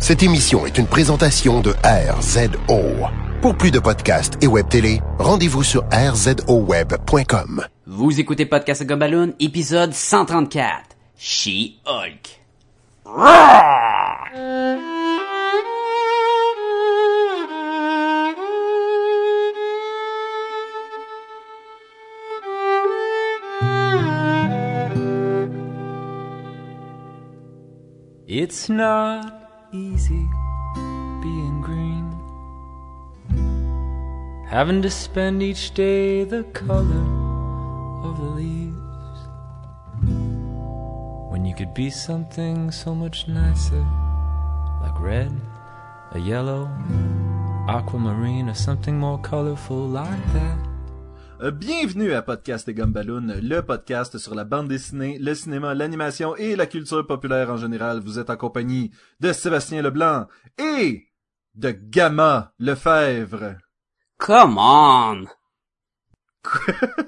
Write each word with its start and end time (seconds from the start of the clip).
Cette 0.00 0.22
émission 0.22 0.64
est 0.64 0.78
une 0.78 0.86
présentation 0.86 1.60
de 1.60 1.74
RZO. 1.84 2.80
Pour 3.42 3.56
plus 3.56 3.70
de 3.70 3.78
podcasts 3.80 4.42
et 4.42 4.46
web 4.46 4.68
télé, 4.68 5.00
rendez-vous 5.18 5.64
sur 5.64 5.84
rzoweb.com. 5.92 7.64
Vous 7.86 8.20
écoutez 8.20 8.46
Podcast 8.46 8.84
Gumballoon, 8.84 9.34
épisode 9.40 9.92
134. 9.92 10.96
She-Hulk. 11.18 12.38
It's 28.30 28.68
not 28.68 29.47
easy 29.72 30.28
being 31.22 31.60
green. 31.60 32.14
Having 34.48 34.82
to 34.82 34.90
spend 34.90 35.42
each 35.42 35.74
day 35.74 36.24
the 36.24 36.44
color 36.44 37.04
of 38.02 38.16
the 38.16 38.30
leaves. 38.40 39.20
When 41.30 41.44
you 41.44 41.54
could 41.54 41.74
be 41.74 41.90
something 41.90 42.70
so 42.70 42.94
much 42.94 43.28
nicer, 43.28 43.84
like 44.80 44.98
red, 45.00 45.32
a 46.12 46.18
yellow, 46.18 46.70
aquamarine, 47.68 48.48
or 48.48 48.54
something 48.54 48.98
more 48.98 49.18
colorful 49.18 49.86
like 49.86 50.32
that. 50.32 50.67
Euh, 51.40 51.50
Bienvenue 51.52 52.12
à 52.14 52.22
Podcast 52.22 52.68
et 52.68 52.74
Gumballoon, 52.74 53.40
le 53.40 53.60
podcast 53.60 54.18
sur 54.18 54.34
la 54.34 54.44
bande 54.44 54.66
dessinée, 54.68 55.18
le 55.18 55.34
cinéma, 55.34 55.72
l'animation 55.74 56.34
et 56.36 56.56
la 56.56 56.66
culture 56.66 57.06
populaire 57.06 57.50
en 57.50 57.56
général. 57.56 58.00
Vous 58.00 58.18
êtes 58.18 58.30
en 58.30 58.36
compagnie 58.36 58.90
de 59.20 59.32
Sébastien 59.32 59.80
Leblanc 59.82 60.26
et 60.58 61.06
de 61.54 61.70
Gamma 61.70 62.52
Lefebvre. 62.58 63.56
Come 64.18 64.56
on! 64.58 65.24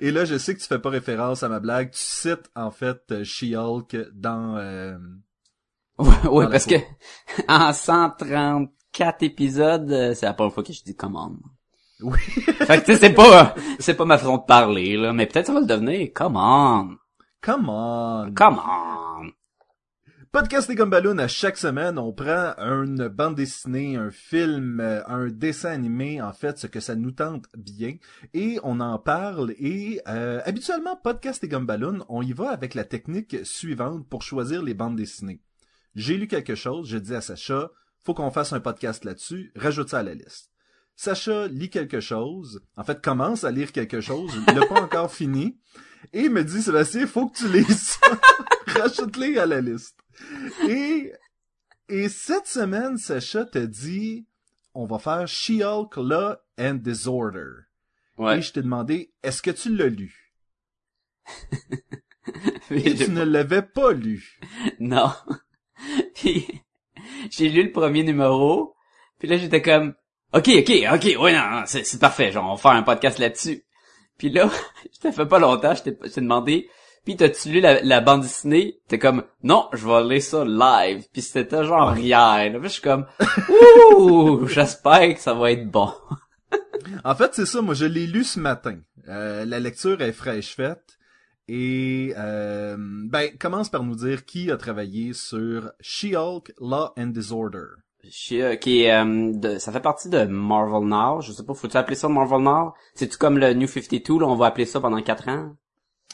Et 0.00 0.10
là, 0.10 0.24
je 0.24 0.38
sais 0.38 0.54
que 0.54 0.60
tu 0.60 0.66
fais 0.66 0.78
pas 0.78 0.88
référence 0.88 1.42
à 1.42 1.50
ma 1.50 1.60
blague. 1.60 1.90
Tu 1.90 1.98
cites, 1.98 2.50
en 2.56 2.70
fait, 2.70 3.22
She-Hulk 3.22 3.94
dans... 4.14 4.56
euh, 4.56 4.96
Ouais, 5.98 6.26
ouais, 6.28 6.48
parce 6.48 6.64
peau. 6.66 6.76
que 6.76 7.42
en 7.48 7.74
134 7.74 9.22
épisodes, 9.22 9.92
euh, 9.92 10.14
c'est 10.14 10.24
la 10.24 10.32
première 10.32 10.54
fois 10.54 10.62
que 10.64 10.72
je 10.72 10.82
dis 10.82 10.96
come 10.96 11.16
on. 11.16 11.36
Oui. 12.02 12.18
Fait 12.66 12.80
que 12.80 12.84
tu 12.86 12.92
sais, 12.92 12.98
c'est 12.98 13.14
pas, 13.14 13.54
c'est 13.78 13.94
pas 13.94 14.04
ma 14.04 14.18
façon 14.18 14.38
de 14.38 14.44
parler, 14.44 14.96
là, 14.96 15.12
mais 15.12 15.26
peut-être 15.26 15.46
ça 15.46 15.52
va 15.52 15.60
le 15.60 15.66
devenir. 15.66 16.08
Come 16.14 16.36
on! 16.36 16.96
Come 17.42 17.68
on! 17.68 18.32
Come 18.34 18.58
on! 18.58 19.30
Podcast 20.32 20.70
et 20.70 20.76
Gumballoon, 20.76 21.18
à 21.18 21.26
chaque 21.26 21.56
semaine, 21.56 21.98
on 21.98 22.12
prend 22.12 22.54
une 22.58 23.08
bande 23.08 23.34
dessinée, 23.34 23.96
un 23.96 24.12
film, 24.12 24.78
euh, 24.78 25.02
un 25.08 25.26
dessin 25.26 25.70
animé, 25.70 26.22
en 26.22 26.32
fait, 26.32 26.56
ce 26.56 26.68
que 26.68 26.78
ça 26.78 26.94
nous 26.94 27.10
tente 27.10 27.46
bien, 27.56 27.96
et 28.32 28.60
on 28.62 28.78
en 28.78 29.00
parle, 29.00 29.52
et 29.58 30.00
euh, 30.06 30.40
habituellement, 30.44 30.94
Podcast 30.94 31.42
et 31.42 31.48
Gumballoon, 31.48 32.04
on 32.08 32.22
y 32.22 32.32
va 32.32 32.50
avec 32.50 32.74
la 32.74 32.84
technique 32.84 33.38
suivante 33.44 34.08
pour 34.08 34.22
choisir 34.22 34.62
les 34.62 34.72
bandes 34.72 34.94
dessinées. 34.94 35.40
J'ai 35.96 36.16
lu 36.16 36.28
quelque 36.28 36.54
chose, 36.54 36.88
je 36.88 36.98
dis 36.98 37.16
à 37.16 37.20
Sacha, 37.20 37.72
faut 38.04 38.14
qu'on 38.14 38.30
fasse 38.30 38.52
un 38.52 38.60
podcast 38.60 39.04
là-dessus, 39.04 39.52
rajoute 39.56 39.88
ça 39.88 39.98
à 39.98 40.02
la 40.04 40.14
liste. 40.14 40.52
Sacha 41.00 41.48
lit 41.48 41.70
quelque 41.70 42.00
chose, 42.00 42.60
en 42.76 42.84
fait 42.84 43.00
commence 43.00 43.44
à 43.44 43.50
lire 43.50 43.72
quelque 43.72 44.02
chose, 44.02 44.38
il 44.46 44.54
l'a 44.54 44.66
pas 44.66 44.82
encore 44.82 45.10
fini, 45.10 45.58
et 46.12 46.28
me 46.28 46.44
dit, 46.44 46.60
Sébastien, 46.60 47.06
faut 47.06 47.30
que 47.30 47.38
tu 47.38 47.48
lises 47.48 47.96
ça, 47.98 48.20
rajoute-les 48.66 49.38
à 49.38 49.46
la 49.46 49.62
liste. 49.62 49.98
Et, 50.68 51.10
et 51.88 52.10
cette 52.10 52.46
semaine, 52.46 52.98
Sacha 52.98 53.46
te 53.46 53.56
dit, 53.56 54.26
on 54.74 54.84
va 54.84 54.98
faire 54.98 55.26
She-Hulk 55.26 55.96
Law 55.96 56.36
and 56.58 56.74
Disorder. 56.74 57.48
Ouais. 58.18 58.36
Et 58.36 58.42
je 58.42 58.52
t'ai 58.52 58.60
demandé, 58.60 59.14
est-ce 59.22 59.40
que 59.40 59.52
tu 59.52 59.74
l'as 59.74 59.88
lu? 59.88 60.34
Et 62.70 62.94
tu 62.94 63.10
ne 63.10 63.24
l'avais 63.24 63.62
pas 63.62 63.94
lu. 63.94 64.38
Non. 64.78 65.14
puis, 66.14 66.46
j'ai 67.30 67.48
lu 67.48 67.62
le 67.62 67.72
premier 67.72 68.04
numéro, 68.04 68.74
puis 69.18 69.28
là, 69.28 69.38
j'étais 69.38 69.62
comme, 69.62 69.94
OK, 70.32 70.48
OK, 70.58 70.72
OK, 70.94 71.16
ouais, 71.20 71.32
non, 71.32 71.50
non, 71.50 71.62
c'est, 71.66 71.98
parfait, 71.98 72.30
genre, 72.32 72.44
on 72.44 72.54
va 72.54 72.60
faire 72.60 72.70
un 72.72 72.82
podcast 72.82 73.18
là-dessus. 73.18 73.64
Puis 74.16 74.30
là, 74.30 74.48
je 74.94 74.98
t'ai 75.00 75.12
fait 75.12 75.26
pas 75.26 75.38
longtemps, 75.38 75.74
je 75.74 75.82
t'ai, 75.82 75.98
je 76.04 76.10
t'ai 76.10 76.20
demandé, 76.20 76.68
puis 77.04 77.16
t'as-tu 77.16 77.48
lu 77.48 77.60
la, 77.60 77.80
la 77.82 78.00
bande 78.00 78.22
dessinée? 78.22 78.80
T'es 78.88 78.98
comme, 78.98 79.24
non, 79.42 79.68
je 79.72 79.86
vais 79.86 80.04
lire 80.04 80.22
ça 80.22 80.44
live. 80.44 81.04
Puis 81.12 81.22
c'était 81.22 81.64
genre 81.64 81.96
hier. 81.96 82.52
Là, 82.52 82.58
Puis 82.58 82.68
je 82.68 82.74
suis 82.74 82.82
comme, 82.82 83.06
ouh, 83.96 84.46
j'espère 84.46 85.14
que 85.14 85.20
ça 85.20 85.34
va 85.34 85.52
être 85.52 85.70
bon. 85.70 85.92
En 87.04 87.14
fait, 87.14 87.34
c'est 87.34 87.46
ça, 87.46 87.62
moi 87.62 87.74
je 87.74 87.84
l'ai 87.84 88.06
lu 88.06 88.24
ce 88.24 88.40
matin. 88.40 88.78
Euh, 89.08 89.44
la 89.44 89.60
lecture 89.60 90.00
est 90.02 90.12
fraîche 90.12 90.56
faite. 90.56 90.98
Et 91.46 92.14
euh, 92.16 92.76
ben, 92.78 93.36
commence 93.38 93.68
par 93.68 93.82
nous 93.82 93.96
dire 93.96 94.24
qui 94.24 94.50
a 94.50 94.56
travaillé 94.56 95.12
sur 95.12 95.72
She-Hulk 95.80 96.52
Law 96.58 96.92
and 96.96 97.08
Disorder. 97.08 97.66
Euh, 98.32 98.56
qui 98.56 98.82
est, 98.82 98.92
euh, 98.92 99.32
de, 99.34 99.58
ça 99.58 99.72
fait 99.72 99.80
partie 99.80 100.08
de 100.08 100.24
Marvel 100.24 100.88
Now. 100.88 101.20
Je 101.20 101.32
sais 101.32 101.44
pas, 101.44 101.54
faut-tu 101.54 101.76
appeler 101.76 101.96
ça 101.96 102.08
Marvel 102.08 102.42
Now? 102.42 102.72
C'est-tu 102.94 103.18
comme 103.18 103.38
le 103.38 103.52
New 103.52 103.66
52, 103.66 104.20
là, 104.20 104.26
on 104.26 104.36
va 104.36 104.46
appeler 104.46 104.66
ça 104.66 104.80
pendant 104.80 105.00
quatre 105.02 105.28
ans? 105.28 105.54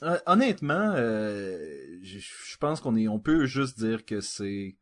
Euh, 0.02 0.18
honnêtement, 0.26 0.92
euh, 0.96 1.58
je 2.02 2.18
je 2.18 2.58
pense 2.58 2.80
qu'on 2.80 2.96
est, 2.96 3.08
on 3.08 3.18
peut 3.18 3.44
juste 3.46 3.78
dire 3.78 4.04
que 4.04 4.20
c'est 4.20 4.76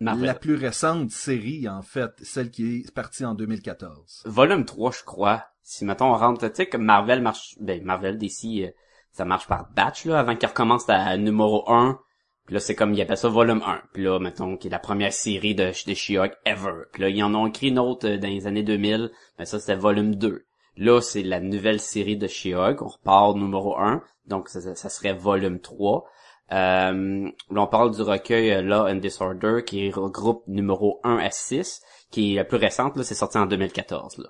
la 0.00 0.34
plus 0.34 0.54
récente 0.54 1.10
série 1.10 1.68
en 1.68 1.82
fait, 1.82 2.12
celle 2.22 2.50
qui 2.50 2.76
est 2.76 2.94
partie 2.94 3.24
en 3.24 3.34
2014. 3.34 4.22
Volume 4.26 4.64
3, 4.64 4.92
je 4.92 5.04
crois. 5.04 5.46
Si, 5.62 5.84
mettons, 5.84 6.12
on 6.12 6.16
rentre, 6.16 6.48
tu 6.48 6.54
sais, 6.54 6.66
que 6.66 6.76
Marvel 6.76 7.22
marche, 7.22 7.56
ben, 7.60 7.84
Marvel, 7.84 8.18
DC, 8.18 8.62
euh, 8.62 8.70
ça 9.12 9.24
marche 9.24 9.46
par 9.46 9.70
batch, 9.70 10.04
là, 10.06 10.18
avant 10.18 10.34
qu'il 10.34 10.48
recommence 10.48 10.88
à 10.88 11.16
numéro 11.16 11.70
1. 11.70 12.00
Puis 12.46 12.54
là, 12.54 12.60
c'est 12.60 12.74
comme, 12.74 12.92
ils 12.94 13.00
appellent 13.00 13.16
ça 13.16 13.28
volume 13.28 13.62
1. 13.64 13.80
Puis 13.92 14.02
là, 14.02 14.18
mettons, 14.18 14.56
qui 14.56 14.66
est 14.68 14.70
la 14.70 14.78
première 14.80 15.12
série 15.12 15.54
de, 15.54 15.66
de 15.66 15.94
She-Hulk 15.94 16.32
ever. 16.44 16.82
Puis 16.92 17.02
là, 17.02 17.08
ils 17.08 17.22
en 17.22 17.34
ont 17.34 17.46
écrit 17.46 17.68
une 17.68 17.78
autre 17.78 18.08
euh, 18.08 18.18
dans 18.18 18.28
les 18.28 18.46
années 18.46 18.62
2000. 18.64 19.10
Mais 19.38 19.44
ça, 19.44 19.60
c'était 19.60 19.76
volume 19.76 20.16
2. 20.16 20.44
Là, 20.76 21.00
c'est 21.00 21.22
la 21.22 21.38
nouvelle 21.40 21.80
série 21.80 22.16
de 22.16 22.26
She-Hulk. 22.26 22.82
On 22.82 22.88
repart 22.88 23.36
numéro 23.36 23.78
1. 23.78 24.02
Donc, 24.26 24.48
ça, 24.48 24.60
ça- 24.74 24.88
serait 24.88 25.12
volume 25.12 25.60
3. 25.60 26.04
Euh, 26.52 27.30
là, 27.50 27.60
on 27.62 27.66
parle 27.66 27.94
du 27.94 28.02
recueil 28.02 28.50
euh, 28.52 28.62
Law 28.62 28.86
and 28.88 28.96
Disorder, 28.96 29.62
qui 29.64 29.90
regroupe 29.90 30.42
numéro 30.48 31.00
1 31.04 31.16
à 31.18 31.30
6, 31.30 31.80
qui 32.10 32.32
est 32.32 32.36
la 32.36 32.44
plus 32.44 32.58
récente, 32.58 32.96
là, 32.96 33.04
c'est 33.04 33.14
sorti 33.14 33.38
en 33.38 33.46
2014, 33.46 34.18
là. 34.18 34.28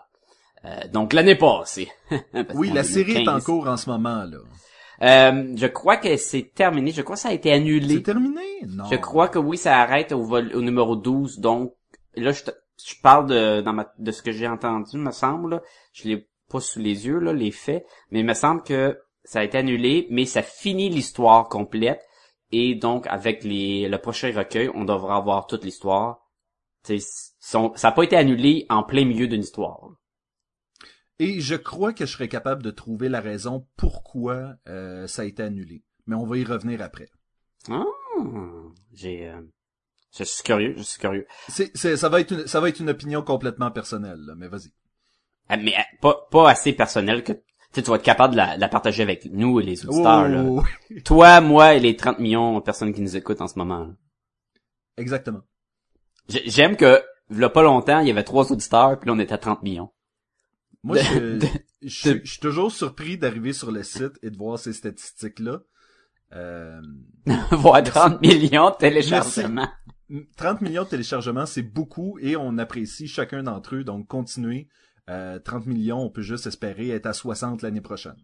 Euh, 0.65 0.89
donc, 0.93 1.13
l'année 1.15 1.35
passée. 1.35 1.91
Oui, 2.55 2.71
la 2.71 2.85
série 2.85 3.13
est 3.13 3.29
en 3.29 3.39
2015. 3.39 3.45
cours 3.45 3.67
en 3.69 3.77
ce 3.77 3.91
moment 3.91 4.23
là. 4.25 4.39
Euh, 5.03 5.53
je 5.57 5.67
crois 5.67 5.97
que 5.97 6.17
c'est 6.17 6.53
terminé. 6.55 6.93
Je 6.93 7.03
crois 7.03 7.17
que 7.17 7.23
ça 7.23 7.31
a 7.31 7.33
été 7.33 7.53
annulé. 7.53 7.97
C'est 7.97 8.03
terminé? 8.03 8.41
Non. 8.69 8.85
Je 8.91 8.97
crois 8.97 9.29
que 9.29 9.39
oui, 9.39 9.57
ça 9.57 9.79
arrête 9.81 10.13
au, 10.13 10.23
vol- 10.23 10.55
au 10.55 10.61
numéro 10.63 10.95
12. 10.97 11.41
Donc, 11.41 11.75
là, 12.15 12.31
je, 12.33 12.45
te- 12.45 12.51
je 12.85 12.95
parle 13.03 13.27
de, 13.27 13.61
dans 13.63 13.73
ma, 13.73 13.93
de 13.99 14.13
ce 14.13 14.23
que 14.23 14.31
j'ai 14.33 14.47
entendu, 14.47 14.97
me 14.99 15.11
semble. 15.11 15.51
là. 15.51 15.63
Je 15.93 16.09
l'ai 16.09 16.29
pas 16.49 16.61
sous 16.61 16.79
les 16.79 17.07
yeux, 17.07 17.19
là, 17.19 17.33
les 17.33 17.51
faits. 17.51 17.85
Mais 18.11 18.21
il 18.21 18.27
me 18.27 18.35
semble 18.35 18.63
que 18.63 18.99
ça 19.25 19.41
a 19.41 19.45
été 19.45 19.59
annulé, 19.59 20.07
mais 20.11 20.25
ça 20.25 20.43
finit 20.43 20.89
l'histoire 20.89 21.49
complète. 21.49 22.01
Et 22.53 22.75
donc, 22.75 23.07
avec 23.09 23.43
les, 23.45 23.89
le 23.89 23.99
prochain 23.99 24.31
recueil, 24.37 24.71
on 24.75 24.85
devra 24.85 25.17
avoir 25.17 25.47
toute 25.47 25.65
l'histoire. 25.65 26.21
Son- 27.41 27.73
ça 27.75 27.89
n'a 27.89 27.93
pas 27.93 28.03
été 28.05 28.17
annulé 28.17 28.67
en 28.69 28.83
plein 28.83 29.05
milieu 29.05 29.27
d'une 29.27 29.41
histoire. 29.43 29.89
Et 31.25 31.41
je 31.41 31.55
crois 31.55 31.93
que 31.93 32.05
je 32.07 32.13
serais 32.13 32.29
capable 32.29 32.63
de 32.63 32.71
trouver 32.71 33.09
la 33.09 33.21
raison 33.21 33.67
pourquoi 33.77 34.55
euh, 34.69 35.07
ça 35.07 35.23
a 35.23 35.25
été 35.25 35.43
annulé. 35.43 35.83
Mais 36.07 36.17
on 36.17 36.27
va 36.27 36.37
y 36.37 36.45
revenir 36.45 36.83
après. 36.83 37.09
Ah, 37.71 37.85
j'ai, 38.93 39.29
euh, 39.29 39.41
je 40.19 40.25
suis 40.25 40.43
curieux, 40.43 40.75
je 40.77 40.83
suis 40.83 40.99
curieux. 40.99 41.27
C'est, 41.49 41.71
c'est, 41.77 41.97
ça 41.97 42.09
va 42.09 42.21
être 42.21 42.33
une, 42.33 42.47
ça 42.47 42.61
va 42.61 42.69
être 42.69 42.81
une 42.81 42.91
opinion 42.91 43.23
complètement 43.23 43.71
personnelle, 43.71 44.19
là, 44.27 44.35
mais 44.37 44.49
vas-y. 44.49 44.73
Ah, 45.49 45.57
mais 45.57 45.75
euh, 45.77 45.83
pas, 46.01 46.27
pas 46.31 46.51
assez 46.51 46.73
personnel 46.73 47.23
que 47.23 47.33
tu 47.73 47.81
vas 47.83 47.97
être 47.97 48.03
capable 48.03 48.33
de 48.33 48.39
la, 48.39 48.57
de 48.57 48.61
la 48.61 48.69
partager 48.69 49.03
avec 49.03 49.27
nous 49.27 49.61
et 49.61 49.63
les 49.63 49.87
auditeurs. 49.87 50.29
là. 50.29 50.45
Oh, 50.45 50.63
Toi, 51.05 51.41
moi 51.41 51.75
et 51.75 51.81
les 51.81 51.95
30 51.97 52.19
millions 52.19 52.59
de 52.59 52.65
personnes 52.65 52.93
qui 52.93 53.01
nous 53.01 53.17
écoutent 53.17 53.41
en 53.41 53.49
ce 53.49 53.59
moment. 53.59 53.79
là. 53.79 53.91
exactement. 54.97 55.43
J'ai- 56.29 56.49
J'aime 56.51 56.77
que, 56.77 57.01
il 57.31 57.39
y 57.39 57.45
a 57.45 57.49
pas 57.49 57.63
longtemps, 57.63 58.01
il 58.01 58.09
y 58.09 58.11
avait 58.11 58.25
trois 58.25 58.51
auditeurs, 58.53 58.99
puis 58.99 59.09
là, 59.09 59.15
on 59.15 59.19
était 59.21 59.33
à 59.35 59.39
30 59.39 59.63
millions. 59.63 59.91
Moi, 60.85 60.97
De- 60.99 61.03
je, 61.03 61.19
de- 61.39 61.47
je, 61.83 61.89
suis- 61.89 62.21
je 62.25 62.31
suis 62.31 62.41
toujours 62.41 62.73
surpris 62.73 63.17
d'arriver 63.19 63.53
sur 63.53 63.71
le 63.71 63.83
site 63.83 64.19
et 64.23 64.31
de 64.31 64.37
voir 64.37 64.59
ces 64.59 64.73
statistiques-là. 64.73 65.61
Euh, 66.35 66.81
Voir 67.51 67.83
30 67.83 68.21
millions 68.23 68.71
de 68.71 68.77
téléchargements. 68.77 69.69
30 70.37 70.61
millions 70.63 70.85
de 70.85 70.89
téléchargements, 70.89 71.47
c'est 71.47 71.63
beaucoup 71.63 72.19
et 72.21 72.37
on 72.37 72.59
apprécie 72.59 73.07
chacun 73.07 73.43
d'entre 73.43 73.77
eux. 73.77 73.85
Donc, 73.85 74.07
continuez. 74.09 74.69
Euh, 75.11 75.39
30 75.39 75.67
millions, 75.67 75.99
on 76.01 76.11
peut 76.11 76.23
juste 76.23 76.47
espérer 76.47 76.91
être 76.91 77.07
à 77.07 77.13
60 77.13 77.63
l'année 77.63 77.81
prochaine. 77.81 78.17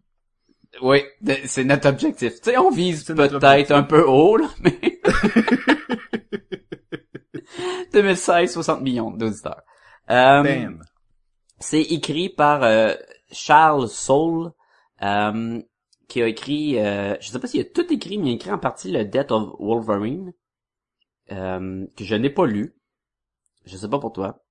Oui, 0.83 1.03
c'est 1.47 1.65
notre 1.65 1.89
objectif. 1.89 2.35
Tu 2.41 2.51
sais, 2.51 2.57
on 2.59 2.71
vise 2.71 3.05
peut-être 3.05 3.71
un 3.73 3.83
peu 3.83 4.05
haut, 4.07 4.37
là, 4.37 4.49
mais... 4.63 4.79
2016, 7.93 8.53
60 8.53 8.83
millions 8.83 9.11
d'auditeurs. 9.11 9.63
Euh, 10.11 10.43
Bam. 10.43 10.83
C'est 11.61 11.83
écrit 11.83 12.29
par 12.29 12.63
euh, 12.63 12.95
Charles 13.31 13.89
Soule, 13.89 14.53
euh, 15.03 15.61
qui 16.09 16.23
a 16.23 16.29
écrit, 16.29 16.79
euh, 16.79 17.17
je 17.21 17.29
sais 17.29 17.39
pas 17.39 17.47
s'il 17.47 17.61
a 17.61 17.65
tout 17.65 17.93
écrit, 17.93 18.19
mais 18.19 18.29
il 18.29 18.33
a 18.33 18.35
écrit 18.35 18.51
en 18.51 18.59
partie 18.59 18.91
le 18.91 19.05
Death 19.05 19.31
of 19.31 19.55
Wolverine, 19.59 20.33
euh, 21.33 21.87
que 21.97 22.05
je 22.05 22.15
n'ai 22.15 22.31
pas 22.31 22.47
lu. 22.47 22.75
Je 23.67 23.77
sais 23.77 23.89
pas 23.89 23.99
pour 23.99 24.13
toi. 24.13 24.45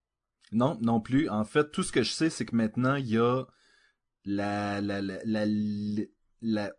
Non, 0.51 0.77
non 0.81 1.01
plus. 1.01 1.29
En 1.29 1.43
fait, 1.43 1.71
tout 1.71 1.83
ce 1.83 1.91
que 1.91 2.03
je 2.03 2.11
sais, 2.11 2.29
c'est 2.29 2.45
que 2.45 2.55
maintenant, 2.55 2.95
il 2.95 3.07
y 3.07 3.17
a 3.17 3.43
la, 4.25 4.79
la, 4.81 5.01
la, 5.01 5.17
la, 5.25 5.45
la- 6.41 6.73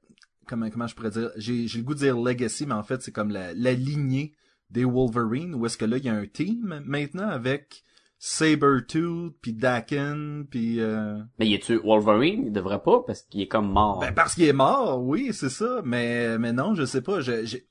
comment, 0.46 0.70
comment 0.70 0.86
je 0.86 0.94
pourrais 0.94 1.10
dire, 1.10 1.30
j'ai, 1.36 1.66
j'ai 1.66 1.78
le 1.78 1.84
goût 1.84 1.94
de 1.94 2.00
dire 2.00 2.16
legacy, 2.16 2.66
mais 2.66 2.74
en 2.74 2.82
fait, 2.82 3.02
c'est 3.02 3.12
comme 3.12 3.30
la, 3.30 3.52
la 3.54 3.72
lignée 3.72 4.34
des 4.70 4.84
Wolverine, 4.84 5.54
où 5.54 5.66
est-ce 5.66 5.76
que 5.76 5.84
là, 5.84 5.96
il 5.96 6.04
y 6.04 6.08
a 6.08 6.14
un 6.14 6.26
team 6.26 6.82
maintenant 6.86 7.28
avec 7.28 7.82
Sabretooth, 8.18 9.34
puis 9.40 9.52
Daken, 9.52 10.46
puis... 10.50 10.80
Euh... 10.80 11.18
Mais 11.38 11.46
y 11.46 11.54
est-tu 11.54 11.76
Wolverine? 11.78 12.46
Il 12.46 12.52
devrait 12.52 12.82
pas, 12.82 13.02
parce 13.06 13.22
qu'il 13.22 13.40
est 13.42 13.46
comme 13.48 13.70
mort. 13.70 14.00
Ben, 14.00 14.12
parce 14.12 14.34
qu'il 14.34 14.44
est 14.44 14.52
mort, 14.52 15.00
oui, 15.02 15.32
c'est 15.32 15.48
ça, 15.50 15.82
mais, 15.84 16.36
mais 16.38 16.52
non, 16.52 16.74
je 16.74 16.84
sais 16.84 17.02
pas, 17.02 17.20
je- 17.20 17.44
j'ai... 17.44 17.68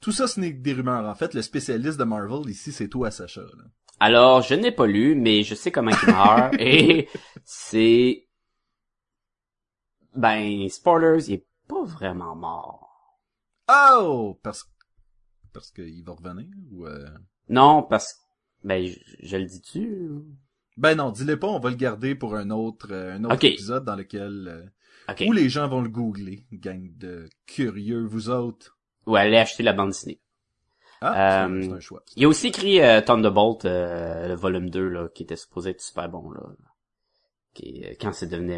Tout 0.00 0.12
ça, 0.12 0.26
ce 0.28 0.38
n'est 0.40 0.54
que 0.54 0.60
des 0.62 0.72
rumeurs. 0.72 1.04
En 1.04 1.14
fait, 1.14 1.34
le 1.34 1.42
spécialiste 1.42 1.98
de 1.98 2.04
Marvel, 2.04 2.48
ici, 2.48 2.72
c'est 2.72 2.88
toi, 2.88 3.10
Sacha. 3.10 3.42
Là. 3.42 3.64
Alors, 3.98 4.42
je 4.42 4.54
n'ai 4.54 4.70
pas 4.72 4.86
lu, 4.86 5.14
mais 5.14 5.42
je 5.42 5.54
sais 5.54 5.70
comment 5.72 5.90
il 5.90 6.06
meurt, 6.12 6.54
et 6.60 7.08
c'est... 7.44 8.26
Ben, 10.14 10.68
spoilers, 10.68 11.24
il 11.28 11.34
est 11.34 11.46
pas 11.68 11.82
vraiment 11.84 12.34
mort. 12.36 13.18
Oh! 13.68 14.38
Parce, 14.42 14.64
parce 15.52 15.70
qu'il 15.72 16.02
va 16.04 16.12
revenir, 16.12 16.46
ou... 16.70 16.86
euh? 16.86 17.08
Non, 17.48 17.82
parce 17.82 18.12
que... 18.14 18.19
Ben, 18.64 18.86
je, 18.86 18.98
je 19.22 19.36
le 19.36 19.44
dis-tu? 19.46 20.08
Ben 20.76 20.94
non, 20.94 21.10
dis-le 21.10 21.38
pas, 21.38 21.48
on 21.48 21.58
va 21.58 21.70
le 21.70 21.76
garder 21.76 22.14
pour 22.14 22.34
un 22.36 22.50
autre, 22.50 22.88
euh, 22.90 23.14
un 23.14 23.24
autre 23.24 23.34
épisode 23.54 23.84
dans 23.84 23.96
lequel... 23.96 24.48
euh. 24.48 24.66
Où 25.26 25.32
les 25.32 25.48
gens 25.48 25.66
vont 25.68 25.80
le 25.80 25.88
googler, 25.88 26.44
gang 26.52 26.88
de 26.96 27.28
curieux, 27.46 28.04
vous 28.04 28.30
autres. 28.30 28.78
Ou 29.06 29.16
aller 29.16 29.36
acheter 29.38 29.62
la 29.64 29.72
bande 29.72 29.88
dessinée. 29.90 30.20
Ah, 31.00 31.46
Euh, 31.46 31.60
c'est 31.62 31.68
c'est 31.68 31.74
un 31.74 31.80
choix. 31.80 32.02
Il 32.16 32.24
a 32.24 32.28
aussi 32.28 32.48
écrit 32.48 32.80
euh, 32.80 33.00
Thunderbolt, 33.00 33.64
euh, 33.64 34.28
le 34.28 34.34
volume 34.34 34.70
2, 34.70 34.88
là, 34.88 35.08
qui 35.08 35.22
était 35.24 35.36
supposé 35.36 35.70
être 35.70 35.80
super 35.80 36.08
bon, 36.08 36.30
là. 36.30 36.42
Qui, 37.54 37.84
euh, 37.84 37.94
quand 38.00 38.12
c'est 38.12 38.28
devenu... 38.28 38.52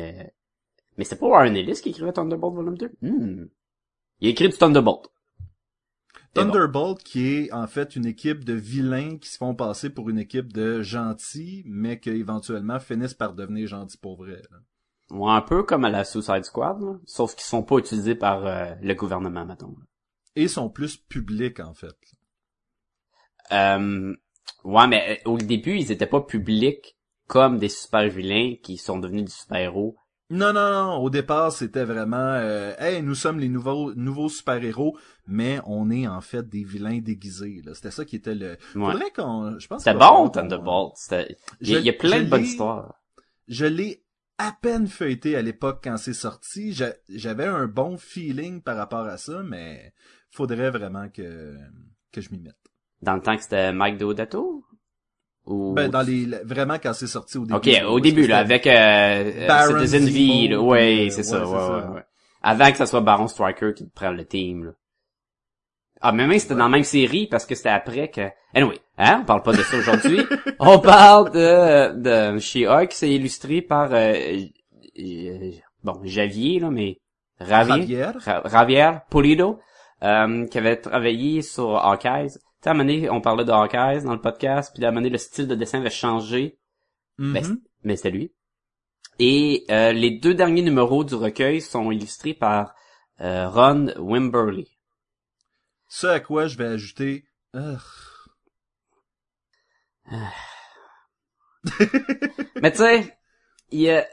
Mais 0.98 1.04
c'est 1.04 1.16
pas 1.18 1.26
Warren 1.26 1.56
Ellis 1.56 1.80
qui 1.80 1.90
écrivait 1.90 2.12
Thunderbolt 2.12 2.54
volume 2.54 2.76
2? 2.76 2.90
Hmm. 3.00 3.46
Il 4.20 4.28
a 4.28 4.30
écrit 4.30 4.48
du 4.48 4.56
Thunderbolt. 4.56 5.08
Bon. 6.34 6.44
Thunderbolt, 6.44 7.02
qui 7.02 7.34
est 7.34 7.52
en 7.52 7.66
fait 7.66 7.94
une 7.94 8.06
équipe 8.06 8.44
de 8.44 8.54
vilains 8.54 9.18
qui 9.18 9.28
se 9.28 9.36
font 9.36 9.54
passer 9.54 9.90
pour 9.90 10.08
une 10.08 10.18
équipe 10.18 10.52
de 10.52 10.80
gentils, 10.80 11.62
mais 11.66 12.00
qui 12.00 12.08
éventuellement 12.08 12.80
finissent 12.80 13.14
par 13.14 13.34
devenir 13.34 13.68
gentils 13.68 13.98
pour 13.98 14.16
vrai. 14.16 14.40
là. 14.50 14.58
Ouais, 15.10 15.30
un 15.30 15.42
peu 15.42 15.62
comme 15.62 15.84
à 15.84 15.90
la 15.90 16.04
Suicide 16.04 16.44
Squad, 16.44 16.80
là. 16.80 16.98
sauf 17.04 17.34
qu'ils 17.34 17.44
sont 17.44 17.62
pas 17.62 17.76
utilisés 17.76 18.14
par 18.14 18.46
euh, 18.46 18.74
le 18.80 18.94
gouvernement, 18.94 19.44
mettons. 19.44 19.76
Et 20.36 20.48
sont 20.48 20.70
plus 20.70 20.96
publics, 20.96 21.60
en 21.60 21.74
fait. 21.74 21.96
Euh, 23.52 24.16
ouais, 24.64 24.86
mais 24.86 25.20
euh, 25.26 25.30
au 25.30 25.36
début, 25.36 25.76
ils 25.76 25.92
étaient 25.92 26.06
pas 26.06 26.22
publics 26.22 26.96
comme 27.26 27.58
des 27.58 27.68
super 27.68 28.08
vilains 28.08 28.54
qui 28.62 28.78
sont 28.78 28.98
devenus 28.98 29.24
des 29.24 29.30
super 29.30 29.58
héros. 29.58 29.96
Non, 30.32 30.52
non, 30.52 30.70
non. 30.70 30.96
Au 30.96 31.10
départ, 31.10 31.52
c'était 31.52 31.84
vraiment, 31.84 32.16
euh, 32.16 32.72
hey, 32.78 33.02
nous 33.02 33.14
sommes 33.14 33.38
les 33.38 33.48
nouveaux, 33.48 33.94
nouveaux 33.94 34.28
super-héros, 34.28 34.96
mais 35.26 35.60
on 35.66 35.90
est 35.90 36.06
en 36.06 36.20
fait 36.20 36.48
des 36.48 36.64
vilains 36.64 36.98
déguisés. 37.00 37.60
là. 37.64 37.74
C'était 37.74 37.90
ça 37.90 38.04
qui 38.04 38.16
était 38.16 38.34
le. 38.34 38.50
Ouais. 38.74 38.92
Faudrait 38.92 39.10
qu'on, 39.14 39.58
je 39.58 39.66
pense. 39.68 39.84
C'était 39.84 39.98
bon, 39.98 40.28
Thunderbolt. 40.30 40.92
C'était- 40.96 41.36
Il 41.60 41.68
y, 41.68 41.74
a- 41.74 41.78
Je- 41.78 41.82
il 41.82 41.86
y 41.86 41.90
a 41.90 41.92
plein 41.92 42.22
de 42.22 42.28
bonnes 42.30 42.42
histoires. 42.44 42.94
Je 43.48 43.66
l'ai 43.66 44.04
à 44.38 44.56
peine 44.60 44.86
feuilleté 44.88 45.36
à 45.36 45.42
l'époque 45.42 45.80
quand 45.84 45.96
c'est 45.98 46.14
sorti. 46.14 46.72
J'a- 46.72 46.94
J'avais 47.08 47.46
un 47.46 47.66
bon 47.66 47.96
feeling 47.98 48.62
par 48.62 48.76
rapport 48.76 49.06
à 49.06 49.18
ça, 49.18 49.42
mais 49.42 49.92
faudrait 50.30 50.70
vraiment 50.70 51.08
que 51.10 51.54
que 52.10 52.20
je 52.20 52.30
m'y 52.30 52.40
mette. 52.40 52.56
Dans 53.02 53.14
le 53.14 53.20
temps 53.20 53.36
que 53.36 53.42
c'était 53.42 53.72
Mike 53.72 53.98
Deodato? 53.98 54.64
Ou... 55.46 55.72
Ben 55.74 55.88
dans 55.90 56.02
les 56.02 56.26
vraiment 56.44 56.76
quand 56.82 56.92
c'est 56.92 57.06
sorti 57.08 57.36
au 57.38 57.44
début. 57.44 57.54
Ok, 57.56 57.66
là, 57.66 57.90
au 57.90 57.98
début, 58.00 58.26
là, 58.26 58.38
avec 58.38 58.66
euh, 58.66 58.70
euh, 59.48 59.66
Citizen 59.80 60.04
V, 60.04 60.48
là. 60.48 60.60
ouais, 60.60 61.06
euh, 61.06 61.10
c'est 61.10 61.24
ça, 61.24 61.40
ouais, 61.40 61.46
ouais, 61.46 61.52
ouais, 61.52 61.80
ça. 61.82 61.90
ouais. 61.90 62.02
Avant 62.42 62.70
que 62.70 62.76
ça 62.76 62.86
soit 62.86 63.00
Baron 63.00 63.26
Striker 63.28 63.72
qui 63.74 63.86
prenne 63.86 64.16
le 64.16 64.24
team, 64.24 64.66
là. 64.66 64.70
Ah, 66.04 66.10
mais 66.10 66.26
même 66.26 66.38
c'était 66.38 66.54
dans 66.54 66.64
la 66.64 66.68
même 66.68 66.82
série 66.82 67.28
parce 67.28 67.46
que 67.46 67.54
c'était 67.54 67.68
après 67.68 68.08
que... 68.08 68.22
Anyway, 68.54 68.80
hein, 68.98 69.20
on 69.22 69.24
parle 69.24 69.42
pas 69.44 69.52
de 69.52 69.62
ça 69.62 69.76
aujourd'hui. 69.76 70.20
on 70.58 70.80
parle 70.80 71.30
de, 71.30 71.92
de 72.34 72.38
She-Hulk, 72.40 72.90
c'est 72.92 73.08
illustré 73.10 73.62
par, 73.62 73.92
euh, 73.92 74.12
euh, 74.98 75.50
bon, 75.84 76.00
Javier, 76.02 76.58
là, 76.58 76.70
mais 76.70 76.98
Ravier, 77.38 78.02
Javier. 78.46 78.82
Ra- 78.82 79.04
Pulido, 79.10 79.60
euh, 80.02 80.46
qui 80.48 80.58
avait 80.58 80.76
travaillé 80.76 81.40
sur 81.42 81.76
Hawkeyes. 81.76 82.36
Tu 82.62 82.66
sais, 82.66 82.70
à 82.70 82.72
un 82.74 82.76
moment 82.76 82.88
donné, 82.88 83.10
on 83.10 83.20
parlait 83.20 83.44
de 83.44 83.50
Hawkeyes 83.50 84.04
dans 84.04 84.12
le 84.12 84.20
podcast, 84.20 84.70
puis 84.72 84.84
à 84.84 84.88
un 84.88 84.90
moment 84.92 85.00
donné, 85.00 85.10
le 85.10 85.18
style 85.18 85.48
de 85.48 85.56
dessin 85.56 85.80
avait 85.80 85.90
changé. 85.90 86.60
Ben, 87.18 87.58
mais 87.82 87.96
c'était 87.96 88.12
lui. 88.12 88.32
Et 89.18 89.64
euh, 89.68 89.90
les 89.90 90.12
deux 90.12 90.32
derniers 90.32 90.62
numéros 90.62 91.02
du 91.02 91.16
recueil 91.16 91.60
sont 91.60 91.90
illustrés 91.90 92.34
par 92.34 92.76
euh, 93.20 93.48
Ron 93.48 93.92
Wimberly. 93.98 94.78
Ce 95.88 96.06
à 96.06 96.20
quoi 96.20 96.46
je 96.46 96.56
vais 96.56 96.66
ajouter. 96.66 97.24
Ugh. 97.54 97.80
Mais 102.60 102.70
tu 102.70 102.78
sais, 102.78 103.18
il 103.72 103.80
y 103.80 103.90
a... 103.90 104.06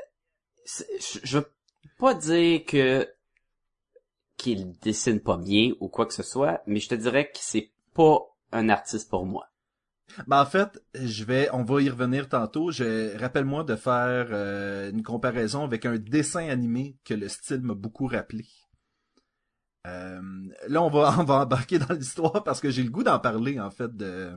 je 1.24 1.38
veux 1.38 1.52
pas 2.00 2.16
dire 2.16 2.66
que 2.66 3.08
qu'il 4.38 4.72
dessine 4.80 5.20
pas 5.20 5.38
bien 5.38 5.74
ou 5.80 5.88
quoi 5.88 6.06
que 6.06 6.14
ce 6.14 6.24
soit, 6.24 6.64
mais 6.66 6.80
je 6.80 6.90
te 6.90 6.96
dirais 6.96 7.30
que 7.30 7.40
c'est 7.42 7.72
pas 7.94 8.29
un 8.52 8.70
artiste 8.70 9.10
pour 9.10 9.26
moi. 9.26 9.50
Ben, 10.28 10.42
en 10.42 10.46
fait, 10.46 10.82
je 10.96 11.24
vais, 11.24 11.50
on 11.54 11.64
va 11.64 11.82
y 11.82 11.90
revenir 11.90 12.30
tantôt. 12.30 12.72
Je 12.72 13.18
rappelle-moi 13.18 13.64
de 13.64 13.76
faire 13.76 14.28
euh, 14.32 14.90
une 14.90 15.04
comparaison 15.04 15.64
avec 15.64 15.86
un 15.86 15.98
dessin 15.98 16.50
animé 16.50 16.98
que 17.06 17.14
le 17.14 17.28
style 17.28 17.62
m'a 17.62 17.76
beaucoup 17.76 18.08
rappelé. 18.08 18.46
Euh, 19.88 20.22
là, 20.68 20.82
on 20.82 20.90
va, 20.90 21.16
on 21.20 21.24
va 21.24 21.36
embarquer 21.42 21.80
dans 21.80 21.94
l'histoire 21.94 22.44
parce 22.44 22.60
que 22.60 22.70
j'ai 22.70 22.84
le 22.84 22.90
goût 22.90 23.04
d'en 23.04 23.20
parler 23.20 23.60
en 23.60 23.72
fait 23.72 23.96
de 23.96 24.32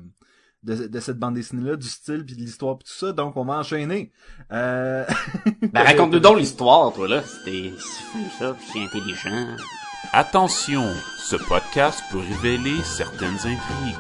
de, 0.63 0.87
de 0.87 1.01
cette 1.01 1.19
bande 1.19 1.35
dessinée 1.35 1.71
là, 1.71 1.77
du 1.77 1.89
style 1.89 2.25
puis 2.25 2.37
de 2.37 2.41
l'histoire 2.41 2.79
puis 2.79 2.87
tout 2.87 2.95
ça. 2.95 3.13
Donc, 3.13 3.37
on 3.37 3.45
va 3.45 3.55
enchaîner. 3.55 4.13
Euh... 4.53 5.05
Ben 5.73 5.83
raconte-nous 5.83 6.21
donc 6.21 6.39
l'histoire, 6.39 6.93
toi 6.93 7.09
là. 7.09 7.23
C'était 7.23 7.73
si 7.79 8.03
fou 8.05 8.19
ça, 8.39 8.55
puis 8.55 8.67
c'est 8.73 8.85
intelligent. 8.85 9.57
Attention, 10.11 10.85
ce 11.17 11.37
podcast 11.37 12.03
peut 12.11 12.19
révéler 12.19 12.83
certaines 12.83 13.39
intrigues. 13.39 13.97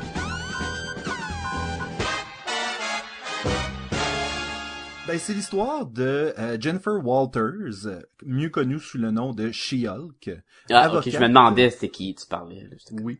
Ben, 5.06 5.18
c'est 5.18 5.32
l'histoire 5.32 5.86
de 5.86 6.34
euh, 6.38 6.58
Jennifer 6.60 6.94
Walters, 7.02 7.86
euh, 7.86 8.00
mieux 8.26 8.50
connue 8.50 8.78
sous 8.78 8.98
le 8.98 9.10
nom 9.10 9.32
de 9.32 9.52
She-Hulk. 9.52 10.42
Ah, 10.70 10.92
ok, 10.92 11.08
je 11.08 11.18
me 11.18 11.28
demandais 11.28 11.70
c'était 11.70 11.88
qui 11.88 12.14
tu 12.14 12.26
parlais. 12.26 12.68
Oui. 13.00 13.18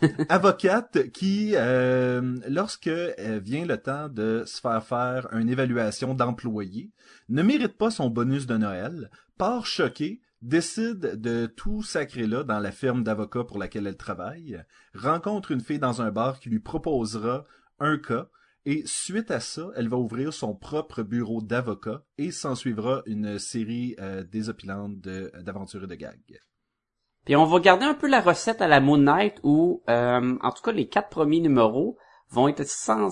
Avocate 0.28 1.10
qui, 1.12 1.52
euh, 1.54 2.36
lorsque 2.48 2.88
euh, 2.88 3.40
vient 3.42 3.64
le 3.64 3.78
temps 3.78 4.08
de 4.08 4.42
se 4.46 4.60
faire 4.60 4.84
faire 4.84 5.28
une 5.32 5.48
évaluation 5.48 6.14
d'employé, 6.14 6.90
ne 7.28 7.42
mérite 7.42 7.78
pas 7.78 7.90
son 7.90 8.10
bonus 8.10 8.46
de 8.46 8.56
Noël, 8.56 9.10
part 9.38 9.66
choquée, 9.66 10.20
décide 10.44 11.20
de 11.20 11.46
tout 11.46 11.82
sacrer 11.82 12.26
là 12.26 12.44
dans 12.44 12.58
la 12.58 12.70
firme 12.70 13.02
d'avocats 13.02 13.44
pour 13.44 13.58
laquelle 13.58 13.86
elle 13.86 13.96
travaille, 13.96 14.62
rencontre 14.94 15.50
une 15.50 15.60
fille 15.60 15.78
dans 15.78 16.02
un 16.02 16.10
bar 16.10 16.38
qui 16.38 16.50
lui 16.50 16.60
proposera 16.60 17.46
un 17.80 17.98
cas, 17.98 18.28
et 18.66 18.82
suite 18.86 19.30
à 19.30 19.40
ça, 19.40 19.68
elle 19.74 19.88
va 19.88 19.96
ouvrir 19.96 20.32
son 20.32 20.54
propre 20.54 21.02
bureau 21.02 21.42
d'avocat 21.42 22.02
et 22.18 22.30
s'ensuivra 22.30 23.02
une 23.06 23.38
série 23.38 23.94
euh, 23.98 24.22
désopilante 24.22 24.98
d'aventures 24.98 25.84
et 25.84 25.86
de 25.86 25.94
gags. 25.94 26.40
Puis 27.24 27.36
on 27.36 27.44
va 27.44 27.58
garder 27.58 27.86
un 27.86 27.94
peu 27.94 28.08
la 28.08 28.20
recette 28.20 28.60
à 28.60 28.68
la 28.68 28.80
Moon 28.80 28.98
Knight 28.98 29.38
où, 29.42 29.82
euh, 29.88 30.36
en 30.40 30.50
tout 30.50 30.62
cas, 30.62 30.72
les 30.72 30.88
quatre 30.88 31.08
premiers 31.08 31.40
numéros 31.40 31.96
vont 32.30 32.48
être 32.48 32.66
sans... 32.66 33.10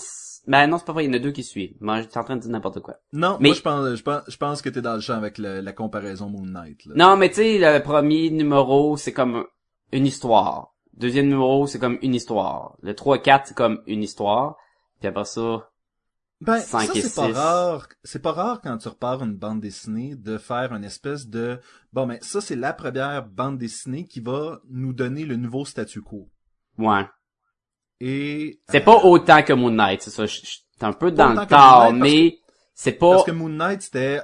Ben 0.49 0.67
non, 0.67 0.79
c'est 0.79 0.85
pas 0.87 0.93
vrai, 0.93 1.05
il 1.05 1.09
y 1.09 1.11
en 1.11 1.15
a 1.15 1.21
deux 1.21 1.31
qui 1.31 1.45
suivent. 1.45 1.77
Moi, 1.81 2.01
j'étais 2.03 2.19
en 2.19 2.25
train 2.25 2.35
de 2.37 2.41
dire 2.43 2.51
n'importe 2.51 2.81
quoi. 2.81 2.97
Non, 3.13 3.37
Mais- 3.41 3.51
moi 3.51 3.57
je 3.57 3.63
pense, 3.63 3.95
je 3.95 4.03
pense, 4.03 4.23
je 4.27 4.37
pense 4.37 4.61
que 4.63 4.69
t'es 4.69 4.83
dans 4.83 4.95
le 4.95 5.01
champ 5.01 5.15
avec 5.15 5.39
le- 5.39 5.61
la 5.61 5.73
comparaison 5.73 6.29
Moon 6.29 6.45
Knight. 6.47 6.85
Là. 6.87 6.95
Non, 6.97 7.17
mais 7.17 7.29
tu 7.29 7.37
sais, 7.37 7.59
le 7.59 7.81
premier 7.83 8.29
numéro, 8.31 8.97
c'est 8.97 9.13
comme 9.13 9.45
une 9.93 10.07
histoire. 10.07 10.75
Deuxième 10.95 11.27
numéro, 11.29 11.67
c'est 11.69 11.79
comme 11.79 11.99
une 12.03 12.15
histoire. 12.15 12.77
Le 12.83 12.95
3 12.95 13.17
et 13.19 13.23
4, 13.23 13.47
c'est 13.49 13.57
comme 13.57 13.83
une 13.87 14.03
histoire. 14.03 14.57
Puis 14.99 15.09
après 15.09 15.25
ça, 15.25 15.69
ben, 16.41 16.59
cinq 16.59 16.87
ça 16.89 16.93
et 16.99 17.01
c'est 17.03 17.15
pas 17.15 17.29
rare. 17.33 17.89
C'est 18.03 18.21
pas 18.23 18.33
rare 18.33 18.61
quand 18.63 18.77
tu 18.79 18.89
repars 18.89 19.23
une 19.23 19.37
bande 19.37 19.61
dessinée 19.61 20.17
de 20.17 20.39
faire 20.39 20.73
une 20.75 20.83
espèce 20.85 21.29
de 21.29 21.61
bon, 21.93 22.07
mais 22.07 22.19
ça 22.21 22.41
c'est 22.41 22.57
la 22.57 22.73
première 22.73 23.25
bande 23.29 23.59
dessinée 23.59 24.07
qui 24.07 24.19
va 24.21 24.61
nous 24.69 24.93
donner 24.93 25.25
le 25.25 25.37
nouveau 25.37 25.65
statu 25.65 26.03
quo. 26.03 26.29
ouais. 26.79 27.07
Et 28.03 28.61
C'est 28.67 28.81
euh, 28.81 28.83
pas 28.83 28.97
autant 29.05 29.45
que 29.45 29.53
Moon 29.53 29.71
Knight, 29.71 30.03
c'est 30.03 30.11
ça. 30.11 30.27
J'étais 30.27 30.57
un 30.81 30.93
peu 30.93 31.13
dans 31.13 31.33
le 31.33 31.41
tard, 31.47 31.93
mais 31.93 32.41
c'est 32.75 32.93
pas... 32.93 33.09
parce 33.09 33.23
que 33.25 33.31
Moon 33.31 33.49
Knight 33.49 33.83
c'était 33.83 34.21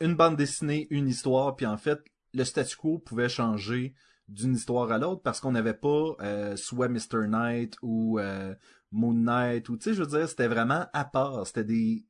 une 0.00 0.16
bande 0.16 0.36
dessinée, 0.36 0.88
une 0.90 1.08
histoire, 1.08 1.56
puis 1.56 1.66
en 1.66 1.76
fait 1.76 2.00
le 2.34 2.44
statu 2.44 2.76
quo 2.76 2.98
pouvait 2.98 3.28
changer 3.30 3.94
d'une 4.28 4.54
histoire 4.56 4.92
à 4.92 4.98
l'autre 4.98 5.22
parce 5.22 5.40
qu'on 5.40 5.52
n'avait 5.52 5.74
pas 5.74 6.16
euh, 6.20 6.56
soit 6.56 6.88
Mr. 6.88 7.28
Knight 7.28 7.76
ou 7.82 8.18
euh, 8.20 8.54
Moon 8.92 9.14
Knight 9.14 9.68
ou 9.70 9.76
tu 9.78 9.84
sais 9.84 9.94
je 9.94 10.02
veux 10.02 10.08
dire 10.18 10.28
c'était 10.28 10.48
vraiment 10.48 10.86
à 10.92 11.04
part, 11.04 11.46
c'était 11.46 11.64
des 11.64 12.04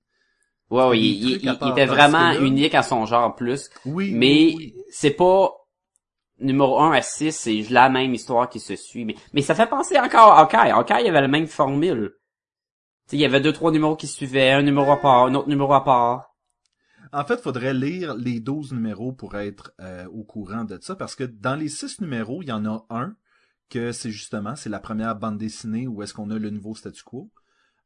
Ouais, 0.70 0.84
ouais, 0.88 0.98
des 0.98 1.14
il, 1.20 1.38
il- 1.42 1.58
il 1.62 1.68
était 1.68 1.86
vraiment 1.86 2.32
unique 2.38 2.74
à 2.74 2.82
son 2.82 3.06
genre 3.06 3.24
en 3.26 3.30
plus. 3.30 3.70
oui 3.84 4.16
Mais 4.16 4.46
oui, 4.48 4.50
oui. 4.50 4.76
c'est 4.90 5.10
pas 5.10 5.52
numéro 6.44 6.80
1 6.80 6.92
à 6.92 7.02
6, 7.02 7.32
c'est 7.32 7.62
la 7.70 7.88
même 7.88 8.14
histoire 8.14 8.48
qui 8.48 8.60
se 8.60 8.76
suit. 8.76 9.04
Mais, 9.04 9.16
mais 9.32 9.42
ça 9.42 9.54
fait 9.54 9.66
penser 9.66 9.98
encore 9.98 10.32
à 10.32 10.42
Hawkeye. 10.42 10.70
Hawkeye, 10.70 11.00
il 11.00 11.06
y 11.06 11.08
avait 11.08 11.20
la 11.20 11.28
même 11.28 11.46
formule. 11.46 12.14
Tu 13.06 13.10
sais, 13.10 13.16
il 13.16 13.20
y 13.20 13.24
avait 13.24 13.40
deux, 13.40 13.52
trois 13.52 13.72
numéros 13.72 13.96
qui 13.96 14.06
suivaient, 14.06 14.52
un 14.52 14.62
numéro 14.62 14.90
à 14.92 15.00
part, 15.00 15.24
un 15.24 15.34
autre 15.34 15.48
numéro 15.48 15.72
à 15.74 15.84
part. 15.84 16.34
En 17.12 17.24
fait, 17.24 17.40
faudrait 17.40 17.74
lire 17.74 18.14
les 18.14 18.40
12 18.40 18.72
numéros 18.72 19.12
pour 19.12 19.36
être 19.36 19.72
euh, 19.80 20.06
au 20.06 20.24
courant 20.24 20.64
de 20.64 20.78
ça, 20.80 20.96
parce 20.96 21.14
que 21.14 21.24
dans 21.24 21.54
les 21.54 21.68
6 21.68 22.00
numéros, 22.00 22.42
il 22.42 22.48
y 22.48 22.52
en 22.52 22.64
a 22.66 22.84
un 22.90 23.14
que 23.70 23.92
c'est 23.92 24.10
justement, 24.10 24.56
c'est 24.56 24.68
la 24.68 24.80
première 24.80 25.16
bande 25.16 25.38
dessinée 25.38 25.86
où 25.86 26.02
est-ce 26.02 26.14
qu'on 26.14 26.30
a 26.30 26.38
le 26.38 26.50
nouveau 26.50 26.74
statu 26.74 27.02
quo. 27.02 27.30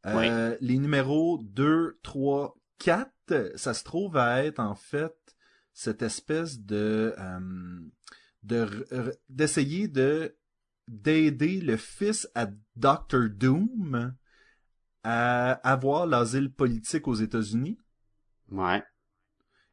Euh, 0.07 0.57
Les 0.61 0.79
numéros 0.79 1.41
2, 1.43 1.99
3, 2.03 2.57
4, 2.79 3.11
ça 3.57 3.75
se 3.75 3.85
trouve 3.85 4.17
à 4.17 4.45
être 4.45 4.61
en 4.61 4.75
fait 4.75 5.15
cette 5.73 6.03
espèce 6.03 6.61
de 6.61 7.15
euh, 7.19 7.81
d'essayer 8.43 9.89
de 9.89 10.37
d'aider 10.89 11.61
le 11.61 11.77
fils 11.77 12.29
à 12.35 12.47
Doctor 12.77 13.29
Doom 13.29 14.15
à 15.03 15.53
avoir 15.53 16.07
l'asile 16.07 16.51
politique 16.51 17.07
aux 17.09 17.15
États-Unis. 17.15 17.79
Ouais. 18.51 18.83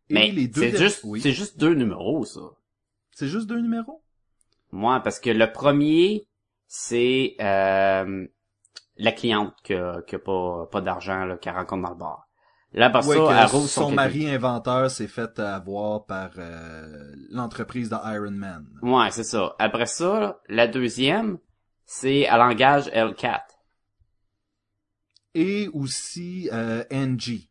Et 0.09 0.13
Mais 0.13 0.31
les 0.31 0.47
deux 0.47 0.61
c'est 0.61 0.77
juste, 0.77 1.01
oui. 1.03 1.21
c'est 1.21 1.31
juste 1.31 1.57
deux 1.57 1.73
numéros, 1.73 2.25
ça. 2.25 2.41
C'est 3.11 3.27
juste 3.27 3.47
deux 3.47 3.61
numéros? 3.61 4.03
Moi, 4.71 4.99
parce 4.99 5.19
que 5.19 5.29
le 5.29 5.51
premier, 5.51 6.27
c'est 6.67 7.35
euh, 7.39 8.27
la 8.97 9.11
cliente 9.13 9.55
qui 9.63 9.73
a, 9.73 10.01
qui 10.01 10.15
a 10.15 10.19
pas, 10.19 10.67
pas 10.67 10.81
d'argent, 10.81 11.25
là, 11.25 11.37
qu'elle 11.37 11.55
rencontre 11.55 11.83
dans 11.83 11.89
le 11.91 11.95
bar. 11.97 12.27
Là, 12.77 12.89
par 12.89 13.07
Ouais, 13.07 13.15
ça, 13.15 13.47
son 13.47 13.91
mari 13.91 14.29
inventeur 14.29 14.91
s'est 14.91 15.07
fait 15.07 15.39
avoir 15.39 16.05
par 16.05 16.31
euh, 16.37 17.15
l'entreprise 17.29 17.89
de 17.89 17.95
Iron 17.95 18.31
Man. 18.31 18.67
Ouais, 18.81 19.09
c'est 19.11 19.23
ça. 19.23 19.55
Après 19.59 19.85
ça, 19.85 20.41
la 20.49 20.67
deuxième, 20.67 21.37
c'est 21.85 22.19
elle 22.29 22.41
engage 22.41 22.87
L4. 22.89 23.39
Et 25.35 25.69
aussi 25.69 26.49
euh, 26.51 26.83
Angie, 26.91 27.49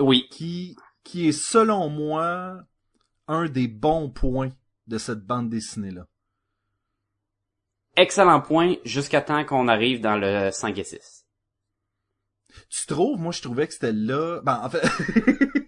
Oui. 0.00 0.26
qui, 0.30 0.74
qui 1.04 1.28
est 1.28 1.32
selon 1.32 1.90
moi 1.90 2.62
un 3.28 3.44
des 3.44 3.68
bons 3.68 4.08
points 4.08 4.50
de 4.86 4.96
cette 4.96 5.20
bande 5.20 5.50
dessinée-là. 5.50 6.06
Excellent 7.96 8.40
point 8.40 8.76
jusqu'à 8.86 9.20
temps 9.20 9.44
qu'on 9.44 9.68
arrive 9.68 10.00
dans 10.00 10.16
le 10.16 10.50
5 10.50 10.78
et 10.78 10.84
6. 10.84 11.21
Tu 12.70 12.86
trouves? 12.86 13.18
Moi, 13.20 13.32
je 13.32 13.42
trouvais 13.42 13.66
que 13.66 13.72
c'était 13.74 13.92
là... 13.92 14.40
Ben, 14.42 14.60
en 14.64 14.70
fait... 14.70 14.82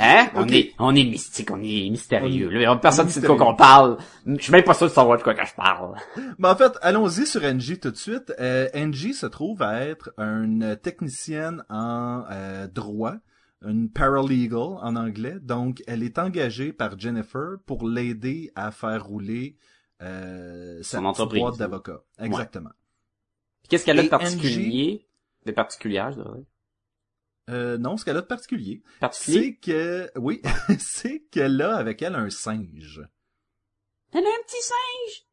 Hein? 0.00 0.30
On 0.36 0.46
est, 0.46 0.74
on 0.78 0.94
est 0.94 1.02
mystique, 1.04 1.50
on 1.50 1.60
est 1.60 1.90
mystérieux. 1.90 2.48
On- 2.48 2.58
là. 2.60 2.76
Personne 2.76 3.06
ne 3.06 3.10
sait 3.10 3.20
de 3.20 3.26
quoi 3.26 3.36
qu'on 3.36 3.56
parle. 3.56 3.98
Je 4.26 4.40
suis 4.40 4.52
même 4.52 4.62
pas 4.62 4.74
sûr 4.74 4.86
de 4.86 4.92
savoir 4.92 5.18
de 5.18 5.24
quoi 5.24 5.34
que 5.34 5.44
je 5.44 5.54
parle. 5.54 5.96
Ben, 6.38 6.52
en 6.52 6.56
fait, 6.56 6.72
allons-y 6.82 7.26
sur 7.26 7.42
Angie 7.42 7.80
tout 7.80 7.90
de 7.90 7.96
suite. 7.96 8.32
Euh, 8.38 8.68
Angie 8.76 9.12
se 9.12 9.26
trouve 9.26 9.60
à 9.60 9.84
être 9.84 10.10
une 10.16 10.76
technicienne 10.80 11.64
en 11.68 12.22
euh, 12.30 12.68
droit, 12.68 13.14
une 13.66 13.90
paralegal 13.90 14.76
en 14.80 14.94
anglais. 14.94 15.34
Donc, 15.42 15.82
elle 15.88 16.04
est 16.04 16.20
engagée 16.20 16.72
par 16.72 16.96
Jennifer 16.96 17.56
pour 17.66 17.88
l'aider 17.88 18.52
à 18.54 18.70
faire 18.70 19.04
rouler 19.04 19.56
euh, 20.00 20.80
sa 20.82 20.98
Son 20.98 21.06
entreprise. 21.06 21.58
d'avocat. 21.58 22.02
Exactement. 22.20 22.70
Qu'est-ce 23.68 23.84
qu'elle 23.84 23.98
a 23.98 24.04
de 24.04 24.08
particulier? 24.08 25.07
De 25.52 25.56
particulière, 25.56 26.12
je 26.12 26.16
dirais. 26.22 26.44
Euh, 27.50 27.78
non, 27.78 27.96
ce 27.96 28.04
qu'elle 28.04 28.16
a 28.18 28.20
de 28.20 28.26
particulier, 28.26 28.82
Particulier? 29.00 29.58
c'est 29.62 29.72
que, 29.72 30.10
oui, 30.18 30.42
c'est 30.78 31.20
qu'elle 31.30 31.60
a 31.62 31.76
avec 31.76 32.02
elle 32.02 32.14
un 32.14 32.28
singe. 32.30 33.00
Elle 34.12 34.24
a 34.26 34.28
un 34.28 34.42
petit 34.46 34.62
singe. 34.62 35.26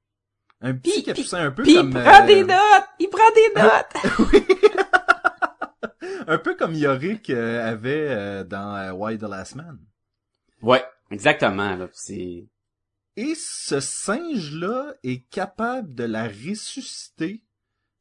Un 0.61 0.73
petit 0.75 0.91
Puis- 0.93 1.03
capucin 1.03 1.39
un 1.47 1.51
peu 1.51 1.63
Puis 1.63 1.73
il 1.73 1.77
comme... 1.77 1.91
prend 1.91 2.23
euh, 2.23 2.25
des 2.27 2.43
notes! 2.43 2.87
Il 2.99 3.09
prend 3.09 3.31
des 3.35 3.61
notes! 3.61 4.65
un 6.27 6.37
peu 6.37 6.55
comme 6.55 6.73
Yorick 6.73 7.29
euh, 7.29 7.69
avait 7.69 8.07
euh, 8.09 8.43
dans 8.43 8.91
Why 8.93 9.17
the 9.17 9.23
Last 9.23 9.55
Man. 9.55 9.79
ouais, 10.61 10.83
exactement. 11.11 11.75
Là. 11.75 11.89
C'est... 11.93 12.47
Et 13.17 13.33
ce 13.35 13.79
singe-là 13.79 14.93
est 15.03 15.27
capable 15.29 15.93
de 15.93 16.03
la 16.03 16.27
ressusciter 16.27 17.43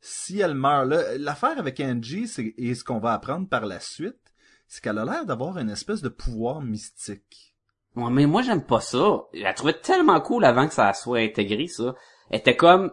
si 0.04 0.38
elle 0.38 0.54
meurt. 0.54 0.87
Là, 0.87 1.16
L'affaire 1.16 1.58
avec 1.58 1.80
Angie, 1.80 2.28
c'est, 2.28 2.54
et 2.58 2.75
ce 2.75 2.84
qu'on 2.84 2.99
va 2.99 3.14
apprendre 3.14 3.49
par 3.49 3.64
la 3.64 3.80
suite, 3.80 4.20
c'est 4.68 4.82
qu'elle 4.82 4.99
a 4.99 5.04
l'air 5.04 5.25
d'avoir 5.25 5.56
une 5.58 5.70
espèce 5.70 6.02
de 6.02 6.11
pouvoir 6.11 6.61
mystique. 6.61 7.54
Ouais, 7.96 8.11
mais 8.11 8.26
moi, 8.26 8.42
j'aime 8.42 8.64
pas 8.64 8.80
ça. 8.80 9.23
Je 9.32 9.42
la 9.42 9.54
trouvais 9.54 9.73
tellement 9.73 10.20
cool 10.20 10.44
avant 10.44 10.68
que 10.68 10.75
ça 10.75 10.92
soit 10.92 11.20
intégré, 11.20 11.68
ça. 11.68 11.94
Elle 12.30 12.40
était 12.40 12.56
comme... 12.56 12.92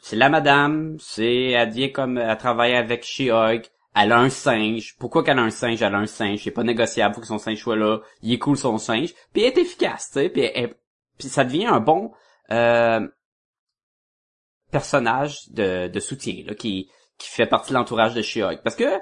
C'est 0.00 0.16
la 0.16 0.28
madame, 0.28 0.96
c'est... 1.00 1.50
Elle 1.50 1.70
vient 1.70 1.88
comme... 1.88 2.18
Elle 2.18 2.38
travaille 2.38 2.76
avec 2.76 3.04
She-Hulk. 3.04 3.70
Elle 3.96 4.12
a 4.12 4.18
un 4.18 4.30
singe. 4.30 4.96
Pourquoi 4.98 5.24
qu'elle 5.24 5.38
a 5.38 5.42
un 5.42 5.50
singe? 5.50 5.82
Elle 5.82 5.94
a 5.94 5.98
un 5.98 6.06
singe. 6.06 6.44
C'est 6.44 6.50
pas 6.52 6.62
négociable. 6.62 7.14
Faut 7.16 7.20
que 7.20 7.26
son 7.26 7.38
singe 7.38 7.58
soit 7.58 7.76
là. 7.76 7.98
Il 8.22 8.32
est 8.32 8.56
son 8.56 8.78
singe. 8.78 9.12
Puis 9.32 9.42
elle 9.42 9.48
est 9.48 9.58
efficace, 9.58 10.06
tu 10.12 10.20
sais. 10.20 10.28
Puis, 10.28 10.42
elle- 10.42 10.76
ça 11.18 11.44
devient 11.44 11.66
un 11.66 11.80
bon... 11.80 12.12
Euh, 12.52 13.06
personnage 14.70 15.48
de, 15.50 15.88
de 15.88 16.00
soutien, 16.00 16.44
là, 16.46 16.54
qui, 16.54 16.90
qui 17.18 17.28
fait 17.28 17.46
partie 17.46 17.70
de 17.70 17.74
l'entourage 17.74 18.14
de 18.14 18.22
She-Hulk. 18.22 18.62
Parce 18.62 18.76
que, 18.76 18.98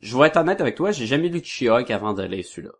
je 0.00 0.16
vais 0.16 0.26
être 0.26 0.36
honnête 0.36 0.60
avec 0.60 0.76
toi, 0.76 0.92
j'ai 0.92 1.06
jamais 1.06 1.28
lu 1.28 1.40
de 1.40 1.46
She-Hulk 1.46 1.90
avant 1.90 2.14
de 2.14 2.22
lire 2.22 2.44
celui-là. 2.44 2.72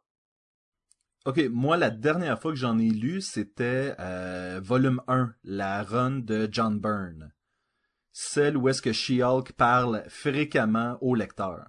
Ok, 1.27 1.39
moi, 1.51 1.77
la 1.77 1.91
dernière 1.91 2.41
fois 2.41 2.51
que 2.51 2.59
j'en 2.59 2.79
ai 2.79 2.89
lu, 2.89 3.21
c'était 3.21 3.95
euh, 4.01 4.59
volume 4.63 5.03
1, 5.07 5.35
la 5.45 5.83
run 5.83 6.21
de 6.21 6.49
John 6.51 6.79
Byrne. 6.81 7.33
Celle 8.13 8.57
où 8.57 8.69
est-ce 8.69 8.81
que 8.81 8.93
She-Hulk 8.93 9.53
parle 9.53 10.05
fréquemment 10.09 10.97
au 11.03 11.15
lecteur. 11.15 11.67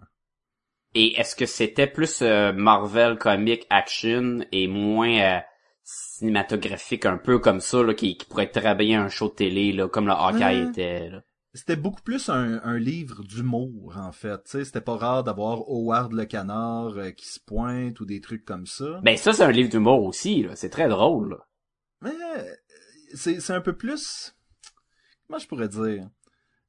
Et 0.94 1.20
est-ce 1.20 1.36
que 1.36 1.46
c'était 1.46 1.88
plus 1.88 2.22
euh, 2.22 2.54
Marvel 2.54 3.18
comic 3.18 3.66
action 3.70 4.40
et 4.52 4.68
moins 4.68 5.20
euh, 5.20 5.40
cinématographique 5.84 7.06
un 7.06 7.18
peu 7.18 7.40
comme 7.40 7.60
ça 7.62 7.84
là, 7.84 7.94
qui, 7.94 8.18
qui 8.18 8.26
pourrait 8.26 8.50
très 8.52 8.76
bien 8.76 9.04
un 9.04 9.10
show 9.10 9.30
de 9.30 9.34
télé 9.36 9.72
là, 9.74 9.88
comme 9.88 10.06
le 10.08 10.14
Hawkeye 10.14 10.64
Ouais. 10.64 10.70
était 10.70 11.10
là. 11.10 11.24
C'était 11.54 11.76
beaucoup 11.76 12.02
plus 12.02 12.30
un, 12.30 12.62
un 12.64 12.78
livre 12.78 13.24
d'humour, 13.24 13.96
en 13.98 14.14
fait. 14.14 14.38
Tu 14.46 14.52
sais, 14.52 14.64
c'était 14.66 14.80
pas 14.80 14.96
rare 14.96 15.26
d'avoir 15.26 15.58
Howard 15.68 16.14
le 16.14 16.24
canard 16.24 16.98
euh, 16.98 17.12
qui 17.12 17.28
se 17.28 17.42
pointe 17.42 18.00
ou 18.00 18.06
des 18.06 18.22
trucs 18.22 18.46
comme 18.46 18.66
ça. 18.66 19.02
Ben 19.04 19.18
ça 19.18 19.34
c'est 19.34 19.44
un 19.44 19.52
livre 19.52 19.70
d'humour 19.70 20.04
aussi 20.06 20.44
là, 20.44 20.56
c'est 20.56 20.70
très 20.70 20.88
drôle. 20.88 21.32
Là. 21.32 21.48
Mais 22.02 22.12
euh, 22.38 22.44
c'est 23.14 23.42
c'est 23.42 23.54
un 23.54 23.60
peu 23.62 23.74
plus... 23.76 24.34
Comment 25.28 25.40
je 25.40 25.48
pourrais 25.48 25.68
dire? 25.70 26.10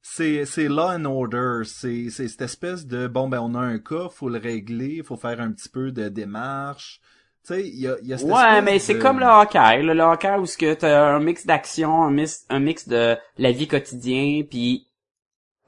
C'est 0.00 0.44
c'est 0.46 0.66
law 0.68 0.88
and 0.90 1.04
order, 1.04 1.62
c'est 1.64 2.10
c'est 2.10 2.26
cette 2.26 2.42
espèce 2.42 2.86
de 2.86 3.06
bon 3.06 3.28
ben 3.28 3.38
on 3.40 3.54
a 3.54 3.60
un 3.60 3.78
cas, 3.78 4.08
faut 4.08 4.28
le 4.28 4.38
régler, 4.38 5.00
faut 5.04 5.16
faire 5.16 5.40
un 5.40 5.52
petit 5.52 5.68
peu 5.68 5.92
de 5.92 6.08
démarche. 6.08 7.00
Tu 7.44 7.54
sais, 7.54 7.68
il 7.68 7.80
y 7.80 7.88
a, 7.88 7.96
y 8.02 8.12
a 8.12 8.18
cette 8.18 8.28
Ouais, 8.28 8.62
mais 8.62 8.78
c'est 8.78 8.98
comme 8.98 9.18
le 9.18 9.26
Hawkeye, 9.26 9.82
là, 9.82 9.94
le 9.94 10.00
Hawkeye 10.00 10.38
où 10.38 10.46
ce 10.46 10.56
que 10.56 10.74
t'as 10.74 11.12
un 11.12 11.18
mix 11.18 11.44
d'action, 11.44 12.04
un 12.04 12.10
mix, 12.10 12.46
un 12.48 12.60
mix 12.60 12.86
de 12.86 13.16
la 13.36 13.50
vie 13.50 13.66
quotidienne, 13.66 14.46
puis 14.46 14.86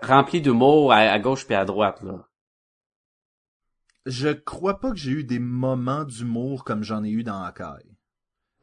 rempli 0.01 0.41
d'humour 0.41 0.93
à, 0.93 0.99
à 0.99 1.19
gauche 1.19 1.47
puis 1.47 1.55
à 1.55 1.65
droite 1.65 2.01
là. 2.03 2.29
Je 4.07 4.29
crois 4.29 4.79
pas 4.81 4.91
que 4.91 4.99
j'ai 4.99 5.13
eu 5.13 5.25
des 5.25 5.39
moments 5.39 6.05
d'humour 6.05 6.63
comme 6.63 6.85
j'en 6.85 7.03
ai 7.03 7.11
eu 7.11 7.25
dans 7.25 7.43
Hawkeye. 7.43 7.94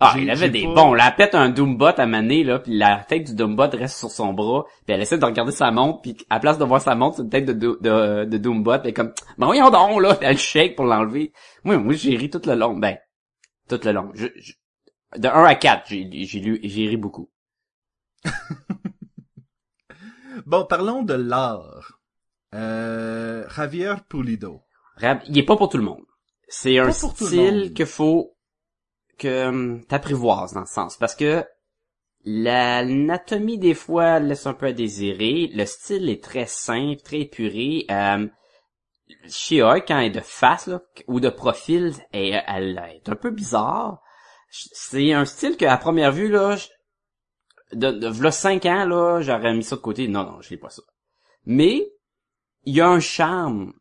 Ah, 0.03 0.15
il 0.17 0.29
avait 0.31 0.49
des 0.49 0.63
pas- 0.65 0.73
bons. 0.73 0.95
Elle 0.95 1.15
pète 1.15 1.35
un 1.35 1.49
Doombot 1.49 1.85
à 1.97 2.05
maner, 2.05 2.43
là, 2.43 2.59
puis 2.59 2.75
la 2.77 2.97
tête 3.07 3.25
du 3.27 3.35
Doombot 3.35 3.69
reste 3.69 3.97
sur 3.97 4.09
son 4.09 4.33
bras, 4.33 4.65
puis 4.85 4.93
elle 4.95 5.01
essaie 5.01 5.17
de 5.17 5.25
regarder 5.25 5.51
sa 5.51 5.69
montre, 5.71 6.01
puis 6.01 6.17
à 6.29 6.39
place 6.39 6.57
de 6.57 6.63
voir 6.65 6.81
sa 6.81 6.95
montre, 6.95 7.17
c'est 7.17 7.21
une 7.23 7.29
tête 7.29 7.45
de, 7.45 7.53
Do- 7.53 7.77
de, 7.79 8.25
de 8.25 8.37
Doombot, 8.37 8.71
puis 8.79 8.81
elle 8.85 8.89
est 8.89 8.93
comme, 8.93 9.13
ben 9.37 9.45
voyons 9.45 9.69
donc, 9.69 10.01
là, 10.01 10.17
elle 10.21 10.37
shake 10.37 10.75
pour 10.75 10.85
l'enlever. 10.85 11.31
Moi, 11.63 11.77
moi, 11.77 11.93
j'ai 11.93 12.15
ri 12.17 12.29
tout 12.29 12.41
le 12.45 12.55
long, 12.55 12.75
ben, 12.77 12.97
tout 13.69 13.79
le 13.83 13.91
long. 13.91 14.11
Je, 14.15 14.27
je- 14.35 14.53
de 15.17 15.27
1 15.27 15.43
à 15.43 15.55
4, 15.55 15.87
j'ai 15.89 16.09
j'ai 16.25 16.39
lu, 16.39 16.59
j'ai 16.63 16.87
ri 16.87 16.97
beaucoup. 16.97 17.29
Bon, 20.45 20.65
parlons 20.65 21.03
de 21.03 21.13
l'art. 21.13 21.99
Euh, 22.55 23.47
Javier 23.49 23.93
Pulido. 24.09 24.61
Il 25.27 25.37
est 25.37 25.43
pas 25.45 25.55
pour 25.57 25.69
tout 25.69 25.77
le 25.77 25.83
monde. 25.83 26.03
C'est 26.47 26.79
un 26.79 26.91
style 26.91 27.73
que 27.73 27.85
faut 27.85 28.30
que 29.21 29.47
hum, 29.47 29.85
t'apprivoises 29.85 30.53
dans 30.53 30.61
le 30.61 30.65
sens, 30.65 30.97
parce 30.97 31.15
que 31.15 31.45
L'anatomie 32.23 33.57
des 33.57 33.73
fois 33.73 34.19
laisse 34.19 34.45
un 34.45 34.53
peu 34.53 34.67
à 34.67 34.73
désirer. 34.73 35.49
Le 35.53 35.65
style 35.65 36.09
est 36.09 36.23
très 36.23 36.45
simple, 36.45 37.01
très 37.01 37.21
épuré. 37.21 37.85
Euh, 37.89 38.27
quand 39.87 39.97
elle 39.97 40.05
est 40.05 40.09
de 40.11 40.19
face 40.19 40.67
là, 40.67 40.81
ou 41.07 41.19
de 41.19 41.29
profil, 41.29 41.93
elle, 42.11 42.81
est 42.93 43.09
un 43.09 43.15
peu 43.15 43.31
bizarre. 43.31 44.01
C'est 44.51 45.13
un 45.13 45.25
style 45.25 45.57
que 45.57 45.65
à 45.65 45.77
première 45.77 46.11
vue 46.11 46.29
là, 46.29 46.57
de, 47.73 47.89
de 47.89 48.07
v'là 48.07 48.31
cinq 48.31 48.65
ans 48.65 48.85
là, 48.85 49.21
j'aurais 49.21 49.53
mis 49.53 49.63
ça 49.63 49.77
de 49.77 49.81
côté. 49.81 50.07
Non, 50.07 50.23
non, 50.23 50.41
je 50.41 50.51
l'ai 50.51 50.57
pas 50.57 50.69
ça. 50.69 50.83
Mais 51.45 51.91
il 52.65 52.75
y 52.75 52.81
a 52.81 52.87
un 52.87 52.99
charme 52.99 53.73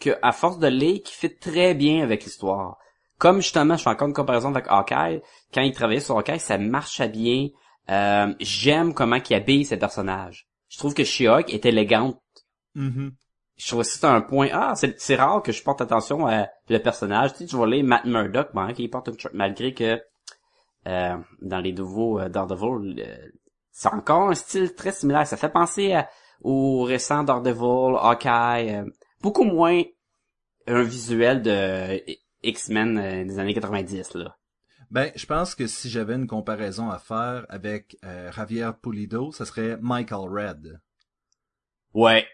que 0.00 0.10
à 0.22 0.32
force 0.32 0.58
de 0.58 0.66
lire 0.66 1.02
qui 1.04 1.14
fait 1.14 1.38
très 1.38 1.74
bien 1.74 2.02
avec 2.02 2.24
l'histoire. 2.24 2.78
Comme 3.18 3.40
justement, 3.40 3.76
je 3.76 3.82
fais 3.82 3.90
encore 3.90 4.08
une 4.08 4.14
comparaison 4.14 4.50
avec 4.50 4.66
Hawkeye. 4.68 5.22
Quand 5.54 5.62
il 5.62 5.72
travaillait 5.72 6.00
sur 6.00 6.16
Hawkeye, 6.18 6.38
ça 6.40 6.58
marchait 6.58 7.08
bien. 7.08 7.48
Euh, 7.90 8.34
J'aime 8.40 8.92
comment 8.94 9.16
il 9.16 9.34
habille 9.34 9.64
ses 9.64 9.78
personnages. 9.78 10.46
Je 10.68 10.78
trouve 10.78 10.92
que 10.94 11.04
She-Hulk 11.04 11.52
est 11.52 11.64
élégante. 11.64 12.20
Mhm. 12.74 13.12
Je 13.56 13.66
trouve 13.68 13.80
que 13.82 13.86
c'est 13.88 14.04
un 14.04 14.20
point. 14.20 14.48
Ah, 14.52 14.74
c'est 14.74 15.14
rare 15.16 15.42
que 15.42 15.50
je 15.52 15.62
porte 15.62 15.80
attention 15.80 16.26
à 16.26 16.48
le 16.68 16.78
personnage. 16.78 17.32
Tu 17.32 17.38
sais, 17.38 17.46
tu 17.46 17.56
vois 17.56 17.66
les 17.66 17.82
Matt 17.82 18.04
Murdock, 18.04 18.48
bon, 18.52 18.70
qui 18.74 18.86
porte 18.88 19.08
une 19.08 19.16
malgré 19.32 19.72
que 19.72 19.98
euh, 20.86 21.16
dans 21.40 21.60
les 21.60 21.72
nouveaux 21.72 22.20
euh, 22.20 22.28
Daredevil, 22.28 23.00
euh, 23.02 23.16
c'est 23.72 23.88
encore 23.88 24.28
un 24.28 24.34
style 24.34 24.74
très 24.74 24.92
similaire. 24.92 25.26
Ça 25.26 25.36
fait 25.38 25.48
penser 25.48 25.94
à- 25.94 26.08
au 26.42 26.82
récent 26.82 27.24
Daredevil, 27.24 27.96
Hawkeye, 27.98 28.74
euh, 28.76 28.84
beaucoup 29.22 29.44
moins 29.44 29.82
un 30.66 30.82
visuel 30.82 31.40
de 31.42 32.02
X-Men 32.48 32.98
euh, 32.98 33.24
des 33.24 33.38
années 33.38 33.54
90 33.54 34.14
là. 34.14 34.36
Ben, 34.90 35.10
je 35.16 35.26
pense 35.26 35.54
que 35.56 35.66
si 35.66 35.90
j'avais 35.90 36.14
une 36.14 36.26
comparaison 36.28 36.90
à 36.90 36.98
faire 36.98 37.44
avec 37.48 37.96
euh, 38.04 38.30
Javier 38.30 38.70
Pulido, 38.80 39.32
ça 39.32 39.44
serait 39.44 39.76
Michael 39.80 40.28
Red. 40.30 40.80
Ouais, 41.92 42.24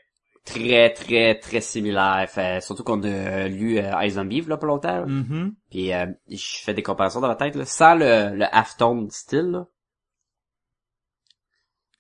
très 0.44 0.92
très 0.92 1.38
très 1.38 1.60
similaire. 1.62 2.26
Fait, 2.28 2.60
surtout 2.60 2.84
qu'on 2.84 3.02
a 3.04 3.48
lu 3.48 3.78
euh, 3.78 3.92
iZombie 4.04 4.42
là 4.42 4.56
pas 4.58 4.66
longtemps. 4.66 5.00
là. 5.00 5.06
Mhm. 5.06 5.54
Puis 5.70 5.92
euh, 5.94 6.06
je 6.28 6.58
fais 6.62 6.74
des 6.74 6.82
comparaisons 6.82 7.20
dans 7.20 7.28
ma 7.28 7.36
tête 7.36 7.54
là, 7.56 7.64
sans 7.64 7.94
le, 7.94 8.36
le 8.36 8.44
halftone 8.54 9.08
style 9.10 9.50
là. 9.50 9.66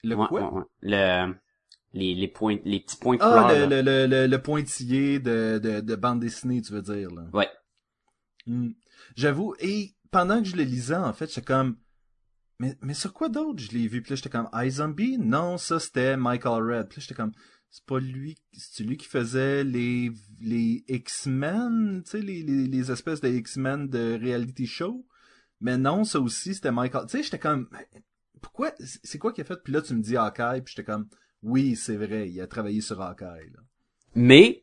Le 0.04 0.16
Ouais, 0.16 0.26
quoi? 0.28 0.40
ouais, 0.52 0.58
ouais. 0.58 0.64
Le 0.82 1.34
les 1.94 2.14
les 2.14 2.28
points 2.28 2.58
les 2.64 2.80
petits 2.80 2.96
points 2.96 3.16
de 3.16 3.22
Ah, 3.22 3.46
couleur. 3.48 3.68
le, 3.68 3.80
le, 3.82 4.06
le, 4.06 4.26
le 4.26 4.42
pointillé 4.42 5.18
de, 5.20 5.58
de, 5.62 5.80
de 5.80 5.94
bande 5.94 6.20
dessinée, 6.20 6.60
tu 6.62 6.72
veux 6.72 6.82
dire, 6.82 7.10
là. 7.10 7.22
Ouais. 7.32 7.48
Hmm. 8.46 8.70
J'avoue, 9.16 9.54
et 9.60 9.94
pendant 10.10 10.42
que 10.42 10.48
je 10.48 10.56
le 10.56 10.64
lisais, 10.64 10.96
en 10.96 11.12
fait, 11.12 11.28
j'étais 11.28 11.46
comme, 11.46 11.76
mais, 12.58 12.76
mais 12.80 12.94
sur 12.94 13.12
quoi 13.12 13.28
d'autre 13.28 13.60
je 13.60 13.72
l'ai 13.72 13.88
vu? 13.88 14.02
Puis 14.02 14.10
là, 14.10 14.16
j'étais 14.16 14.30
comme, 14.30 14.48
iZombie? 14.54 15.18
Non, 15.18 15.58
ça, 15.58 15.80
c'était 15.80 16.16
Michael 16.16 16.62
Red. 16.62 16.88
Puis 16.88 17.00
là, 17.00 17.00
j'étais 17.00 17.14
comme, 17.14 17.32
c'est 17.70 17.84
pas 17.86 17.98
lui, 17.98 18.36
c'est 18.52 18.84
lui 18.84 18.96
qui 18.96 19.08
faisait 19.08 19.64
les, 19.64 20.12
les 20.40 20.84
X-Men, 20.88 22.02
tu 22.04 22.10
sais, 22.10 22.20
les, 22.20 22.42
les, 22.42 22.90
espèces 22.92 23.20
de 23.20 23.28
X-Men 23.28 23.88
de 23.88 24.18
reality 24.22 24.66
show? 24.66 25.06
Mais 25.60 25.78
non, 25.78 26.04
ça 26.04 26.20
aussi, 26.20 26.54
c'était 26.54 26.70
Michael. 26.70 27.06
Tu 27.06 27.16
sais, 27.16 27.22
j'étais 27.22 27.38
comme, 27.38 27.68
pourquoi, 28.42 28.72
c'est 28.78 29.18
quoi 29.18 29.32
qu'il 29.32 29.42
a 29.42 29.46
fait? 29.46 29.62
Puis 29.62 29.72
là, 29.72 29.80
tu 29.80 29.94
me 29.94 30.02
dis 30.02 30.16
Hawkeye, 30.16 30.60
puis 30.62 30.74
j'étais 30.76 30.84
comme, 30.84 31.08
oui, 31.42 31.74
c'est 31.76 31.96
vrai, 31.96 32.28
il 32.28 32.40
a 32.40 32.46
travaillé 32.46 32.80
sur 32.80 33.00
Hawkeye, 33.00 33.50
là. 33.50 33.60
Mais 34.14 34.62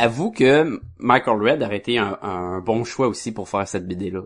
avoue 0.00 0.30
que 0.30 0.80
Michael 0.98 1.42
Red 1.42 1.62
aurait 1.62 1.76
été 1.76 1.98
un, 1.98 2.60
bon 2.60 2.84
choix 2.84 3.08
aussi 3.08 3.32
pour 3.32 3.48
faire 3.48 3.68
cette 3.68 3.86
BD 3.86 4.10
là. 4.10 4.22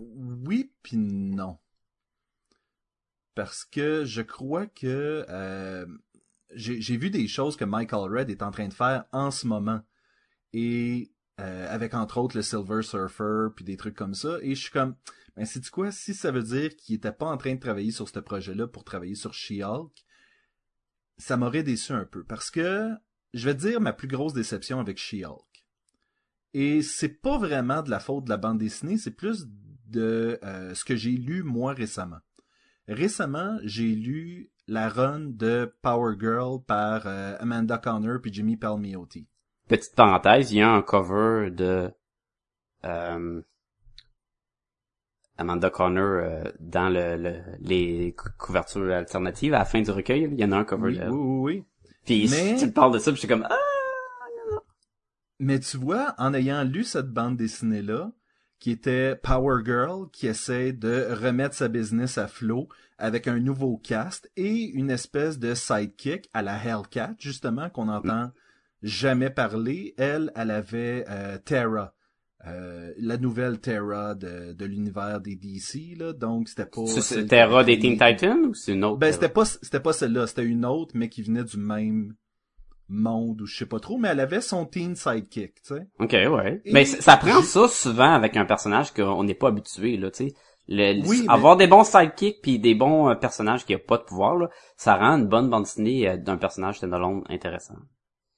Oui 0.00 0.72
puis 0.82 0.96
non. 0.96 1.58
Parce 3.34 3.64
que 3.64 4.04
je 4.04 4.22
crois 4.22 4.66
que 4.66 5.24
euh, 5.28 5.86
j'ai 6.54 6.96
vu 6.96 7.10
des 7.10 7.28
choses 7.28 7.56
que 7.56 7.64
Michael 7.64 8.12
Red 8.12 8.30
est 8.30 8.42
en 8.42 8.50
train 8.50 8.68
de 8.68 8.74
faire 8.74 9.04
en 9.12 9.30
ce 9.30 9.46
moment. 9.46 9.80
Et 10.52 11.12
euh, 11.40 11.72
avec 11.72 11.94
entre 11.94 12.18
autres 12.18 12.36
le 12.36 12.42
Silver 12.42 12.82
Surfer 12.82 13.48
puis 13.54 13.64
des 13.64 13.76
trucs 13.76 13.94
comme 13.94 14.14
ça. 14.14 14.38
Et 14.42 14.54
je 14.54 14.60
suis 14.60 14.72
comme, 14.72 14.96
ben 15.36 15.46
c'est 15.46 15.68
quoi? 15.70 15.92
Si 15.92 16.14
ça 16.14 16.30
veut 16.30 16.42
dire 16.42 16.74
qu'il 16.76 16.96
était 16.96 17.12
pas 17.12 17.26
en 17.26 17.36
train 17.36 17.54
de 17.54 17.60
travailler 17.60 17.92
sur 17.92 18.08
ce 18.08 18.18
projet-là 18.18 18.66
pour 18.66 18.84
travailler 18.84 19.14
sur 19.14 19.34
She-Hulk, 19.34 19.92
ça 21.16 21.36
m'aurait 21.36 21.62
déçu 21.62 21.92
un 21.92 22.04
peu. 22.04 22.24
Parce 22.24 22.50
que 22.50 22.90
je 23.38 23.44
vais 23.44 23.54
te 23.54 23.60
dire 23.60 23.80
ma 23.80 23.92
plus 23.92 24.08
grosse 24.08 24.32
déception 24.34 24.80
avec 24.80 24.98
She-Hulk. 24.98 25.64
Et 26.54 26.82
c'est 26.82 27.20
pas 27.20 27.38
vraiment 27.38 27.82
de 27.82 27.90
la 27.90 28.00
faute 28.00 28.24
de 28.24 28.30
la 28.30 28.36
bande 28.36 28.58
dessinée, 28.58 28.96
c'est 28.98 29.10
plus 29.10 29.46
de 29.86 30.38
euh, 30.42 30.74
ce 30.74 30.84
que 30.84 30.96
j'ai 30.96 31.12
lu 31.12 31.42
moi 31.42 31.72
récemment. 31.72 32.18
Récemment, 32.88 33.58
j'ai 33.64 33.94
lu 33.94 34.50
la 34.66 34.88
run 34.88 35.20
de 35.20 35.74
Power 35.82 36.16
Girl 36.18 36.62
par 36.66 37.06
euh, 37.06 37.36
Amanda 37.38 37.78
Connor 37.78 38.20
puis 38.22 38.32
Jimmy 38.32 38.56
Palmiotti. 38.56 39.26
Petite 39.68 39.94
parenthèse, 39.94 40.52
il 40.52 40.58
y 40.58 40.62
a 40.62 40.70
un 40.70 40.82
cover 40.82 41.50
de 41.50 41.90
euh, 42.84 43.42
Amanda 45.36 45.70
Connor 45.70 46.52
dans 46.60 46.88
le, 46.88 47.16
le- 47.16 47.42
les 47.60 48.14
cou- 48.14 48.30
couvertures 48.38 48.90
alternatives 48.92 49.54
à 49.54 49.58
la 49.60 49.64
fin 49.64 49.80
du 49.82 49.90
recueil. 49.90 50.28
Il 50.32 50.40
y 50.40 50.44
en 50.44 50.52
a 50.52 50.56
un 50.56 50.64
cover 50.64 50.88
Oui, 50.92 50.98
de 50.98 51.04
oui, 51.08 51.16
oui, 51.18 51.54
oui. 51.58 51.64
Puis 52.08 52.26
Mais- 52.30 52.56
tu 52.56 52.66
me 52.66 52.72
parles 52.72 52.94
de 52.94 52.98
ça, 52.98 53.10
puis 53.10 53.16
je 53.16 53.20
suis 53.20 53.28
comme 53.28 53.46
ah 53.50 53.58
Mais 55.38 55.60
tu 55.60 55.76
vois, 55.76 56.14
en 56.18 56.32
ayant 56.34 56.64
lu 56.64 56.82
cette 56.82 57.10
bande 57.10 57.36
dessinée-là, 57.36 58.10
qui 58.58 58.70
était 58.70 59.14
Power 59.14 59.62
Girl, 59.64 60.08
qui 60.10 60.26
essaie 60.26 60.72
de 60.72 61.08
remettre 61.12 61.54
sa 61.54 61.68
business 61.68 62.18
à 62.18 62.26
flot 62.26 62.68
avec 62.96 63.28
un 63.28 63.38
nouveau 63.38 63.76
cast 63.76 64.30
et 64.36 64.64
une 64.70 64.90
espèce 64.90 65.38
de 65.38 65.54
sidekick 65.54 66.28
à 66.32 66.42
la 66.42 66.56
Hellcat, 66.56 67.14
justement, 67.18 67.70
qu'on 67.70 67.84
n'entend 67.84 68.32
jamais 68.82 69.30
parler. 69.30 69.94
Elle, 69.98 70.32
elle 70.34 70.50
avait 70.50 71.04
euh, 71.08 71.38
Terra, 71.38 71.94
euh, 72.46 72.92
la 72.98 73.16
nouvelle 73.16 73.58
Terra 73.60 74.14
de, 74.14 74.52
de 74.52 74.64
l'univers 74.64 75.20
des 75.20 75.34
DC, 75.36 75.96
là, 75.98 76.12
donc 76.12 76.48
c'était 76.48 76.66
pas... 76.66 76.86
c'est- 76.86 77.26
Terra 77.26 77.64
des 77.64 77.78
Teen 77.78 77.94
Titans 77.98 78.46
ou 78.46 78.54
c'est 78.54 78.72
une 78.72 78.84
autre 78.84 78.98
Ben, 78.98 79.12
c'était 79.12 79.28
pas, 79.28 79.44
c'était 79.44 79.80
pas 79.80 79.92
celle-là, 79.92 80.26
c'était 80.28 80.44
une 80.44 80.64
autre, 80.64 80.92
mais 80.94 81.08
qui 81.08 81.22
venait 81.22 81.44
du 81.44 81.56
même 81.58 82.14
monde, 82.88 83.42
ou 83.42 83.46
je 83.46 83.56
sais 83.56 83.66
pas 83.66 83.80
trop, 83.80 83.98
mais 83.98 84.08
elle 84.08 84.20
avait 84.20 84.40
son 84.40 84.64
teen 84.64 84.94
sidekick, 84.96 85.54
tu 85.62 85.74
sais. 85.74 85.86
Ok, 85.98 86.12
ouais. 86.12 86.62
Et 86.64 86.72
Mais 86.72 86.84
ça 86.84 87.16
prend 87.16 87.42
ça 87.42 87.68
souvent 87.68 88.14
avec 88.14 88.36
un 88.36 88.46
personnage 88.46 88.92
qu'on 88.94 89.24
n'est 89.24 89.34
pas 89.34 89.48
habitué, 89.48 89.96
là, 89.96 90.10
tu 90.10 90.28
sais. 90.28 90.34
Le, 90.68 91.06
Oui, 91.06 91.22
mais- 91.26 91.32
avoir 91.32 91.56
des 91.56 91.66
bons 91.66 91.84
sidekicks 91.84 92.40
puis 92.42 92.58
des 92.58 92.74
bons 92.74 93.08
euh, 93.10 93.14
personnages 93.14 93.64
qui 93.66 93.74
ont 93.74 93.80
pas 93.86 93.98
de 93.98 94.04
pouvoir, 94.04 94.36
là, 94.36 94.48
ça 94.76 94.96
rend 94.96 95.16
une 95.18 95.26
bonne 95.26 95.48
bande 95.50 95.64
dessinée 95.64 96.08
euh, 96.08 96.16
d'un 96.18 96.36
personnage 96.36 96.76
standalone 96.78 97.24
intéressant. 97.28 97.76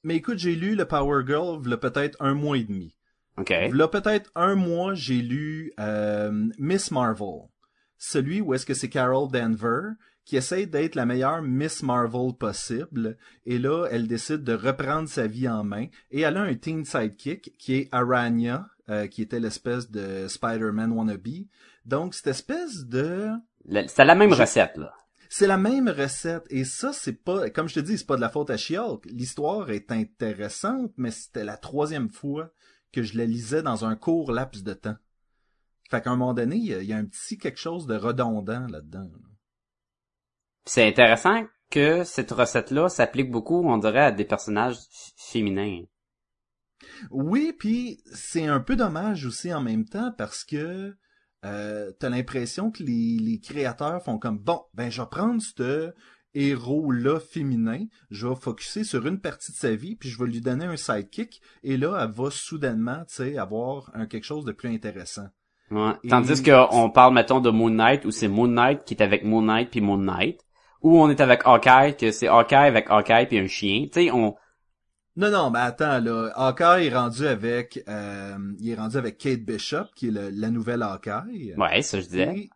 Mais 0.04 0.16
écoute, 0.16 0.38
j'ai 0.38 0.54
lu 0.54 0.74
le 0.76 0.84
Power 0.86 1.22
Girl 1.26 1.60
v'là 1.60 1.76
peut-être 1.76 2.16
un 2.20 2.34
mois 2.34 2.56
et 2.56 2.64
demi. 2.64 2.96
Ok. 3.38 3.52
V'là 3.70 3.88
peut-être 3.88 4.30
un 4.34 4.54
mois, 4.54 4.94
j'ai 4.94 5.22
lu 5.22 5.72
euh, 5.80 6.48
Miss 6.58 6.90
Marvel. 6.90 7.48
Celui 7.98 8.40
où 8.40 8.54
est-ce 8.54 8.66
que 8.66 8.74
c'est 8.74 8.88
Carol 8.88 9.30
Danver 9.30 9.90
qui 10.24 10.36
essaye 10.36 10.66
d'être 10.66 10.94
la 10.94 11.06
meilleure 11.06 11.42
Miss 11.42 11.82
Marvel 11.82 12.32
possible. 12.38 13.16
Et 13.46 13.58
là, 13.58 13.86
elle 13.90 14.06
décide 14.06 14.44
de 14.44 14.52
reprendre 14.52 15.08
sa 15.08 15.26
vie 15.26 15.48
en 15.48 15.64
main. 15.64 15.86
Et 16.10 16.20
elle 16.20 16.36
a 16.36 16.42
un 16.42 16.54
teen 16.54 16.84
sidekick 16.84 17.56
qui 17.58 17.74
est 17.74 17.88
Aranya, 17.90 18.66
euh, 18.90 19.06
qui 19.08 19.22
était 19.22 19.40
l'espèce 19.40 19.90
de 19.90 20.28
Spider-Man 20.28 20.92
wannabe. 20.92 21.26
Donc, 21.84 22.14
cette 22.14 22.28
espèce 22.28 22.84
de... 22.86 23.28
C'était 23.88 24.04
la 24.04 24.14
même 24.14 24.32
Je- 24.34 24.40
recette, 24.40 24.76
là. 24.76 24.92
C'est 25.32 25.46
la 25.46 25.56
même 25.58 25.88
recette 25.88 26.44
et 26.50 26.64
ça 26.64 26.92
c'est 26.92 27.12
pas 27.12 27.50
comme 27.50 27.68
je 27.68 27.74
te 27.74 27.80
dis 27.80 27.96
c'est 27.96 28.06
pas 28.06 28.16
de 28.16 28.20
la 28.20 28.30
faute 28.30 28.50
à 28.50 28.56
She-Hulk. 28.56 29.04
L'histoire 29.12 29.70
est 29.70 29.92
intéressante 29.92 30.90
mais 30.96 31.12
c'était 31.12 31.44
la 31.44 31.56
troisième 31.56 32.08
fois 32.10 32.50
que 32.92 33.02
je 33.02 33.16
la 33.18 33.24
lisais 33.26 33.62
dans 33.62 33.84
un 33.84 33.96
court 33.96 34.32
laps 34.32 34.62
de 34.62 34.74
temps. 34.74 34.96
Fait 35.90 36.00
qu'à 36.02 36.10
un 36.10 36.16
moment 36.16 36.34
donné 36.34 36.56
il 36.56 36.84
y, 36.84 36.92
a- 36.92 36.96
un 36.96 37.04
petit 37.04 37.38
quelque 37.38 37.58
chose 37.58 37.86
de 37.86 37.96
redondant 37.96 38.66
là-dedans. 38.68 39.10
là. 39.12 39.28
C'est 40.64 40.86
intéressant 40.86 41.46
que 41.70 42.04
cette 42.04 42.30
recette-là 42.32 42.88
s'applique 42.88 43.30
beaucoup, 43.30 43.62
on 43.68 43.78
dirait, 43.78 44.04
à 44.04 44.12
des 44.12 44.24
personnages 44.24 44.76
féminins. 45.16 45.82
Oui 47.10 47.52
puis 47.58 48.02
c'est 48.12 48.46
un 48.46 48.60
peu 48.60 48.76
dommage 48.76 49.26
aussi 49.26 49.52
en 49.52 49.60
même 49.60 49.84
temps 49.84 50.12
parce 50.16 50.44
que 50.44 50.96
euh, 51.44 51.92
t'as 51.98 52.08
l'impression 52.10 52.70
que 52.70 52.82
les, 52.82 53.16
les 53.18 53.40
créateurs 53.40 54.02
font 54.02 54.18
comme 54.18 54.38
bon 54.38 54.62
ben 54.74 54.90
je 54.90 55.00
vais 55.00 55.08
prendre 55.10 55.40
ce 55.40 55.94
héros 56.34 56.90
là 56.92 57.18
féminin 57.20 57.84
je 58.10 58.26
vais 58.28 58.34
focuser 58.36 58.84
sur 58.84 59.06
une 59.06 59.20
partie 59.20 59.52
de 59.52 59.56
sa 59.56 59.74
vie 59.74 59.96
puis 59.96 60.08
je 60.08 60.18
vais 60.18 60.26
lui 60.30 60.40
donner 60.40 60.64
un 60.66 60.76
sidekick 60.76 61.40
et 61.62 61.76
là 61.76 61.98
elle 62.02 62.10
va 62.10 62.30
soudainement 62.30 62.98
tu 63.08 63.14
sais 63.16 63.38
avoir 63.38 63.90
un 63.94 64.06
quelque 64.06 64.24
chose 64.24 64.44
de 64.44 64.52
plus 64.52 64.68
intéressant 64.68 65.28
Ouais. 65.72 65.92
Et- 66.02 66.08
Tandis 66.08 66.42
qu'on 66.42 66.90
parle, 66.90 67.14
mettons, 67.14 67.38
de 67.38 67.48
Moon 67.48 67.70
Knight, 67.70 68.04
où 68.04 68.10
c'est 68.10 68.26
Moon 68.26 68.48
Knight 68.48 68.82
qui 68.84 68.94
est 68.94 69.02
avec 69.04 69.22
Moon 69.24 69.40
Knight 69.42 69.70
puis 69.70 69.80
Moon 69.80 69.98
Knight. 69.98 70.40
Ou 70.82 71.00
on 71.00 71.08
est 71.08 71.20
avec 71.20 71.42
Hawkeye, 71.44 71.96
que 71.96 72.10
c'est 72.10 72.26
Hawkeye 72.26 72.56
avec 72.56 72.86
Hawkeye 72.90 73.26
puis 73.28 73.38
un 73.38 73.46
chien. 73.46 73.84
Tu 73.84 74.06
sais, 74.06 74.10
on... 74.10 74.34
non 75.16 75.30
non 75.30 75.50
mais 75.50 75.60
attends 75.60 76.00
là 76.00 76.32
Hawkeye 76.34 76.86
est 76.88 76.94
rendu 76.96 77.24
avec 77.24 77.84
euh, 77.88 78.36
il 78.58 78.68
est 78.70 78.74
rendu 78.74 78.96
avec 78.96 79.18
Kate 79.18 79.42
Bishop 79.44 79.84
qui 79.94 80.08
est 80.08 80.10
le- 80.10 80.30
la 80.30 80.50
nouvelle 80.50 80.82
Hawkeye 80.82 81.54
Ouais, 81.56 81.82
ça 81.82 82.00
je 82.00 82.06
disais. 82.06 82.34
Et, 82.36 82.50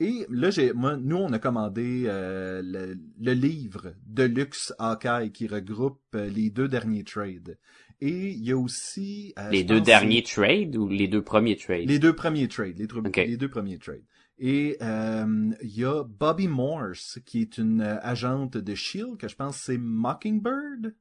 Et 0.00 0.26
là, 0.30 0.50
j'ai, 0.50 0.72
moi, 0.72 0.96
nous, 0.96 1.16
on 1.16 1.32
a 1.32 1.38
commandé 1.40 2.04
euh, 2.06 2.62
le, 2.64 2.96
le 3.20 3.32
livre 3.32 3.94
de 4.06 4.22
luxe 4.22 4.72
Hawkeye 4.78 5.32
qui 5.32 5.48
regroupe 5.48 6.00
euh, 6.14 6.28
les 6.28 6.50
deux 6.50 6.68
derniers 6.68 7.02
trades. 7.02 7.58
Et 8.00 8.30
il 8.30 8.44
y 8.44 8.52
a 8.52 8.56
aussi... 8.56 9.34
euh, 9.38 9.50
Les 9.50 9.64
deux 9.64 9.80
derniers 9.80 10.22
trades 10.22 10.76
ou 10.76 10.88
les 10.88 11.08
deux 11.08 11.22
premiers 11.22 11.56
trades? 11.56 11.88
Les 11.88 11.98
deux 11.98 12.14
premiers 12.14 12.46
trades. 12.46 12.78
Les, 12.78 12.86
tru- 12.86 13.04
Ok. 13.06 13.16
les 13.16 13.36
deux 13.36 13.48
premiers 13.48 13.78
trades. 13.78 14.04
Et 14.38 14.76
euh, 14.82 15.50
il 15.62 15.76
y 15.76 15.84
a 15.84 16.04
Bobby 16.04 16.46
Morse, 16.46 17.18
qui 17.26 17.40
est 17.40 17.58
une 17.58 17.80
agente 17.80 18.56
de 18.56 18.72
S.H.I.E.L.D., 18.72 19.16
que 19.18 19.26
je 19.28 19.34
pense 19.34 19.56
c'est 19.56 19.78
Mockingbird? 19.78 20.94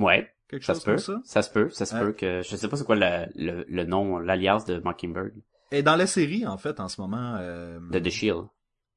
Ouais, 0.00 0.28
Quelque 0.48 0.64
ça 0.64 0.74
chose 0.74 0.80
se 0.80 0.84
peut. 0.84 0.90
comme 0.96 0.98
ça. 0.98 1.22
Ça 1.24 1.42
se 1.42 1.50
peut, 1.50 1.68
ça 1.70 1.86
se 1.86 1.94
peut 1.94 2.12
que, 2.12 2.42
je 2.42 2.56
sais 2.56 2.66
pas 2.68 2.76
c'est 2.76 2.84
quoi 2.84 2.96
le, 2.96 3.26
le, 3.36 3.64
le 3.68 3.84
nom, 3.84 4.18
l'alias 4.18 4.64
de 4.66 4.80
Mockingbird, 4.80 5.32
Et 5.72 5.82
dans 5.82 5.96
la 5.96 6.06
série, 6.06 6.46
en 6.46 6.58
fait, 6.58 6.80
en 6.80 6.88
ce 6.88 7.00
moment, 7.00 7.36
euh, 7.38 7.78
de 7.90 7.98
The 7.98 8.10
Shield. 8.10 8.44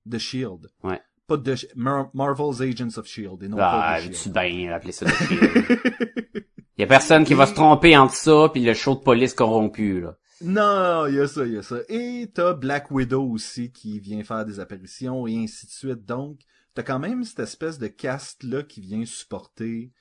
de 0.06 0.18
S.H.I.E.L.D. 0.18 0.68
Ouais. 0.84 1.02
Pas 1.28 1.38
de 1.38 1.56
Mar- 1.76 2.10
Marvel's 2.14 2.62
Agents 2.62 2.98
of 2.98 3.06
S.H.I.E.L.D. 3.08 3.46
et 3.46 3.50
non 3.50 3.58
Ah, 3.60 3.96
pas 3.96 4.02
de 4.02 4.08
tu 4.08 4.14
S.H.I.E.L.D. 4.14 4.58
bien 4.58 4.74
appeler 4.74 4.92
ça 4.92 5.06
The 5.06 5.14
Shield? 5.28 6.46
y 6.78 6.84
a 6.84 6.88
personne 6.88 7.24
qui 7.24 7.34
va 7.36 7.46
se 7.46 7.54
tromper 7.54 7.96
entre 7.96 8.16
ça 8.16 8.50
puis 8.52 8.64
le 8.64 8.74
show 8.74 8.96
de 8.96 9.02
police 9.02 9.34
corrompu, 9.34 10.02
là. 10.02 10.18
Non, 10.42 11.06
il 11.08 11.16
y 11.16 11.20
a 11.22 11.28
ça, 11.28 11.46
il 11.46 11.54
y 11.54 11.58
a 11.58 11.62
ça. 11.64 11.78
Et 11.88 12.30
t'as 12.34 12.54
Black 12.54 12.92
Widow 12.92 13.24
aussi 13.24 13.72
qui 13.72 14.00
vient 14.00 14.24
faire 14.24 14.44
des 14.44 14.60
apparitions 14.60 15.26
et 15.28 15.38
ainsi 15.38 15.68
de 15.68 15.72
suite. 15.72 16.04
Donc, 16.06 16.40
t'as 16.74 16.84
quand 16.84 17.00
même 17.00 17.24
cette 17.24 17.40
espèce 17.40 17.78
de 17.78 17.88
cast-là 17.88 18.64
qui 18.64 18.82
vient 18.82 19.06
supporter, 19.06 19.94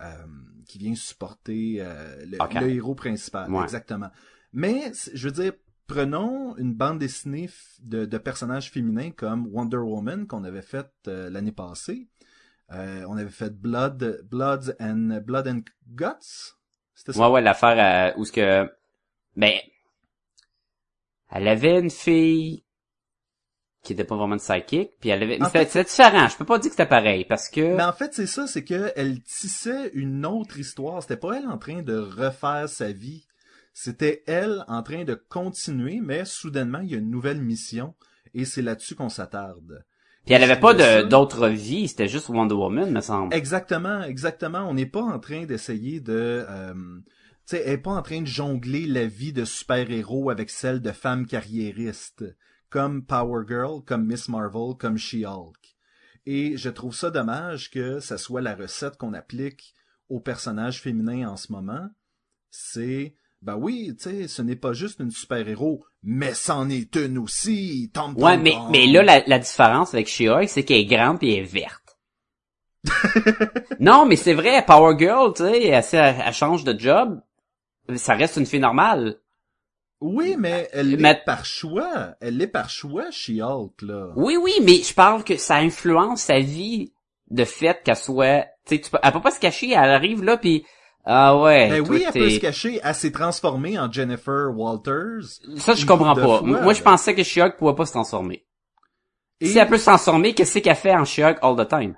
euh, 0.00 0.04
qui 0.68 0.78
vient 0.78 0.94
supporter 0.94 1.78
euh, 1.80 2.24
le, 2.26 2.38
le 2.60 2.70
héros 2.70 2.94
principal. 2.94 3.50
Ouais. 3.50 3.64
Exactement. 3.64 4.10
Mais, 4.52 4.92
je 5.14 5.28
veux 5.28 5.32
dire, 5.42 5.52
prenons 5.88 6.56
une 6.56 6.74
bande 6.74 7.00
dessinée 7.00 7.50
de, 7.80 8.04
de 8.04 8.18
personnages 8.18 8.70
féminins 8.70 9.10
comme 9.10 9.48
Wonder 9.50 9.78
Woman 9.78 10.28
qu'on 10.28 10.44
avait 10.44 10.62
faite 10.62 10.92
euh, 11.08 11.28
l'année 11.30 11.52
passée. 11.52 12.06
Euh, 12.70 13.04
on 13.08 13.16
avait 13.16 13.30
fait 13.30 13.50
Blood, 13.50 14.20
Bloods 14.30 14.74
and 14.78 15.20
Blood 15.24 15.48
and 15.48 15.60
Guts. 15.88 16.54
C'était 16.94 17.14
ça? 17.14 17.20
Ouais, 17.20 17.34
ouais, 17.34 17.40
l'affaire 17.40 18.12
euh, 18.14 18.20
où 18.20 18.24
ce 18.24 18.32
que, 18.32 18.70
ben, 19.34 19.54
elle 21.30 21.48
avait 21.48 21.80
une 21.80 21.90
fille 21.90 22.64
qui 23.82 23.94
était 23.94 24.04
pas 24.04 24.16
vraiment 24.16 24.34
une 24.34 24.40
psychic, 24.40 24.98
puis 25.00 25.08
elle 25.08 25.22
avait, 25.22 25.38
c'était 25.66 25.84
différent. 25.84 26.28
Je 26.28 26.36
peux 26.36 26.44
pas 26.44 26.58
dire 26.58 26.70
que 26.70 26.76
c'était 26.76 26.88
pareil 26.88 27.24
parce 27.24 27.48
que, 27.48 27.76
Mais 27.76 27.84
en 27.84 27.92
fait, 27.92 28.12
c'est 28.12 28.26
ça, 28.26 28.46
c'est 28.46 28.64
que 28.64 28.92
elle 28.96 29.22
tissait 29.22 29.90
une 29.94 30.26
autre 30.26 30.58
histoire. 30.58 31.00
C'était 31.00 31.16
pas 31.16 31.38
elle 31.38 31.46
en 31.46 31.56
train 31.56 31.82
de 31.82 31.96
refaire 31.96 32.68
sa 32.68 32.92
vie. 32.92 33.27
C'était 33.80 34.24
elle 34.26 34.64
en 34.66 34.82
train 34.82 35.04
de 35.04 35.14
continuer, 35.14 36.00
mais 36.02 36.24
soudainement, 36.24 36.80
il 36.80 36.90
y 36.90 36.94
a 36.96 36.98
une 36.98 37.12
nouvelle 37.12 37.40
mission, 37.40 37.94
et 38.34 38.44
c'est 38.44 38.60
là-dessus 38.60 38.96
qu'on 38.96 39.08
s'attarde. 39.08 39.84
puis 40.24 40.34
elle 40.34 40.42
avait 40.42 40.58
pas 40.58 41.04
d'autre 41.04 41.46
vie, 41.46 41.86
c'était 41.86 42.08
juste 42.08 42.28
Wonder 42.28 42.56
Woman, 42.56 42.90
me 42.90 43.00
semble. 43.00 43.32
Exactement, 43.32 44.02
exactement. 44.02 44.68
On 44.68 44.74
n'est 44.74 44.84
pas 44.84 45.02
en 45.02 45.20
train 45.20 45.44
d'essayer 45.44 46.00
de... 46.00 46.44
Euh, 46.48 46.74
tu 46.74 47.54
sais, 47.56 47.62
elle 47.64 47.74
est 47.74 47.78
pas 47.78 47.92
en 47.92 48.02
train 48.02 48.20
de 48.20 48.26
jongler 48.26 48.84
la 48.84 49.06
vie 49.06 49.32
de 49.32 49.44
super-héros 49.44 50.28
avec 50.28 50.50
celle 50.50 50.82
de 50.82 50.90
femme 50.90 51.24
carriériste, 51.24 52.24
comme 52.70 53.06
Power 53.06 53.44
Girl, 53.46 53.84
comme 53.86 54.06
Miss 54.06 54.28
Marvel, 54.28 54.74
comme 54.76 54.98
She-Hulk. 54.98 55.76
Et 56.26 56.56
je 56.56 56.68
trouve 56.68 56.96
ça 56.96 57.12
dommage 57.12 57.70
que 57.70 58.00
ça 58.00 58.18
soit 58.18 58.40
la 58.40 58.56
recette 58.56 58.96
qu'on 58.96 59.14
applique 59.14 59.72
aux 60.08 60.18
personnages 60.18 60.82
féminins 60.82 61.28
en 61.28 61.36
ce 61.36 61.52
moment. 61.52 61.88
C'est, 62.50 63.14
ben 63.42 63.56
oui, 63.56 63.94
tu 63.96 64.02
sais, 64.10 64.28
ce 64.28 64.42
n'est 64.42 64.56
pas 64.56 64.72
juste 64.72 65.00
une 65.00 65.10
super-héros, 65.10 65.84
mais 66.02 66.34
c'en 66.34 66.68
est 66.70 66.96
une 66.96 67.18
aussi. 67.18 67.90
Tom, 67.94 68.14
Ouais, 68.16 68.36
mais, 68.36 68.52
tom. 68.52 68.70
mais 68.70 68.86
là, 68.86 69.02
la, 69.02 69.20
la 69.26 69.38
différence 69.38 69.94
avec 69.94 70.08
She-Hulk, 70.08 70.48
c'est 70.48 70.64
qu'elle 70.64 70.78
est 70.78 70.84
grande 70.86 71.18
et 71.22 71.34
elle 71.36 71.44
est 71.44 71.46
verte. 71.46 71.98
non, 73.80 74.06
mais 74.06 74.16
c'est 74.16 74.34
vrai, 74.34 74.64
Power 74.64 74.96
Girl, 74.98 75.32
tu 75.34 75.42
sais, 75.42 75.66
elle, 75.66 75.84
elle, 75.92 76.16
elle 76.26 76.32
change 76.32 76.64
de 76.64 76.78
job, 76.78 77.20
ça 77.96 78.14
reste 78.14 78.36
une 78.36 78.46
fille 78.46 78.60
normale. 78.60 79.18
Oui, 80.00 80.36
mais 80.38 80.68
elle 80.72 80.96
Mais- 80.96 81.12
l'est 81.14 81.24
par 81.24 81.44
choix. 81.44 82.14
Elle 82.20 82.36
l'est 82.36 82.46
par 82.46 82.70
choix, 82.70 83.10
She-Hulk, 83.10 83.82
là. 83.82 84.12
Oui, 84.16 84.36
oui, 84.36 84.52
mais 84.62 84.76
je 84.82 84.94
parle 84.94 85.24
que 85.24 85.36
ça 85.36 85.56
influence 85.56 86.22
sa 86.22 86.38
vie 86.38 86.92
de 87.30 87.44
fait 87.44 87.82
qu'elle 87.84 87.96
soit, 87.96 88.42
tu 88.64 88.76
sais, 88.76 88.80
tu 88.80 88.90
peux- 88.90 88.98
elle 89.02 89.12
peut 89.12 89.20
pas 89.20 89.32
se 89.32 89.40
cacher, 89.40 89.70
elle 89.72 89.90
arrive 89.90 90.22
là 90.22 90.36
puis 90.36 90.64
ah 91.10 91.36
ouais. 91.38 91.68
Ben 91.70 91.88
oui, 91.88 92.04
elle 92.06 92.12
peut 92.12 92.28
se 92.30 92.38
cacher. 92.38 92.80
Elle 92.82 92.94
s'est 92.94 93.10
transformée 93.12 93.78
en 93.78 93.90
Jennifer 93.90 94.50
Walters. 94.54 95.22
Ça, 95.56 95.74
je 95.74 95.86
comprends 95.86 96.14
pas. 96.14 96.22
fois. 96.22 96.42
Moi, 96.42 96.72
je 96.74 96.82
pensais 96.82 97.14
que 97.14 97.22
She-Hulk 97.22 97.56
pouvait 97.56 97.74
pas 97.74 97.86
se 97.86 97.92
transformer. 97.92 98.44
Et, 99.40 99.46
Si 99.46 99.58
elle 99.58 99.68
peut 99.68 99.78
se 99.78 99.84
transformer, 99.86 100.34
qu'est-ce 100.34 100.58
qu'elle 100.58 100.76
fait 100.76 100.94
en 100.94 101.04
She-Hulk 101.04 101.38
all 101.42 101.56
the 101.56 101.68
time? 101.68 101.94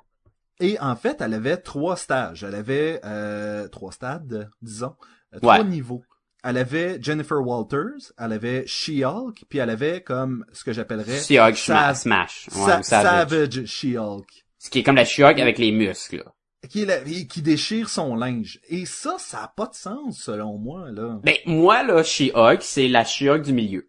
et 0.63 0.79
en 0.79 0.95
fait, 0.95 1.17
elle 1.21 1.33
avait 1.35 1.57
trois 1.57 1.97
stages. 1.97 2.45
Elle 2.45 2.55
avait 2.55 3.01
euh, 3.05 3.67
trois 3.69 3.93
stades, 3.93 4.51
disons. 4.61 4.95
Euh, 5.35 5.39
Trois 5.41 5.59
Ouais. 5.59 5.65
niveaux. 5.65 6.03
Elle 6.45 6.59
avait 6.59 6.99
Jennifer 7.03 7.39
Walters, 7.41 8.13
elle 8.19 8.33
avait 8.33 8.65
She-Hulk, 8.67 9.45
puis 9.49 9.59
elle 9.59 9.71
avait 9.71 10.03
comme 10.03 10.45
ce 10.53 10.63
que 10.65 10.73
j'appellerais 10.73 11.19
She-Hulk 11.21 11.57
Smash. 11.57 12.49
Ouais, 12.55 12.67
Sa- 12.67 12.81
ou 12.81 12.83
Savage. 12.83 13.29
Savage 13.31 13.65
She-Hulk. 13.67 14.45
Ce 14.59 14.69
qui 14.71 14.81
est 14.81 14.83
comme 14.83 14.97
la 14.97 15.05
She-Hulk 15.07 15.39
avec 15.41 15.57
les 15.59 15.73
muscles. 15.73 16.19
là. 16.19 16.33
Qui, 16.69 16.85
la- 16.85 17.01
qui 17.01 17.41
déchire 17.41 17.89
son 17.89 18.15
linge. 18.15 18.61
Et 18.69 18.85
ça, 18.85 19.17
ça 19.19 19.45
a 19.45 19.49
pas 19.49 19.67
de 19.67 19.75
sens, 19.75 20.21
selon 20.21 20.59
moi, 20.59 20.91
là. 20.91 21.19
Ben, 21.23 21.37
moi, 21.47 21.83
là, 21.83 22.03
She-Hulk, 22.03 22.63
c'est 22.63 22.87
la 22.89 23.05
She-Hulk 23.05 23.43
du 23.43 23.53
milieu. 23.55 23.89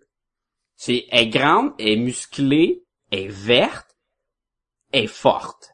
C'est, 0.77 1.05
elle 1.11 1.27
est 1.27 1.29
grande, 1.29 1.73
elle 1.77 1.87
est 1.89 1.95
musclée, 1.97 2.83
elle 3.11 3.19
est 3.25 3.27
verte, 3.27 3.97
elle 4.93 5.03
est 5.03 5.07
forte. 5.07 5.71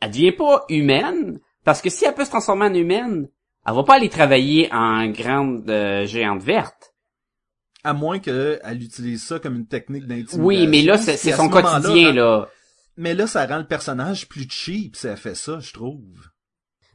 Elle 0.00 0.10
devient 0.10 0.32
pas 0.32 0.64
humaine, 0.70 1.38
parce 1.64 1.82
que 1.82 1.90
si 1.90 2.06
elle 2.06 2.14
peut 2.14 2.24
se 2.24 2.30
transformer 2.30 2.66
en 2.66 2.74
humaine, 2.74 3.28
elle 3.66 3.74
va 3.74 3.82
pas 3.84 3.96
aller 3.96 4.08
travailler 4.08 4.72
en 4.72 5.06
grande 5.10 5.68
euh, 5.68 6.06
géante 6.06 6.42
verte. 6.42 6.94
À 7.84 7.92
moins 7.92 8.18
qu'elle 8.18 8.82
utilise 8.82 9.22
ça 9.22 9.38
comme 9.38 9.54
une 9.56 9.66
technique 9.68 10.06
d'intimidation. 10.06 10.44
Oui, 10.44 10.66
mais 10.66 10.82
là, 10.82 10.96
c'est 10.96 11.16
son 11.32 11.48
quotidien, 11.50 12.08
hein, 12.08 12.12
là. 12.14 12.48
Mais 12.96 13.14
là, 13.14 13.26
ça 13.26 13.46
rend 13.46 13.58
le 13.58 13.66
personnage 13.66 14.28
plus 14.28 14.48
cheap 14.50 14.96
si 14.96 15.06
elle 15.06 15.16
fait 15.16 15.36
ça, 15.36 15.60
je 15.60 15.72
trouve. 15.72 16.02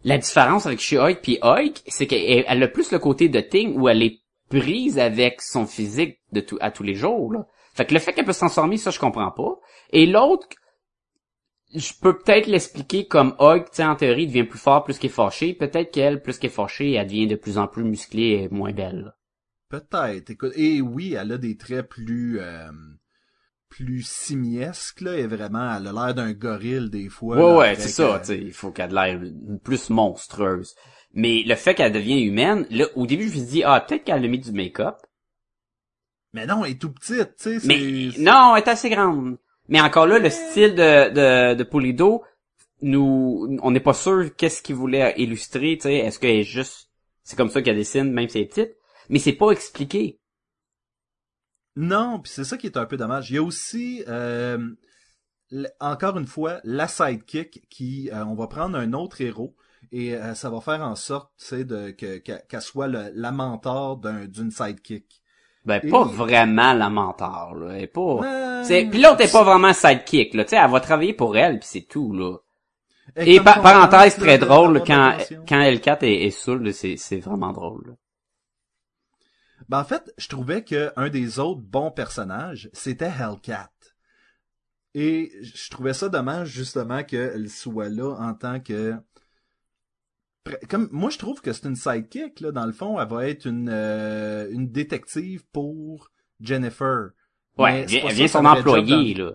La 0.04 0.18
différence 0.18 0.66
avec 0.66 0.80
She-Hulk 0.80 1.22
puis 1.22 1.40
Hulk, 1.42 1.82
c'est 1.88 2.08
qu'elle 2.08 2.46
elle 2.48 2.64
a 2.64 2.68
plus 2.68 2.92
le 2.92 3.00
côté 3.00 3.30
de 3.30 3.40
Thing 3.40 3.78
où 3.78 3.88
elle 3.88 4.04
est 4.04 4.20
prise 4.50 5.00
avec 5.00 5.42
son 5.42 5.66
physique 5.66 6.20
de 6.32 6.42
tout, 6.42 6.58
à 6.62 6.72
tous 6.72 6.84
les 6.84 6.96
jours, 6.96 7.32
là. 7.32 7.48
Fait 7.74 7.86
que 7.86 7.94
le 7.94 8.00
fait 8.00 8.14
qu'elle 8.14 8.26
peut 8.26 8.34
se 8.34 8.48
ça, 8.48 8.92
je 8.92 9.00
comprends 9.00 9.32
pas. 9.32 9.60
Et 9.92 10.06
l'autre, 10.06 10.48
je 11.74 11.92
peux 12.00 12.20
peut-être 12.20 12.46
l'expliquer 12.46 13.08
comme 13.08 13.36
Hulk, 13.40 13.72
tu 13.72 13.82
en 13.82 13.96
théorie, 13.96 14.28
devient 14.28 14.44
plus 14.44 14.60
fort 14.60 14.84
plus 14.84 15.00
qu'elle 15.00 15.10
est 15.10 15.14
fâchée. 15.14 15.54
Peut-être 15.54 15.92
qu'elle, 15.92 16.22
plus 16.22 16.38
qu'elle 16.38 16.52
est 16.52 16.54
fâchée, 16.54 16.92
elle 16.92 17.08
devient 17.08 17.28
de 17.28 17.36
plus 17.36 17.58
en 17.58 17.68
plus 17.68 17.84
musclée 17.84 18.44
et 18.44 18.50
moins 18.50 18.72
belle. 18.72 19.16
Peut-être. 19.70 20.30
Écoute, 20.30 20.54
et 20.56 20.82
oui, 20.82 21.16
elle 21.20 21.32
a 21.32 21.38
des 21.40 21.58
traits 21.58 21.90
plus 21.90 22.40
euh, 22.40 22.70
plus 23.76 24.08
simiesques 24.08 25.02
là, 25.02 25.18
et 25.18 25.26
vraiment, 25.26 25.76
elle 25.76 25.88
a 25.88 25.92
l'air 25.92 26.14
d'un 26.14 26.32
gorille 26.32 26.92
des 26.92 27.10
fois. 27.10 27.38
Ouais, 27.38 27.42
là, 27.42 27.58
ouais, 27.58 27.76
c'est 27.76 27.90
ça, 27.90 28.22
euh, 28.30 28.36
il 28.36 28.54
faut 28.54 28.70
qu'elle 28.70 28.92
ait 28.92 29.18
l'air 29.18 29.20
plus 29.64 29.90
monstrueuse. 29.90 30.76
Mais 31.14 31.42
le 31.44 31.56
fait 31.56 31.74
qu'elle 31.74 31.92
devient 31.92 32.22
humaine, 32.22 32.68
là, 32.70 32.86
au 32.96 33.08
début, 33.08 33.30
je 33.30 33.40
me 33.40 33.40
suis 33.40 33.48
dit, 33.48 33.64
ah, 33.64 33.82
peut-être 33.82 34.04
qu'elle 34.04 34.24
a 34.24 34.28
mis 34.28 34.38
du 34.38 34.52
make-up. 34.52 34.98
Mais 36.34 36.46
non, 36.46 36.64
elle 36.64 36.74
est 36.74 36.82
tout 36.82 36.92
petite, 36.92 37.36
tu 37.38 37.60
sais. 37.60 37.68
Mais 37.68 38.12
non, 38.20 38.56
elle 38.56 38.64
est 38.64 38.68
assez 38.70 38.92
grande. 38.92 39.38
Mais 39.70 39.82
encore 39.82 40.06
là, 40.06 40.20
le 40.20 40.30
style 40.30 40.76
de, 40.76 41.10
de, 41.10 41.56
de 41.56 41.64
Polido, 41.64 42.24
nous, 42.84 43.58
on 43.64 43.72
n'est 43.72 43.80
pas 43.80 43.94
sûr 43.94 44.36
qu'est-ce 44.36 44.62
qu'il 44.62 44.76
voulait 44.76 45.16
illustrer, 45.18 45.78
tu 45.78 45.84
sais. 45.84 45.96
Est-ce 45.96 46.20
qu'elle 46.20 46.38
est 46.38 46.44
juste, 46.44 46.90
c'est 47.24 47.36
comme 47.36 47.50
ça 47.50 47.64
qu'elle 47.64 47.78
dessine, 47.78 48.12
même 48.12 48.30
si 48.30 48.38
elle 48.38 48.44
est 48.44 48.48
petite. 48.48 48.76
Mais 49.10 49.18
c'est 49.18 49.34
pas 49.34 49.50
expliqué. 49.50 50.20
Non, 51.76 52.20
puis 52.20 52.32
c'est 52.34 52.44
ça 52.44 52.58
qui 52.58 52.68
est 52.68 52.78
un 52.78 52.86
peu 52.86 52.98
dommage. 52.98 53.32
Il 53.32 53.36
y 53.36 53.38
a 53.38 53.44
aussi, 53.44 54.04
euh, 54.08 54.58
encore 55.80 56.18
une 56.18 56.28
fois, 56.28 56.60
la 56.64 56.88
sidekick 56.88 57.68
qui, 57.70 58.10
euh, 58.12 58.24
on 58.26 58.36
va 58.36 58.48
prendre 58.48 58.78
un 58.78 58.94
autre 58.94 59.22
héros 59.22 59.56
et 59.92 60.16
euh, 60.16 60.34
ça 60.34 60.50
va 60.50 60.62
faire 60.62 60.82
en 60.82 60.96
sorte, 60.96 61.32
tu 61.38 61.46
sais, 61.46 61.66
de 61.66 61.92
que 61.92 62.18
qu'elle 62.18 62.62
soit 62.62 62.88
le- 62.88 63.12
la 63.14 63.32
mentor 63.32 63.98
d'un- 63.98 64.26
d'une 64.26 64.52
sidekick. 64.52 65.22
Ben, 65.66 65.80
Et- 65.84 65.90
pas 65.90 66.04
vraiment 66.04 66.74
la 66.74 66.90
mentor, 66.90 67.56
là. 67.56 67.74
Elle 67.76 67.84
est 67.84 67.88
pas... 67.88 68.20
C'est, 68.64 68.86
puis 68.86 69.02
l'autre 69.02 69.22
est 69.22 69.32
pas 69.32 69.44
vraiment 69.44 69.74
sidekick, 69.74 70.34
là. 70.34 70.44
Tu 70.44 70.52
sais, 70.52 70.56
elle 70.58 70.70
va 70.72 70.80
travailler 70.80 71.14
pour 71.14 71.38
elle, 71.38 71.60
puis 71.60 71.68
c'est 71.72 71.88
tout, 71.88 72.14
là. 72.14 72.38
Et 73.18 73.40
parenthèse 73.62 74.16
très 74.18 74.38
drôle, 74.38 74.82
quand, 74.88 75.18
quand 75.48 75.60
L4 75.62 76.04
est, 76.06 76.26
est 76.26 76.30
saoul, 76.32 76.74
c'est, 76.74 76.98
c'est 76.98 77.18
vraiment 77.20 77.52
drôle. 77.52 77.84
là. 77.88 77.94
Ben, 79.70 79.80
en 79.80 79.84
fait, 79.84 80.14
je 80.18 80.28
trouvais 80.28 80.64
que 80.64 80.92
un 80.96 81.10
des 81.10 81.40
autres 81.40 81.62
bons 81.62 81.92
personnages, 81.92 82.70
c'était 82.74 83.12
Hellcat. 83.20 83.72
Et 84.94 85.32
je 85.42 85.70
trouvais 85.72 85.94
ça 85.94 86.10
dommage, 86.10 86.50
justement, 86.50 87.04
qu'elle 87.04 87.50
soit 87.50 87.90
là 87.90 88.12
en 88.20 88.34
tant 88.34 88.60
que... 88.60 88.96
Comme, 90.70 90.90
moi, 90.92 91.10
je 91.10 91.18
trouve 91.18 91.40
que 91.42 91.54
c'est 91.54 91.66
une 91.68 91.76
sidekick, 91.76 92.42
là. 92.42 92.52
Dans 92.52 92.66
le 92.66 92.74
fond, 92.74 93.00
elle 93.00 93.08
va 93.08 93.28
être 93.28 93.46
une, 93.48 93.70
euh, 93.72 94.50
une 94.52 94.70
détective 94.70 95.46
pour 95.54 96.12
Jennifer. 96.42 97.12
Ouais, 97.58 97.82
elle 97.82 97.90
c'est 97.90 98.14
vient, 98.14 98.28
son 98.28 98.40
son 98.40 98.44
vrai 98.44 98.58
job 98.58 98.68
employé, 98.68 99.14
dans- 99.14 99.24
là. 99.26 99.32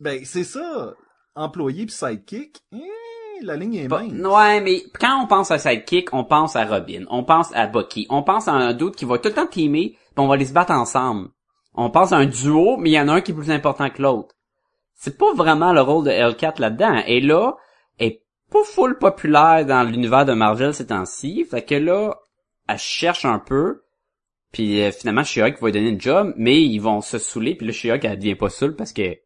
Ben, 0.00 0.24
c'est 0.24 0.44
ça. 0.44 0.94
Employé 1.34 1.84
pis 1.84 1.92
sidekick, 1.92 2.64
eh, 2.72 2.78
la 3.42 3.56
ligne 3.56 3.74
est 3.76 3.88
mince. 3.88 4.12
ouais, 4.12 4.60
mais 4.60 4.82
quand 4.98 5.22
on 5.22 5.26
pense 5.26 5.50
à 5.50 5.58
Sidekick, 5.58 6.12
on 6.12 6.24
pense 6.24 6.56
à 6.56 6.64
Robin, 6.64 7.04
on 7.10 7.24
pense 7.24 7.54
à 7.54 7.66
Bucky, 7.66 8.06
on 8.10 8.22
pense 8.22 8.48
à 8.48 8.52
un 8.52 8.72
doute 8.72 8.96
qui 8.96 9.04
va 9.04 9.18
tout 9.18 9.28
le 9.28 9.34
temps 9.34 9.46
teamer, 9.46 9.90
puis 9.90 9.98
on 10.16 10.26
va 10.26 10.34
aller 10.34 10.46
se 10.46 10.52
battre 10.52 10.72
ensemble. 10.72 11.28
On 11.74 11.90
pense 11.90 12.12
à 12.12 12.16
un 12.16 12.26
duo, 12.26 12.76
mais 12.78 12.90
il 12.90 12.94
y 12.94 13.00
en 13.00 13.08
a 13.08 13.14
un 13.14 13.20
qui 13.20 13.32
est 13.32 13.34
plus 13.34 13.50
important 13.50 13.90
que 13.90 14.00
l'autre. 14.00 14.34
C'est 14.94 15.18
pas 15.18 15.34
vraiment 15.34 15.72
le 15.72 15.82
rôle 15.82 16.06
de 16.06 16.10
Hellcat 16.10 16.54
là-dedans. 16.58 17.02
Et 17.06 17.20
là, 17.20 17.56
elle 17.98 18.08
est 18.08 18.22
pas 18.50 18.64
full 18.64 18.98
populaire 18.98 19.66
dans 19.66 19.82
l'univers 19.82 20.24
de 20.24 20.32
Marvel 20.32 20.72
ces 20.72 20.86
temps-ci. 20.86 21.44
Fait 21.44 21.62
que 21.62 21.74
là, 21.74 22.16
elle 22.66 22.78
cherche 22.78 23.26
un 23.26 23.38
peu. 23.38 23.82
Puis 24.52 24.80
euh, 24.82 24.90
finalement, 24.90 25.22
She-Hulk 25.22 25.60
va 25.60 25.66
lui 25.66 25.72
donner 25.72 25.90
une 25.90 26.00
job, 26.00 26.32
mais 26.38 26.62
ils 26.62 26.78
vont 26.78 27.02
se 27.02 27.18
saouler. 27.18 27.54
Puis 27.54 27.66
là, 27.66 27.72
She-Hulk, 27.74 28.04
elle 28.06 28.18
devient 28.18 28.36
pas 28.36 28.48
saoule 28.48 28.74
parce 28.74 28.94
que 28.94 29.18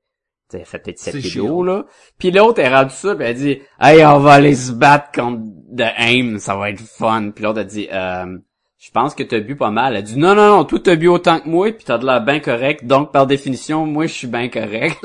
elle 0.52 0.64
fait 0.64 0.78
peut-être 0.78 0.98
cette 0.98 1.14
C'est 1.14 1.20
vidéo, 1.20 1.46
She-Hulk. 1.46 1.66
là. 1.66 1.84
Puis 2.18 2.30
l'autre, 2.30 2.60
elle 2.60 2.74
rendu 2.74 2.94
ça, 2.94 3.14
puis 3.14 3.24
elle 3.26 3.36
dit 3.36 3.58
«Hey, 3.80 4.04
on 4.04 4.18
va 4.18 4.32
aller 4.32 4.54
se 4.54 4.72
battre 4.72 5.12
contre 5.12 5.42
The 5.76 5.92
Aim, 5.98 6.38
ça 6.38 6.56
va 6.56 6.70
être 6.70 6.80
fun.» 6.80 7.30
Puis 7.34 7.44
l'autre, 7.44 7.60
elle 7.60 7.66
dit 7.66 7.88
euh, 7.92 8.38
Je 8.78 8.90
pense 8.90 9.14
que 9.14 9.22
t'as 9.22 9.40
bu 9.40 9.56
pas 9.56 9.70
mal.» 9.70 9.96
Elle 9.96 10.02
dit 10.02 10.16
«Non, 10.18 10.34
non, 10.34 10.48
non, 10.56 10.64
toi 10.64 10.78
t'as 10.82 10.96
bu 10.96 11.08
autant 11.08 11.40
que 11.40 11.48
moi, 11.48 11.72
puis 11.72 11.84
t'as 11.84 11.98
de 11.98 12.06
l'air 12.06 12.22
bien 12.22 12.40
correct, 12.40 12.84
donc 12.86 13.12
par 13.12 13.26
définition, 13.26 13.86
moi 13.86 14.06
je 14.06 14.12
suis 14.14 14.26
bien 14.26 14.48
correct.» 14.48 14.98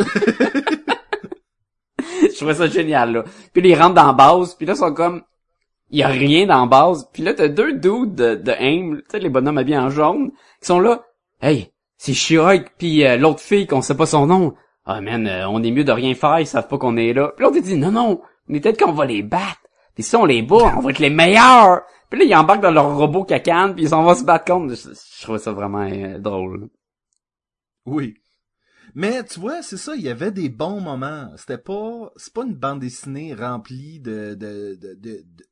Je 2.22 2.36
trouvais 2.38 2.56
ça 2.56 2.68
génial, 2.68 3.14
là. 3.14 3.24
Puis 3.54 3.62
là, 3.62 3.70
ils 3.70 3.82
rentrent 3.82 3.96
dans 3.96 4.08
la 4.08 4.14
base, 4.14 4.56
puis 4.56 4.66
là, 4.66 4.74
ils 4.74 4.78
sont 4.80 4.94
comme... 4.94 5.24
Il 5.92 6.00
y 6.00 6.04
a 6.04 6.08
rien 6.08 6.46
dans 6.48 6.62
la 6.62 6.68
base. 6.68 7.08
Puis 7.14 7.24
là, 7.24 7.34
t'as 7.34 7.48
deux 7.48 7.74
dudes 7.74 8.16
de, 8.16 8.36
de 8.36 8.52
AIM, 8.52 8.98
tu 8.98 9.04
sais, 9.10 9.20
les 9.20 9.30
bonhommes 9.30 9.58
habillés 9.58 9.78
en 9.78 9.90
jaune, 9.90 10.32
qui 10.60 10.68
sont 10.68 10.80
là. 10.80 11.04
Hey, 11.42 11.72
c'est 11.98 12.14
She-Hulk, 12.14 12.72
puis 12.78 13.06
euh, 13.06 13.18
l'autre 13.18 13.40
fille 13.40 13.68
qu'on 13.68 13.82
sait 13.82 13.96
pas 13.96 14.06
son 14.06 14.26
nom. 14.26 14.54
Ah, 14.86 15.02
man, 15.02 15.26
euh, 15.28 15.48
on 15.50 15.64
est 15.64 15.72
mieux 15.72 15.84
de 15.84 15.92
rien 15.92 16.14
faire, 16.14 16.40
ils 16.40 16.48
savent 16.48 16.68
pas 16.68 16.78
qu'on 16.78 16.98
est 16.98 17.14
là. 17.14 17.34
Puis 17.36 17.44
l'autre, 17.44 17.58
il 17.58 17.64
dit, 17.64 17.78
non, 17.78 17.92
non, 17.92 18.22
mais 18.48 18.60
peut-être 18.60 18.80
qu'on 18.80 18.92
va 18.92 19.06
les 19.06 19.24
battre. 19.24 19.62
Puis 19.96 20.04
si 20.04 20.16
on 20.16 20.26
les 20.26 20.42
bat, 20.42 20.76
on 20.78 20.82
va 20.82 20.92
être 20.92 21.00
les 21.00 21.10
meilleurs. 21.10 21.82
Puis 22.10 22.20
là, 22.20 22.26
ils 22.26 22.36
embarquent 22.36 22.62
dans 22.62 22.72
leur 22.72 22.96
robot 22.96 23.24
cacane, 23.24 23.74
puis 23.74 23.86
ils 23.86 23.90
s'en 23.90 24.04
vont 24.04 24.14
se 24.14 24.24
battre 24.24 24.46
contre. 24.46 24.76
Je, 24.76 24.90
je 24.90 25.24
trouvais 25.24 25.40
ça 25.40 25.54
vraiment 25.54 25.90
euh, 25.90 26.20
drôle. 26.20 26.70
Oui. 27.86 28.16
Mais 28.94 29.24
tu 29.24 29.40
vois, 29.40 29.62
c'est 29.62 29.78
ça, 29.78 29.96
il 29.96 30.04
y 30.04 30.10
avait 30.10 30.32
des 30.32 30.50
bons 30.50 30.80
moments. 30.80 31.30
C'était 31.36 31.58
pas, 31.58 32.12
c'est 32.16 32.34
pas 32.34 32.44
une 32.44 32.56
bande 32.56 32.80
dessinée 32.80 33.34
remplie 33.34 34.00
de, 34.00 34.36
de, 34.36 34.78
de, 34.80 34.94
de, 34.94 35.24
de, 35.24 35.46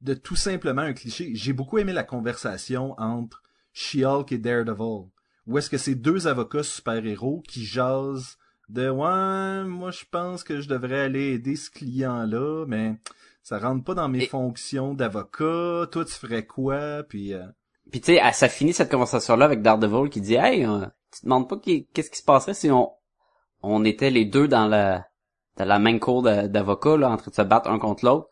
de 0.00 0.14
tout 0.14 0.36
simplement 0.36 0.82
un 0.82 0.92
cliché. 0.92 1.30
J'ai 1.34 1.52
beaucoup 1.52 1.78
aimé 1.78 1.92
la 1.92 2.02
conversation 2.02 2.94
entre 2.98 3.42
She-Hulk 3.72 4.32
et 4.32 4.38
Daredevil. 4.38 5.10
Où 5.48 5.58
est-ce 5.58 5.70
que 5.70 5.78
c'est 5.78 5.94
deux 5.94 6.28
avocats 6.28 6.62
super-héros 6.62 7.42
qui 7.48 7.64
jasent 7.64 8.36
de 8.68 8.88
ouais, 8.90 9.64
moi 9.64 9.90
je 9.90 10.04
pense 10.10 10.44
que 10.44 10.60
je 10.60 10.68
devrais 10.68 11.00
aller 11.00 11.32
aider 11.32 11.56
ce 11.56 11.70
client-là, 11.70 12.66
mais 12.68 12.96
ça 13.42 13.58
rentre 13.58 13.82
pas 13.82 13.94
dans 13.94 14.08
mes 14.08 14.24
Et- 14.24 14.26
fonctions 14.26 14.92
d'avocat. 14.94 15.86
Toi, 15.90 16.04
tu 16.04 16.12
ferais 16.12 16.44
quoi? 16.44 17.02
Puis 17.08 17.32
euh, 17.32 17.46
Puis 17.90 18.00
tu 18.02 18.14
sais, 18.14 18.20
ça 18.32 18.48
finit 18.48 18.74
cette 18.74 18.90
conversation-là 18.90 19.46
avec 19.46 19.62
Daredevil 19.62 20.10
qui 20.10 20.20
dit 20.20 20.34
Hey, 20.34 20.64
euh, 20.66 20.84
tu 21.12 21.20
te 21.20 21.24
demandes 21.24 21.48
pas 21.48 21.56
qu'est-ce 21.58 22.10
qui 22.10 22.18
se 22.18 22.24
passerait 22.24 22.54
si 22.54 22.70
on 22.70 22.90
on 23.62 23.84
était 23.84 24.10
les 24.10 24.24
deux 24.26 24.46
dans 24.48 24.66
la 24.68 25.06
dans 25.56 25.64
la 25.64 25.78
même 25.80 25.98
cour 25.98 26.22
d'avocats 26.22 26.96
là, 26.98 27.10
en 27.10 27.16
train 27.16 27.30
de 27.30 27.34
se 27.36 27.42
battre 27.42 27.68
un 27.70 27.78
contre 27.78 28.04
l'autre. 28.04 28.28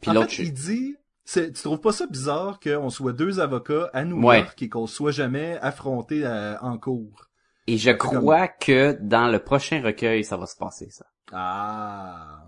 Puis 0.00 0.10
en 0.12 0.14
l'autre, 0.14 0.30
fait, 0.30 0.36
je- 0.44 0.48
il 0.48 0.52
dit, 0.54 0.96
tu 1.32 1.52
trouves 1.52 1.80
pas 1.80 1.92
ça 1.92 2.06
bizarre 2.06 2.58
qu'on 2.60 2.90
soit 2.90 3.12
deux 3.12 3.40
avocats 3.40 3.90
à 3.92 4.04
New 4.04 4.22
Ouais. 4.24 4.40
York 4.40 4.60
et 4.62 4.68
qu'on 4.68 4.86
soit 4.86 5.12
jamais 5.12 5.58
affrontés 5.60 6.24
euh, 6.26 6.58
en 6.60 6.78
cour? 6.78 7.26
et 7.66 7.78
je 7.78 7.90
crois 7.92 8.48
que 8.48 8.98
dans 9.00 9.28
le 9.28 9.38
prochain 9.38 9.80
recueil, 9.82 10.24
ça 10.24 10.36
va 10.36 10.46
se 10.46 10.56
passer 10.56 10.90
ça. 10.90 11.06
Ah. 11.32 12.46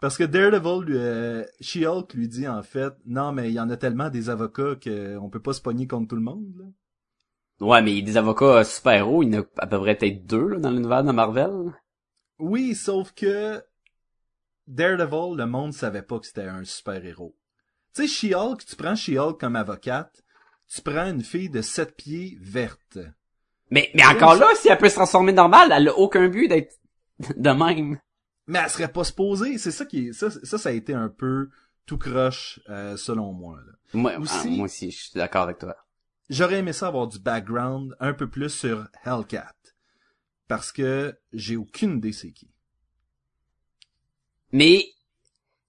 Parce 0.00 0.18
que 0.18 0.24
Daredevil, 0.24 0.84
lui, 0.86 0.96
euh, 0.98 1.44
She-Hulk 1.60 2.12
lui 2.14 2.26
dit 2.28 2.48
en 2.48 2.62
fait, 2.62 2.92
non 3.06 3.30
mais 3.32 3.48
il 3.50 3.54
y 3.54 3.60
en 3.60 3.70
a 3.70 3.76
tellement 3.76 4.10
des 4.10 4.28
avocats 4.30 4.74
qu'on 4.82 5.30
peut 5.30 5.40
pas 5.42 5.52
se 5.52 5.60
pogner 5.60 5.86
contre 5.86 6.08
tout 6.08 6.16
le 6.16 6.22
monde. 6.22 6.52
Là. 6.58 6.64
Ouais, 7.66 7.80
mais 7.82 8.02
des 8.02 8.16
avocats 8.16 8.64
super-héros, 8.64 9.22
il 9.22 9.32
y 9.34 9.38
en 9.38 9.42
a 9.42 9.44
à 9.58 9.66
peu 9.68 9.78
près 9.78 9.94
peut-être 9.94 10.26
deux 10.26 10.48
là, 10.48 10.58
dans 10.58 10.70
l'univers 10.70 11.04
de 11.04 11.12
Marvel. 11.12 11.72
Oui, 12.40 12.74
sauf 12.74 13.12
que 13.12 13.62
Daredevil, 14.66 15.36
le 15.36 15.46
monde 15.46 15.72
savait 15.72 16.02
pas 16.02 16.18
que 16.18 16.26
c'était 16.26 16.42
un 16.42 16.64
super-héros. 16.64 17.36
Tu 17.94 18.08
sais, 18.08 18.28
She-Hulk, 18.32 18.64
tu 18.64 18.76
prends 18.76 18.96
She-Hulk 18.96 19.38
comme 19.38 19.56
avocate, 19.56 20.22
tu 20.68 20.80
prends 20.82 21.06
une 21.08 21.22
fille 21.22 21.50
de 21.50 21.62
sept 21.62 21.96
pieds 21.96 22.36
verte. 22.40 22.98
Mais 23.70 23.90
mais 23.94 24.04
encore 24.04 24.34
là, 24.34 24.48
si 24.56 24.68
elle 24.68 24.78
peut 24.78 24.88
se 24.88 24.94
transformer 24.96 25.32
normal, 25.32 25.72
elle 25.72 25.88
a 25.88 25.94
aucun 25.96 26.28
but 26.28 26.48
d'être 26.48 26.74
de 27.36 27.50
même. 27.50 27.98
Mais 28.46 28.58
elle 28.58 28.70
serait 28.70 28.92
pas 28.92 29.04
supposée. 29.04 29.58
C'est 29.58 29.70
ça 29.70 29.84
qui 29.86 30.12
ça, 30.12 30.30
ça, 30.30 30.58
ça 30.58 30.68
a 30.68 30.72
été 30.72 30.92
un 30.92 31.08
peu 31.08 31.48
tout 31.86 31.98
croche, 31.98 32.60
euh, 32.68 32.96
selon 32.96 33.32
moi. 33.32 33.58
là. 33.66 33.72
Moi 33.94 34.16
Aussi- 34.18 34.34
ah, 34.42 34.48
moi 34.48 34.64
aussi, 34.64 34.90
je 34.90 35.02
suis 35.04 35.12
d'accord 35.14 35.42
avec 35.42 35.58
toi. 35.58 35.76
J'aurais 36.30 36.58
aimé 36.58 36.72
ça 36.72 36.88
avoir 36.88 37.06
du 37.06 37.18
background 37.18 37.94
un 38.00 38.12
peu 38.14 38.28
plus 38.28 38.48
sur 38.50 38.86
Hellcat. 39.04 39.52
Parce 40.48 40.72
que 40.72 41.16
j'ai 41.32 41.56
aucune 41.56 41.98
idée 41.98 42.12
c'est 42.12 42.32
qui. 42.32 42.50
Mais 44.52 44.86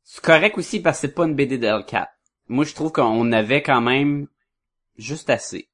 c'est 0.04 0.22
correct 0.24 0.58
aussi 0.58 0.80
parce 0.80 0.98
que 0.98 1.08
c'est 1.08 1.14
pas 1.14 1.26
une 1.26 1.36
BD 1.36 1.58
de 1.58 1.66
Hellcat. 1.68 2.10
Moi, 2.48 2.66
je 2.66 2.74
trouve 2.74 2.92
qu'on 2.92 3.32
avait 3.32 3.62
quand 3.62 3.82
même 3.82 4.28
juste 4.98 5.30
assez. 5.30 5.70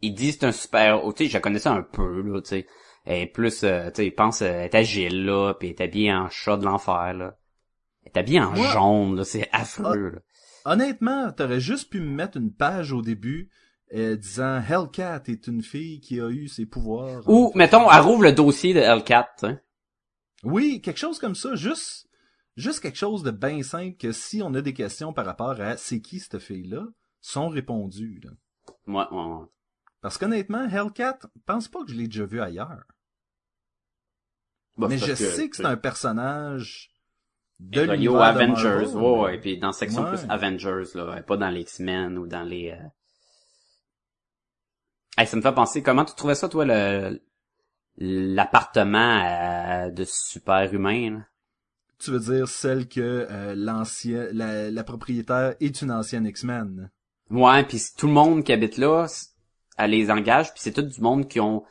Il 0.00 0.14
dit 0.14 0.32
c'est 0.32 0.44
un 0.44 0.52
super... 0.52 1.04
oh, 1.04 1.12
tu 1.12 1.24
sais, 1.24 1.30
je 1.30 1.38
connaissais 1.38 1.68
un 1.68 1.82
peu, 1.82 2.22
là, 2.22 2.40
tu 2.40 2.48
sais. 2.48 2.66
Est 3.06 3.26
plus, 3.26 3.64
euh, 3.64 3.90
tu 3.90 4.04
sais, 4.04 4.10
pense, 4.10 4.42
euh, 4.42 4.46
elle 4.46 4.64
est 4.64 4.74
agile, 4.74 5.24
là, 5.24 5.54
puis 5.54 5.68
elle 5.68 5.74
est 5.74 5.80
habillée 5.80 6.12
en 6.12 6.28
chat 6.28 6.58
de 6.58 6.64
l'enfer, 6.64 7.14
là. 7.14 7.38
Elle 8.04 8.12
est 8.14 8.18
habillée 8.18 8.40
en 8.40 8.54
jaune, 8.54 9.16
là, 9.16 9.24
c'est 9.24 9.48
affreux, 9.52 10.10
là. 10.10 10.18
Honnêtement, 10.66 11.32
t'aurais 11.32 11.60
juste 11.60 11.90
pu 11.90 12.00
me 12.00 12.10
mettre 12.10 12.36
une 12.36 12.52
page 12.52 12.92
au 12.92 13.00
début 13.00 13.50
euh, 13.94 14.16
disant 14.16 14.60
Hellcat 14.60 15.22
est 15.28 15.46
une 15.46 15.62
fille 15.62 16.00
qui 16.00 16.20
a 16.20 16.28
eu 16.28 16.48
ses 16.48 16.66
pouvoirs. 16.66 17.22
Ou, 17.26 17.52
mettons, 17.54 17.90
elle 17.90 18.02
rouvre 18.02 18.24
le 18.24 18.32
dossier 18.32 18.74
de 18.74 18.80
Hellcat, 18.80 19.30
sais. 19.38 19.62
Oui, 20.44 20.80
quelque 20.82 20.98
chose 20.98 21.18
comme 21.18 21.34
ça, 21.34 21.54
juste 21.54 22.07
juste 22.58 22.80
quelque 22.80 22.98
chose 22.98 23.22
de 23.22 23.30
bien 23.30 23.62
simple 23.62 23.96
que 23.96 24.12
si 24.12 24.42
on 24.42 24.52
a 24.54 24.60
des 24.60 24.74
questions 24.74 25.12
par 25.12 25.24
rapport 25.24 25.58
à 25.60 25.76
c'est 25.76 26.00
qui 26.00 26.20
cette 26.20 26.38
fille-là, 26.38 26.86
sont 27.20 27.48
répondues. 27.48 28.20
Là. 28.22 28.30
Ouais, 28.86 29.16
ouais, 29.16 29.24
ouais. 29.24 29.46
Parce 30.00 30.18
qu'honnêtement, 30.18 30.68
Hellcat, 30.68 31.18
pense 31.46 31.68
pas 31.68 31.84
que 31.84 31.90
je 31.90 31.96
l'ai 31.96 32.06
déjà 32.06 32.26
vu 32.26 32.40
ailleurs. 32.40 32.84
Bah, 34.76 34.86
Mais 34.88 34.98
je 34.98 35.06
que, 35.06 35.14
sais 35.14 35.48
que 35.48 35.56
c'est 35.56 35.64
un 35.64 35.76
personnage 35.76 36.90
de 37.58 37.80
l'univers 37.80 38.34
de 38.34 38.40
Avengers, 38.40 38.62
Marvel, 38.62 38.96
ouais, 38.96 39.18
ouais, 39.20 39.40
puis 39.40 39.58
dans 39.58 39.68
la 39.68 39.72
section 39.72 40.04
Ouais. 40.04 40.10
plus 40.10 40.24
Avengers, 40.28 40.84
là, 40.94 41.22
pas 41.22 41.36
dans 41.36 41.50
les 41.50 41.62
X-Men 41.62 42.18
ou 42.18 42.26
dans 42.26 42.44
les... 42.44 42.70
euh, 42.70 42.88
Hey, 45.16 45.26
ça 45.26 45.36
me 45.36 45.42
fait 45.42 45.52
penser, 45.52 45.82
comment 45.82 46.04
tu 46.04 46.14
trouvais 46.14 46.36
ça, 46.36 46.48
toi, 46.48 46.64
le 46.64 47.20
l'appartement 48.00 49.24
euh, 49.24 49.90
de 49.90 50.04
super-humain, 50.04 51.10
là? 51.10 51.26
Tu 51.98 52.10
veux 52.12 52.20
dire 52.20 52.48
celle 52.48 52.88
que 52.88 53.26
euh, 53.30 53.54
l'ancien, 53.56 54.28
la, 54.32 54.70
la 54.70 54.84
propriétaire 54.84 55.54
est 55.60 55.82
une 55.82 55.90
ancienne 55.90 56.26
X-Men. 56.26 56.90
Ouais, 57.30 57.64
puis 57.64 57.80
tout 57.96 58.06
le 58.06 58.12
monde 58.12 58.44
qui 58.44 58.52
habite 58.52 58.76
là, 58.78 59.06
elle 59.76 59.90
les 59.90 60.10
engage, 60.10 60.52
puis 60.52 60.60
c'est 60.62 60.72
tout 60.72 60.82
du 60.82 61.00
monde 61.00 61.28
qui 61.28 61.40
ont 61.40 61.64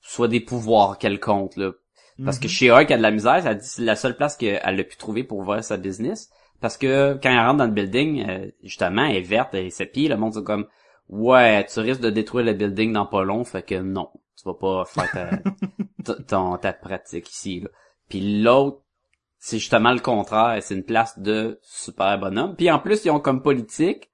soit 0.00 0.28
des 0.28 0.40
pouvoirs 0.40 0.98
quelconques, 0.98 1.56
là. 1.56 1.72
Parce 2.24 2.38
que 2.38 2.44
Mhm. 2.44 2.50
chez 2.50 2.70
Hulk, 2.70 2.90
elle 2.90 2.94
a 2.94 2.96
de 2.98 3.02
la 3.02 3.10
misère, 3.10 3.46
elle 3.46 3.58
dit 3.58 3.66
c'est 3.66 3.82
la 3.82 3.96
seule 3.96 4.16
place 4.16 4.36
qu'elle 4.36 4.60
a 4.62 4.84
pu 4.84 4.96
trouver 4.96 5.24
pour 5.24 5.38
ouvrir 5.38 5.64
sa 5.64 5.76
business. 5.76 6.30
Parce 6.60 6.76
que 6.76 7.18
quand 7.22 7.30
elle 7.30 7.38
rentre 7.44 7.58
dans 7.58 7.66
le 7.66 7.72
building, 7.72 8.24
euh, 8.28 8.50
justement, 8.62 9.04
elle 9.04 9.16
est 9.16 9.20
verte, 9.20 9.52
elle 9.52 9.66
est 9.66 9.86
pieds, 9.86 10.08
le 10.08 10.16
monde 10.16 10.32
dit 10.32 10.44
comme 10.44 10.66
Ouais, 11.08 11.66
tu 11.66 11.80
risques 11.80 12.00
de 12.00 12.10
détruire 12.10 12.46
le 12.46 12.52
building 12.54 12.92
dans 12.92 13.04
pas 13.06 13.24
long, 13.24 13.44
fait 13.44 13.62
que 13.62 13.74
non, 13.74 14.08
tu 14.36 14.44
vas 14.44 14.54
pas 14.54 14.84
faire 14.84 15.10
ta, 15.10 16.14
ton, 16.28 16.56
ta 16.56 16.72
pratique 16.72 17.28
ici. 17.30 17.60
Là. 17.60 17.68
Puis 18.08 18.42
l'autre, 18.42 18.80
c'est 19.46 19.58
justement 19.58 19.92
le 19.92 20.00
contraire, 20.00 20.62
c'est 20.62 20.74
une 20.74 20.84
place 20.84 21.18
de 21.18 21.58
super 21.60 22.18
bonhomme. 22.18 22.56
Puis 22.56 22.70
en 22.70 22.78
plus, 22.78 23.04
ils 23.04 23.10
ont 23.10 23.20
comme 23.20 23.42
politique 23.42 24.10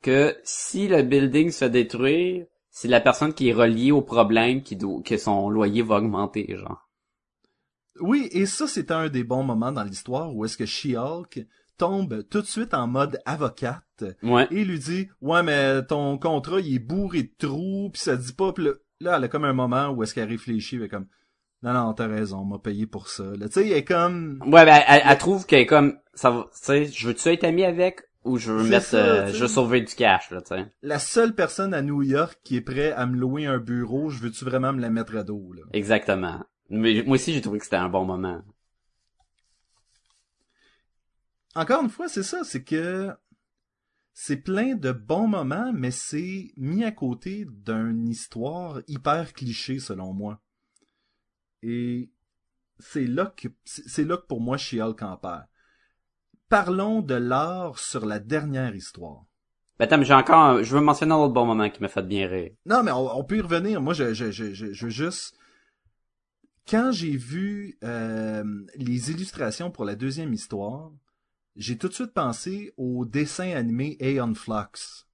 que 0.00 0.34
si 0.42 0.88
le 0.88 1.02
building 1.02 1.50
se 1.50 1.58
fait 1.58 1.70
détruire, 1.70 2.46
c'est 2.70 2.88
la 2.88 3.02
personne 3.02 3.34
qui 3.34 3.50
est 3.50 3.52
reliée 3.52 3.92
au 3.92 4.00
problème 4.00 4.62
qui 4.62 4.76
doit, 4.76 5.02
que 5.02 5.18
son 5.18 5.50
loyer 5.50 5.82
va 5.82 5.96
augmenter, 5.96 6.56
genre. 6.56 6.88
Oui, 8.00 8.30
et 8.32 8.46
ça, 8.46 8.66
c'est 8.66 8.90
un 8.90 9.10
des 9.10 9.22
bons 9.22 9.42
moments 9.42 9.70
dans 9.70 9.84
l'histoire 9.84 10.34
où 10.34 10.46
est-ce 10.46 10.56
que 10.56 10.64
She-Hulk 10.64 11.46
tombe 11.76 12.26
tout 12.30 12.40
de 12.40 12.46
suite 12.46 12.72
en 12.72 12.86
mode 12.86 13.20
avocate 13.26 14.04
Ouais. 14.22 14.48
et 14.50 14.64
lui 14.64 14.78
dit 14.78 15.08
ouais 15.20 15.42
mais 15.42 15.84
ton 15.84 16.16
contrat 16.16 16.60
il 16.60 16.74
est 16.74 16.78
bourré 16.78 17.24
de 17.24 17.32
trous 17.36 17.90
puis 17.92 18.00
ça 18.00 18.16
dit 18.16 18.32
pas 18.32 18.52
là, 18.56 18.72
là, 19.00 19.16
elle 19.18 19.24
a 19.24 19.28
comme 19.28 19.44
un 19.44 19.52
moment 19.52 19.88
où 19.90 20.02
est-ce 20.02 20.14
qu'elle 20.14 20.28
réfléchit 20.28 20.76
elle 20.76 20.84
est 20.84 20.88
comme 20.88 21.06
non 21.62 21.72
non 21.72 21.92
t'as 21.92 22.06
raison 22.06 22.38
on 22.38 22.44
m'a 22.44 22.58
payé 22.58 22.86
pour 22.86 23.08
ça 23.08 23.24
là 23.36 23.48
tu 23.48 23.54
sais 23.54 23.66
elle 23.68 23.76
est 23.76 23.84
comme 23.84 24.42
Ouais, 24.46 24.64
ben, 24.64 24.80
elle, 24.86 25.02
elle 25.04 25.18
trouve 25.18 25.46
qu'elle 25.46 25.60
est 25.60 25.66
comme, 25.66 25.98
ça 26.14 26.30
va, 26.30 26.44
tu 26.52 26.58
sais, 26.62 26.86
je 26.86 27.06
veux-tu 27.06 27.28
être 27.28 27.44
ami 27.44 27.64
avec 27.64 28.02
ou 28.24 28.36
je 28.36 28.52
veux 28.52 28.68
mettre, 28.68 28.84
ça, 28.86 28.98
euh, 28.98 29.32
je 29.32 29.40
veux 29.40 29.48
sauver 29.48 29.80
du 29.80 29.94
cash, 29.94 30.30
là, 30.30 30.42
tu 30.42 30.54
sais. 30.54 30.66
la 30.82 30.98
seule 30.98 31.34
personne 31.34 31.72
à 31.72 31.80
New 31.80 32.02
York 32.02 32.38
qui 32.44 32.56
est 32.56 32.60
prêt 32.60 32.92
à 32.92 33.06
me 33.06 33.16
louer 33.16 33.46
un 33.46 33.58
bureau 33.58 34.10
je 34.10 34.20
veux-tu 34.20 34.44
vraiment 34.44 34.72
me 34.72 34.80
la 34.80 34.90
mettre 34.90 35.16
à 35.16 35.22
dos 35.22 35.52
là? 35.52 35.62
Exactement. 35.72 36.40
Mais 36.70 37.02
moi 37.02 37.16
aussi, 37.16 37.32
j'ai 37.32 37.40
trouvé 37.40 37.58
que 37.58 37.64
c'était 37.64 37.76
un 37.76 37.88
bon 37.88 38.04
moment. 38.04 38.42
Encore 41.56 41.82
une 41.82 41.90
fois, 41.90 42.08
c'est 42.08 42.22
ça, 42.22 42.44
c'est 42.44 42.62
que 42.62 43.10
c'est 44.12 44.36
plein 44.36 44.76
de 44.76 44.92
bons 44.92 45.26
moments, 45.26 45.72
mais 45.74 45.90
c'est 45.90 46.52
mis 46.56 46.84
à 46.84 46.92
côté 46.92 47.44
d'une 47.48 48.08
histoire 48.08 48.80
hyper 48.86 49.32
cliché 49.32 49.80
selon 49.80 50.12
moi. 50.12 50.40
Et 51.62 52.10
c'est 52.78 53.06
là 53.06 53.32
que 53.36 53.48
c'est 53.64 54.04
là 54.04 54.16
que 54.16 54.26
pour 54.26 54.40
moi 54.40 54.56
She-Hulk 54.58 55.02
en 55.02 55.16
perd. 55.16 55.46
Parlons 56.50 57.00
de 57.00 57.14
l'art 57.14 57.78
sur 57.78 58.04
la 58.04 58.18
dernière 58.18 58.74
histoire. 58.76 59.24
Ben, 59.78 59.86
attends, 59.86 59.98
mais 59.98 60.04
j'ai 60.04 60.14
encore, 60.14 60.62
je 60.62 60.74
veux 60.76 60.80
mentionner 60.80 61.12
un 61.12 61.16
autre 61.18 61.32
bon 61.34 61.44
moment 61.46 61.68
qui 61.70 61.82
m'a 61.82 61.88
fait 61.88 62.02
bien 62.06 62.28
rire. 62.28 62.52
Non, 62.66 62.82
mais 62.82 62.90
on, 62.92 63.18
on 63.18 63.24
peut 63.24 63.36
y 63.36 63.40
revenir. 63.40 63.80
Moi, 63.80 63.94
je, 63.94 64.14
je, 64.14 64.30
je, 64.30 64.52
je, 64.54 64.72
je 64.72 64.84
veux 64.86 64.90
juste 64.90 65.36
quand 66.68 66.92
j'ai 66.92 67.16
vu 67.16 67.78
euh, 67.84 68.44
les 68.76 69.10
illustrations 69.10 69.70
pour 69.70 69.84
la 69.84 69.94
deuxième 69.94 70.32
histoire, 70.32 70.90
j'ai 71.56 71.78
tout 71.78 71.88
de 71.88 71.94
suite 71.94 72.14
pensé 72.14 72.72
au 72.76 73.04
dessin 73.04 73.50
animé 73.56 73.96
Aeon 74.00 74.34
Flux. 74.34 75.06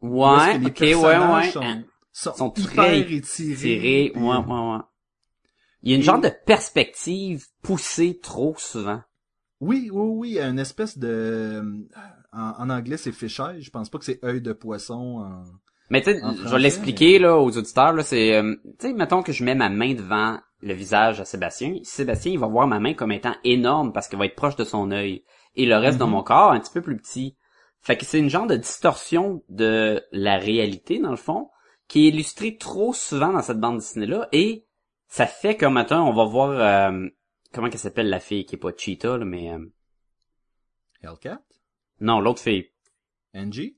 Ouais, 0.00 0.52
que 0.52 0.56
les 0.58 0.66
ok, 0.68 0.80
ouais, 0.80 1.18
ouais. 1.18 1.50
Sont, 1.52 1.62
Hein, 1.62 1.84
sont, 2.12 2.34
sont 2.34 2.54
hyper 2.56 2.84
très 2.94 3.00
étirés. 3.12 3.54
Tiré, 3.56 4.10
puis- 4.12 4.22
ouais, 4.22 4.36
ouais, 4.38 4.72
ouais. 4.76 4.78
Il 5.82 5.90
y 5.90 5.92
a 5.92 5.96
une 5.96 6.02
Et- 6.02 6.04
genre 6.04 6.20
de 6.20 6.30
perspective 6.46 7.44
poussée 7.62 8.18
trop 8.22 8.54
souvent. 8.58 9.00
Oui, 9.60 9.90
oui, 9.92 10.36
oui, 10.36 10.38
une 10.40 10.58
espèce 10.58 10.98
de... 10.98 11.62
En, 12.32 12.52
en 12.58 12.70
anglais, 12.70 12.96
c'est 12.96 13.12
fisheye. 13.12 13.60
Je 13.60 13.70
pense 13.70 13.88
pas 13.88 13.98
que 13.98 14.04
c'est 14.04 14.22
œil 14.24 14.40
de 14.40 14.52
poisson. 14.52 14.94
En... 15.24 15.42
Mais 15.90 16.02
tu 16.02 16.12
sais, 16.12 16.20
je 16.44 16.48
vais 16.48 16.58
l'expliquer 16.58 17.18
là 17.18 17.38
aux 17.38 17.56
auditeurs 17.56 17.92
là, 17.94 18.02
c'est 18.02 18.34
euh, 18.36 18.54
tu 18.78 18.88
sais 18.88 18.92
mettons 18.92 19.22
que 19.22 19.32
je 19.32 19.42
mets 19.42 19.54
ma 19.54 19.70
main 19.70 19.94
devant 19.94 20.38
le 20.60 20.74
visage 20.74 21.18
à 21.20 21.24
Sébastien, 21.24 21.76
Sébastien 21.82 22.32
il 22.32 22.38
va 22.38 22.46
voir 22.46 22.66
ma 22.66 22.78
main 22.78 22.92
comme 22.92 23.12
étant 23.12 23.34
énorme 23.44 23.92
parce 23.94 24.06
qu'elle 24.08 24.18
va 24.18 24.26
être 24.26 24.34
proche 24.36 24.56
de 24.56 24.64
son 24.64 24.90
œil 24.90 25.24
et 25.56 25.64
le 25.64 25.76
reste 25.76 25.98
de 25.98 26.04
Mhm. 26.04 26.10
mon 26.10 26.22
corps 26.22 26.50
un 26.52 26.60
petit 26.60 26.72
peu 26.72 26.82
plus 26.82 26.96
petit. 26.98 27.36
Fait 27.80 27.96
que 27.96 28.04
c'est 28.04 28.18
une 28.18 28.28
genre 28.28 28.46
de 28.46 28.56
distorsion 28.56 29.42
de 29.48 30.02
la 30.12 30.36
réalité 30.36 30.98
dans 30.98 31.10
le 31.12 31.16
fond 31.16 31.48
qui 31.88 32.04
est 32.04 32.08
illustrée 32.10 32.58
trop 32.58 32.92
souvent 32.92 33.32
dans 33.32 33.40
cette 33.40 33.60
bande 33.60 33.78
dessinée 33.78 34.06
là 34.06 34.28
et 34.32 34.66
ça 35.08 35.26
fait 35.26 35.56
que 35.56 35.66
maintenant 35.66 36.08
on 36.08 36.12
va 36.12 36.24
voir 36.24 36.50
euh, 36.50 37.08
comment 37.52 37.68
qu'elle 37.68 37.80
s'appelle 37.80 38.08
la 38.08 38.20
fille 38.20 38.44
qui 38.44 38.54
est 38.54 38.58
pas 38.58 38.72
Cheetah 38.76 39.18
là, 39.18 39.24
mais 39.24 39.50
euh, 39.50 39.58
Hellcat? 41.02 41.40
non 42.00 42.20
l'autre 42.20 42.40
fille 42.40 42.70
Angie? 43.34 43.76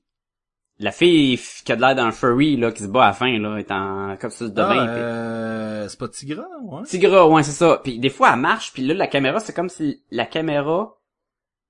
la 0.77 0.91
fille 0.91 1.39
qui 1.63 1.71
a 1.71 1.75
de 1.75 1.81
l'air 1.81 1.95
d'un 1.95 2.11
furry 2.11 2.57
là 2.57 2.71
qui 2.71 2.83
se 2.83 2.87
bat 2.87 3.03
à 3.03 3.07
la 3.07 3.13
fin 3.13 3.37
là 3.39 3.57
est 3.57 3.71
en 3.71 4.17
comme 4.17 4.31
ça 4.31 4.47
de 4.47 4.61
Ah, 4.61 4.67
bain, 4.67 4.87
euh, 4.87 5.87
c'est 5.87 5.99
pas 5.99 6.09
Tigra, 6.09 6.45
ouais? 6.63 6.83
Tigra, 6.83 7.27
ouais, 7.27 7.43
c'est 7.43 7.51
ça. 7.51 7.81
Puis 7.83 7.99
des 7.99 8.09
fois, 8.09 8.31
elle 8.33 8.39
marche, 8.39 8.73
puis 8.73 8.83
là, 8.83 8.93
la 8.93 9.07
caméra, 9.07 9.39
c'est 9.39 9.53
comme 9.53 9.69
si 9.69 10.03
la 10.11 10.25
caméra 10.25 10.95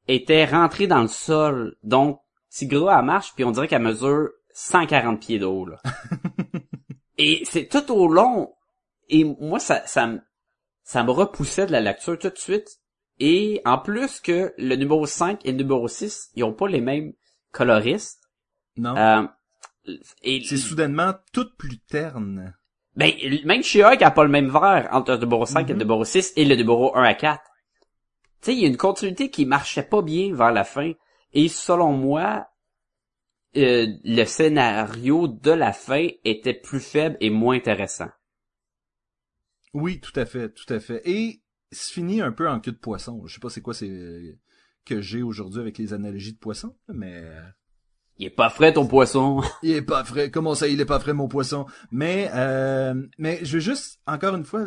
était 0.08 0.46
rentrée 0.46 0.88
dans 0.88 1.02
le 1.02 1.08
sol. 1.08 1.78
Donc, 1.84 2.20
Tigra, 2.50 3.00
elle 3.00 3.06
marche, 3.06 3.34
puis 3.36 3.44
on 3.44 3.52
dirait 3.52 3.68
qu'elle 3.68 3.82
mesure 3.82 4.30
140 4.54 5.20
pieds 5.20 5.40
d'eau, 5.40 5.66
là. 5.66 5.78
Et 7.18 7.44
c'est 7.46 7.68
tout 7.68 7.92
au 7.94 8.08
long. 8.08 8.54
Et 9.12 9.24
moi, 9.24 9.60
ça, 9.60 9.86
ça, 9.86 10.08
me- 10.08 10.22
ça 10.84 11.04
me 11.04 11.12
repoussait 11.12 11.68
de 11.68 11.72
la 11.72 11.82
lecture 11.82 12.18
tout 12.18 12.30
de 12.30 12.38
suite. 12.38 12.80
Et 13.20 13.62
en 13.66 13.78
plus 13.78 14.20
que 14.20 14.52
le 14.58 14.76
numéro 14.76 15.06
5 15.06 15.40
et 15.46 15.52
le 15.52 15.58
numéro 15.60 15.88
6, 15.88 16.32
ils 16.36 16.44
ont 16.44 16.54
pas 16.54 16.68
les 16.68 16.82
mêmes 16.82 17.14
coloristes. 17.52 18.24
Non. 18.78 18.96
Euh, 18.98 19.28
et 20.24 20.42
c'est 20.44 20.58
soudainement 20.58 21.14
tout 21.34 21.48
plus 21.58 21.78
terne. 21.80 22.56
Ben, 22.96 23.12
même 23.46 23.62
She-Hulk 23.64 24.02
a 24.02 24.12
pas 24.12 24.24
le 24.24 24.30
même 24.30 24.50
verre 24.50 24.90
entre 24.92 25.12
le 25.14 25.18
numéro 25.20 25.46
5 25.46 25.66
et 25.70 25.74
le 25.74 25.76
Mhm. 25.76 25.80
numéro 25.84 26.04
6 26.04 26.34
et 26.36 26.46
le 26.46 26.56
numéro 26.56 26.96
1 26.98 27.04
à 27.04 27.14
4. 27.14 27.44
Tu 28.42 28.46
sais, 28.48 28.54
il 28.56 28.62
y 28.62 28.66
a 28.66 28.68
une 28.70 28.78
continuité 28.78 29.30
qui 29.30 29.46
marchait 29.46 29.84
pas 29.84 30.02
bien 30.02 30.34
vers 30.34 30.52
la 30.52 30.64
fin. 30.64 30.94
Et 31.34 31.48
selon 31.48 31.92
moi, 31.94 32.48
euh, 33.58 33.86
le 34.04 34.26
scénario 34.26 35.28
de 35.28 35.52
la 35.52 35.74
fin 35.74 36.08
était 36.24 36.54
plus 36.54 36.80
faible 36.80 37.18
et 37.20 37.30
moins 37.30 37.56
intéressant. 37.56 38.10
Oui, 39.74 40.00
tout 40.00 40.18
à 40.20 40.26
fait, 40.26 40.50
tout 40.50 40.72
à 40.74 40.80
fait. 40.80 41.02
Et 41.10 41.42
se 41.72 41.92
finit 41.92 42.22
un 42.22 42.32
peu 42.32 42.50
en 42.50 42.60
queue 42.60 42.72
de 42.74 42.78
poisson. 42.78 43.26
Je 43.26 43.34
sais 43.36 43.40
pas 43.40 43.50
c'est 43.50 43.62
quoi 43.62 43.74
c'est 43.74 44.40
que 44.86 45.00
j'ai 45.02 45.22
aujourd'hui 45.24 45.62
avec 45.62 45.78
les 45.78 45.94
analogies 45.94 46.34
de 46.34 46.40
poisson, 46.40 46.76
mais 46.90 47.24
Il 48.18 48.26
est 48.26 48.30
pas 48.32 48.50
frais 48.50 48.74
ton 48.74 48.88
poisson. 48.88 49.42
il 49.64 49.72
est 49.72 49.82
pas 49.82 50.04
frais. 50.04 50.30
Comment 50.32 50.56
ça, 50.56 50.68
il 50.68 50.82
est 50.82 50.86
pas 50.86 51.00
frais 51.00 51.14
mon 51.14 51.28
poisson? 51.28 51.66
Mais 51.92 52.30
euh, 52.34 52.94
mais 53.18 53.40
je 53.44 53.54
veux 53.54 53.60
juste 53.60 54.00
encore 54.06 54.36
une 54.36 54.44
fois 54.46 54.66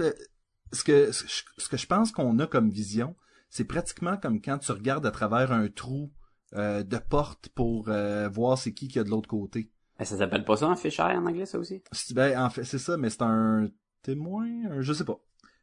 ce 0.72 0.82
que 0.84 1.12
ce 1.12 1.68
que 1.68 1.76
je 1.76 1.86
pense 1.86 2.10
qu'on 2.12 2.38
a 2.38 2.46
comme 2.46 2.70
vision, 2.70 3.14
c'est 3.50 3.64
pratiquement 3.64 4.16
comme 4.16 4.40
quand 4.40 4.58
tu 4.58 4.72
regardes 4.72 5.04
à 5.06 5.10
travers 5.10 5.52
un 5.52 5.68
trou 5.68 6.10
euh, 6.54 6.82
de 6.82 6.96
porte 6.98 7.48
pour 7.50 7.88
euh, 7.88 8.28
voir 8.28 8.56
c'est 8.56 8.72
qui 8.72 8.88
qui 8.88 8.98
a 8.98 9.04
de 9.04 9.10
l'autre 9.10 9.28
côté. 9.28 9.70
Ça 10.00 10.16
s'appelle 10.18 10.44
pas 10.44 10.56
ça 10.56 10.66
un 10.66 10.76
fisheye 10.76 11.16
en 11.16 11.26
anglais, 11.26 11.46
ça 11.46 11.58
aussi? 11.58 11.82
C'est- 11.92 12.14
Ben, 12.14 12.36
en 12.40 12.50
fait, 12.50 12.64
c'est 12.64 12.78
ça, 12.78 12.96
mais 12.96 13.10
c'est 13.10 13.22
un 13.22 13.68
témoin, 14.04 14.46
un- 14.70 14.80
je 14.82 14.92
sais 14.92 15.04
pas. 15.04 15.18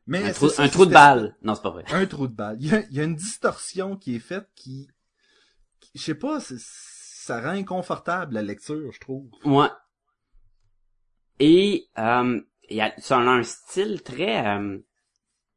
Mais 0.08 0.24
Un 0.24 0.34
trou, 0.34 0.50
ça, 0.50 0.64
un 0.64 0.66
c'est 0.66 0.72
trou 0.72 0.86
de 0.86 0.92
balle. 0.94 1.36
Non, 1.44 1.56
c'est 1.56 1.62
pas 1.62 1.70
vrai. 1.70 1.86
un 1.92 2.06
trou 2.08 2.28
de 2.28 2.34
balle. 2.34 2.58
Il 2.60 2.68
y 2.68 2.74
a, 2.74 2.82
il 2.90 2.98
y 2.98 3.00
a 3.00 3.04
une 3.04 3.16
distorsion 3.16 3.96
qui 3.96 4.16
est 4.16 4.20
faite 4.20 4.50
qui, 4.56 4.90
qui- 5.80 5.92
je 5.96 6.02
sais 6.04 6.16
pas, 6.16 6.40
ça 6.40 7.40
rend 7.40 7.50
inconfortable 7.52 8.34
la 8.34 8.42
lecture, 8.42 8.92
je 8.92 9.00
trouve. 9.00 9.30
Ouais. 9.46 9.70
Et 11.40 11.88
euh, 11.98 12.42
il 12.70 12.76
y 12.78 12.82
a, 12.82 12.94
ça 13.00 13.18
a 13.18 13.22
un 13.22 13.44
style 13.44 14.02
très 14.04 14.46
euh, 14.46 14.80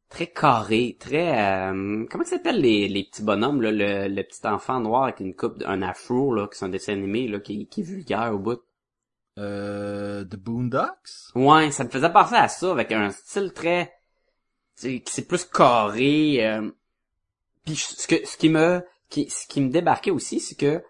très 0.08 0.26
carré, 0.28 0.96
très 1.00 1.70
euh, 1.70 2.06
comment 2.10 2.24
ça 2.24 2.36
s'appelle 2.36 2.60
les, 2.60 2.88
les 2.88 3.04
petits 3.04 3.22
bonhommes 3.22 3.60
là, 3.62 3.70
le, 3.72 4.08
le 4.14 4.22
petit 4.22 4.46
enfant 4.46 4.80
noir 4.80 5.04
avec 5.04 5.20
une 5.20 5.34
coupe, 5.34 5.62
un 5.66 5.82
afro 5.82 6.34
là, 6.34 6.48
qui 6.48 6.58
sont 6.58 6.68
dessin 6.68 6.92
animé 6.94 7.28
là, 7.28 7.40
qui, 7.40 7.66
qui 7.68 7.80
est 7.80 7.84
vulgaire 7.84 8.32
au 8.34 8.38
bout. 8.38 8.60
Euh, 9.38 10.24
The 10.24 10.36
Boondocks? 10.36 11.32
Ouais, 11.34 11.70
ça 11.70 11.84
me 11.84 11.88
faisait 11.88 12.12
penser 12.12 12.36
à 12.36 12.48
ça 12.48 12.70
avec 12.70 12.92
un 12.92 13.10
style 13.10 13.52
très, 13.52 13.92
c'est 14.76 15.26
plus 15.26 15.44
carré. 15.44 16.46
Euh, 16.46 16.70
puis 17.64 17.76
ce 17.76 18.06
que 18.06 18.26
ce 18.26 18.36
qui 18.36 18.48
me 18.48 18.84
qui 19.08 19.28
ce 19.30 19.46
qui 19.46 19.60
me 19.60 19.70
débarquait 19.70 20.10
aussi, 20.10 20.40
c'est 20.40 20.54
que 20.54 20.82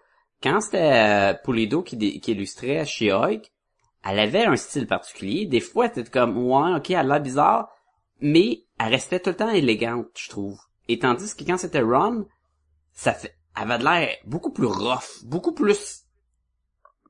quand 0.43 0.61
c'était 0.61 1.33
euh, 1.37 1.81
qui, 1.83 2.19
qui 2.19 2.31
illustrait 2.31 2.85
chez 2.85 3.11
Hulk, 3.11 3.51
elle 4.05 4.19
avait 4.19 4.45
un 4.45 4.55
style 4.55 4.85
particulier. 4.85 5.45
Des 5.47 5.59
fois, 5.59 5.89
t'étais 5.89 6.11
comme 6.11 6.37
ouais, 6.37 6.75
ok, 6.75 6.91
elle 6.91 6.97
a 6.97 7.03
l'air 7.03 7.21
bizarre, 7.21 7.69
mais 8.19 8.63
elle 8.79 8.91
restait 8.91 9.19
tout 9.19 9.31
le 9.31 9.35
temps 9.35 9.49
élégante, 9.49 10.09
je 10.15 10.29
trouve. 10.29 10.59
Et 10.87 10.99
tandis 10.99 11.35
que 11.35 11.43
quand 11.43 11.57
c'était 11.57 11.81
Ron, 11.81 12.27
ça 12.93 13.13
fait, 13.13 13.35
elle 13.55 13.71
avait 13.71 13.79
de 13.79 13.83
l'air 13.83 14.17
beaucoup 14.25 14.51
plus 14.51 14.67
rough, 14.67 15.23
beaucoup 15.23 15.53
plus 15.53 16.04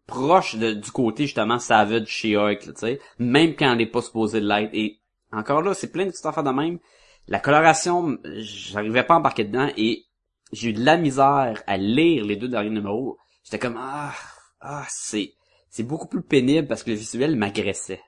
proche 0.08 0.56
de- 0.56 0.74
du 0.74 0.91
côté 0.91 1.24
justement 1.26 1.60
savage 1.60 2.08
chez 2.08 2.38
Hulk, 2.38 2.60
tu 2.62 2.72
sais, 2.76 3.00
même 3.20 3.56
quand 3.56 3.74
elle 3.74 3.82
est 3.82 3.86
pas 3.88 4.02
supposée 4.02 4.41
de 4.41 4.48
l'être. 4.48 4.70
Et 4.74 5.00
encore 5.32 5.62
là, 5.62 5.74
c'est 5.74 5.91
plein 5.91 6.06
de 6.06 6.12
petites 6.12 6.26
affaires 6.26 6.44
de 6.44 6.52
même. 6.52 6.80
La 7.28 7.39
coloration, 7.39 8.18
j'arrivais 8.24 9.04
pas 9.04 9.15
à 9.15 9.18
embarquer 9.18 9.46
dedans 9.46 9.70
et 9.78 10.06
j'ai 10.52 10.70
eu 10.70 10.74
de 10.74 10.84
la 10.86 10.98
misère 10.98 11.63
à 11.65 11.78
lire 11.78 12.24
les 12.26 12.36
deux 12.36 12.48
derniers 12.48 12.70
numéros. 12.70 13.18
J'étais 13.44 13.60
comme 13.60 13.78
ah 13.80 14.13
ah 14.62 14.86
c'est 14.89 15.34
c'est 15.70 15.84
beaucoup 15.84 16.08
plus 16.08 16.22
pénible 16.22 16.68
parce 16.68 16.84
que 16.84 16.91
le 16.91 16.96
visuel 16.98 17.36
m'agressait. 17.36 18.02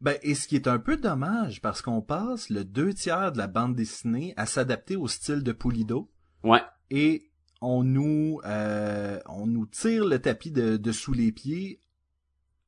Ben, 0.00 0.16
et 0.22 0.36
ce 0.36 0.46
qui 0.46 0.54
est 0.54 0.68
un 0.68 0.78
peu 0.78 0.96
dommage, 0.96 1.60
parce 1.60 1.82
qu'on 1.82 2.00
passe 2.00 2.48
le 2.50 2.62
deux 2.64 2.94
tiers 2.94 3.32
de 3.32 3.38
la 3.38 3.48
bande 3.48 3.74
dessinée 3.74 4.32
à 4.36 4.46
s'adapter 4.46 4.94
au 4.94 5.08
style 5.08 5.42
de 5.42 5.50
Pulido, 5.50 6.08
Ouais. 6.44 6.62
et 6.90 7.27
on 7.60 7.82
nous, 7.82 8.40
euh, 8.44 9.20
on 9.26 9.46
nous 9.46 9.66
tire 9.66 10.04
le 10.06 10.18
tapis 10.20 10.50
de, 10.50 10.76
de 10.76 10.92
sous 10.92 11.12
les 11.12 11.32
pieds 11.32 11.80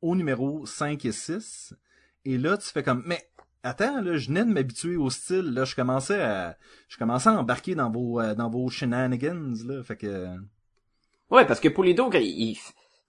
au 0.02 0.16
numéro 0.16 0.66
5 0.66 1.04
et 1.04 1.12
6, 1.12 1.74
et 2.24 2.38
là, 2.38 2.56
tu 2.58 2.66
fais 2.70 2.82
comme, 2.82 3.02
mais, 3.06 3.22
attends, 3.62 4.00
là, 4.02 4.16
je 4.16 4.28
venais 4.28 4.44
de 4.44 4.50
m'habituer 4.52 4.96
au 4.96 5.10
style, 5.10 5.52
là, 5.52 5.64
je 5.64 5.74
commençais 5.74 6.20
à, 6.22 6.56
je 6.88 6.96
commençais 6.98 7.28
à 7.30 7.34
embarquer 7.34 7.74
dans 7.74 7.90
vos, 7.90 8.20
euh, 8.20 8.34
dans 8.34 8.50
vos 8.50 8.68
shenanigans, 8.70 9.54
là, 9.66 9.82
fait 9.82 9.96
que, 9.96 10.28
Ouais, 11.30 11.46
parce 11.46 11.60
que 11.60 11.68
quand 11.68 11.84
il, 11.84 12.50
il- 12.50 12.56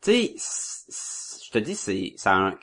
tu 0.01 0.11
sais, 0.11 0.35
je 1.45 1.51
te 1.51 1.57
dis, 1.59 1.75
c'est, 1.75 2.13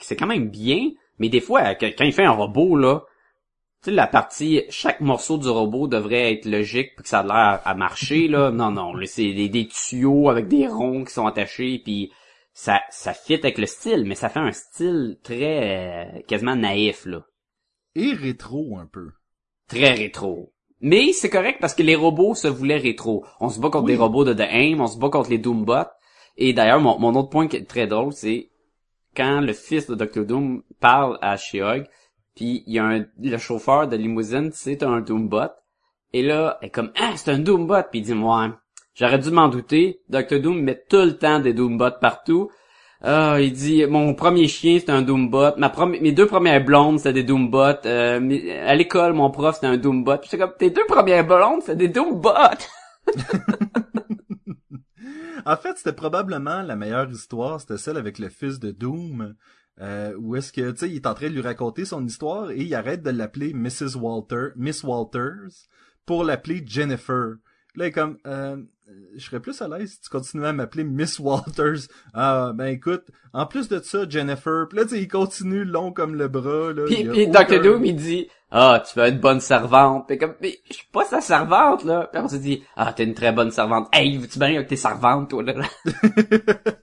c'est 0.00 0.16
quand 0.16 0.26
même 0.26 0.50
bien, 0.50 0.90
mais 1.18 1.28
des 1.28 1.40
fois, 1.40 1.74
quand 1.74 2.04
il 2.04 2.12
fait 2.12 2.24
un 2.24 2.30
robot, 2.32 2.76
là, 2.76 3.02
tu 3.82 3.90
sais, 3.90 3.96
la 3.96 4.06
partie, 4.06 4.62
chaque 4.70 5.00
morceau 5.00 5.38
du 5.38 5.48
robot 5.48 5.86
devrait 5.86 6.32
être 6.32 6.46
logique 6.46 6.94
puis 6.96 7.02
que 7.04 7.08
ça 7.08 7.20
a 7.20 7.22
l'air 7.22 7.60
à 7.64 7.74
marcher, 7.74 8.28
là. 8.28 8.50
Non, 8.52 8.70
non, 8.70 8.92
c'est 9.06 9.32
des, 9.32 9.48
des 9.48 9.68
tuyaux 9.68 10.28
avec 10.30 10.48
des 10.48 10.66
ronds 10.66 11.04
qui 11.04 11.12
sont 11.12 11.26
attachés 11.26 11.80
puis 11.84 12.12
ça, 12.52 12.80
ça 12.90 13.14
fit 13.14 13.34
avec 13.34 13.56
le 13.58 13.66
style, 13.66 14.04
mais 14.04 14.16
ça 14.16 14.28
fait 14.28 14.40
un 14.40 14.50
style 14.52 15.18
très, 15.22 16.16
euh, 16.16 16.20
quasiment 16.26 16.56
naïf, 16.56 17.06
là. 17.06 17.24
et 17.94 18.12
rétro 18.12 18.78
un 18.78 18.86
peu. 18.86 19.10
Très 19.68 19.92
rétro. 19.92 20.52
Mais 20.80 21.12
c'est 21.12 21.30
correct 21.30 21.58
parce 21.60 21.74
que 21.74 21.82
les 21.82 21.94
robots 21.94 22.34
se 22.34 22.48
voulaient 22.48 22.78
rétro. 22.78 23.24
On 23.40 23.48
se 23.48 23.60
bat 23.60 23.70
contre 23.70 23.84
Oui. 23.86 23.92
des 23.92 23.98
robots 23.98 24.24
de 24.24 24.32
The 24.34 24.46
Aim, 24.50 24.80
on 24.80 24.86
se 24.88 24.98
bat 24.98 25.08
contre 25.08 25.30
les 25.30 25.38
Doombots. 25.38 25.88
Et 26.36 26.52
d'ailleurs, 26.52 26.80
mon, 26.80 26.98
mon 26.98 27.14
autre 27.16 27.28
point 27.30 27.48
qui 27.48 27.56
est 27.56 27.64
très 27.68 27.86
drôle, 27.86 28.12
c'est 28.12 28.50
quand 29.16 29.40
le 29.40 29.52
fils 29.52 29.88
de 29.88 29.94
Dr. 29.96 30.24
Doom 30.24 30.62
parle 30.80 31.18
à 31.20 31.36
She-Hulk, 31.36 31.86
puis 32.38 32.62
il 32.68 32.74
y 32.74 32.78
a 32.78 32.84
un, 32.84 33.04
le 33.20 33.36
chauffeur 33.36 33.88
de 33.88 33.96
limousine, 33.96 34.50
c'est 34.52 34.84
un 34.84 35.00
Doombot. 35.00 35.50
Et 36.12 36.22
là, 36.22 36.56
elle 36.60 36.68
est 36.68 36.70
comme, 36.70 36.92
ah, 36.96 37.10
c'est 37.16 37.32
un 37.32 37.40
Doombot, 37.40 37.82
puis 37.90 37.98
il 37.98 38.02
dit, 38.02 38.12
ouais, 38.12 38.46
j'aurais 38.94 39.18
dû 39.18 39.32
m'en 39.32 39.48
douter. 39.48 40.02
Dr. 40.08 40.40
Doom 40.40 40.62
met 40.62 40.80
tout 40.88 40.98
le 40.98 41.18
temps 41.18 41.40
des 41.40 41.52
Doombots 41.52 41.98
partout. 42.00 42.48
Ah, 43.02 43.38
il 43.40 43.52
dit, 43.52 43.84
mon 43.86 44.14
premier 44.14 44.46
chien, 44.46 44.78
c'était 44.78 44.92
un 44.92 45.02
Doombot. 45.02 45.56
Ma 45.56 45.72
mes 46.00 46.12
deux 46.12 46.26
premières 46.26 46.64
blondes, 46.64 46.98
c'était 46.98 47.14
des 47.14 47.24
Doombots. 47.24 47.84
Euh, 47.86 48.64
à 48.64 48.76
l'école, 48.76 49.14
mon 49.14 49.32
prof, 49.32 49.56
c'était 49.56 49.66
un 49.66 49.76
Doombot. 49.76 50.18
Puis 50.18 50.30
j'étais 50.30 50.38
comme, 50.44 50.54
tes 50.56 50.70
deux 50.70 50.86
premières 50.86 51.26
blondes, 51.26 51.62
c'était 51.62 51.74
des 51.74 51.88
Doombots. 51.88 52.30
En 55.46 55.56
fait, 55.56 55.78
c'était 55.78 55.94
probablement 55.94 56.60
la 56.60 56.76
meilleure 56.76 57.10
histoire, 57.10 57.58
c'était 57.58 57.78
celle 57.78 57.96
avec 57.96 58.18
le 58.18 58.28
fils 58.28 58.58
de 58.60 58.70
Doom, 58.70 59.34
euh, 59.80 60.12
où 60.18 60.36
est-ce 60.36 60.52
que, 60.52 60.70
tu 60.72 60.78
sais, 60.78 60.88
il 60.90 60.96
est 60.96 61.06
en 61.06 61.14
train 61.14 61.28
de 61.28 61.34
lui 61.34 61.40
raconter 61.42 61.84
son 61.84 62.04
histoire 62.04 62.50
et 62.50 62.58
il 62.62 62.74
arrête 62.74 63.02
de 63.02 63.10
l'appeler 63.10 63.52
Mrs. 63.54 63.96
Walter, 63.96 64.48
Miss 64.56 64.82
Walters, 64.82 65.68
pour 66.06 66.24
l'appeler 66.24 66.62
Jennifer. 66.66 67.34
Là, 67.76 67.84
il 67.84 67.88
est 67.88 67.92
comme, 67.92 68.16
euh, 68.26 68.56
je 69.16 69.24
serais 69.24 69.38
plus 69.40 69.60
à 69.62 69.68
l'aise 69.68 69.92
si 69.92 70.00
tu 70.00 70.08
continuais 70.08 70.48
à 70.48 70.52
m'appeler 70.52 70.82
Miss 70.82 71.18
Walters. 71.20 71.86
Ah, 72.14 72.52
ben 72.54 72.66
écoute, 72.66 73.04
en 73.32 73.46
plus 73.46 73.68
de 73.68 73.78
ça, 73.78 74.08
Jennifer, 74.08 74.66
puis 74.68 74.78
là, 74.78 74.84
tu 74.84 74.90
sais, 74.90 75.02
il 75.02 75.06
continue 75.08 75.64
long 75.64 75.92
comme 75.92 76.14
le 76.16 76.26
bras, 76.26 76.72
là. 76.72 76.84
Puis 76.86 77.08
aucun- 77.08 77.44
Dr. 77.44 77.60
Doom, 77.62 77.84
il 77.84 77.94
dit, 77.94 78.28
ah, 78.50 78.82
tu 78.84 78.98
vas 78.98 79.08
être 79.08 79.20
bonne 79.20 79.40
servante. 79.40 80.08
Puis 80.08 80.18
comme, 80.18 80.34
mais 80.40 80.58
je 80.68 80.74
suis 80.74 80.88
pas 80.90 81.04
sa 81.04 81.20
servante, 81.20 81.84
là. 81.84 82.08
Puis 82.12 82.20
on 82.20 82.28
se 82.28 82.36
dit, 82.36 82.64
ah, 82.74 82.92
t'es 82.92 83.04
une 83.04 83.14
très 83.14 83.30
bonne 83.32 83.50
servante. 83.52 83.88
Hey, 83.92 84.16
veux-tu 84.16 84.38
bien 84.40 84.54
avec 84.56 84.66
tes 84.68 84.76
servantes, 84.76 85.28
toi, 85.30 85.42
là? 85.44 85.54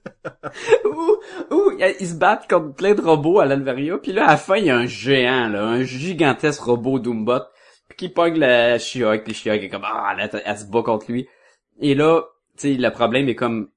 ou, 0.84 1.16
ou, 1.54 1.72
ils 2.00 2.06
se 2.06 2.14
battent 2.14 2.48
contre 2.48 2.74
plein 2.74 2.94
de 2.94 3.00
robots 3.00 3.40
à 3.40 3.46
l'Alveria. 3.46 3.98
Puis 3.98 4.12
là, 4.12 4.24
à 4.24 4.30
la 4.32 4.36
fin, 4.36 4.56
il 4.56 4.66
y 4.66 4.70
a 4.70 4.76
un 4.76 4.86
géant, 4.86 5.48
là, 5.48 5.64
un 5.64 5.82
gigantesque 5.82 6.62
robot 6.62 6.98
Doombot, 6.98 7.40
puis 7.88 7.96
qui 7.96 8.08
pogne 8.08 8.38
la 8.38 8.78
She-Hulk, 8.78 9.24
puis 9.24 9.34
She-Hulk 9.34 9.62
est 9.62 9.68
comme, 9.68 9.84
ah, 9.84 10.14
elle, 10.16 10.30
elle, 10.32 10.42
elle 10.44 10.58
se 10.58 10.64
bat 10.64 10.82
contre 10.82 11.10
lui. 11.10 11.28
Et 11.80 11.94
là, 11.94 12.22
tu 12.56 12.74
sais, 12.74 12.74
le 12.74 12.90
problème 12.90 13.28
est 13.28 13.34
comme, 13.34 13.68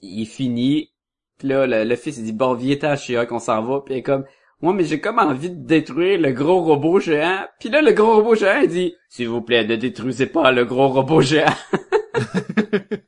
il 0.00 0.26
finit, 0.26 0.90
puis 1.38 1.48
là, 1.48 1.66
le, 1.66 1.84
le 1.84 1.96
fils, 1.96 2.18
il 2.18 2.24
dit, 2.24 2.32
bon, 2.32 2.54
viens 2.54 2.76
à 2.82 2.96
She-Hulk, 2.96 3.30
on 3.32 3.38
s'en 3.38 3.62
va, 3.62 3.80
puis 3.80 3.94
il 3.94 3.98
est 3.98 4.02
comme, 4.02 4.24
moi, 4.60 4.72
mais 4.72 4.84
j'ai 4.84 5.00
comme 5.00 5.20
envie 5.20 5.50
de 5.50 5.66
détruire 5.66 6.20
le 6.20 6.32
gros 6.32 6.60
robot 6.62 6.98
géant. 6.98 7.46
Puis 7.60 7.68
là, 7.68 7.80
le 7.80 7.92
gros 7.92 8.16
robot 8.16 8.34
géant, 8.34 8.60
il 8.60 8.68
dit, 8.68 8.94
s'il 9.08 9.28
vous 9.28 9.40
plaît, 9.40 9.64
ne 9.64 9.76
détruisez 9.76 10.26
pas 10.26 10.50
le 10.50 10.64
gros 10.64 10.88
robot 10.88 11.20
géant. 11.20 11.54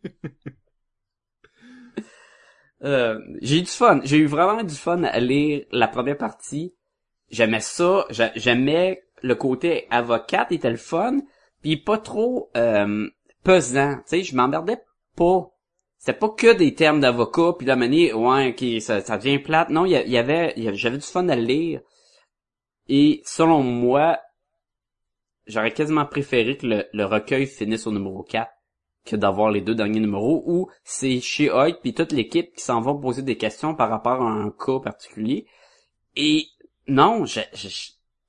Euh, 2.84 3.18
j'ai 3.42 3.58
eu 3.58 3.62
du 3.62 3.66
fun. 3.70 4.00
J'ai 4.04 4.18
eu 4.18 4.26
vraiment 4.26 4.62
du 4.62 4.74
fun 4.74 5.02
à 5.04 5.20
lire 5.20 5.64
la 5.70 5.88
première 5.88 6.16
partie. 6.16 6.74
J'aimais 7.30 7.60
ça. 7.60 8.06
J'a- 8.10 8.32
J'aimais 8.36 9.02
le 9.22 9.34
côté 9.34 9.86
avocate, 9.90 10.52
était 10.52 10.70
le 10.70 10.76
fun. 10.76 11.18
Puis 11.62 11.76
pas 11.76 11.98
trop 11.98 12.50
euh, 12.56 13.08
pesant. 13.44 13.96
Tu 13.96 14.02
sais, 14.06 14.22
je 14.24 14.34
m'emmerdais 14.34 14.78
pas. 15.16 15.50
C'était 15.98 16.18
pas 16.18 16.30
que 16.30 16.54
des 16.54 16.74
termes 16.74 17.00
d'avocat. 17.00 17.52
Puis 17.58 17.66
la 17.66 17.76
manière, 17.76 18.18
ouais, 18.18 18.50
ok, 18.50 18.80
ça, 18.82 19.00
devient 19.18 19.38
plate. 19.38 19.68
Non, 19.70 19.84
il 19.84 19.92
y, 19.92 20.16
avait, 20.18 20.54
j'avais 20.74 20.96
du 20.98 21.06
fun 21.06 21.28
à 21.28 21.36
lire. 21.36 21.80
Et 22.88 23.22
selon 23.24 23.62
moi, 23.62 24.18
j'aurais 25.46 25.72
quasiment 25.72 26.06
préféré 26.06 26.56
que 26.56 26.66
le, 26.66 26.84
le 26.92 27.04
recueil 27.04 27.46
finisse 27.46 27.86
au 27.86 27.92
numéro 27.92 28.22
4 28.22 28.50
que 29.04 29.16
d'avoir 29.16 29.50
les 29.50 29.60
deux 29.60 29.74
derniers 29.74 30.00
numéros 30.00 30.42
où 30.46 30.70
c'est 30.84 31.20
chez 31.20 31.50
Hoyt 31.50 31.78
puis 31.80 31.94
toute 31.94 32.12
l'équipe 32.12 32.54
qui 32.54 32.62
s'en 32.62 32.80
va 32.80 32.94
poser 32.94 33.22
des 33.22 33.36
questions 33.36 33.74
par 33.74 33.88
rapport 33.90 34.22
à 34.22 34.30
un 34.30 34.50
cas 34.50 34.78
particulier. 34.80 35.46
Et 36.16 36.46
non, 36.86 37.24
je, 37.24 37.40
je, 37.54 37.68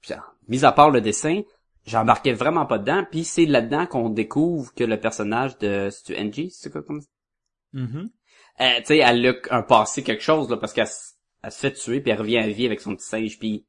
je- 0.01 0.13
mis 0.47 0.63
à 0.65 0.71
part 0.71 0.89
le 0.91 1.01
dessin, 1.01 1.41
j'embarquais 1.85 2.33
vraiment 2.33 2.65
pas 2.65 2.77
dedans. 2.79 3.05
Puis 3.09 3.23
c'est 3.23 3.45
là-dedans 3.45 3.85
qu'on 3.85 4.09
découvre 4.09 4.73
que 4.73 4.83
le 4.83 4.99
personnage 4.99 5.57
de 5.57 5.89
c'est 5.91 6.19
Angie, 6.19 6.51
c'est 6.51 6.71
quoi 6.71 6.83
comme 6.83 7.01
ça? 7.01 7.07
Mhm. 7.73 8.09
Euh, 8.59 8.77
tu 8.79 8.85
sais, 8.85 8.97
elle 8.97 9.25
a 9.27 9.33
un 9.49 9.63
passé 9.63 10.03
quelque 10.03 10.23
chose 10.23 10.49
là 10.49 10.57
parce 10.57 10.73
qu'elle 10.73 10.87
elle 11.43 11.51
se 11.51 11.59
fait 11.59 11.73
tuer 11.73 12.01
puis 12.01 12.11
elle 12.11 12.19
revient 12.19 12.37
à 12.37 12.47
vie 12.47 12.65
avec 12.65 12.81
son 12.81 12.95
petit 12.95 13.07
singe 13.07 13.39
puis 13.39 13.65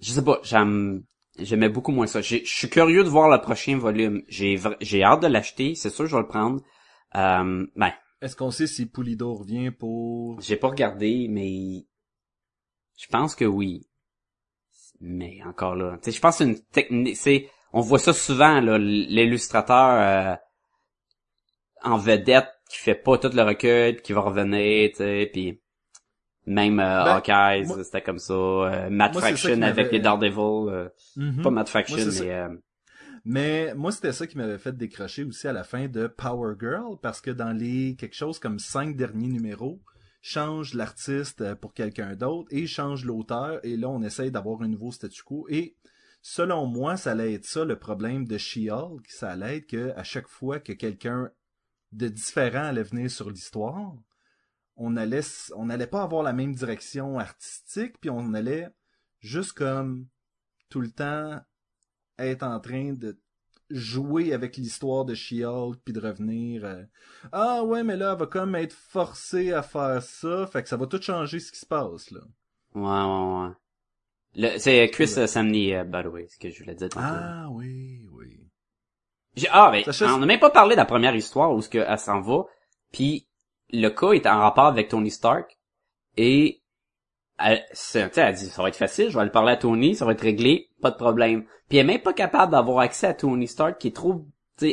je 0.00 0.12
sais 0.12 0.24
pas, 0.24 0.40
j'aime 0.42 1.04
j'aimais 1.38 1.68
beaucoup 1.68 1.92
moins 1.92 2.06
ça. 2.06 2.20
Je 2.20 2.40
suis 2.44 2.68
curieux 2.68 3.04
de 3.04 3.08
voir 3.08 3.28
le 3.28 3.40
prochain 3.40 3.76
volume. 3.78 4.22
J'ai 4.28 4.58
j'ai 4.80 5.02
hâte 5.02 5.22
de 5.22 5.26
l'acheter, 5.26 5.74
c'est 5.74 5.90
sûr 5.90 6.04
que 6.04 6.10
je 6.10 6.16
vais 6.16 6.22
le 6.22 6.28
prendre. 6.28 6.62
Euh, 7.14 7.66
ben, 7.76 7.92
Est-ce 8.20 8.36
qu'on 8.36 8.50
sait 8.50 8.66
si 8.66 8.86
Pulido 8.86 9.34
revient 9.34 9.70
pour... 9.70 10.40
j'ai 10.40 10.56
pas 10.56 10.68
regardé 10.68 11.26
mais 11.30 11.86
je 12.98 13.06
pense 13.10 13.34
que 13.34 13.44
oui. 13.44 13.86
Mais 15.00 15.38
encore 15.44 15.76
là, 15.76 15.96
tu 16.02 16.10
sais, 16.10 16.16
je 16.16 16.20
pense 16.20 16.38
que 16.38 16.44
c'est 16.44 16.50
une 16.50 16.60
technique, 16.60 17.16
c'est 17.16 17.48
on 17.72 17.80
voit 17.80 18.00
ça 18.00 18.12
souvent 18.12 18.60
là, 18.60 18.78
l'illustrateur 18.78 20.34
euh, 20.34 20.36
en 21.82 21.96
vedette 21.96 22.48
qui 22.68 22.78
fait 22.78 22.96
pas 22.96 23.16
tout 23.18 23.30
le 23.32 23.42
recueil 23.42 23.94
puis 23.94 24.02
qui 24.02 24.12
va 24.12 24.20
revenir, 24.20 24.90
tu 24.90 24.96
sais, 24.96 25.30
puis 25.32 25.60
même 26.48 26.80
euh, 26.80 27.04
Ben, 27.04 27.16
Hawkeyes, 27.16 27.66
moi- 27.66 27.84
c'était 27.84 28.02
comme 28.02 28.18
ça, 28.18 28.32
euh, 28.34 28.90
Matt 28.90 29.12
Moi, 29.12 29.22
qui 29.32 29.52
avec 29.52 29.92
les 29.92 30.00
Daredevil, 30.00 30.72
euh, 30.72 30.88
Mhm. 31.16 31.42
pas 31.42 31.50
Matt 31.50 31.72
Moi, 31.74 31.82
c'est 31.98 32.06
mais 32.24 32.32
euh, 32.32 32.48
Mais 33.24 33.74
moi, 33.74 33.92
c'était 33.92 34.12
ça 34.12 34.26
qui 34.26 34.36
m'avait 34.38 34.58
fait 34.58 34.76
décrocher 34.76 35.24
aussi 35.24 35.48
à 35.48 35.52
la 35.52 35.64
fin 35.64 35.88
de 35.88 36.06
Power 36.06 36.54
Girl, 36.58 36.96
parce 37.02 37.20
que 37.20 37.30
dans 37.30 37.52
les 37.52 37.94
quelque 37.96 38.14
chose 38.16 38.38
comme 38.38 38.58
cinq 38.58 38.96
derniers 38.96 39.28
numéros, 39.28 39.80
change 40.22 40.74
l'artiste 40.74 41.40
euh, 41.42 41.54
pour 41.54 41.74
quelqu'un 41.74 42.14
d'autre 42.16 42.48
et 42.50 42.66
change 42.66 43.04
l'auteur, 43.04 43.60
et 43.64 43.76
là, 43.76 43.88
on 43.88 44.02
essaye 44.02 44.30
d'avoir 44.30 44.62
un 44.62 44.68
nouveau 44.68 44.90
statu 44.92 45.22
quo. 45.22 45.46
Et 45.50 45.76
selon 46.22 46.66
moi, 46.66 46.96
ça 46.96 47.12
allait 47.12 47.34
être 47.34 47.44
ça 47.44 47.64
le 47.64 47.76
problème 47.76 48.26
de 48.26 48.38
She-Hulk, 48.38 49.06
ça 49.08 49.30
allait 49.30 49.58
être 49.58 49.66
que 49.66 49.92
à 49.96 50.04
chaque 50.04 50.28
fois 50.28 50.58
que 50.58 50.72
quelqu'un 50.72 51.30
de 51.92 52.08
différent 52.08 52.64
allait 52.64 52.82
venir 52.82 53.10
sur 53.10 53.30
l'histoire, 53.30 53.94
on 54.78 54.96
allait, 54.96 55.20
on 55.56 55.68
allait 55.68 55.86
pas 55.86 56.02
avoir 56.02 56.22
la 56.22 56.32
même 56.32 56.54
direction 56.54 57.18
artistique, 57.18 58.00
puis 58.00 58.08
on 58.10 58.32
allait 58.32 58.68
juste 59.20 59.52
comme 59.52 60.06
tout 60.70 60.80
le 60.80 60.90
temps 60.90 61.40
être 62.18 62.42
en 62.44 62.58
train 62.60 62.92
de 62.94 63.18
jouer 63.70 64.32
avec 64.32 64.56
l'histoire 64.56 65.04
de 65.04 65.14
She-Hulk 65.14 65.78
puis 65.84 65.92
de 65.92 66.00
revenir 66.00 66.64
euh, 66.64 66.82
ah 67.32 67.62
ouais 67.64 67.84
mais 67.84 67.98
là 67.98 68.12
elle 68.12 68.18
va 68.18 68.26
comme 68.26 68.54
être 68.54 68.72
forcée 68.72 69.52
à 69.52 69.62
faire 69.62 70.02
ça 70.02 70.46
fait 70.46 70.62
que 70.62 70.70
ça 70.70 70.78
va 70.78 70.86
tout 70.86 71.02
changer 71.02 71.38
ce 71.38 71.52
qui 71.52 71.58
se 71.58 71.66
passe 71.66 72.10
là 72.10 72.20
ouais 72.74 72.82
ouais 72.82 73.46
ouais. 73.46 73.54
Le- 74.54 74.58
C'est 74.58 74.88
Chris 74.90 75.12
euh, 75.18 75.26
Samney, 75.26 75.74
euh, 75.74 75.84
by 75.84 76.02
the 76.02 76.06
way, 76.06 76.26
ce 76.28 76.38
que 76.38 76.48
je 76.50 76.60
voulais 76.62 76.74
dire 76.76 76.88
tantôt. 76.88 77.04
ah 77.06 77.48
oui 77.50 78.06
oui 78.12 78.40
J'ai- 79.36 79.48
Ah, 79.52 79.70
ben, 79.70 79.84
Sacha, 79.84 80.14
on 80.14 80.18
n'a 80.18 80.26
même 80.26 80.40
pas 80.40 80.50
parlé 80.50 80.74
de 80.74 80.80
la 80.80 80.86
première 80.86 81.14
histoire 81.14 81.52
où 81.52 81.60
ce 81.60 81.68
que 81.68 81.78
elle 81.78 81.98
s'en 81.98 82.22
va, 82.22 82.44
puis 82.90 83.27
le 83.70 83.88
cas 83.88 84.12
est 84.12 84.26
en 84.26 84.38
rapport 84.40 84.66
avec 84.66 84.88
Tony 84.88 85.10
Stark, 85.10 85.58
et 86.16 86.62
elle, 87.38 87.64
elle 88.16 88.34
dit, 88.34 88.46
ça 88.46 88.62
va 88.62 88.68
être 88.68 88.76
facile, 88.76 89.08
je 89.10 89.14
vais 89.14 89.20
aller 89.20 89.30
parler 89.30 89.52
à 89.52 89.56
Tony, 89.56 89.94
ça 89.94 90.04
va 90.04 90.12
être 90.12 90.22
réglé, 90.22 90.70
pas 90.80 90.90
de 90.90 90.96
problème. 90.96 91.44
Puis 91.68 91.78
elle 91.78 91.84
est 91.88 91.92
même 91.92 92.02
pas 92.02 92.12
capable 92.12 92.52
d'avoir 92.52 92.80
accès 92.80 93.06
à 93.06 93.14
Tony 93.14 93.46
Stark 93.46 93.78
qui 93.78 93.88
est 93.88 93.96
trop, 93.96 94.26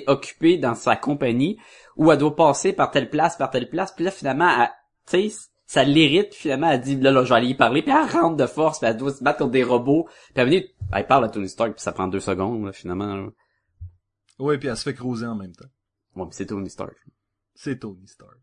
occupé 0.08 0.58
dans 0.58 0.74
sa 0.74 0.96
compagnie, 0.96 1.60
où 1.96 2.12
elle 2.12 2.18
doit 2.18 2.36
passer 2.36 2.74
par 2.74 2.90
telle 2.90 3.10
place, 3.10 3.38
par 3.38 3.52
telle 3.52 3.70
place, 3.70 3.92
puis 3.92 4.04
là, 4.06 4.10
finalement, 4.12 4.50
elle- 4.50 5.30
ça 5.68 5.84
l'irrite, 5.84 6.34
finalement, 6.34 6.72
elle 6.72 6.82
dit, 6.82 6.96
là, 6.96 7.12
là, 7.12 7.24
je 7.24 7.30
vais 7.30 7.36
aller 7.36 7.50
y 7.50 7.54
parler, 7.56 7.84
puis 7.84 7.92
elle 7.92 8.10
rentre 8.12 8.36
de 8.36 8.48
force, 8.48 8.80
puis 8.80 8.88
elle 8.90 8.98
doit 8.98 9.12
se 9.14 9.24
battre 9.24 9.38
contre 9.40 9.52
des 9.52 9.64
robots, 9.64 10.06
puis 10.08 10.34
elle, 10.38 10.46
venait- 10.48 10.74
elle 10.92 11.06
parle 11.06 11.26
à 11.26 11.30
Tony 11.30 11.50
Stark, 11.50 11.74
puis 11.74 11.82
ça 11.84 11.92
prend 11.92 12.08
deux 12.08 12.20
secondes, 12.20 12.66
là, 12.66 12.72
finalement, 12.72 13.16
là. 13.16 13.28
oui 14.40 14.58
puis 14.58 14.68
elle 14.70 14.76
se 14.78 14.84
fait 14.84 14.94
creuser 14.96 15.26
en 15.28 15.36
même 15.36 15.54
temps 15.54 15.68
Ouais, 16.16 16.26
mais 16.26 16.32
c'est 16.32 16.48
Tony 16.48 16.70
Stark. 16.70 16.96
c'est 17.54 17.78
Tony 17.80 18.08
Stark 18.08 18.38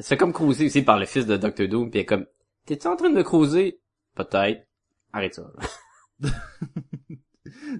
se 0.00 0.08
fait 0.08 0.16
comme 0.16 0.32
cruiser 0.32 0.66
aussi 0.66 0.82
par 0.82 0.98
le 0.98 1.06
fils 1.06 1.26
de 1.26 1.36
Dr. 1.36 1.68
Doom, 1.68 1.90
puis 1.90 1.98
elle 2.00 2.02
est 2.02 2.06
comme, 2.06 2.26
t'es-tu 2.66 2.86
en 2.86 2.96
train 2.96 3.10
de 3.10 3.14
me 3.14 3.22
cruiser? 3.22 3.80
Peut-être. 4.14 4.66
Arrête 5.12 5.34
ça. 5.34 5.44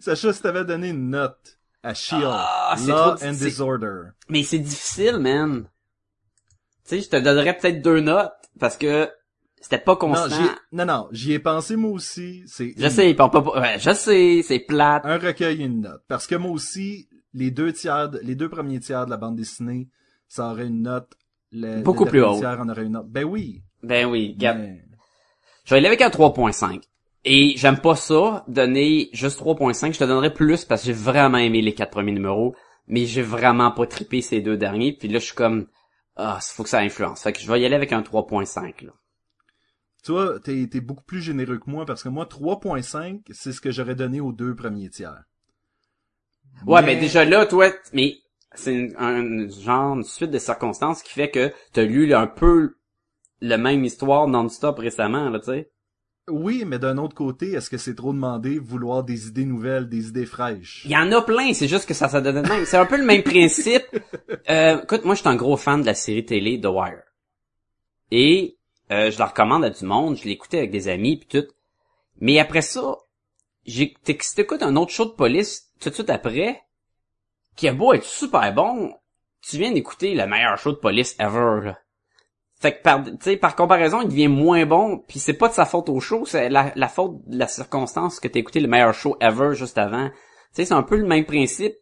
Sacha 0.00 0.32
si 0.32 0.42
t'avais 0.42 0.64
donné 0.64 0.90
une 0.90 1.10
note 1.10 1.58
à 1.82 1.94
She-Hulk 1.94 2.22
Ah, 2.24 2.74
c'est 2.78 2.90
Law 2.90 2.96
trop- 2.96 3.24
and 3.26 3.34
c'est- 3.34 3.44
Disorder 3.46 4.02
Mais 4.28 4.42
c'est 4.42 4.58
difficile, 4.58 5.18
man. 5.18 5.68
Tu 6.84 6.90
sais, 6.96 7.00
je 7.00 7.08
te 7.08 7.16
donnerais 7.16 7.56
peut-être 7.56 7.82
deux 7.82 8.00
notes, 8.00 8.32
parce 8.60 8.76
que 8.76 9.10
c'était 9.60 9.78
pas 9.78 9.92
non, 9.92 9.98
constant. 9.98 10.28
j'y- 10.28 10.50
non 10.76 10.84
non 10.84 11.08
j'y 11.10 11.32
ai 11.32 11.38
pensé 11.40 11.74
moi 11.74 11.90
aussi 11.90 12.44
c'est 12.46 12.74
je 12.76 12.84
une- 12.84 12.90
sais, 12.90 13.14
pas, 13.14 13.28
pas, 13.28 13.42
pas- 13.42 13.60
ouais, 13.60 13.78
je 13.80 13.92
sais, 13.92 14.42
c'est 14.44 14.60
plate. 14.60 15.04
un 15.04 15.18
recueil 15.18 15.60
et 15.62 15.64
une 15.64 15.80
note. 15.80 16.02
Parce 16.06 16.26
que 16.26 16.36
moi 16.36 16.50
aussi, 16.52 17.08
les 17.34 17.50
deux 17.50 17.72
tiers, 17.72 18.10
de- 18.10 18.20
les 18.22 18.34
deux 18.36 18.48
premiers 18.48 18.78
tiers 18.80 19.04
de 19.06 19.10
la 19.10 19.16
bande 19.16 19.36
dessinée, 19.36 19.88
ça 20.28 20.50
aurait 20.50 20.66
une 20.68 20.82
note. 20.82 21.12
Le, 21.58 21.82
Beaucoup 21.82 22.04
le 22.04 22.10
plus 22.10 22.22
haut. 22.22 22.36
tiers 22.38 22.60
en 22.60 22.68
aurait 22.68 22.84
une 22.84 22.92
note. 22.92 23.08
Ben 23.08 23.24
oui. 23.24 23.62
Ben 23.82 24.06
oui, 24.06 24.34
regarde. 24.36 24.58
mais- 24.58 24.82
Je 25.64 25.70
vais 25.70 25.78
aller 25.78 25.86
avec 25.86 26.02
un 26.02 26.10
3.5. 26.10 26.82
Et 27.24 27.54
j'aime 27.56 27.78
pas 27.80 27.96
ça, 27.96 28.44
donner 28.46 29.08
juste 29.12 29.38
3.5. 29.38 29.92
Je 29.94 29.98
te 29.98 30.04
donnerais 30.04 30.32
plus 30.34 30.64
parce 30.64 30.82
que 30.82 30.86
j'ai 30.86 30.92
vraiment 30.92 31.38
aimé 31.38 31.62
les 31.62 31.74
quatre 31.74 31.90
premiers 31.92 32.12
numéros. 32.12 32.54
Mais 32.88 33.04
j'ai 33.06 33.22
vraiment 33.22 33.70
pas 33.72 33.86
trippé 33.86 34.20
ces 34.22 34.40
deux 34.40 34.56
derniers. 34.56 34.92
Puis 34.92 35.08
là, 35.08 35.18
je 35.18 35.24
suis 35.24 35.34
comme, 35.34 35.66
ah, 36.16 36.38
faut 36.40 36.62
que 36.62 36.68
ça 36.68 36.78
influence. 36.80 37.22
Fait 37.22 37.32
que 37.32 37.40
je 37.40 37.50
vais 37.50 37.60
y 37.60 37.64
aller 37.66 37.74
avec 37.74 37.92
un 37.92 38.02
3.5, 38.02 38.82
là. 38.84 38.92
Tu 40.04 40.12
vois, 40.12 40.38
t'es, 40.38 40.68
t'es 40.70 40.80
beaucoup 40.80 41.02
plus 41.02 41.20
généreux 41.20 41.58
que 41.58 41.68
moi 41.68 41.84
parce 41.84 42.04
que 42.04 42.08
moi, 42.08 42.26
3.5, 42.26 43.22
c'est 43.32 43.52
ce 43.52 43.60
que 43.60 43.72
j'aurais 43.72 43.96
donné 43.96 44.20
aux 44.20 44.32
deux 44.32 44.54
premiers 44.54 44.88
tiers. 44.90 45.24
Ouais, 46.64 46.80
mais 46.82 46.94
déjà 46.96 47.24
là, 47.24 47.44
toi, 47.44 47.70
mais 47.92 48.14
c'est 48.56 48.74
une- 48.74 48.94
un 48.98 49.48
genre, 49.48 49.96
une 49.96 50.04
suite 50.04 50.30
de 50.30 50.38
circonstances 50.38 51.02
qui 51.02 51.12
fait 51.12 51.30
que 51.30 51.52
t'as 51.72 51.82
lu 51.82 52.12
un 52.14 52.26
peu 52.26 52.76
le 53.40 53.56
même 53.56 53.84
histoire 53.84 54.28
non-stop 54.28 54.78
récemment, 54.78 55.28
là, 55.30 55.38
tu 55.40 55.46
sais. 55.46 55.70
Oui, 56.28 56.64
mais 56.66 56.80
d'un 56.80 56.98
autre 56.98 57.14
côté, 57.14 57.52
est-ce 57.52 57.70
que 57.70 57.78
c'est 57.78 57.94
trop 57.94 58.12
demandé 58.12 58.58
vouloir 58.58 59.04
des 59.04 59.28
idées 59.28 59.44
nouvelles, 59.44 59.88
des 59.88 60.08
idées 60.08 60.26
fraîches? 60.26 60.82
Il 60.84 60.90
y 60.90 60.96
en 60.96 61.12
a 61.12 61.22
plein, 61.22 61.52
c'est 61.54 61.68
juste 61.68 61.86
que 61.86 61.94
ça 61.94 62.08
ça 62.08 62.20
donne 62.20 62.42
de 62.42 62.48
même. 62.48 62.64
C'est 62.64 62.76
un 62.76 62.86
peu 62.86 62.96
le 62.96 63.04
même 63.04 63.22
principe. 63.22 63.84
Euh, 64.48 64.80
écoute, 64.82 65.04
moi, 65.04 65.16
je 65.16 65.20
suis 65.20 65.28
un 65.28 65.34
gros 65.34 65.56
fan 65.56 65.80
de 65.80 65.86
la 65.86 65.94
série 65.94 66.24
télé 66.24 66.60
The 66.60 66.66
Wire. 66.66 67.02
Et 68.12 68.58
euh, 68.92 69.10
je 69.10 69.18
la 69.18 69.26
recommande 69.26 69.64
à 69.64 69.70
du 69.70 69.84
monde, 69.84 70.16
je 70.16 70.24
l'écoutais 70.24 70.58
avec 70.58 70.70
des 70.70 70.86
amis 70.88 71.16
puis 71.16 71.40
tout. 71.40 71.48
Mais 72.20 72.38
après 72.38 72.62
ça, 72.62 72.96
j'ai 73.64 73.94
t'écoutes 74.04 74.62
un 74.62 74.76
autre 74.76 74.92
show 74.92 75.04
de 75.04 75.10
police 75.10 75.72
tout 75.80 75.90
de 75.90 75.94
suite 75.94 76.10
après, 76.10 76.62
qui 77.56 77.68
a 77.68 77.72
beau 77.72 77.92
être 77.94 78.04
super 78.04 78.52
bon, 78.54 78.94
tu 79.42 79.58
viens 79.58 79.72
d'écouter 79.72 80.14
le 80.14 80.26
meilleur 80.26 80.58
show 80.58 80.72
de 80.72 80.76
police 80.76 81.16
ever. 81.18 81.64
Là. 81.64 81.78
Fait 82.58 82.72
que 82.72 82.82
par, 82.82 83.02
par 83.40 83.56
comparaison, 83.56 84.00
il 84.02 84.08
devient 84.08 84.28
moins 84.28 84.64
bon, 84.64 84.98
puis 85.06 85.18
c'est 85.18 85.34
pas 85.34 85.48
de 85.48 85.52
sa 85.52 85.66
faute 85.66 85.88
au 85.88 86.00
show, 86.00 86.24
c'est 86.24 86.48
la, 86.48 86.88
faute 86.88 87.16
de 87.26 87.38
la 87.38 87.48
circonstance 87.48 88.18
que 88.18 88.28
t'as 88.28 88.40
écouté 88.40 88.60
le 88.60 88.68
meilleur 88.68 88.94
show 88.94 89.16
ever 89.20 89.54
juste 89.54 89.76
avant. 89.76 90.08
Tu 90.08 90.14
sais, 90.52 90.64
c'est 90.66 90.74
un 90.74 90.82
peu 90.82 90.96
le 90.96 91.06
même 91.06 91.26
principe. 91.26 91.74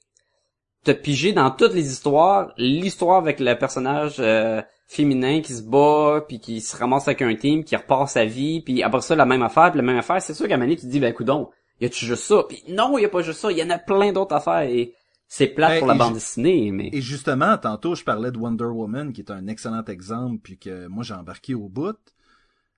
T'as 0.82 0.94
pigé 0.94 1.32
dans 1.32 1.50
toutes 1.50 1.74
les 1.74 1.90
histoires, 1.90 2.52
l'histoire 2.56 3.18
avec 3.18 3.40
le 3.40 3.56
personnage 3.56 4.16
euh, 4.18 4.60
féminin 4.88 5.40
qui 5.40 5.54
se 5.54 5.62
bat, 5.62 6.24
puis 6.26 6.40
qui 6.40 6.60
se 6.60 6.76
ramasse 6.76 7.08
avec 7.08 7.22
un 7.22 7.34
team, 7.36 7.64
qui 7.64 7.76
repart 7.76 8.08
sa 8.08 8.24
vie, 8.24 8.60
puis 8.60 8.82
après 8.82 9.00
ça, 9.00 9.14
la 9.14 9.24
même 9.26 9.42
affaire, 9.42 9.70
puis 9.70 9.78
la 9.78 9.86
même 9.86 9.96
affaire, 9.96 10.20
c'est 10.20 10.34
sûr 10.34 10.48
qu'à 10.48 10.56
un 10.56 10.68
tu 10.68 10.76
te 10.76 10.86
dis, 10.86 11.00
ben 11.00 11.14
coudon, 11.14 11.50
y 11.80 11.86
a-tu 11.86 12.04
juste 12.04 12.24
ça? 12.24 12.44
Puis 12.48 12.64
non, 12.68 12.98
y 12.98 13.04
a 13.04 13.08
pas 13.08 13.22
juste 13.22 13.40
ça, 13.40 13.52
y 13.52 13.62
en 13.62 13.70
a 13.70 13.78
plein 13.78 14.12
d'autres 14.12 14.34
affaires, 14.34 14.62
et 14.62 14.92
c'est 15.34 15.48
plate 15.48 15.72
Hey, 15.72 15.78
pour 15.80 15.88
la 15.88 15.94
bande 15.94 16.14
dessinée, 16.14 16.70
mais... 16.70 16.90
Et 16.92 17.02
justement, 17.02 17.58
tantôt, 17.58 17.96
je 17.96 18.04
parlais 18.04 18.30
de 18.30 18.38
Wonder 18.38 18.66
Woman, 18.66 19.12
qui 19.12 19.20
est 19.20 19.32
un 19.32 19.48
excellent 19.48 19.84
exemple, 19.84 20.38
puis 20.40 20.58
que 20.58 20.86
moi, 20.86 21.02
j'ai 21.02 21.14
embarqué 21.14 21.54
au 21.54 21.68
bout. 21.68 21.96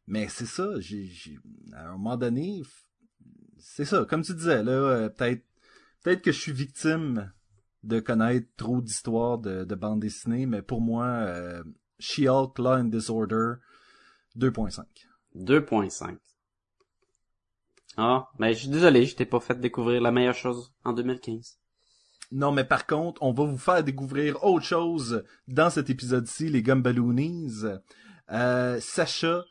Mais 0.07 0.26
c'est 0.28 0.46
ça, 0.46 0.68
j'ai, 0.78 1.04
j'ai- 1.04 1.38
à 1.74 1.88
un 1.88 1.92
moment 1.92 2.16
donné, 2.16 2.62
c'est 3.59 3.84
ça, 3.84 4.07
comme 4.09 4.22
tu 4.22 4.34
disais, 4.34 4.62
là, 4.62 4.72
euh, 4.72 5.09
peut-être, 5.11 5.44
peut-être 6.02 6.22
que 6.22 6.32
je 6.32 6.40
suis 6.40 6.52
victime 6.52 7.30
de 7.82 8.00
connaître 8.00 8.48
trop 8.57 8.80
d'histoires 8.80 9.36
de, 9.36 9.64
de 9.64 9.74
bande 9.74 10.00
dessinée, 10.00 10.46
mais 10.46 10.62
pour 10.62 10.80
moi, 10.80 11.07
euh, 11.07 11.62
She-Hulk, 11.98 12.59
Law 12.59 12.78
and 12.78 12.84
Disorder, 12.84 13.54
2.5. 14.34 14.84
2.5. 15.34 16.16
Ah, 17.98 18.28
mais 18.38 18.54
je 18.54 18.61
suis 18.61 18.68
désolé, 18.68 19.04
je 19.04 19.14
t'ai 19.14 19.26
pas 19.26 19.40
fait 19.40 19.61
découvrir 19.61 20.00
la 20.00 20.11
meilleure 20.11 20.34
chose 20.34 20.72
en 20.84 20.94
2015. 20.94 21.59
Non, 22.33 22.53
mais 22.53 22.64
par 22.64 22.87
contre, 22.87 23.22
on 23.22 23.33
va 23.33 23.45
vous 23.45 23.59
faire 23.59 23.83
découvrir 23.85 24.43
autre 24.45 24.64
chose 24.64 25.24
dans 25.49 25.70
cet 25.70 25.91
épisode-ci, 25.91 26.49
les 26.49 26.62
Gumballoonies. 26.62 27.62
Euh, 28.33 28.81
Sacha, 28.81 29.45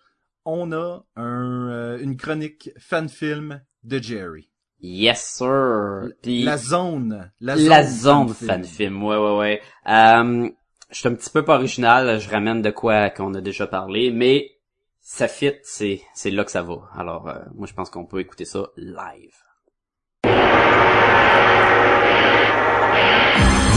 on 0.43 0.71
a 0.73 1.03
un, 1.15 1.69
euh, 1.69 1.99
une 1.99 2.17
chronique 2.17 2.69
fan-film 2.77 3.61
de 3.83 3.97
Jerry. 3.99 4.49
Yes, 4.81 5.21
sir! 5.37 6.09
Puis- 6.21 6.43
La 6.43 6.57
zone. 6.57 7.31
La 7.39 7.55
La 7.55 7.83
zone, 7.83 8.27
zone 8.27 8.33
fan-film, 8.35 9.03
ouais, 9.03 9.17
ouais, 9.17 9.37
ouais. 9.37 9.61
Euh, 9.87 10.49
je 10.91 10.95
suis 10.99 11.07
un 11.07 11.15
petit 11.15 11.29
peu 11.29 11.43
pas 11.45 11.55
original, 11.55 12.19
je 12.19 12.29
ramène 12.29 12.61
de 12.61 12.69
quoi 12.71 13.09
qu'on 13.09 13.33
a 13.33 13.41
déjà 13.41 13.65
parlé, 13.67 14.11
mais 14.11 14.51
ça 14.99 15.27
fit, 15.27 15.53
c'est, 15.63 16.01
c'est 16.13 16.29
là 16.31 16.43
que 16.43 16.51
ça 16.51 16.61
va. 16.61 16.89
Alors, 16.93 17.29
euh, 17.29 17.39
moi, 17.55 17.67
je 17.67 17.73
pense 17.73 17.89
qu'on 17.89 18.05
peut 18.05 18.19
écouter 18.19 18.45
ça 18.45 18.67
live. 18.75 19.33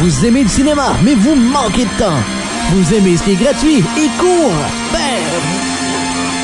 Vous 0.00 0.24
aimez 0.24 0.42
le 0.44 0.48
cinéma, 0.48 0.94
mais 1.02 1.14
vous 1.14 1.34
manquez 1.34 1.84
de 1.84 1.98
temps. 1.98 2.20
Vous 2.72 2.94
aimez 2.94 3.16
ce 3.16 3.24
qui 3.24 3.32
est 3.32 3.42
gratuit 3.42 3.78
et 3.78 4.08
court. 4.18 4.52
Ben, 4.92 5.18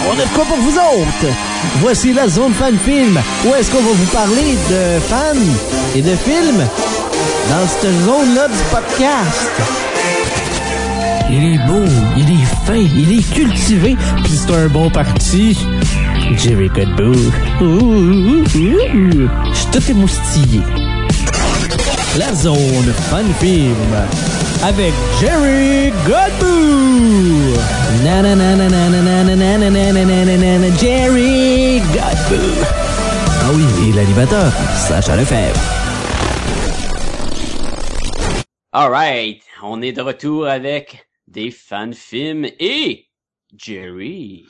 on 0.09 0.13
a 0.13 0.25
de 0.25 0.35
quoi 0.35 0.45
pour 0.45 0.57
vous 0.59 0.77
autres? 0.77 1.35
Voici 1.81 2.13
la 2.13 2.29
zone 2.29 2.53
fan 2.53 2.77
film. 2.77 3.19
Où 3.47 3.55
est-ce 3.55 3.71
qu'on 3.71 3.83
va 3.83 3.93
vous 3.93 4.07
parler 4.13 4.57
de 4.71 5.01
fans 5.01 5.95
et 5.95 6.03
de 6.03 6.17
films 6.17 6.67
dans 7.49 7.67
cette 7.69 7.91
zone-là 8.05 8.49
du 8.49 8.63
podcast? 8.71 9.51
Il 11.31 11.55
est 11.55 11.67
beau, 11.67 11.85
il 12.17 12.31
est 12.31 12.67
fin, 12.67 12.75
il 12.75 13.19
est 13.19 13.35
cultivé, 13.35 13.97
puis 14.23 14.33
c'est 14.37 14.53
un 14.53 14.67
bon 14.67 14.91
parti. 14.91 15.57
Jerry 16.37 16.69
Godbout. 16.69 17.33
Ouh, 17.61 17.65
ouh, 17.65 18.45
ouh, 18.45 18.59
ouh. 18.59 19.29
Je 19.53 19.57
suis 19.57 19.67
tout 19.73 19.91
émoustillé. 19.91 20.61
La 22.17 22.33
Zone 22.33 22.93
Fun 23.11 23.25
Film 23.41 23.75
avec 24.63 24.95
Jerry 25.21 25.91
Godbout. 26.07 27.59
Jerry 30.79 31.81
Ah 33.43 33.51
oui, 33.53 33.65
et. 35.25 35.53
All 38.71 38.91
right, 38.91 39.43
on 39.65 39.83
est 39.83 39.93
de 39.93 40.01
retour 40.01 40.47
avec 40.47 41.09
des 41.27 41.51
films 41.95 42.47
et 42.61 43.09
Jerry. 43.57 44.47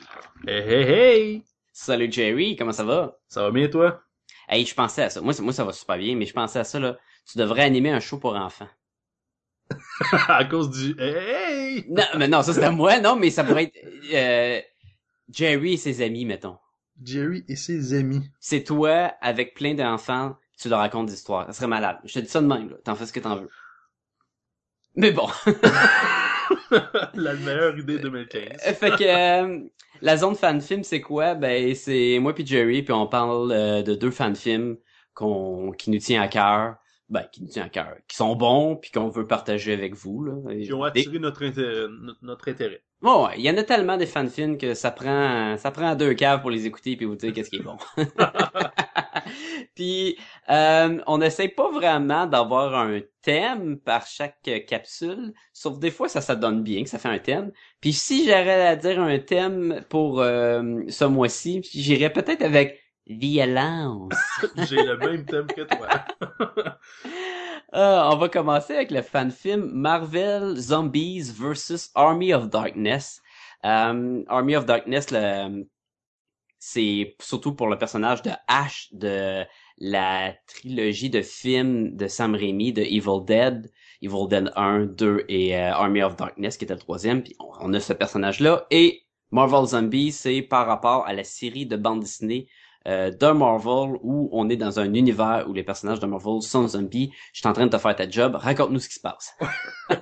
Hey, 0.47 0.59
hey, 0.59 0.83
hey! 0.83 1.43
Salut 1.73 2.11
Jerry, 2.11 2.55
comment 2.55 2.73
ça 2.73 2.83
va? 2.83 3.17
Ça 3.27 3.41
va 3.41 3.49
bien 3.49 3.67
toi? 3.69 4.01
Hey, 4.47 4.63
je 4.65 4.75
pensais 4.75 5.01
à 5.01 5.09
ça. 5.09 5.19
Moi, 5.21 5.33
ça 5.33 5.63
va 5.63 5.73
super 5.73 5.97
bien, 5.97 6.15
mais 6.15 6.27
je 6.27 6.33
pensais 6.33 6.59
à 6.59 6.63
ça, 6.63 6.79
là. 6.79 6.95
Tu 7.25 7.37
devrais 7.37 7.63
animer 7.63 7.91
un 7.91 7.99
show 7.99 8.17
pour 8.17 8.35
enfants. 8.35 8.69
à 10.27 10.45
cause 10.45 10.69
du 10.69 10.95
hey! 10.99 11.85
Non, 11.89 12.03
mais 12.17 12.27
non, 12.27 12.43
ça 12.43 12.53
c'est 12.53 12.63
à 12.63 12.71
moi, 12.71 12.99
non, 12.99 13.15
mais 13.15 13.31
ça 13.31 13.43
pourrait 13.43 13.63
être 13.63 13.79
euh, 14.13 14.61
Jerry 15.31 15.73
et 15.73 15.77
ses 15.77 16.01
amis, 16.01 16.25
mettons. 16.25 16.57
Jerry 17.03 17.43
et 17.47 17.55
ses 17.55 17.93
amis. 17.93 18.21
C'est 18.39 18.63
toi 18.63 19.13
avec 19.21 19.53
plein 19.55 19.73
d'enfants, 19.73 20.35
tu 20.57 20.69
leur 20.69 20.79
racontes 20.79 21.07
des 21.07 21.13
histoires. 21.13 21.47
Ça 21.47 21.53
serait 21.53 21.67
malade. 21.67 21.97
Je 22.05 22.13
te 22.13 22.19
dis 22.19 22.29
ça 22.29 22.41
de 22.41 22.47
même, 22.47 22.69
là. 22.69 22.77
T'en 22.83 22.95
fais 22.95 23.05
ce 23.05 23.13
que 23.13 23.19
t'en 23.19 23.37
veux. 23.37 23.49
Mais 24.95 25.11
bon. 25.11 25.27
La 27.15 27.33
meilleure 27.33 27.77
idée 27.77 27.97
2015. 27.97 28.61
fait 28.75 28.91
que 28.91 29.03
euh, 29.03 29.59
la 30.01 30.17
zone 30.17 30.35
fan 30.35 30.61
film, 30.61 30.83
c'est 30.83 31.01
quoi? 31.01 31.33
Ben 31.33 31.73
c'est 31.75 32.19
moi 32.19 32.33
puis 32.33 32.45
Jerry, 32.45 32.83
puis 32.83 32.93
on 32.93 33.07
parle 33.07 33.51
euh, 33.51 33.81
de 33.81 33.95
deux 33.95 34.11
fan 34.11 34.35
films 34.35 34.77
qu'on 35.13 35.71
qui 35.71 35.89
nous 35.89 35.99
tient 35.99 36.21
à 36.21 36.27
cœur. 36.27 36.75
Ben, 37.07 37.23
qui 37.31 37.43
nous 37.43 37.49
tient 37.49 37.65
à 37.65 37.69
cœur, 37.69 37.97
qui 38.07 38.15
sont 38.15 38.35
bons, 38.35 38.77
puis 38.77 38.89
qu'on 38.89 39.09
veut 39.09 39.27
partager 39.27 39.73
avec 39.73 39.93
vous. 39.93 40.23
Là. 40.23 40.55
Qui 40.59 40.73
ont 40.73 40.83
attiré 40.83 41.19
notre, 41.19 41.45
intérêt, 41.45 41.85
notre, 42.23 42.49
intérêt. 42.49 42.81
Bon, 42.99 43.27
ouais, 43.27 43.33
il 43.37 43.43
y 43.43 43.49
en 43.51 43.57
a 43.57 43.63
tellement 43.63 43.95
des 43.95 44.07
fan-films 44.07 44.57
que 44.57 44.73
ça 44.73 44.89
prend 44.89 45.55
ça 45.57 45.69
prend 45.69 45.93
deux 45.93 46.15
caves 46.15 46.41
pour 46.41 46.49
les 46.49 46.65
écouter 46.65 46.95
puis 46.95 47.05
vous 47.05 47.15
dire 47.15 47.31
qu'est-ce 47.31 47.51
qui 47.51 47.57
est 47.57 47.63
bon. 47.63 47.77
puis 49.75 50.17
euh, 50.49 50.97
on 51.05 51.19
n'essaie 51.19 51.47
pas 51.47 51.69
vraiment 51.69 52.25
d'avoir 52.25 52.73
un 52.73 53.01
thème 53.21 53.77
par 53.77 54.07
chaque 54.07 54.49
capsule, 54.67 55.33
sauf 55.53 55.77
des 55.77 55.91
fois 55.91 56.09
ça 56.09 56.21
ça 56.21 56.35
donne 56.35 56.63
bien 56.63 56.83
que 56.83 56.89
ça 56.89 56.97
fait 56.97 57.09
un 57.09 57.19
thème. 57.19 57.51
Puis 57.81 57.93
si 57.93 58.25
j'aurais 58.25 58.65
à 58.65 58.75
dire 58.75 58.99
un 58.99 59.19
thème 59.19 59.85
pour 59.89 60.21
euh, 60.21 60.81
ce 60.87 61.05
mois-ci, 61.05 61.61
j'irais 61.71 62.11
peut-être 62.11 62.41
avec 62.41 62.81
violence. 63.07 64.13
J'ai 64.69 64.83
le 64.83 64.97
même 64.97 65.25
thème 65.25 65.47
que 65.47 65.61
toi. 65.61 66.77
Euh, 67.73 68.09
on 68.09 68.15
va 68.15 68.29
commencer 68.29 68.73
avec 68.73 68.89
le 68.89 69.01
fan-film 69.01 69.69
Marvel 69.73 70.55
Zombies 70.55 71.33
vs. 71.35 71.91
Army 71.93 72.33
of 72.33 72.49
Darkness. 72.49 73.21
Euh, 73.65 74.23
Army 74.27 74.55
of 74.55 74.65
Darkness, 74.65 75.07
c'est 76.57 77.15
surtout 77.19 77.53
pour 77.53 77.67
le 77.67 77.77
personnage 77.77 78.21
de 78.21 78.31
Ash 78.47 78.87
de 78.93 79.43
la 79.77 80.35
trilogie 80.47 81.09
de 81.09 81.21
films 81.21 81.97
de 81.97 82.07
Sam 82.07 82.35
Raimi 82.35 82.71
de 82.71 82.81
Evil 82.83 83.25
Dead. 83.25 83.69
Evil 84.01 84.27
Dead 84.29 84.53
1, 84.55 84.85
2 84.85 85.25
et 85.27 85.57
euh, 85.57 85.73
Army 85.73 86.01
of 86.01 86.15
Darkness 86.15 86.55
qui 86.55 86.63
était 86.63 86.75
le 86.75 86.79
troisième. 86.79 87.23
Puis 87.23 87.35
on, 87.39 87.51
on 87.59 87.73
a 87.73 87.79
ce 87.81 87.91
personnage-là. 87.91 88.67
Et 88.71 89.05
Marvel 89.31 89.65
Zombies, 89.65 90.13
c'est 90.13 90.41
par 90.41 90.65
rapport 90.65 91.05
à 91.05 91.13
la 91.13 91.25
série 91.25 91.65
de 91.65 91.75
bande 91.75 92.01
dessinée 92.01 92.47
euh, 92.87 93.11
de 93.11 93.31
Marvel 93.31 93.97
où 94.03 94.29
on 94.31 94.49
est 94.49 94.57
dans 94.57 94.79
un 94.79 94.93
univers 94.93 95.45
où 95.47 95.53
les 95.53 95.63
personnages 95.63 95.99
de 95.99 96.05
Marvel 96.05 96.41
sont 96.41 96.67
zombies. 96.67 97.11
Je 97.33 97.39
suis 97.39 97.47
en 97.47 97.53
train 97.53 97.65
de 97.65 97.71
te 97.71 97.77
faire 97.77 97.95
ta 97.95 98.09
job. 98.09 98.35
Raconte-nous 98.35 98.79
ce 98.79 98.89
qui 98.89 98.95
se 98.95 99.01
passe. 99.01 99.33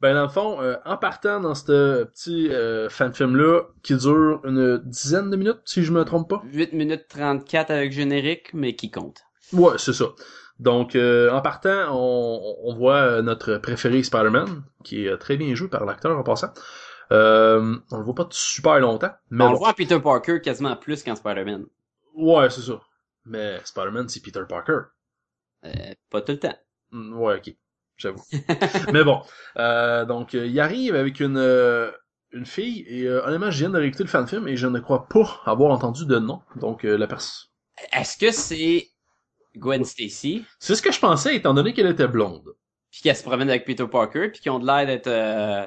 Ben, 0.00 0.14
dans 0.14 0.22
le 0.22 0.28
fond, 0.28 0.60
euh, 0.60 0.74
en 0.84 0.96
partant 0.96 1.38
dans 1.38 1.54
ce 1.54 2.02
petit 2.04 2.48
euh, 2.48 2.88
fan-film-là, 2.88 3.62
qui 3.84 3.94
dure 3.94 4.40
une 4.44 4.78
dizaine 4.78 5.30
de 5.30 5.36
minutes, 5.36 5.60
si 5.64 5.84
je 5.84 5.92
me 5.92 6.04
trompe 6.04 6.28
pas. 6.28 6.42
8 6.52 6.72
minutes 6.72 7.06
34 7.08 7.70
avec 7.70 7.92
générique, 7.92 8.52
mais 8.52 8.74
qui 8.74 8.90
compte. 8.90 9.22
Ouais, 9.52 9.74
c'est 9.76 9.92
ça. 9.92 10.06
Donc, 10.58 10.94
euh, 10.94 11.30
en 11.30 11.40
partant, 11.40 11.88
on, 11.90 12.56
on 12.64 12.74
voit 12.74 12.96
euh, 12.96 13.22
notre 13.22 13.56
préféré 13.56 14.02
Spider-Man, 14.02 14.62
qui 14.84 15.04
est 15.04 15.08
euh, 15.08 15.16
très 15.16 15.36
bien 15.36 15.54
joué 15.54 15.68
par 15.68 15.84
l'acteur 15.84 16.16
en 16.16 16.22
passant. 16.22 16.52
Euh, 17.10 17.76
on 17.90 17.96
le 17.98 18.04
voit 18.04 18.14
pas 18.14 18.28
super 18.30 18.78
longtemps, 18.78 19.10
mais 19.30 19.44
On 19.44 19.52
le 19.52 19.58
voit 19.58 19.70
à 19.70 19.74
Peter 19.74 19.98
Parker 20.00 20.40
quasiment 20.40 20.76
plus 20.76 21.02
qu'en 21.02 21.16
Spider-Man. 21.16 21.66
Ouais, 22.14 22.50
c'est 22.50 22.62
ça. 22.62 22.80
Mais 23.24 23.60
Spider-Man, 23.64 24.08
c'est 24.08 24.20
Peter 24.22 24.42
Parker. 24.48 24.80
Euh, 25.64 25.94
pas 26.10 26.22
tout 26.22 26.32
le 26.32 26.38
temps. 26.38 26.56
Hmm, 26.90 27.14
Ouais, 27.14 27.36
ok. 27.38 27.54
J'avoue. 27.96 28.22
mais 28.92 29.04
bon. 29.04 29.22
Euh, 29.58 30.04
donc, 30.04 30.34
euh, 30.34 30.46
il 30.46 30.58
arrive 30.60 30.94
avec 30.96 31.20
une, 31.20 31.36
euh, 31.36 31.90
une 32.32 32.46
fille, 32.46 32.84
et 32.88 33.04
euh, 33.06 33.24
honnêtement, 33.26 33.50
je 33.50 33.58
viens 33.58 33.70
de 33.70 33.78
réécouter 33.78 34.04
le 34.04 34.08
fan 34.08 34.26
film, 34.26 34.48
et 34.48 34.56
je 34.56 34.66
ne 34.66 34.80
crois 34.80 35.08
pas 35.08 35.40
avoir 35.46 35.72
entendu 35.72 36.06
de 36.06 36.18
nom. 36.18 36.42
Donc, 36.56 36.82
la 36.84 37.06
personne... 37.06 37.48
Est-ce 37.92 38.16
que 38.18 38.32
c'est 38.32 38.88
Gwen 39.56 39.84
Stacy, 39.84 40.44
C'est 40.58 40.74
ce 40.74 40.82
que 40.82 40.92
je 40.92 41.00
pensais, 41.00 41.36
étant 41.36 41.54
donné 41.54 41.74
qu'elle 41.74 41.86
était 41.88 42.08
blonde. 42.08 42.54
puis 42.90 43.02
qu'elle 43.02 43.16
se 43.16 43.22
promène 43.22 43.50
avec 43.50 43.64
Peter 43.66 43.86
Parker, 43.88 44.30
puis 44.30 44.40
qu'ils 44.40 44.52
ont 44.52 44.58
de 44.58 44.66
l'air 44.66 44.86
d'être 44.86 45.06
euh, 45.08 45.66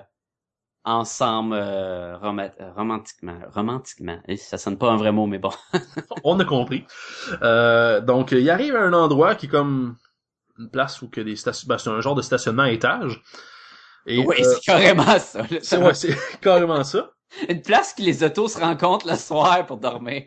ensemble 0.86 1.56
euh, 1.56 2.18
roma- 2.18 2.52
euh, 2.62 2.72
romantiquement. 2.76 3.38
Romantiquement. 3.54 4.20
Eh, 4.28 4.38
Ça 4.38 4.58
sonne 4.58 4.78
pas 4.78 4.92
un 4.92 4.98
vrai 4.98 5.12
mot, 5.12 5.26
mais 5.26 5.40
bon. 5.40 5.52
On 6.24 6.40
a 6.40 6.46
compris. 6.46 6.86
Euh, 7.42 8.02
donc, 8.02 8.32
il 8.32 8.50
arrive 8.50 8.76
à 8.76 8.82
un 8.82 8.94
endroit 8.94 9.36
qui 9.36 9.48
est 9.48 9.50
comme 9.50 9.98
une 10.58 10.70
place 10.70 11.02
où 11.02 11.10
que 11.10 11.22
des 11.22 11.36
stations... 11.36 11.68
Ben, 11.68 11.78
c'est 11.78 11.90
un 11.90 12.02
genre 12.02 12.16
de 12.16 12.22
stationnement 12.22 12.64
à 12.64 12.72
étage. 12.72 13.22
Et, 14.06 14.20
oui, 14.20 14.36
euh, 14.40 14.44
c'est 14.44 14.62
carrément 14.64 15.20
ça. 15.20 15.44
c'est 15.62 15.78
ouais, 15.78 15.94
c'est 15.94 16.16
carrément 16.42 16.84
ça. 16.84 17.12
Une 17.50 17.62
place 17.62 17.94
que 17.94 18.04
les 18.04 18.24
autos 18.24 18.48
se 18.48 18.60
rencontrent 18.60 19.08
le 19.10 19.18
soir 19.18 19.66
pour 19.66 19.78
dormir. 19.78 20.24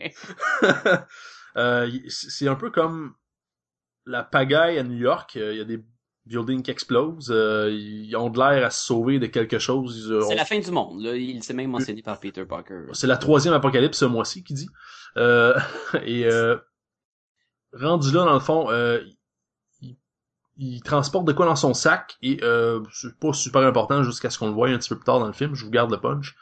Euh, 1.56 1.90
c'est 2.08 2.48
un 2.48 2.54
peu 2.54 2.70
comme 2.70 3.14
la 4.06 4.22
pagaille 4.22 4.78
à 4.78 4.82
New 4.82 4.96
York. 4.96 5.34
Il 5.36 5.56
y 5.56 5.60
a 5.60 5.64
des 5.64 5.84
buildings 6.28 6.62
qui 6.62 6.70
explosent. 6.70 7.30
euh, 7.30 7.70
ils 7.72 8.14
ont 8.16 8.30
de 8.30 8.38
l'air 8.38 8.66
à 8.66 8.70
se 8.70 8.84
sauver 8.86 9.18
de 9.18 9.26
quelque 9.26 9.58
chose. 9.58 10.04
Ils, 10.06 10.12
euh, 10.12 10.20
C'est 10.28 10.34
la 10.34 10.44
fin 10.44 10.58
du 10.58 10.70
monde. 10.70 11.02
Là. 11.02 11.16
Il 11.16 11.42
s'est 11.42 11.54
même 11.54 11.70
mentionné 11.70 12.02
par 12.02 12.20
Peter 12.20 12.44
Parker. 12.44 12.82
C'est 12.92 13.06
la 13.06 13.16
troisième 13.16 13.54
apocalypse 13.54 13.98
ce 13.98 14.04
mois-ci 14.04 14.44
qui 14.44 14.54
dit. 14.54 14.68
Euh, 15.16 15.58
et 16.04 16.26
euh, 16.26 16.56
rendu 17.72 18.12
là, 18.12 18.24
dans 18.24 18.34
le 18.34 18.40
fond, 18.40 18.70
euh, 18.70 19.00
il, 19.80 19.96
il 20.56 20.82
transporte 20.82 21.24
de 21.26 21.32
quoi 21.32 21.46
dans 21.46 21.56
son 21.56 21.74
sac 21.74 22.16
et 22.22 22.38
euh, 22.42 22.80
c'est 22.92 23.18
pas 23.18 23.32
super 23.32 23.62
important 23.62 24.02
jusqu'à 24.02 24.30
ce 24.30 24.38
qu'on 24.38 24.48
le 24.48 24.54
voie 24.54 24.68
un 24.68 24.78
petit 24.78 24.88
peu 24.88 24.96
plus 24.96 25.04
tard 25.04 25.20
dans 25.20 25.26
le 25.26 25.32
film. 25.32 25.54
Je 25.54 25.64
vous 25.64 25.70
garde 25.70 25.90
le 25.90 25.98
punch. 26.00 26.36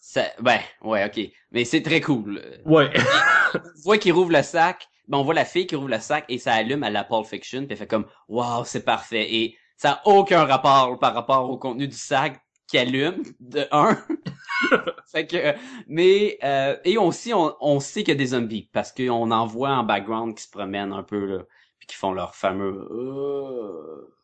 Ça, 0.00 0.22
ben, 0.40 0.60
ouais, 0.82 1.04
ok. 1.04 1.28
Mais 1.50 1.64
c'est 1.64 1.82
très 1.82 2.00
cool. 2.00 2.40
Ouais. 2.64 2.92
On 3.54 3.60
voit 3.82 3.98
qu'il 3.98 4.12
rouvre 4.12 4.30
le 4.30 4.42
sac. 4.42 4.86
Ben, 5.08 5.18
on 5.18 5.22
voit 5.24 5.34
la 5.34 5.44
fille 5.44 5.66
qui 5.66 5.76
rouvre 5.76 5.88
le 5.88 6.00
sac 6.00 6.24
et 6.28 6.38
ça 6.38 6.52
allume 6.54 6.82
à 6.82 6.90
la 6.90 7.04
Pulp 7.04 7.26
Fiction. 7.26 7.60
Puis 7.60 7.68
elle 7.72 7.76
fait 7.76 7.86
comme, 7.86 8.06
wow, 8.28 8.64
c'est 8.64 8.84
parfait. 8.84 9.34
Et 9.34 9.56
ça 9.76 9.92
a 9.92 10.08
aucun 10.08 10.44
rapport 10.44 10.98
par 10.98 11.14
rapport 11.14 11.50
au 11.50 11.58
contenu 11.58 11.88
du 11.88 11.96
sac 11.96 12.40
qui 12.66 12.78
allume, 12.78 13.22
de 13.40 13.66
un. 13.72 13.98
fait 15.12 15.26
que, 15.26 15.54
mais, 15.86 16.38
euh, 16.42 16.76
et 16.84 16.96
aussi, 16.96 17.34
on, 17.34 17.54
on 17.60 17.80
sait 17.80 18.02
qu'il 18.02 18.14
y 18.14 18.16
a 18.16 18.18
des 18.18 18.28
zombies 18.28 18.70
parce 18.72 18.92
qu'on 18.92 19.30
en 19.30 19.46
voit 19.46 19.70
en 19.70 19.84
background 19.84 20.36
qui 20.36 20.44
se 20.44 20.50
promènent 20.50 20.92
un 20.92 21.02
peu, 21.02 21.26
là. 21.26 21.42
Puis 21.78 21.88
qui 21.88 21.96
font 21.96 22.12
leur 22.12 22.34
fameux, 22.34 22.88
euh, 22.90 24.14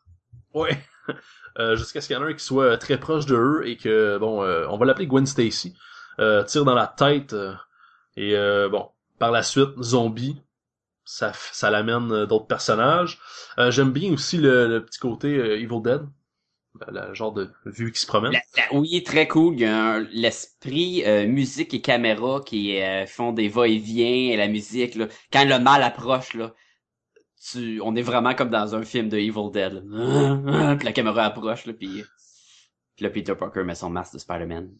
Ouais. 0.55 0.79
Euh, 1.59 1.75
Jusqu'à 1.75 2.01
ce 2.01 2.07
qu'il 2.07 2.15
y 2.15 2.19
en 2.19 2.25
ait 2.25 2.31
un 2.31 2.35
qui 2.35 2.45
soit 2.45 2.79
très 2.79 2.97
proche 2.97 3.27
de 3.27 3.35
eux 3.35 3.67
et 3.67 3.77
que, 3.77 4.19
bon, 4.19 4.45
euh, 4.45 4.69
on 4.71 4.79
va 4.79 4.87
l'appeler 4.87 5.09
Gwen 5.09 5.27
Stacy, 5.27 5.75
euh, 6.21 6.45
tire 6.45 6.65
dans 6.65 6.77
la 6.77 6.87
tête 6.87 7.33
euh, 7.33 7.55
et, 8.17 8.37
euh, 8.37 8.69
bon, 8.69 8.89
par 9.19 9.33
la 9.33 9.43
suite, 9.43 9.71
zombie, 9.83 10.41
ça, 11.11 11.33
ça 11.53 11.71
l'amène 11.71 12.13
euh, 12.13 12.27
d'autres 12.27 12.47
personnages. 12.47 13.19
Euh, 13.59 13.71
J'aime 13.71 13.93
bien 13.93 14.13
aussi 14.13 14.37
le, 14.39 14.69
le 14.69 14.85
petit 14.85 14.99
côté 14.99 15.29
euh, 15.37 15.59
Evil 15.59 15.81
Dead, 15.83 16.03
le, 16.89 17.09
le 17.09 17.15
genre 17.15 17.33
de 17.33 17.51
vue 17.67 17.93
qui 17.93 18.01
se 18.01 18.07
promène. 18.07 18.33
La- 18.33 18.41
la- 18.57 18.79
oui, 18.79 19.03
très 19.03 19.27
cool. 19.29 19.55
Il 19.55 19.61
y 19.61 19.65
a 19.67 20.01
l'esprit 20.01 21.03
euh, 21.05 21.27
musique 21.27 21.75
et 21.75 21.81
caméra 21.81 22.41
qui 22.45 22.81
euh, 22.81 23.07
font 23.07 23.33
des 23.33 23.49
va-et-vient 23.49 24.33
et 24.33 24.37
la 24.37 24.49
musique. 24.49 24.95
Là. 24.95 25.09
Quand 25.33 25.45
le 25.45 25.59
mal 25.59 25.83
approche, 25.83 26.35
là, 26.35 26.55
tu, 27.51 27.81
on 27.83 27.97
est 27.97 28.03
vraiment 28.03 28.35
comme 28.35 28.51
dans 28.51 28.75
un 28.75 28.83
film 28.83 29.09
de 29.09 29.17
Evil 29.19 29.51
Dead. 29.53 29.83
Puis 30.79 30.85
la 30.87 30.93
caméra 30.93 31.25
approche, 31.25 31.67
là, 31.67 31.73
puis, 31.73 32.05
puis 32.97 33.05
là, 33.05 33.11
Peter 33.11 33.35
Parker 33.35 33.65
met 33.65 33.75
son 33.75 33.91
masque 33.91 34.15
de 34.15 34.19
Spider-Man. 34.19 34.71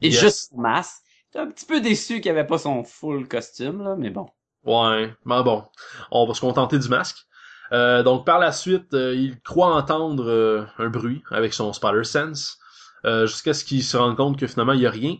Et 0.00 0.10
Yes. 0.10 0.20
juste 0.20 0.48
son 0.50 0.58
masque. 0.60 1.02
J'étais 1.26 1.38
un 1.44 1.50
petit 1.50 1.66
peu 1.66 1.80
déçu 1.80 2.20
qu'il 2.20 2.30
avait 2.30 2.46
pas 2.46 2.58
son 2.58 2.82
full 2.84 3.28
costume, 3.28 3.82
là, 3.82 3.94
mais 3.96 4.10
bon. 4.10 4.26
Ouais, 4.68 5.14
mais 5.24 5.42
bon, 5.42 5.64
on 6.10 6.26
va 6.26 6.34
se 6.34 6.42
contenter 6.42 6.78
du 6.78 6.90
masque. 6.90 7.26
Euh, 7.72 8.02
donc 8.02 8.26
par 8.26 8.38
la 8.38 8.52
suite, 8.52 8.92
euh, 8.92 9.14
il 9.14 9.40
croit 9.40 9.74
entendre 9.74 10.28
euh, 10.28 10.66
un 10.76 10.90
bruit 10.90 11.22
avec 11.30 11.54
son 11.54 11.72
Spider 11.72 12.04
Sense, 12.04 12.58
jusqu'à 13.04 13.54
ce 13.54 13.64
qu'il 13.64 13.82
se 13.82 13.96
rende 13.96 14.16
compte 14.16 14.38
que 14.38 14.46
finalement 14.46 14.74
il 14.74 14.80
y 14.80 14.86
a 14.86 14.90
rien, 14.90 15.16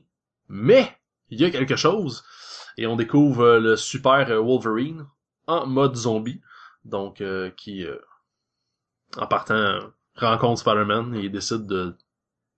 mais 0.48 0.98
il 1.30 1.40
y 1.40 1.46
a 1.46 1.50
quelque 1.50 1.76
chose, 1.76 2.24
et 2.76 2.86
on 2.86 2.96
découvre 2.96 3.56
le 3.56 3.76
super 3.76 4.28
Wolverine 4.42 5.06
en 5.46 5.66
mode 5.66 5.96
zombie, 5.96 6.42
donc 6.84 7.22
qui, 7.56 7.86
en 9.16 9.26
partant, 9.26 9.78
rencontre 10.16 10.60
Spider-Man 10.60 11.14
et 11.14 11.20
il 11.20 11.32
décide 11.32 11.66
de, 11.66 11.96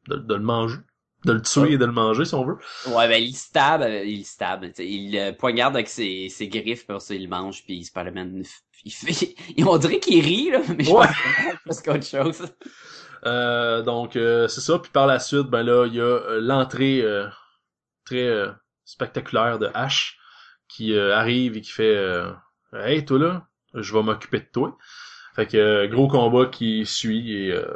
de, 0.08 0.16
de 0.16 0.34
le 0.34 0.40
manger, 0.40 0.78
de 1.24 1.32
le 1.32 1.42
tuer 1.42 1.72
et 1.72 1.78
de 1.78 1.84
le 1.84 1.92
manger 1.92 2.24
si 2.24 2.34
on 2.34 2.44
veut. 2.44 2.56
Ouais, 2.84 3.08
ben, 3.08 3.22
il 3.22 3.34
stab, 3.34 3.82
euh, 3.82 4.04
il 4.04 4.24
stab, 4.24 4.64
il 4.78 5.18
euh, 5.18 5.32
poignarde 5.32 5.74
avec 5.76 5.88
ses, 5.88 6.28
ses 6.28 6.48
griffes, 6.48 6.86
puis 6.86 6.94
après 6.94 7.00
ça, 7.00 7.14
il 7.14 7.22
le 7.24 7.28
mange, 7.28 7.62
puis 7.64 7.84
Spider-Man, 7.84 8.42
il 8.84 8.92
fait, 8.92 9.34
on 9.66 9.76
dirait 9.78 10.00
qu'il 10.00 10.24
rit, 10.24 10.50
là, 10.50 10.60
mais 10.76 10.84
je 10.84 10.90
Ouais. 10.90 11.06
pense 11.66 11.82
qu'autre 11.82 12.04
chose. 12.06 12.42
Euh, 13.26 13.82
donc 13.82 14.16
euh, 14.16 14.48
c'est 14.48 14.60
ça. 14.62 14.78
Puis 14.78 14.90
par 14.90 15.06
la 15.06 15.18
suite, 15.18 15.46
ben 15.48 15.62
là, 15.62 15.86
il 15.86 15.94
y 15.94 16.00
a 16.00 16.04
euh, 16.04 16.40
l'entrée 16.40 17.02
euh, 17.02 17.26
très 18.04 18.26
euh, 18.26 18.50
spectaculaire 18.84 19.58
de 19.58 19.70
Ash 19.74 20.18
qui 20.68 20.94
euh, 20.94 21.16
arrive 21.16 21.56
et 21.56 21.60
qui 21.60 21.70
fait 21.72 21.96
euh, 21.96 22.32
Hey 22.74 23.04
toi 23.04 23.18
là, 23.18 23.48
je 23.74 23.92
vais 23.94 24.02
m'occuper 24.02 24.40
de 24.40 24.48
toi. 24.52 24.78
Fait 25.36 25.46
que 25.46 25.56
euh, 25.56 25.88
gros 25.88 26.08
combat 26.08 26.46
qui 26.46 26.86
suit 26.86 27.32
et 27.34 27.52
euh, 27.52 27.66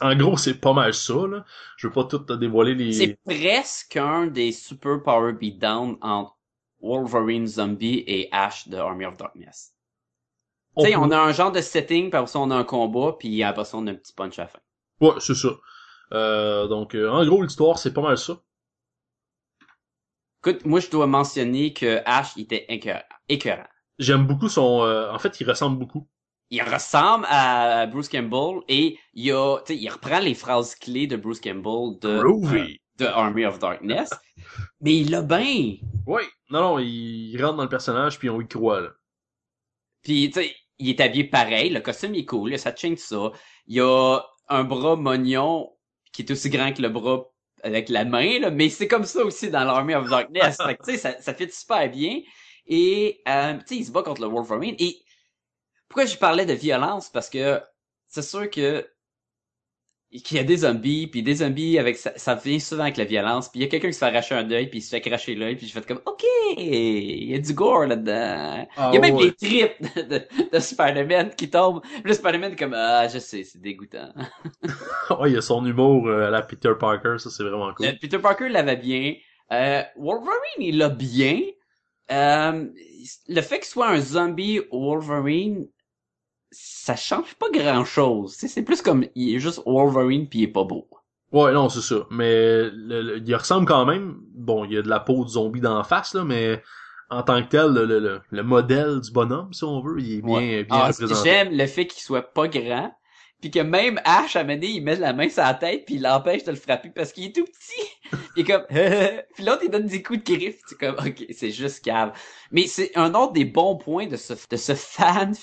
en 0.00 0.16
gros 0.16 0.36
c'est 0.36 0.54
pas 0.60 0.72
mal 0.72 0.92
ça 0.94 1.14
là. 1.14 1.44
Je 1.76 1.86
veux 1.86 1.92
pas 1.92 2.04
tout 2.04 2.18
te 2.20 2.32
dévoiler 2.32 2.74
les. 2.74 2.92
C'est 2.92 3.18
presque 3.24 3.96
un 3.96 4.26
des 4.26 4.52
super 4.52 5.02
power 5.02 5.32
beatdown 5.32 5.96
entre 6.00 6.36
Wolverine 6.80 7.46
Zombie 7.46 8.04
et 8.06 8.28
Ash 8.32 8.68
de 8.68 8.76
Army 8.76 9.04
of 9.06 9.16
Darkness. 9.16 9.74
Tu 10.76 10.86
sais, 10.86 10.92
peut- 10.92 10.98
on 10.98 11.10
a 11.10 11.18
un 11.18 11.32
genre 11.32 11.52
de 11.52 11.60
setting, 11.60 12.10
puis 12.10 12.18
après 12.18 12.30
ça, 12.30 12.38
on 12.40 12.50
a 12.50 12.56
un 12.56 12.64
combat, 12.64 13.16
puis 13.18 13.42
après 13.42 13.64
ça, 13.64 13.76
on 13.78 13.86
a 13.86 13.90
un 13.90 13.94
petit 13.94 14.12
punch 14.12 14.38
à 14.38 14.42
la 14.42 14.48
fin. 14.48 14.58
Ouais, 15.00 15.14
c'est 15.20 15.34
ça. 15.34 15.48
Euh, 16.12 16.66
donc 16.68 16.94
euh, 16.94 17.08
en 17.10 17.24
gros 17.26 17.42
l'histoire 17.42 17.78
c'est 17.78 17.92
pas 17.94 18.02
mal 18.02 18.18
ça. 18.18 18.40
Écoute, 20.44 20.64
moi, 20.66 20.80
je 20.80 20.90
dois 20.90 21.06
mentionner 21.06 21.72
que 21.72 22.00
Ash 22.04 22.32
il 22.36 22.42
était 22.42 22.66
écœurant. 22.68 23.02
écœurant. 23.28 23.66
J'aime 23.98 24.26
beaucoup 24.26 24.48
son. 24.48 24.82
euh, 24.82 25.10
en 25.10 25.18
fait, 25.18 25.40
il 25.40 25.48
ressemble 25.48 25.78
beaucoup. 25.78 26.08
Il 26.52 26.62
ressemble 26.62 27.24
à 27.30 27.86
Bruce 27.86 28.10
Campbell 28.10 28.60
et 28.68 28.98
il 29.14 29.32
a, 29.32 29.58
il 29.70 29.88
reprend 29.88 30.20
les 30.20 30.34
phrases 30.34 30.74
clés 30.74 31.06
de 31.06 31.16
Bruce 31.16 31.40
Campbell 31.40 31.98
de, 32.00 32.22
de 32.98 33.06
Army 33.06 33.46
of 33.46 33.58
Darkness, 33.58 34.10
mais 34.82 34.98
il 34.98 35.10
l'a 35.10 35.22
bien. 35.22 35.76
Ouais. 36.06 36.24
Non 36.50 36.60
non, 36.60 36.78
il, 36.78 37.30
il 37.30 37.42
rentre 37.42 37.56
dans 37.56 37.62
le 37.62 37.70
personnage 37.70 38.18
puis 38.18 38.28
on 38.28 38.38
y 38.38 38.46
croit 38.46 38.82
là. 38.82 38.90
Puis, 40.02 40.30
tu 40.30 40.42
sais, 40.42 40.54
il 40.78 40.90
est 40.90 41.00
habillé 41.00 41.24
pareil, 41.24 41.70
le 41.70 41.80
costume 41.80 42.14
est 42.16 42.26
cool, 42.26 42.50
il 42.50 42.54
a 42.54 42.58
sa 42.58 42.76
chaîne 42.76 42.98
ça. 42.98 43.30
Il 43.66 43.80
a 43.80 44.20
un 44.48 44.64
bras 44.64 44.96
mognon 44.96 45.70
qui 46.12 46.20
est 46.20 46.30
aussi 46.30 46.50
grand 46.50 46.74
que 46.74 46.82
le 46.82 46.90
bras 46.90 47.24
avec 47.62 47.88
la 47.88 48.04
main, 48.04 48.40
là, 48.40 48.50
mais 48.50 48.68
c'est 48.68 48.88
comme 48.88 49.04
ça 49.04 49.24
aussi 49.24 49.48
dans 49.48 49.64
l'Army 49.64 49.94
of 49.94 50.10
Darkness. 50.10 50.56
fait 50.66 50.76
que, 50.76 50.84
tu 50.84 50.92
sais, 50.92 50.98
ça, 50.98 51.18
ça 51.18 51.32
fait 51.32 51.50
super 51.50 51.88
bien. 51.88 52.20
Et, 52.66 53.22
euh, 53.26 53.54
tu 53.54 53.66
sais, 53.66 53.76
il 53.76 53.86
se 53.86 53.92
bat 53.92 54.02
contre 54.02 54.20
le 54.20 54.28
Wolverine. 54.28 54.74
Et 54.78 54.98
pourquoi 55.92 56.06
je 56.06 56.16
parlais 56.16 56.46
de 56.46 56.54
violence? 56.54 57.10
Parce 57.10 57.28
que 57.28 57.60
c'est 58.08 58.22
sûr 58.22 58.48
que 58.48 58.88
qu'il 60.24 60.38
y 60.38 60.40
a 60.40 60.44
des 60.44 60.58
zombies, 60.58 61.06
puis 61.06 61.22
des 61.22 61.36
zombies 61.36 61.78
avec 61.78 61.98
ça, 61.98 62.12
ça 62.16 62.34
vient 62.34 62.58
souvent 62.58 62.84
avec 62.84 62.96
la 62.96 63.04
violence, 63.04 63.50
puis 63.50 63.60
il 63.60 63.62
y 63.62 63.66
a 63.66 63.68
quelqu'un 63.68 63.88
qui 63.88 63.94
se 63.94 63.98
fait 63.98 64.06
arracher 64.06 64.34
un 64.34 64.50
œil, 64.50 64.68
puis 64.68 64.78
il 64.78 64.82
se 64.82 64.88
fait 64.88 65.02
cracher 65.02 65.34
l'œil, 65.34 65.56
puis 65.56 65.66
je 65.66 65.72
fais 65.72 65.82
comme 65.82 66.00
OK, 66.06 66.22
il 66.56 67.30
y 67.30 67.34
a 67.34 67.38
du 67.38 67.52
gore 67.52 67.86
là-dedans. 67.86 68.66
Ah, 68.76 68.90
il 68.90 68.94
y 68.94 68.98
a 68.98 69.00
même 69.00 69.16
ouais. 69.16 69.24
des 69.24 69.32
tripes 69.32 69.96
de, 69.96 70.22
de 70.50 70.58
Spider-Man 70.58 71.34
qui 71.34 71.50
tombent. 71.50 71.82
Le 72.04 72.12
Spider-Man 72.14 72.52
est 72.52 72.56
comme 72.56 72.74
ah 72.74 73.06
je 73.08 73.18
sais, 73.18 73.44
c'est 73.44 73.60
dégoûtant. 73.60 74.12
ouais, 75.10 75.30
il 75.30 75.34
y 75.34 75.36
a 75.36 75.42
son 75.42 75.64
humour 75.66 76.06
euh, 76.08 76.28
à 76.28 76.30
la 76.30 76.40
Peter 76.40 76.72
Parker, 76.78 77.16
ça 77.18 77.28
c'est 77.28 77.42
vraiment 77.42 77.74
cool. 77.74 77.86
Euh, 77.86 77.92
Peter 78.00 78.18
Parker 78.18 78.48
l'avait 78.48 78.76
bien. 78.76 79.14
Euh, 79.50 79.82
Wolverine, 79.96 80.58
il 80.58 80.78
l'a 80.78 80.88
bien. 80.88 81.40
Euh, 82.10 82.66
le 83.28 83.40
fait 83.40 83.60
qu'il 83.60 83.68
soit 83.68 83.88
un 83.88 84.00
zombie 84.00 84.60
Wolverine, 84.70 85.68
ça 86.52 86.94
change 86.96 87.34
pas 87.34 87.50
grand 87.50 87.84
chose. 87.84 88.36
C'est 88.38 88.62
plus 88.62 88.82
comme 88.82 89.04
il 89.14 89.34
est 89.34 89.40
juste 89.40 89.60
Wolverine 89.66 90.28
puis 90.28 90.40
il 90.40 90.42
est 90.44 90.48
pas 90.52 90.64
beau. 90.64 90.88
Ouais, 91.32 91.52
non, 91.52 91.68
c'est 91.70 91.80
ça. 91.80 92.06
Mais 92.10 92.36
le- 92.70 93.00
le- 93.02 93.22
il 93.26 93.34
ressemble 93.34 93.66
quand 93.66 93.86
même. 93.86 94.16
Bon, 94.34 94.64
il 94.64 94.72
y 94.74 94.76
a 94.76 94.82
de 94.82 94.88
la 94.88 95.00
peau 95.00 95.24
de 95.24 95.30
zombie 95.30 95.60
dans 95.62 95.76
la 95.78 95.84
face, 95.84 96.12
là, 96.14 96.24
mais 96.24 96.62
en 97.08 97.22
tant 97.22 97.42
que 97.42 97.48
tel, 97.48 97.72
le, 97.72 97.86
le, 97.86 97.98
le- 98.00 98.20
le 98.30 98.42
modèle 98.42 99.00
du 99.00 99.10
bonhomme, 99.10 99.52
si 99.52 99.64
on 99.64 99.80
veut, 99.80 99.98
il 100.00 100.18
est 100.18 100.22
bien, 100.22 100.40
bien 100.40 100.66
Ah, 100.70 100.88
représenté. 100.88 101.28
J'aime 101.30 101.56
le 101.56 101.66
fait 101.66 101.86
qu'il 101.86 102.02
soit 102.02 102.22
pas 102.34 102.48
grand, 102.48 102.92
puis 103.40 103.50
que 103.50 103.60
même 103.60 103.98
Ash, 104.04 104.36
à 104.36 104.44
donné, 104.44 104.66
il 104.66 104.82
met 104.82 104.96
la 104.96 105.12
main 105.14 105.28
sur 105.30 105.42
la 105.42 105.54
tête, 105.54 105.84
puis 105.86 105.94
il 105.96 106.02
l'empêche 106.02 106.44
de 106.44 106.50
le 106.50 106.56
frapper 106.56 106.90
parce 106.94 107.12
qu'il 107.12 107.24
est 107.24 107.34
tout 107.34 107.44
petit. 107.44 108.12
il 108.36 108.42
est 108.42 108.44
comme, 108.44 108.64
puis 109.34 109.44
l'autre, 109.44 109.62
il 109.64 109.70
donne 109.70 109.86
des 109.86 110.02
coups 110.02 110.22
de 110.22 110.34
griffe. 110.34 110.60
C'est 110.66 110.78
comme, 110.78 110.96
ok, 110.96 111.24
c'est 111.30 111.50
juste 111.50 111.82
cave. 111.82 112.12
Mais 112.50 112.66
c'est 112.66 112.90
un 112.94 113.14
autre 113.14 113.32
des 113.32 113.46
bons 113.46 113.76
points 113.76 114.06
de 114.06 114.16
ce, 114.16 114.34
de 114.50 114.56
ce 114.56 114.74
fan 114.74 115.34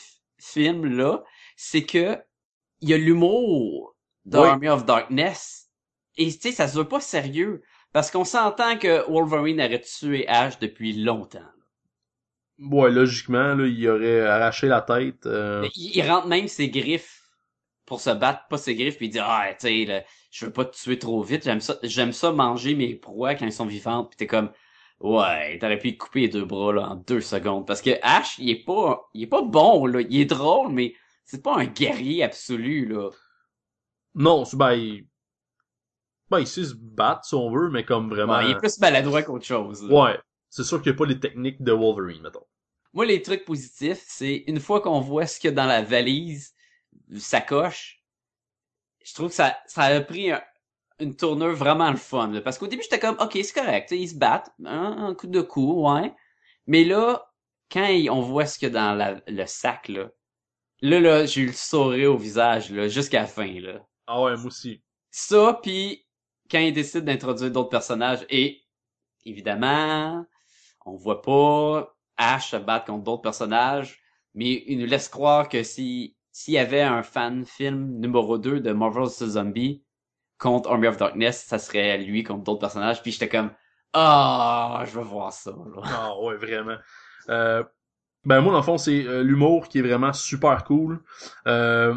film-là, 0.42 1.24
c'est 1.56 1.86
que 1.86 2.18
il 2.82 2.90
y 2.90 2.94
a 2.94 2.98
l'humour 2.98 3.96
d'Army 4.26 4.70
of 4.70 4.86
Darkness. 4.86 5.70
Et 6.18 6.28
tu 6.32 6.40
sais, 6.40 6.52
ça 6.52 6.68
se 6.68 6.78
veut 6.78 6.88
pas 6.88 7.00
sérieux. 7.02 7.62
Parce 7.94 8.12
qu'on 8.12 8.26
s'entend 8.26 8.78
que 8.78 9.10
Wolverine 9.12 9.60
aurait 9.62 9.82
tué 9.82 10.28
Ash 10.28 10.60
depuis 10.60 10.94
longtemps. 10.94 11.40
Ouais, 12.60 12.92
logiquement, 12.92 13.56
là, 13.56 13.66
il 13.68 13.88
aurait 13.90 14.22
arraché 14.22 14.68
la 14.68 14.82
tête. 14.82 15.26
euh, 15.26 15.68
Il, 15.76 15.96
il 15.98 16.02
rentre 16.10 16.28
même 16.28 16.48
ses 16.48 16.70
griffes 16.70 17.22
pour 17.86 18.02
se 18.02 18.10
battre, 18.12 18.48
pas 18.50 18.58
ses 18.58 18.76
griffes, 18.76 18.98
puis 18.98 19.08
il 19.08 19.12
dit 19.12 19.20
ah 19.22 19.48
tu 19.54 19.68
sais 19.68 19.86
là, 19.86 20.04
je 20.32 20.46
veux 20.46 20.54
pas 20.54 20.66
te 20.66 20.76
tuer 20.78 21.00
trop 21.00 21.24
vite, 21.24 21.44
j'aime 21.44 21.62
ça, 21.62 21.78
j'aime 21.84 22.14
ça 22.14 22.32
manger 22.32 22.76
mes 22.76 22.96
proies 22.96 23.36
quand 23.36 23.46
ils 23.46 23.52
sont 23.54 23.66
vivantes, 23.66 24.10
puis 24.10 24.18
t'es 24.18 24.28
comme 24.28 24.52
ouais, 25.02 25.58
t'aurais 25.60 25.80
pu 25.80 25.98
couper 25.98 26.22
les 26.22 26.30
deux 26.30 26.46
bras 26.46 26.74
là 26.74 26.90
en 26.90 26.96
deux 26.96 27.22
secondes 27.22 27.66
parce 27.68 27.82
que 27.82 27.92
Ash 28.02 28.38
il 28.40 28.50
est 28.50 28.64
pas, 28.64 29.10
il 29.14 29.24
est 29.24 29.28
pas 29.28 29.42
bon 29.42 29.86
là, 29.86 30.02
il 30.02 30.20
est 30.22 30.26
drôle 30.26 30.72
mais 30.72 30.94
c'est 31.26 31.44
pas 31.44 31.56
un 31.58 31.66
guerrier 31.66 32.24
absolu 32.24 32.86
là. 32.88 33.10
Non, 34.16 34.46
c'est- 34.46 34.58
ben, 34.58 34.74
il... 34.74 35.06
ben, 36.30 36.40
il 36.40 36.48
sait 36.48 36.64
se 36.66 36.74
battre, 36.76 37.26
si 37.26 37.36
on 37.36 37.52
veut, 37.52 37.70
mais 37.70 37.86
comme 37.86 38.10
vraiment... 38.10 38.38
Ouais, 38.38 38.46
il 38.46 38.52
est 38.52 38.58
plus 38.58 38.80
maladroit 38.80 39.22
qu'autre 39.24 39.46
chose. 39.46 39.84
là. 39.84 39.96
Ouais. 40.12 40.20
C'est 40.50 40.64
sûr 40.64 40.82
qu'il 40.82 40.92
n'y 40.92 40.96
a 40.96 40.98
pas 40.98 41.06
les 41.06 41.20
techniques 41.20 41.62
de 41.62 41.72
Wolverine, 41.72 42.24
mettons. 42.24 42.46
Moi, 42.94 43.06
les 43.06 43.22
trucs 43.22 43.46
positifs, 43.46 44.04
c'est 44.08 44.44
une 44.48 44.60
fois 44.60 44.82
qu'on 44.82 45.00
voit 45.00 45.28
ce 45.28 45.40
qu'il 45.40 45.50
y 45.50 45.54
a 45.54 45.56
dans 45.56 45.68
la 45.68 45.84
valise, 45.84 46.56
sacoche, 47.18 48.04
je 49.06 49.14
trouve 49.14 49.30
que 49.30 49.36
ça, 49.36 49.58
ça 49.68 49.84
a 49.84 50.02
pris 50.02 50.32
un- 50.32 50.42
une 51.00 51.16
tournure 51.16 51.56
vraiment 51.56 51.92
le 51.92 51.98
fun. 51.98 52.28
là. 52.32 52.42
Parce 52.42 52.58
qu'au 52.58 52.68
début, 52.68 52.84
j'étais 52.84 53.00
comme, 53.00 53.18
ok, 53.20 53.32
c'est 53.44 53.54
correct, 53.54 53.92
ils 53.92 54.10
se 54.10 54.16
battent, 54.16 54.52
un, 54.66 55.08
un 55.08 55.16
coup 55.16 55.28
de 55.28 55.42
coup, 55.42 55.88
ouais. 55.90 56.14
Mais 56.68 56.84
là, 56.84 57.32
quand 57.72 57.88
on 58.12 58.22
voit 58.22 58.46
ce 58.46 58.60
qu'il 58.60 58.70
y 58.70 58.72
a 58.72 58.74
dans 58.74 58.96
la- 58.96 59.22
le 59.28 59.46
sac, 59.46 59.88
là, 59.90 60.10
là, 60.82 61.00
là, 61.00 61.26
j'ai 61.26 61.42
eu 61.42 61.48
le 61.48 61.54
sourire 61.54 62.14
au 62.14 62.18
visage, 62.18 62.72
là, 62.72 62.88
jusqu'à 62.88 63.22
la 63.22 63.28
fin, 63.28 63.60
là. 63.60 63.82
Ah 64.08 64.22
ouais, 64.24 64.36
moi 64.38 64.48
aussi. 64.48 64.82
Ça, 65.12 65.60
puis 65.62 66.06
quand 66.50 66.60
il 66.60 66.74
décide 66.74 67.06
d'introduire 67.06 67.52
d'autres 67.52 67.70
personnages, 67.70 68.26
et 68.30 68.62
évidemment, 69.26 70.26
on 70.86 70.96
voit 70.96 71.22
pas 71.22 71.96
Ash 72.18 72.52
se 72.52 72.58
battre 72.58 72.86
contre 72.88 73.04
d'autres 73.04 73.22
personnages, 73.22 74.00
mais 74.34 74.64
il 74.68 74.80
nous 74.80 74.86
laisse 74.86 75.10
croire 75.10 75.50
que 75.50 75.64
si 75.64 76.16
s'il 76.32 76.54
y 76.54 76.58
avait 76.60 76.82
un 76.82 77.04
fan 77.04 77.46
film 77.46 78.00
numéro 78.00 78.38
2 78.38 78.60
de 78.62 78.72
Marvel 78.72 79.06
vs 79.06 79.26
Zombie 79.32 79.84
contre 80.40 80.70
Army 80.72 80.88
of 80.88 80.98
Darkness, 80.98 81.46
ça 81.48 81.60
serait 81.60 81.98
lui 82.00 82.24
contre 82.24 82.44
d'autres 82.44 82.60
personnages, 82.62 83.02
puis 83.04 83.12
j'étais 83.12 83.30
comme 83.30 83.52
ah, 83.94 84.84
je 84.86 84.92
veux 84.92 85.04
voir 85.04 85.34
ça. 85.34 85.52
Ah 85.84 86.14
ouais, 86.22 86.36
vraiment. 86.36 86.78
Euh, 87.30 87.64
ben 88.26 88.42
moi, 88.42 88.52
dans 88.52 88.60
le 88.60 88.64
fond, 88.64 88.78
c'est 88.78 89.06
euh, 89.06 89.24
l'humour 89.24 89.68
qui 89.68 89.80
est 89.80 89.82
vraiment 89.82 90.14
super 90.14 90.64
cool. 90.64 91.02
Euh, 91.48 91.96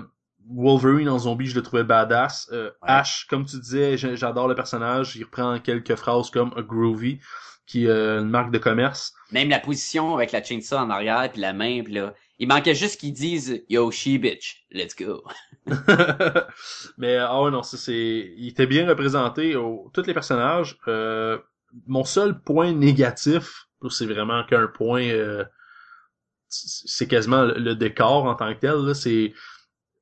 Wolverine 0.50 1.08
en 1.08 1.18
zombie, 1.18 1.46
je 1.46 1.54
le 1.54 1.62
trouvais 1.62 1.84
badass. 1.84 2.48
Euh, 2.52 2.70
Ash, 2.82 3.26
comme 3.28 3.44
tu 3.44 3.58
disais, 3.60 3.96
j'a- 3.96 4.14
j'adore 4.14 4.48
le 4.48 4.54
personnage. 4.54 5.16
Il 5.16 5.24
reprend 5.24 5.58
quelques 5.58 5.94
phrases 5.96 6.30
comme 6.30 6.52
a 6.56 6.62
groovy, 6.62 7.20
qui 7.66 7.84
est 7.84 7.88
euh, 7.88 8.20
une 8.20 8.30
marque 8.30 8.50
de 8.50 8.58
commerce. 8.58 9.12
Même 9.30 9.50
la 9.50 9.60
position 9.60 10.14
avec 10.14 10.32
la 10.32 10.42
chainsaw 10.42 10.78
en 10.78 10.90
arrière 10.90 11.30
puis 11.30 11.40
la 11.40 11.52
main 11.52 11.82
puis 11.82 11.94
là, 11.94 12.14
il 12.42 12.48
manquait 12.48 12.74
juste 12.74 12.98
qu'ils 12.98 13.12
disent 13.12 13.64
yo 13.68 13.92
she 13.92 14.18
bitch, 14.18 14.66
let's 14.72 14.96
go. 14.96 15.22
Mais 16.98 17.16
ah 17.16 17.40
ouais, 17.40 17.52
non, 17.52 17.62
ça 17.62 17.76
c'est. 17.76 18.34
Il 18.36 18.48
était 18.48 18.66
bien 18.66 18.88
représenté 18.88 19.54
au... 19.54 19.88
tous 19.94 20.04
les 20.08 20.12
personnages. 20.12 20.76
Euh, 20.88 21.38
mon 21.86 22.02
seul 22.02 22.42
point 22.42 22.72
négatif, 22.72 23.68
c'est 23.90 24.06
vraiment 24.06 24.42
qu'un 24.42 24.66
point 24.66 25.04
euh, 25.04 25.44
c'est 26.48 27.06
quasiment 27.06 27.44
le, 27.44 27.76
décor 27.76 28.24
en 28.24 28.34
tant 28.34 28.52
que 28.52 28.58
tel, 28.58 28.92
c'est 28.96 29.32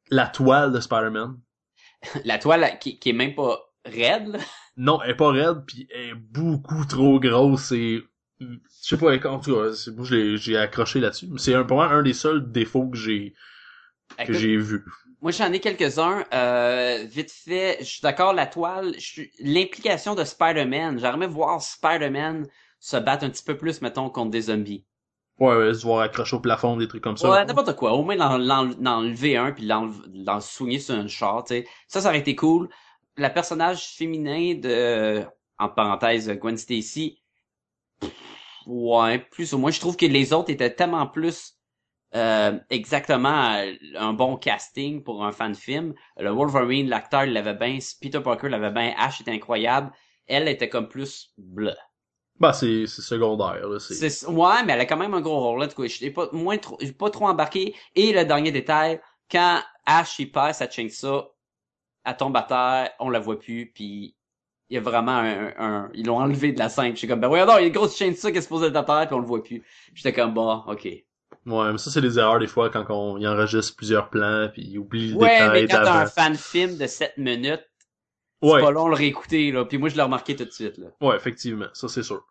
la 0.09 0.26
toile 0.26 0.72
de 0.72 0.80
Spider-Man. 0.80 1.38
la 2.24 2.38
toile 2.38 2.78
qui, 2.80 2.99
qui 2.99 3.11
est 3.11 3.12
même 3.12 3.34
pas 3.34 3.61
raide 3.84 4.28
là. 4.28 4.38
Non, 4.78 5.03
elle 5.03 5.11
est 5.11 5.14
pas 5.14 5.30
raide, 5.30 5.62
puis 5.66 5.86
elle 5.95 6.09
est 6.09 6.14
beaucoup 6.14 6.86
trop 6.86 7.20
grosse 7.20 7.70
et 7.72 8.03
je 8.41 8.47
sais 8.70 8.97
pas, 8.97 9.14
en 9.28 9.38
tout 9.41 9.55
cas, 9.55 9.72
c'est- 9.72 9.91
moi 9.93 10.05
j'ai 10.07 10.57
accroché 10.57 11.01
là-dessus. 11.01 11.28
C'est 11.36 11.55
un, 11.55 11.64
pour 11.64 11.76
moi 11.76 11.86
un 11.88 12.03
des 12.03 12.14
seuls 12.14 12.51
défauts 12.51 12.88
que 12.88 12.97
j'ai 12.97 13.34
que 14.26 14.32
j'ai 14.32 14.57
vu. 14.57 14.84
Moi, 15.22 15.32
j'en 15.32 15.53
ai 15.53 15.61
quelques-uns. 15.61 16.24
Euh, 16.32 17.05
vite 17.05 17.30
fait, 17.30 17.76
je 17.80 17.84
suis 17.84 18.01
d'accord, 18.01 18.32
la 18.32 18.47
toile, 18.47 18.95
l'implication 19.38 20.14
de 20.14 20.24
Spider-Man. 20.24 20.99
J'aimerais 20.99 21.26
voir 21.26 21.61
Spider-Man 21.61 22.47
se 22.78 22.97
battre 22.97 23.24
un 23.24 23.30
petit 23.30 23.45
peu 23.45 23.57
plus, 23.57 23.82
mettons, 23.82 24.09
contre 24.09 24.30
des 24.30 24.43
zombies. 24.43 24.84
Ouais, 25.38 25.55
ouais, 25.57 25.74
se 25.74 25.82
voir 25.82 26.01
accroché 26.01 26.36
au 26.36 26.41
plafond, 26.41 26.76
des 26.76 26.88
trucs 26.88 27.05
comme 27.05 27.16
ça. 27.18 27.30
Ouais, 27.30 27.45
n'importe 27.45 27.76
quoi. 27.76 27.93
Au 27.93 28.03
moins, 28.03 28.16
l'enlever 28.16 29.36
un, 29.36 29.53
puis 29.53 29.66
l'en 29.66 30.41
soigner 30.41 30.78
sur 30.78 30.95
un 30.95 31.07
char, 31.07 31.45
tu 31.45 31.55
sais. 31.55 31.66
Ça, 31.86 32.01
ça 32.01 32.09
aurait 32.09 32.18
été 32.18 32.34
cool. 32.34 32.68
La 33.16 33.30
personnage 33.30 33.95
féminin 33.97 34.55
de, 34.55 35.22
entre 35.59 35.74
parenthèses, 35.74 36.30
Gwen 36.30 36.57
Stacy, 36.57 37.19
ouais, 38.66 39.18
plus 39.18 39.53
ou 39.53 39.59
moins. 39.59 39.70
Je 39.70 39.80
trouve 39.80 39.96
que 39.96 40.07
les 40.07 40.32
autres 40.32 40.51
étaient 40.51 40.74
tellement 40.74 41.07
plus 41.07 41.55
euh, 42.14 42.59
exactement 42.70 43.55
euh, 43.55 43.72
un 43.96 44.12
bon 44.12 44.36
casting 44.36 45.03
pour 45.03 45.24
un 45.24 45.32
fan 45.32 45.55
film. 45.55 45.94
Le 46.16 46.30
Wolverine, 46.30 46.88
l'acteur, 46.88 47.24
il 47.24 47.32
l'avait 47.32 47.55
bien, 47.55 47.78
Peter 48.01 48.20
Parker 48.20 48.48
l'avait 48.48 48.72
bien, 48.72 48.94
Ash 48.98 49.20
était 49.20 49.32
incroyable. 49.32 49.92
Elle 50.26 50.48
était 50.48 50.68
comme 50.68 50.88
plus 50.88 51.32
bleu. 51.38 51.74
Bah, 52.38 52.53
c'est 52.53 52.86
c'est 52.86 53.03
secondaire, 53.03 53.68
là. 53.68 53.78
C'est... 53.78 54.26
Ouais, 54.26 54.64
mais 54.64 54.72
elle 54.72 54.80
a 54.80 54.86
quand 54.86 54.96
même 54.96 55.14
un 55.14 55.20
gros 55.20 55.40
rôle, 55.40 55.61
là, 55.61 55.66
du 55.66 55.74
coup. 55.74 55.86
Je 55.86 56.09
pas, 56.09 56.28
moins 56.32 56.57
trop, 56.57 56.78
j'ai 56.80 56.92
pas 56.92 57.11
trop 57.11 57.28
embarqué. 57.28 57.74
Et 57.94 58.12
le 58.12 58.24
dernier 58.24 58.51
détail, 58.51 59.01
quand 59.30 59.61
Ash, 59.84 60.18
il 60.18 60.32
perd 60.32 60.55
sa 60.55 60.68
chainsaw, 60.68 61.34
elle 62.05 62.16
tombe 62.16 62.36
à 62.36 62.42
terre, 62.42 62.90
on 62.98 63.11
la 63.11 63.18
voit 63.18 63.38
plus, 63.38 63.70
puis 63.72 64.16
il 64.70 64.74
y 64.74 64.78
a 64.78 64.80
vraiment 64.80 65.12
un, 65.12 65.52
un- 65.58 65.90
ils 65.94 66.06
l'ont 66.06 66.18
enlevé 66.18 66.52
de 66.52 66.58
la 66.58 66.68
scène. 66.68 66.92
Je 66.92 66.98
suis 66.98 67.08
comme, 67.08 67.20
ben 67.20 67.28
non, 67.28 67.36
il 67.58 67.62
y 67.62 67.64
a 67.64 67.66
une 67.66 67.72
grosse 67.72 67.96
chainsaw 67.96 68.30
qui 68.32 68.38
est 68.38 68.42
supposée 68.42 68.66
être 68.68 68.76
à 68.76 68.84
terre, 68.84 69.06
puis 69.06 69.14
on 69.16 69.20
le 69.20 69.26
voit 69.26 69.42
plus. 69.42 69.62
J'étais 69.94 70.12
comme, 70.12 70.34
bon, 70.34 70.64
ok. 70.66 70.88
Ouais, 71.46 71.72
mais 71.72 71.76
ça, 71.78 71.90
c'est 71.90 72.00
des 72.00 72.18
erreurs 72.18 72.38
des 72.38 72.46
fois 72.46 72.70
quand 72.70 72.86
on 72.90 73.18
y 73.18 73.26
enregistre 73.26 73.76
plusieurs 73.76 74.08
plans 74.10 74.48
puis 74.52 74.62
il 74.62 74.78
oublie 74.78 75.10
le 75.12 75.16
Ouais, 75.16 75.48
détail 75.48 75.66
mais 75.66 75.66
quand 75.68 75.78
t'as 75.84 76.00
un 76.00 76.06
fan 76.06 76.36
film 76.36 76.76
de 76.76 76.88
7 76.88 77.16
minutes, 77.16 77.64
c'est 78.42 78.56
Ouais, 78.56 78.60
pas 78.60 78.70
long 78.72 78.86
de 78.86 78.90
le 78.90 78.96
réécouter, 78.96 79.52
là. 79.52 79.64
Puis 79.66 79.78
moi, 79.78 79.88
je 79.90 79.96
l'ai 79.96 80.02
remarqué 80.02 80.36
tout 80.36 80.44
de 80.46 80.50
suite, 80.52 80.78
là. 80.78 80.88
ouais, 81.02 81.16
effectivement, 81.16 81.68
ça 81.74 81.88
c'est 81.88 82.02
sûr. 82.02 82.24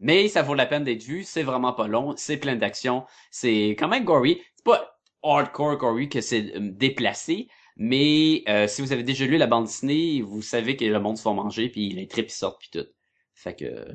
Mais 0.00 0.28
ça 0.28 0.42
vaut 0.42 0.54
la 0.54 0.66
peine 0.66 0.84
d'être 0.84 1.02
vu, 1.02 1.24
c'est 1.24 1.42
vraiment 1.42 1.72
pas 1.72 1.88
long, 1.88 2.14
c'est 2.16 2.36
plein 2.36 2.56
d'action, 2.56 3.04
c'est 3.30 3.70
quand 3.78 3.88
même 3.88 4.04
gory. 4.04 4.40
C'est 4.56 4.64
pas 4.64 4.98
hardcore 5.24 5.76
gory 5.76 6.08
que 6.08 6.20
c'est 6.20 6.54
euh, 6.56 6.60
déplacé, 6.60 7.48
mais 7.78 8.42
euh, 8.48 8.66
si 8.66 8.82
vous 8.82 8.92
avez 8.92 9.04
déjà 9.04 9.24
lu 9.24 9.36
la 9.36 9.46
bande 9.46 9.66
Disney, 9.66 10.20
vous 10.20 10.42
savez 10.42 10.76
que 10.76 10.84
le 10.84 10.98
monde 10.98 11.16
se 11.16 11.22
fait 11.22 11.32
manger, 11.32 11.68
puis 11.68 11.90
les 11.90 12.08
tripes 12.08 12.30
sortent, 12.30 12.58
puis 12.60 12.70
tout. 12.72 12.86
Fait 13.34 13.54
que... 13.54 13.86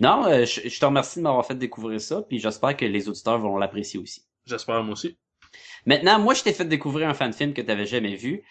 Non, 0.00 0.26
euh, 0.26 0.44
je, 0.44 0.68
je 0.68 0.80
te 0.80 0.84
remercie 0.84 1.20
de 1.20 1.24
m'avoir 1.24 1.46
fait 1.46 1.54
découvrir 1.54 2.00
ça, 2.00 2.22
puis 2.22 2.40
j'espère 2.40 2.76
que 2.76 2.84
les 2.84 3.08
auditeurs 3.08 3.38
vont 3.38 3.56
l'apprécier 3.56 4.00
aussi. 4.00 4.24
J'espère 4.46 4.82
moi 4.82 4.94
aussi. 4.94 5.16
Maintenant, 5.86 6.18
moi, 6.18 6.34
je 6.34 6.42
t'ai 6.42 6.52
fait 6.52 6.64
découvrir 6.64 7.08
un 7.08 7.14
fan 7.14 7.32
film 7.32 7.54
que 7.54 7.62
tu 7.62 7.86
jamais 7.86 8.16
vu. 8.16 8.42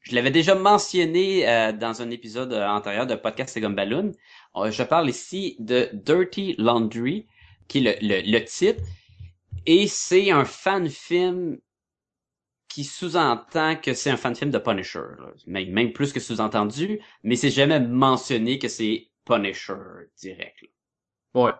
Je 0.00 0.14
l'avais 0.14 0.30
déjà 0.30 0.54
mentionné 0.54 1.48
euh, 1.48 1.72
dans 1.72 2.00
un 2.00 2.10
épisode 2.10 2.52
antérieur 2.54 3.06
de 3.06 3.14
Podcast 3.14 3.58
Gomme 3.58 3.74
Balloon. 3.74 4.12
Je 4.56 4.82
parle 4.82 5.10
ici 5.10 5.56
de 5.58 5.90
Dirty 5.92 6.54
Laundry, 6.56 7.26
qui 7.68 7.78
est 7.78 8.00
le, 8.00 8.08
le, 8.08 8.32
le 8.32 8.44
titre. 8.44 8.82
Et 9.66 9.86
c'est 9.86 10.30
un 10.30 10.44
fan 10.44 10.88
film 10.88 11.58
qui 12.72 12.84
sous-entend 12.84 13.76
que 13.76 13.92
c'est 13.92 14.10
un 14.10 14.16
fan 14.16 14.34
film 14.34 14.50
de 14.50 14.58
Punisher. 14.58 15.00
là. 15.18 15.32
Même, 15.46 15.70
même 15.70 15.92
plus 15.92 16.10
que 16.12 16.20
sous-entendu, 16.20 17.00
mais 17.22 17.36
c'est 17.36 17.50
jamais 17.50 17.78
mentionné 17.80 18.58
que 18.58 18.68
c'est 18.68 19.10
Punisher 19.26 19.74
direct. 20.16 20.62
là. 20.62 20.68
Ouais. 21.34 21.52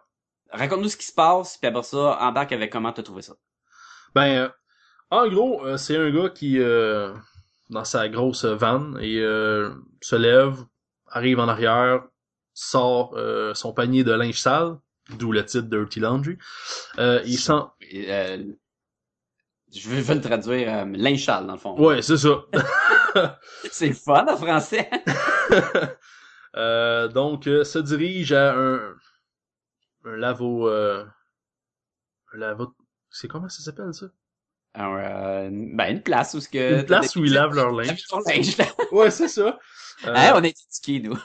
Raconte-nous 0.50 0.88
ce 0.88 0.96
qui 0.96 1.04
se 1.06 1.12
passe, 1.12 1.58
puis 1.58 1.68
après 1.68 1.82
ça, 1.82 2.18
embarque 2.20 2.52
avec 2.52 2.72
comment 2.72 2.92
t'as 2.92 3.02
trouvé 3.02 3.20
ça. 3.22 3.34
Ben, 4.14 4.28
euh, 4.36 4.48
en 5.10 5.28
gros, 5.28 5.66
euh, 5.66 5.76
c'est 5.76 5.96
un 5.96 6.10
gars 6.10 6.30
qui, 6.30 6.58
euh, 6.58 7.14
dans 7.68 7.84
sa 7.84 8.08
grosse 8.08 8.46
vanne, 8.46 8.98
et 9.00 9.18
euh, 9.20 9.74
se 10.00 10.16
lève, 10.16 10.56
arrive 11.08 11.40
en 11.40 11.48
arrière, 11.48 12.04
sort 12.54 13.14
euh, 13.16 13.52
son 13.54 13.74
panier 13.74 14.02
de 14.04 14.12
linge 14.12 14.40
sale, 14.40 14.78
d'où 15.18 15.30
le 15.32 15.44
titre 15.44 15.68
Dirty 15.68 16.00
Laundry. 16.00 16.38
Euh, 16.98 17.20
il 17.26 17.38
sent... 17.38 17.62
Je 19.74 19.88
vais 19.88 20.14
le 20.14 20.20
traduire 20.20 20.74
euh, 20.74 20.84
linge 20.92 21.24
sale, 21.24 21.46
dans 21.46 21.54
le 21.54 21.58
fond. 21.58 21.80
Ouais, 21.80 22.02
c'est 22.02 22.18
ça. 22.18 22.44
C'est 23.70 23.92
fun 23.92 24.26
en 24.26 24.36
français. 24.36 24.88
Euh, 26.54 27.08
donc, 27.08 27.46
euh, 27.46 27.64
se 27.64 27.78
dirige 27.78 28.32
à 28.32 28.52
un, 28.54 28.94
un 30.04 30.16
lavo... 30.18 30.68
Euh, 30.68 31.02
un 32.34 32.36
lavo... 32.36 32.74
C'est 33.10 33.26
comment 33.26 33.48
ça 33.48 33.62
s'appelle, 33.62 33.94
ça? 33.94 34.04
un, 34.74 34.96
euh, 34.98 35.48
ben, 35.50 35.96
une 35.96 36.02
place 36.02 36.34
où 36.34 36.40
ce 36.40 36.50
que... 36.50 36.80
Une 36.80 36.84
place 36.84 37.16
où 37.16 37.24
ils 37.24 37.32
lavent 37.32 37.54
leur 37.54 37.70
linge. 37.72 38.04
Linge. 38.26 38.56
Ouais, 38.90 39.10
c'est 39.10 39.28
ça. 39.28 39.58
Euh, 40.06 40.14
Hein, 40.14 40.32
on 40.34 40.42
est 40.42 40.54
éduqués, 40.84 41.08
nous. 41.08 41.16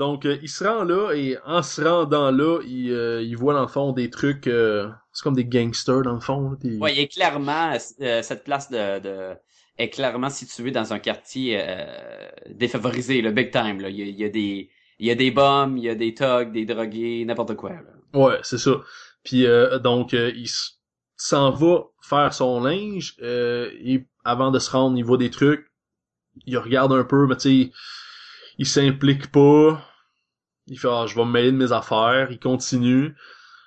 Donc, 0.00 0.24
euh, 0.24 0.38
il 0.42 0.48
se 0.48 0.64
rend 0.64 0.84
là, 0.84 1.12
et 1.12 1.36
en 1.44 1.62
se 1.62 1.82
rendant 1.82 2.30
là, 2.30 2.60
il, 2.66 2.90
euh, 2.90 3.22
il 3.22 3.36
voit 3.36 3.54
dans 3.54 3.60
le 3.62 3.68
fond 3.68 3.92
des 3.92 4.08
trucs... 4.10 4.46
euh, 4.46 4.88
c'est 5.12 5.22
comme 5.22 5.34
des 5.36 5.44
gangsters, 5.44 6.02
dans 6.02 6.14
le 6.14 6.20
fond. 6.20 6.56
des- 6.60 6.78
Ouais, 6.78 6.94
il 6.94 7.00
est 7.00 7.08
clairement, 7.08 7.72
euh, 8.00 8.22
cette 8.22 8.42
place 8.44 8.70
de, 8.70 8.98
de, 9.00 9.34
est 9.76 9.90
clairement 9.90 10.30
située 10.30 10.70
dans 10.70 10.92
un 10.94 10.98
quartier, 10.98 11.58
euh, 11.60 11.84
défavorisé, 12.48 13.20
le 13.20 13.30
big 13.30 13.50
time, 13.52 13.80
là. 13.80 13.90
Il 13.90 13.96
y 13.96 14.02
a, 14.02 14.06
il 14.06 14.18
y 14.18 14.24
a 14.24 14.28
des, 14.30 14.70
il 14.98 15.06
y 15.06 15.10
a 15.10 15.14
des 15.14 15.30
bombes, 15.30 15.76
il 15.76 15.84
y 15.84 15.90
a 15.90 15.94
des 15.94 16.14
thugs, 16.14 16.50
des 16.52 16.64
drogués, 16.64 17.24
n'importe 17.26 17.54
quoi, 17.56 17.70
là. 17.70 17.92
Ouais, 18.18 18.38
c'est 18.42 18.58
ça. 18.58 18.72
Puis 19.22 19.46
euh, 19.46 19.78
donc 19.78 20.14
euh, 20.14 20.32
il 20.34 20.48
s'en 21.16 21.50
va 21.50 21.84
faire 22.02 22.32
son 22.32 22.60
linge 22.62 23.16
euh, 23.22 23.70
et 23.84 24.06
avant 24.24 24.50
de 24.50 24.58
se 24.58 24.70
rendre, 24.70 24.96
il 24.98 25.04
voit 25.04 25.18
des 25.18 25.30
trucs, 25.30 25.66
il 26.46 26.56
regarde 26.58 26.92
un 26.92 27.04
peu, 27.04 27.26
mais 27.26 27.36
tu 27.36 27.64
sais, 27.66 27.72
il 28.58 28.66
s'implique 28.66 29.30
pas. 29.30 29.82
Il 30.70 30.78
fait 30.78 30.88
ah, 30.90 31.04
je 31.06 31.14
vais 31.14 31.24
me 31.24 31.30
mêler 31.30 31.52
de 31.52 31.56
mes 31.56 31.72
affaires, 31.72 32.28
il 32.30 32.38
continue. 32.38 33.14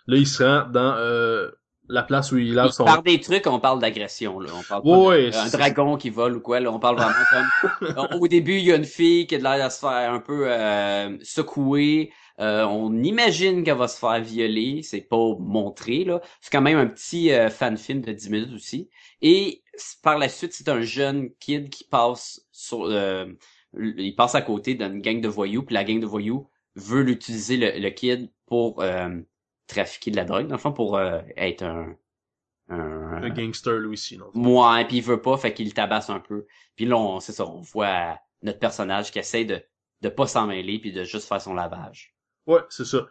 Là, 0.07 0.17
il 0.17 0.27
se 0.27 0.43
rend 0.43 0.67
dans 0.69 0.95
euh, 0.97 1.51
la 1.89 2.03
place 2.03 2.31
où 2.31 2.37
il 2.37 2.53
lave 2.53 2.67
Il 2.69 2.73
son 2.73 2.85
parle 2.85 3.03
des 3.03 3.19
trucs, 3.19 3.45
on 3.47 3.59
parle 3.59 3.79
d'agression, 3.79 4.39
là. 4.39 4.51
On 4.55 4.63
parle 4.63 4.81
pas 4.83 4.89
de- 4.89 5.35
un 5.35 5.49
dragon 5.49 5.97
qui 5.97 6.09
vole 6.09 6.37
ou 6.37 6.41
quoi, 6.41 6.59
là. 6.59 6.71
On 6.71 6.79
parle 6.79 6.97
vraiment 6.97 7.13
comme, 7.95 8.21
au 8.21 8.27
début, 8.27 8.57
il 8.57 8.65
y 8.65 8.71
a 8.71 8.75
une 8.75 8.85
fille 8.85 9.27
qui 9.27 9.35
a 9.35 9.37
de 9.37 9.43
l'air 9.43 9.63
à 9.63 9.69
se 9.69 9.79
faire 9.79 10.11
un 10.11 10.19
peu, 10.19 10.45
euh, 10.49 11.17
secouer. 11.21 12.11
Euh, 12.39 12.65
on 12.65 13.03
imagine 13.03 13.63
qu'elle 13.63 13.77
va 13.77 13.87
se 13.87 13.99
faire 13.99 14.19
violer, 14.21 14.81
c'est 14.81 15.01
pas 15.01 15.35
montré 15.39 16.03
là. 16.03 16.19
C'est 16.41 16.51
quand 16.51 16.61
même 16.61 16.79
un 16.79 16.87
petit 16.87 17.31
euh, 17.31 17.49
fan 17.49 17.77
film 17.77 18.01
de 18.01 18.11
10 18.11 18.29
minutes 18.31 18.53
aussi. 18.55 18.89
Et 19.21 19.61
par 20.01 20.17
la 20.17 20.29
suite, 20.29 20.53
c'est 20.53 20.67
un 20.69 20.81
jeune 20.81 21.29
kid 21.39 21.69
qui 21.69 21.83
passe 21.83 22.41
sur, 22.51 22.85
euh, 22.85 23.25
il 23.77 24.15
passe 24.15 24.35
à 24.35 24.41
côté 24.41 24.73
d'une 24.75 24.99
gang 24.99 25.21
de 25.21 25.27
voyous, 25.27 25.63
puis 25.63 25.75
la 25.75 25.83
gang 25.83 25.99
de 25.99 26.05
voyous 26.07 26.49
veut 26.75 27.01
l'utiliser 27.01 27.57
le, 27.57 27.79
le 27.79 27.89
kid 27.89 28.31
pour 28.45 28.81
euh, 28.81 29.09
trafiquer 29.67 30.11
de 30.11 30.15
la 30.15 30.25
drogue, 30.25 30.47
dans 30.47 30.55
le 30.55 30.61
fond, 30.61 30.73
pour 30.73 30.97
euh, 30.97 31.21
être 31.37 31.63
un, 31.63 31.95
un, 32.69 33.19
le 33.19 33.29
gangster 33.29 33.79
lui 33.79 33.93
aussi. 33.93 34.17
non? 34.17 34.31
Ouais, 34.33 34.85
puis 34.85 34.97
il 34.97 35.03
veut 35.03 35.21
pas, 35.21 35.37
fait 35.37 35.53
qu'il 35.53 35.67
le 35.67 35.73
tabasse 35.73 36.09
un 36.09 36.19
peu. 36.19 36.45
Puis 36.75 36.85
là, 36.85 36.97
on, 36.97 37.19
c'est 37.19 37.33
ça, 37.33 37.45
on 37.45 37.61
voit 37.61 38.19
notre 38.41 38.59
personnage 38.59 39.11
qui 39.11 39.19
essaie 39.19 39.45
de 39.45 39.63
de 40.03 40.09
pas 40.09 40.27
s'en 40.27 40.47
mêler 40.47 40.79
puis 40.79 40.91
de 40.91 41.03
juste 41.05 41.27
faire 41.27 41.41
son 41.41 41.53
lavage. 41.53 42.13
Ouais, 42.45 42.59
c'est 42.69 42.85
ça. 42.85 43.07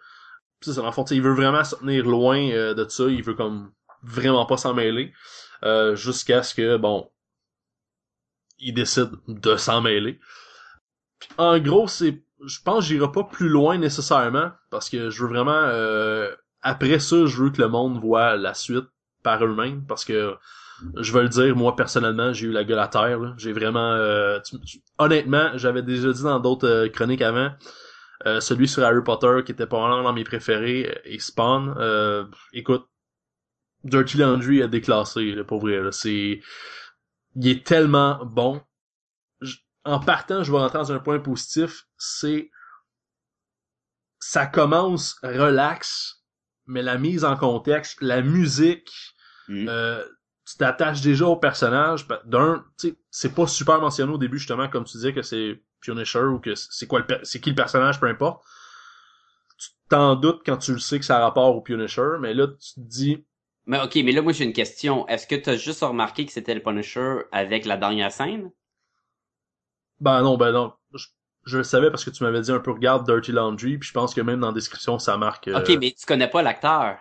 C'est 0.61 0.75
ça, 0.75 0.83
le 0.83 0.93
fond, 0.93 1.05
il 1.07 1.23
veut 1.23 1.35
vraiment 1.35 1.65
se 1.65 1.75
tenir 1.75 2.05
loin 2.05 2.39
euh, 2.51 2.75
de 2.75 2.87
ça, 2.89 3.05
il 3.05 3.23
veut 3.23 3.35
comme 3.35 3.73
vraiment 4.03 4.47
pas 4.47 4.59
s'en 4.59 4.75
mêler, 4.75 5.13
euh, 5.65 5.97
jusqu'à 5.97 6.43
ce 6.43 6.55
que, 6.55 6.77
bon, 6.77 7.11
il 8.59 8.75
décide 8.75 9.11
de 9.27 9.57
s'en 9.57 9.81
mêler. 9.81 10.21
Puis, 11.19 11.31
en 11.39 11.59
gros, 11.59 11.89
c'est, 11.89 12.23
je 12.47 12.59
pense 12.65 12.81
que 12.81 12.85
j'irai 12.95 13.11
pas 13.13 13.25
plus 13.25 13.49
loin 13.49 13.79
nécessairement, 13.79 14.51
parce 14.71 14.91
que 14.91 15.11
je 15.11 15.23
veux 15.23 15.29
vraiment, 15.29 15.53
euh, 15.53 16.31
après 16.63 16.99
ça, 16.99 17.27
je 17.27 17.43
veux 17.43 17.51
que 17.51 17.61
le 17.63 17.69
monde 17.69 18.01
voit 18.01 18.37
la 18.37 18.55
suite 18.55 18.87
par 19.23 19.45
eux-mêmes, 19.45 19.85
parce 19.87 20.05
que, 20.05 20.35
je 20.97 21.13
veux 21.13 21.23
le 21.23 21.29
dire, 21.29 21.55
moi, 21.57 21.77
personnellement, 21.77 22.33
j'ai 22.33 22.49
eu 22.49 22.53
la 22.53 22.65
gueule 22.65 22.79
à 22.81 22.89
terre. 22.89 23.35
J'ai 23.39 23.53
vraiment, 23.53 23.93
euh, 23.93 24.41
tu- 24.41 24.81
honnêtement, 24.99 25.51
j'avais 25.57 25.83
déjà 25.83 26.13
dit 26.13 26.23
dans 26.23 26.41
d'autres 26.41 26.69
euh, 26.69 26.89
chroniques 26.89 27.23
avant, 27.23 27.51
euh, 28.27 28.41
celui 28.41 28.69
sur 28.69 28.85
Harry 28.85 29.03
Potter 29.05 29.43
qui 29.45 29.53
était 29.53 29.67
pas 29.67 29.81
vraiment 29.81 30.03
dans 30.03 30.13
mes 30.13 30.25
préférés 30.25 31.01
et 31.05 31.19
Spawn 31.19 31.75
euh, 31.79 32.25
écoute 32.53 32.87
Dirty 33.85 34.19
Laundry 34.19 34.63
a 34.63 34.69
déclassé 34.69 35.35
vrai 35.35 35.81
là. 35.81 35.91
c'est 35.93 36.41
il 37.35 37.49
est 37.49 37.67
tellement 37.67 38.25
bon 38.25 38.63
en 39.85 40.01
partant 40.01 40.43
je 40.43 40.53
vais 40.53 40.59
rentrer 40.59 40.79
dans 40.79 40.93
un 40.93 40.99
point 40.99 41.19
positif 41.21 41.87
c'est 41.99 42.51
ça 44.19 44.47
commence 44.47 45.17
relax 45.23 46.23
mais 46.67 46.83
la 46.83 46.97
mise 46.99 47.25
en 47.25 47.37
contexte 47.37 48.01
la 48.01 48.23
musique 48.23 48.91
Mm. 49.49 49.67
euh, 49.69 50.05
tu 50.49 50.57
t'attaches 50.57 51.01
déjà 51.01 51.27
au 51.27 51.35
personnage 51.37 52.07
pa- 52.07 52.23
d'un 52.25 52.65
tu 52.79 52.91
sais 52.91 52.95
c'est 53.11 53.35
pas 53.35 53.49
super 53.49 53.81
mentionné 53.81 54.13
au 54.13 54.19
début 54.19 54.39
justement 54.39 54.69
comme 54.69 54.85
tu 54.85 54.93
disais 54.97 55.13
que 55.13 55.23
c'est 55.23 55.61
Punisher 55.81 56.23
ou 56.23 56.39
que 56.39 56.55
c'est 56.55 56.87
quoi 56.87 57.01
le 57.01 57.19
c'est 57.25 57.41
qui 57.41 57.51
le 57.51 57.57
personnage 57.57 57.99
peu 57.99 58.07
importe 58.07 58.45
tu 59.59 59.69
t'en 59.89 60.15
doutes 60.15 60.43
quand 60.47 60.59
tu 60.59 60.73
le 60.73 60.79
sais 60.79 60.99
que 61.01 61.05
ça 61.05 61.17
a 61.19 61.21
rapport 61.21 61.57
au 61.57 61.61
Punisher 61.61 62.17
mais 62.21 62.35
là 62.35 62.47
tu 62.47 62.75
te 62.75 62.81
dis 62.81 63.25
Mais 63.67 63.81
ok, 63.83 63.97
mais 63.97 64.13
là 64.13 64.23
moi 64.23 64.33
j'ai 64.33 64.45
une 64.45 64.53
question. 64.53 65.07
Est-ce 65.09 65.27
que 65.27 65.35
t'as 65.35 65.57
juste 65.57 65.81
remarqué 65.83 66.25
que 66.25 66.33
c'était 66.33 66.55
le 66.55 66.63
Punisher 66.63 67.23
avec 67.33 67.65
la 67.65 67.77
dernière 67.77 68.13
scène? 68.13 68.51
Ben 70.03 70.23
non 70.23 70.37
ben 70.37 70.53
non 70.53 70.73
je, 70.95 71.07
je 71.45 71.59
le 71.59 71.65
savais 71.65 71.91
parce 71.91 72.05
que 72.05 72.11
tu 72.11 72.23
m'avais 72.25 72.41
dit 72.43 72.53
un 72.53 72.61
peu 72.61 72.71
regarde 72.73 73.07
Dirty 73.07 73.33
Laundry 73.33 73.79
puis 73.79 73.89
je 73.89 73.93
pense 73.95 74.15
que 74.15 74.21
même 74.21 74.41
dans 74.41 74.49
la 74.49 74.53
description 74.53 74.99
ça 74.99 75.17
marque 75.17 75.49
euh, 75.49 75.59
Ok, 75.61 75.69
mais 75.81 75.93
tu 75.99 76.05
connais 76.07 76.29
pas 76.29 76.43
l'acteur. 76.43 76.99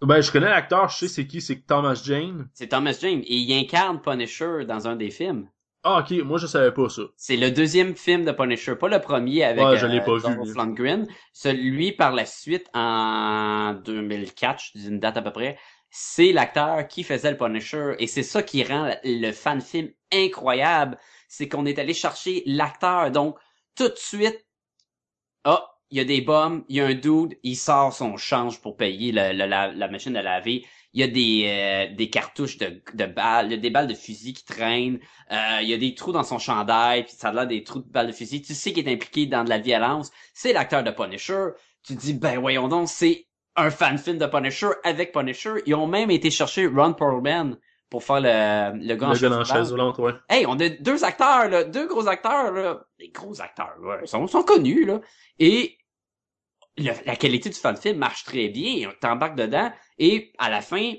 ben 0.00 0.20
je 0.20 0.30
connais 0.30 0.48
l'acteur 0.50 0.88
je 0.88 0.96
sais 0.98 1.08
c'est 1.08 1.26
qui 1.26 1.40
c'est 1.40 1.60
Thomas 1.66 2.00
Jane 2.04 2.48
C'est 2.54 2.68
Thomas 2.68 2.96
James 3.00 3.22
et 3.24 3.36
il 3.36 3.52
incarne 3.58 4.00
Punisher 4.00 4.64
dans 4.66 4.86
un 4.88 4.96
des 4.96 5.10
films. 5.10 5.48
ah 5.82 6.00
ok 6.00 6.12
moi 6.24 6.38
je 6.38 6.46
savais 6.46 6.72
pas 6.72 6.88
ça 6.88 7.02
C'est 7.16 7.36
le 7.36 7.50
deuxième 7.50 7.94
film 7.96 8.24
de 8.24 8.32
Punisher, 8.32 8.76
pas 8.76 8.88
le 8.88 9.00
premier 9.00 9.44
avec 9.44 9.64
Ouais, 9.64 9.76
je 9.78 9.86
l'ai 9.86 10.00
euh, 10.00 10.18
vu. 10.44 10.54
Lundgren. 10.54 11.06
Celui 11.32 11.92
par 11.92 12.12
la 12.12 12.26
suite 12.26 12.66
en 12.74 13.74
2004, 13.84 14.62
je 14.74 14.78
dis 14.78 14.88
une 14.88 15.00
date 15.00 15.16
à 15.16 15.22
peu 15.22 15.32
près, 15.32 15.58
c'est 15.90 16.32
l'acteur 16.32 16.86
qui 16.88 17.04
faisait 17.04 17.30
le 17.30 17.36
Punisher 17.36 17.94
et 17.98 18.06
c'est 18.06 18.22
ça 18.24 18.42
qui 18.42 18.64
rend 18.64 18.94
le 19.04 19.30
fan 19.32 19.60
film 19.60 19.88
incroyable, 20.12 20.98
c'est 21.36 21.48
qu'on 21.48 21.66
est 21.66 21.78
allé 21.78 21.94
chercher 21.94 22.42
l'acteur 22.46 23.10
donc 23.10 23.36
tout 23.76 23.88
de 23.88 23.96
suite 23.96 24.46
ah, 25.44 25.74
il 25.90 25.98
y 25.98 26.00
a 26.00 26.04
des 26.04 26.22
bombes, 26.22 26.64
il 26.68 26.76
y 26.76 26.80
a 26.80 26.86
un 26.86 26.94
dude, 26.94 27.38
il 27.42 27.56
sort 27.56 27.92
son 27.92 28.16
change 28.16 28.60
pour 28.60 28.76
payer 28.76 29.12
la, 29.12 29.88
machine 29.88 30.16
à 30.16 30.22
laver. 30.22 30.64
Il 30.92 31.00
y 31.00 31.02
a 31.04 31.06
des, 31.06 31.44
euh, 31.46 31.94
des 31.94 32.08
cartouches 32.10 32.58
de, 32.58 33.06
balles, 33.06 33.60
des 33.60 33.70
balles 33.70 33.86
de 33.86 33.94
fusil 33.94 34.32
qui 34.32 34.44
traînent. 34.44 34.98
Euh, 35.30 35.58
il 35.60 35.68
y 35.68 35.74
a 35.74 35.76
des 35.76 35.94
trous 35.94 36.12
dans 36.12 36.22
son 36.24 36.38
chandail, 36.38 37.04
puis 37.04 37.14
ça 37.16 37.28
a 37.28 37.32
l'air 37.32 37.46
des 37.46 37.62
trous 37.62 37.80
de 37.80 37.90
balles 37.90 38.08
de 38.08 38.12
fusil. 38.12 38.42
Tu 38.42 38.54
sais 38.54 38.72
qu'il 38.72 38.88
est 38.88 38.92
impliqué 38.92 39.26
dans 39.26 39.44
de 39.44 39.50
la 39.50 39.58
violence. 39.58 40.10
C'est 40.32 40.52
l'acteur 40.52 40.82
de 40.82 40.90
Punisher. 40.90 41.48
Tu 41.84 41.94
dis, 41.94 42.14
ben 42.14 42.40
voyons 42.40 42.68
donc, 42.68 42.88
c'est 42.88 43.26
un 43.56 43.70
fan 43.70 43.98
film 43.98 44.18
de 44.18 44.26
Punisher 44.26 44.70
avec 44.82 45.12
Punisher. 45.12 45.62
Ils 45.66 45.74
ont 45.74 45.86
même 45.86 46.10
été 46.10 46.30
chercher 46.30 46.66
Ron 46.66 46.94
Perlman 46.94 47.56
pour 47.90 48.04
faire 48.04 48.20
le, 48.20 48.78
le 48.86 48.94
gars 48.96 49.10
en 49.10 49.14
le 49.14 49.18
gars 49.18 49.28
la 49.28 49.44
chaise 49.44 49.70
roulante. 49.70 49.98
ouais 49.98 50.12
Hey, 50.28 50.46
on 50.46 50.58
a 50.60 50.68
deux 50.70 51.04
acteurs, 51.04 51.48
là, 51.48 51.64
deux 51.64 51.86
gros 51.86 52.08
acteurs, 52.08 52.50
là. 52.52 52.84
Des 52.98 53.10
gros 53.10 53.40
acteurs, 53.40 53.76
ouais. 53.80 53.98
Ils 54.02 54.08
sont, 54.08 54.26
sont 54.26 54.42
connus, 54.42 54.84
là. 54.86 55.00
Et 55.38 55.78
le- 56.76 56.92
la 57.06 57.16
qualité 57.16 57.50
du 57.50 57.56
fan 57.58 57.76
film 57.76 57.98
marche 57.98 58.24
très 58.24 58.48
bien. 58.48 58.90
T'embarques 59.00 59.36
dedans. 59.36 59.72
Et 59.98 60.32
à 60.38 60.50
la 60.50 60.60
fin, 60.60 60.92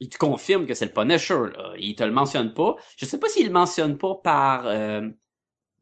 il 0.00 0.08
te 0.08 0.18
confirme 0.18 0.66
que 0.66 0.74
c'est 0.74 0.86
le 0.86 0.92
Punisher, 0.92 1.38
là. 1.56 1.74
Il 1.78 1.94
te 1.96 2.04
le 2.04 2.12
mentionne 2.12 2.54
pas. 2.54 2.76
Je 2.96 3.06
sais 3.06 3.18
pas 3.18 3.28
s'il 3.28 3.46
le 3.46 3.52
mentionne 3.52 3.98
pas 3.98 4.14
par 4.16 4.66
euh, 4.66 5.08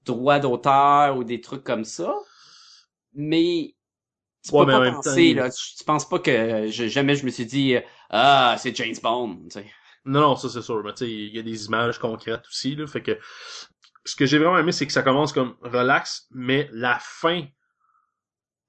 droit 0.04 0.40
d'auteur 0.40 1.16
ou 1.18 1.24
des 1.24 1.40
trucs 1.40 1.64
comme 1.64 1.84
ça. 1.84 2.14
Mais 3.14 3.74
tu 4.42 4.52
Ouais, 4.52 4.64
peux 4.64 4.66
mais 4.66 4.72
pas 4.72 4.80
en 4.80 4.94
temps, 4.96 5.00
penser, 5.02 5.34
là. 5.34 5.50
Tu, 5.50 5.76
tu 5.78 5.84
penses 5.84 6.08
pas 6.08 6.18
que 6.20 6.68
je- 6.68 6.88
jamais 6.88 7.16
je 7.16 7.24
me 7.26 7.30
suis 7.30 7.46
dit, 7.46 7.76
euh, 7.76 7.80
ah, 8.10 8.56
c'est 8.58 8.76
James 8.76 8.94
Bond, 9.02 9.38
tu 9.44 9.60
sais. 9.60 9.66
Non, 10.04 10.20
non, 10.20 10.36
ça 10.36 10.48
c'est 10.48 10.62
sûr. 10.62 10.82
Mais 10.84 10.92
tu 10.92 11.04
sais, 11.06 11.10
il 11.10 11.34
y 11.34 11.38
a 11.38 11.42
des 11.42 11.66
images 11.66 11.98
concrètes 11.98 12.44
aussi, 12.48 12.74
là. 12.76 12.86
Fait 12.86 13.02
que 13.02 13.18
ce 14.04 14.16
que 14.16 14.26
j'ai 14.26 14.38
vraiment 14.38 14.58
aimé, 14.58 14.72
c'est 14.72 14.86
que 14.86 14.92
ça 14.92 15.02
commence 15.02 15.32
comme 15.32 15.56
relax, 15.62 16.26
mais 16.30 16.68
la 16.72 16.98
fin, 17.00 17.44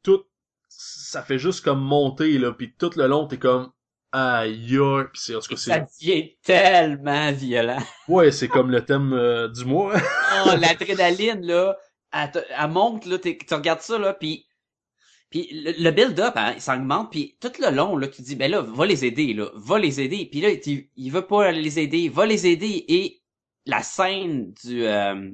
tout, 0.03 0.23
ça 0.69 1.23
fait 1.23 1.39
juste 1.39 1.63
comme 1.63 1.81
monter, 1.81 2.37
là. 2.37 2.51
Puis 2.53 2.73
tout 2.77 2.91
le 2.95 3.07
long, 3.07 3.27
t'es 3.27 3.37
comme 3.37 3.71
aïe, 4.11 4.77
aïe. 4.77 5.03
Puis 5.11 5.21
c'est, 5.21 5.35
en 5.35 5.39
tout 5.41 5.49
cas, 5.49 5.55
Ça 5.57 5.85
c'est, 5.89 6.05
devient 6.07 6.37
tellement 6.43 7.31
violent. 7.31 7.79
ouais, 8.07 8.31
c'est 8.31 8.47
comme 8.47 8.71
le 8.71 8.83
thème 8.85 9.13
euh, 9.13 9.47
du 9.49 9.65
mois. 9.65 9.93
Oh, 10.47 10.51
l'adrénaline, 10.59 11.45
là, 11.45 11.75
elle, 12.13 12.31
te- 12.31 12.39
elle 12.49 12.69
monte, 12.69 13.05
là, 13.05 13.17
tu 13.19 13.37
regardes 13.51 13.81
ça, 13.81 13.97
là, 13.97 14.13
puis 14.13 14.45
puis 15.41 15.49
le, 15.51 15.73
le 15.83 15.91
build-up, 15.91 16.33
hein, 16.37 16.53
il 16.55 16.61
s'augmente, 16.61 17.11
puis 17.11 17.37
tout 17.41 17.51
le 17.59 17.71
long, 17.75 17.97
là, 17.97 18.07
tu 18.07 18.21
dis, 18.21 18.35
ben 18.35 18.49
là, 18.51 18.61
va 18.61 18.85
les 18.85 19.05
aider, 19.05 19.33
là, 19.33 19.49
va 19.55 19.79
les 19.79 19.99
aider, 20.01 20.25
puis 20.31 20.41
là, 20.41 20.49
il, 20.51 20.89
il 20.95 21.11
veut 21.11 21.25
pas 21.27 21.51
les 21.51 21.79
aider, 21.79 22.09
va 22.09 22.25
les 22.25 22.47
aider, 22.47 22.85
et 22.87 23.21
la 23.65 23.81
scène 23.83 24.53
du 24.63 24.85
euh, 24.85 25.31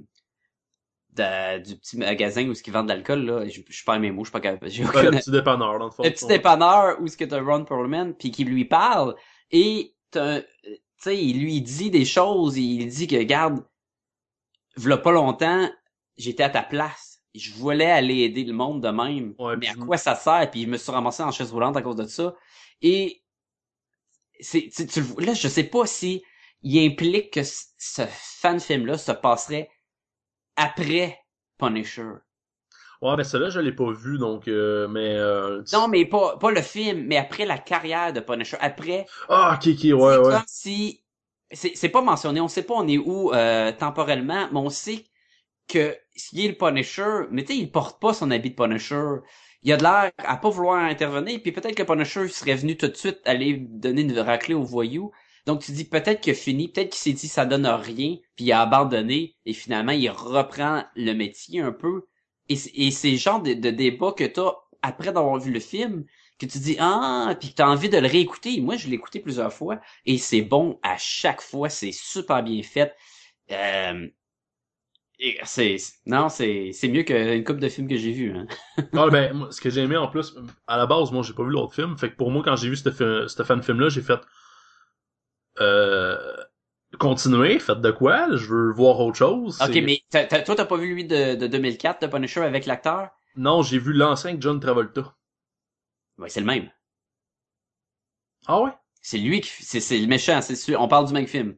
de- 1.14 1.60
du 1.64 1.76
petit 1.78 1.98
magasin 1.98 2.48
où 2.48 2.54
ce 2.54 2.64
qu'ils 2.64 2.74
vendent 2.74 2.88
de 2.88 2.94
l'alcool, 2.94 3.26
là, 3.26 3.48
je, 3.48 3.62
je 3.68 3.84
perds 3.84 4.00
mes 4.00 4.12
mots, 4.12 4.24
je 4.24 4.30
suis 4.30 4.32
pas 4.34 4.40
capable, 4.40 4.70
j'ai 4.72 4.84
Ouais, 4.84 4.90
aucune 4.90 5.12
le 5.12 5.12
petit 5.12 5.32
dépanneur, 5.32 5.78
dans 5.80 5.86
le 5.86 5.92
fond. 5.92 6.04
le 6.04 6.10
petit 6.10 6.24
Ouais. 6.26 6.38
dépanneur 6.38 7.02
où 7.02 7.08
ce 7.08 7.18
que 7.18 7.26
t'as 7.26 7.42
Ron 7.42 7.66
Perlman 7.66 8.14
puis 8.14 8.32
qui 8.32 8.46
lui 8.46 8.66
parle 8.66 9.16
et 9.52 9.94
t'as- 10.10 10.42
tu 10.42 10.48
sais 10.98 11.18
il 11.22 11.42
lui 11.44 11.62
dit 11.62 11.90
des 11.90 12.06
choses 12.06 12.58
il 12.58 12.88
dit 12.88 13.08
que 13.08 13.16
regarde 13.18 13.64
v'là 14.78 14.98
pas 14.98 15.12
longtemps 15.12 15.70
j'étais 16.18 16.44
à 16.44 16.50
ta 16.50 16.64
place 16.64 17.11
je 17.36 17.52
voulais 17.54 17.90
aller 17.92 18.20
aider 18.22 18.44
le 18.44 18.54
monde 18.54 18.82
de 18.84 18.90
même 18.90 19.36
Ouais, 19.40 19.58
mais 19.58 19.68
à 19.70 19.76
quoi 19.76 19.98
ça 19.98 20.16
sert? 20.16 20.50
Puis 20.52 20.64
je 20.64 20.68
me 20.68 20.78
suis 20.78 20.92
ramassé 20.92 21.24
en 21.24 21.32
chaise 21.32 21.52
roulante 21.52 21.78
à 21.78 21.82
cause 21.82 21.96
de 21.96 22.06
ça 22.08 22.36
et 22.82 23.22
c'est, 24.40 24.70
tu, 24.76 24.86
tu 24.88 25.02
là, 25.20 25.34
je 25.34 25.48
sais 25.48 25.64
pas 25.64 25.86
si 25.86 26.24
il 26.64 26.78
implique 26.86 27.32
que 27.34 27.42
ce 27.44 28.04
fan 28.08 28.60
film-là 28.60 28.98
se 28.98 29.12
passerait 29.12 29.70
après 30.58 31.20
Punisher. 31.58 32.14
Ouais, 33.02 33.16
ben 33.18 33.24
celle-là, 33.24 33.50
je 33.50 33.60
l'ai 33.60 33.72
pas 33.72 33.92
vu, 33.92 34.18
donc, 34.20 34.48
euh, 34.48 34.88
mais... 34.88 35.16
Euh, 35.16 35.64
Non, 35.74 35.88
mais 35.88 36.06
pas, 36.06 36.38
pas 36.38 36.52
le 36.52 36.62
film, 36.62 37.06
mais 37.08 37.18
après 37.18 37.46
la 37.46 37.58
carrière 37.58 38.14
de 38.14 38.20
Punisher. 38.20 38.58
Après, 38.60 39.10
Ah, 39.28 39.56
ok, 39.58 39.68
ok, 39.74 39.84
ouais, 39.84 39.94
c'est 40.08 40.18
ouais. 40.18 40.34
comme 40.34 40.44
si, 40.48 41.04
c'est, 41.52 41.76
c'est 41.76 41.90
pas 41.90 42.02
mentionné, 42.02 42.42
on 42.42 42.48
sait 42.48 42.64
pas 42.64 42.76
on 42.76 42.88
est 42.88 42.98
où, 42.98 43.34
euh, 43.34 43.72
temporellement, 43.72 44.50
mais 44.52 44.60
on 44.60 44.70
sait 44.70 45.06
que 45.68 45.98
s'il 46.16 46.42
est 46.42 46.48
le 46.50 46.56
Punisher, 46.58 47.26
mais 47.32 47.44
tu 47.44 47.54
sais, 47.54 47.60
il 47.60 47.72
porte 47.72 48.02
pas 48.02 48.14
son 48.14 48.32
habit 48.32 48.52
de 48.52 48.56
Punisher. 48.56 49.04
Il 49.64 49.72
a 49.74 49.78
de 49.78 49.84
l'air 49.84 50.12
à 50.18 50.38
pas 50.38 50.50
vouloir 50.50 50.84
intervenir, 50.84 51.40
puis 51.42 51.52
peut-être 51.52 51.76
que 51.76 51.84
Punisher 51.84 52.28
serait 52.28 52.56
venu 52.56 52.78
tout 52.78 52.88
de 52.88 52.96
suite 52.96 53.20
aller 53.26 53.58
donner 53.60 54.02
une 54.02 54.18
raclée 54.20 54.56
au 54.56 54.64
voyou. 54.64 55.12
Donc 55.46 55.62
tu 55.64 55.72
dis 55.72 55.86
peut-être 55.86 56.22
qu'il 56.22 56.32
a 56.34 56.36
fini, 56.36 56.68
peut-être 56.70 56.90
qu'il 56.90 57.00
s'est 57.00 57.14
dit 57.20 57.28
ça 57.28 57.46
donne 57.46 57.66
rien, 57.68 58.18
puis 58.36 58.46
il 58.46 58.52
a 58.52 58.62
abandonné, 58.62 59.36
et 59.46 59.54
finalement 59.54 59.92
il 59.92 60.10
reprend 60.10 60.84
le 60.96 61.14
métier 61.14 61.62
un 61.62 61.72
peu. 61.72 62.08
Et, 62.50 62.56
c'est- 62.56 63.12
le 63.12 63.18
genre 63.18 63.42
de, 63.42 63.54
débat 63.54 64.12
que 64.14 64.26
t'as 64.26 64.54
après 64.82 65.12
d'avoir 65.14 65.40
vu 65.40 65.52
le 65.52 65.60
film, 65.60 66.06
que 66.40 66.46
tu 66.46 66.58
dis 66.60 66.76
ah, 66.80 67.36
puis 67.40 67.50
que 67.50 67.56
t'as 67.56 67.68
envie 67.68 67.90
de 67.90 67.98
le 67.98 68.08
réécouter. 68.08 68.60
Moi 68.62 68.76
je 68.78 68.88
l'ai 68.88 68.96
écouté 68.96 69.20
plusieurs 69.20 69.54
fois, 69.54 69.80
et 70.06 70.18
c'est 70.18 70.42
bon 70.42 70.80
à 70.84 70.98
chaque 70.98 71.42
fois, 71.42 71.70
c'est 71.70 71.92
super 71.92 72.44
bien 72.44 72.62
fait. 72.64 72.94
Euh, 73.52 74.08
c'est 75.44 75.78
non, 76.06 76.30
c'est 76.30 76.72
c'est 76.74 76.88
mieux 76.88 77.04
qu'une 77.04 77.44
coupe 77.44 77.60
de 77.60 77.70
films 77.70 77.88
que 77.88 77.98
j'ai 77.98 78.12
vu. 78.12 78.36
Hein. 78.36 78.48
Ah, 78.94 79.08
ben, 79.10 79.34
moi, 79.34 79.52
ce 79.52 79.62
que 79.62 79.70
j'ai 79.70 79.82
aimé 79.82 79.98
en 79.98 80.08
plus, 80.08 80.36
à 80.68 80.78
la 80.78 80.86
base, 80.86 81.12
moi, 81.12 81.24
j'ai 81.24 81.34
pas 81.34 81.44
vu 81.44 81.52
l'autre 81.52 81.74
film. 81.74 81.98
Fait 81.98 82.10
que 82.10 82.16
pour 82.16 82.32
moi, 82.32 82.42
quand 82.44 82.56
j'ai 82.56 82.70
vu 82.70 82.76
ce, 82.76 83.28
ce 83.28 83.44
fan 83.44 83.62
film-là, 83.62 83.90
j'ai 83.90 84.02
fait. 84.02 84.20
Euh. 85.60 86.18
Continuer, 87.00 87.58
faites 87.60 87.80
de 87.80 87.92
quoi? 87.92 88.36
Je 88.36 88.46
veux 88.48 88.74
voir 88.74 89.00
autre 89.00 89.18
chose. 89.18 89.58
Ok, 89.62 89.76
mais 89.76 90.04
toi 90.12 90.56
t'as 90.56 90.66
pas 90.66 90.76
vu 90.76 90.94
lui 90.94 91.06
de, 91.06 91.36
de 91.36 91.48
2004 91.48 92.02
de 92.02 92.08
Punisher 92.08 92.42
avec 92.42 92.66
l'acteur? 92.66 93.10
Non, 93.38 93.62
j'ai 93.62 93.80
vu 93.80 93.94
l'ancien 93.94 94.36
John 94.38 94.60
Travolta. 94.60 95.16
Ouais, 96.18 96.28
c'est 96.28 96.42
le 96.42 96.46
même. 96.46 96.70
Ah 98.46 98.62
ouais? 98.62 98.72
C'est 99.02 99.18
lui 99.18 99.40
qui 99.40 99.50
c'est 99.64 99.80
c'est 99.80 99.98
le 100.00 100.08
méchant, 100.08 100.42
c'est 100.42 100.56
sûr. 100.56 100.82
On 100.82 100.90
parle 100.90 101.08
du 101.08 101.14
même 101.14 101.28
film. 101.28 101.56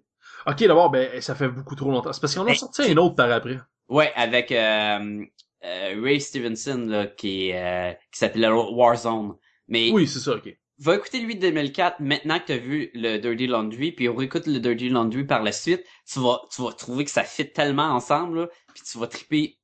Ok, 0.47 0.63
d'abord, 0.65 0.89
ben, 0.91 1.21
ça 1.21 1.35
fait 1.35 1.47
beaucoup 1.49 1.75
trop 1.75 1.91
longtemps. 1.91 2.11
C'est 2.13 2.21
parce 2.21 2.35
qu'on 2.35 2.41
en 2.41 2.47
a 2.47 2.47
Ben, 2.47 2.55
sorti 2.55 2.81
un 2.83 2.97
autre 2.97 3.15
par 3.15 3.31
après. 3.31 3.57
Ouais, 3.89 4.11
avec 4.15 4.51
euh, 4.51 5.25
euh, 5.63 6.01
Ray 6.01 6.19
Stevenson 6.21 6.85
là, 6.87 7.07
qui 7.07 7.49
est, 7.49 7.61
euh, 7.61 7.93
qui 8.11 8.19
s'appelait 8.19 8.49
Warzone. 8.49 9.35
Mais 9.67 9.91
Oui, 9.91 10.07
c'est 10.07 10.19
ça, 10.19 10.35
ok. 10.35 10.57
va 10.79 10.95
écouter 10.95 11.19
lui 11.21 11.35
de 11.35 11.41
2004 11.41 11.99
maintenant 12.01 12.39
que 12.39 12.45
t'as 12.47 12.57
vu 12.57 12.89
le 12.93 13.17
Dirty 13.17 13.47
Laundry, 13.47 13.91
puis 13.93 14.09
on 14.09 14.15
réécoute 14.15 14.47
le 14.47 14.59
Dirty 14.59 14.89
Laundry 14.89 15.23
par 15.25 15.43
la 15.43 15.51
suite. 15.51 15.85
Tu 16.11 16.19
vas 16.19 16.41
tu 16.53 16.61
vas 16.61 16.73
trouver 16.73 17.05
que 17.05 17.11
ça 17.11 17.23
fit 17.23 17.51
tellement 17.51 17.91
ensemble, 17.93 18.41
là, 18.41 18.47
puis 18.73 18.83
tu 18.83 18.97
vas 18.97 19.07
triper 19.07 19.57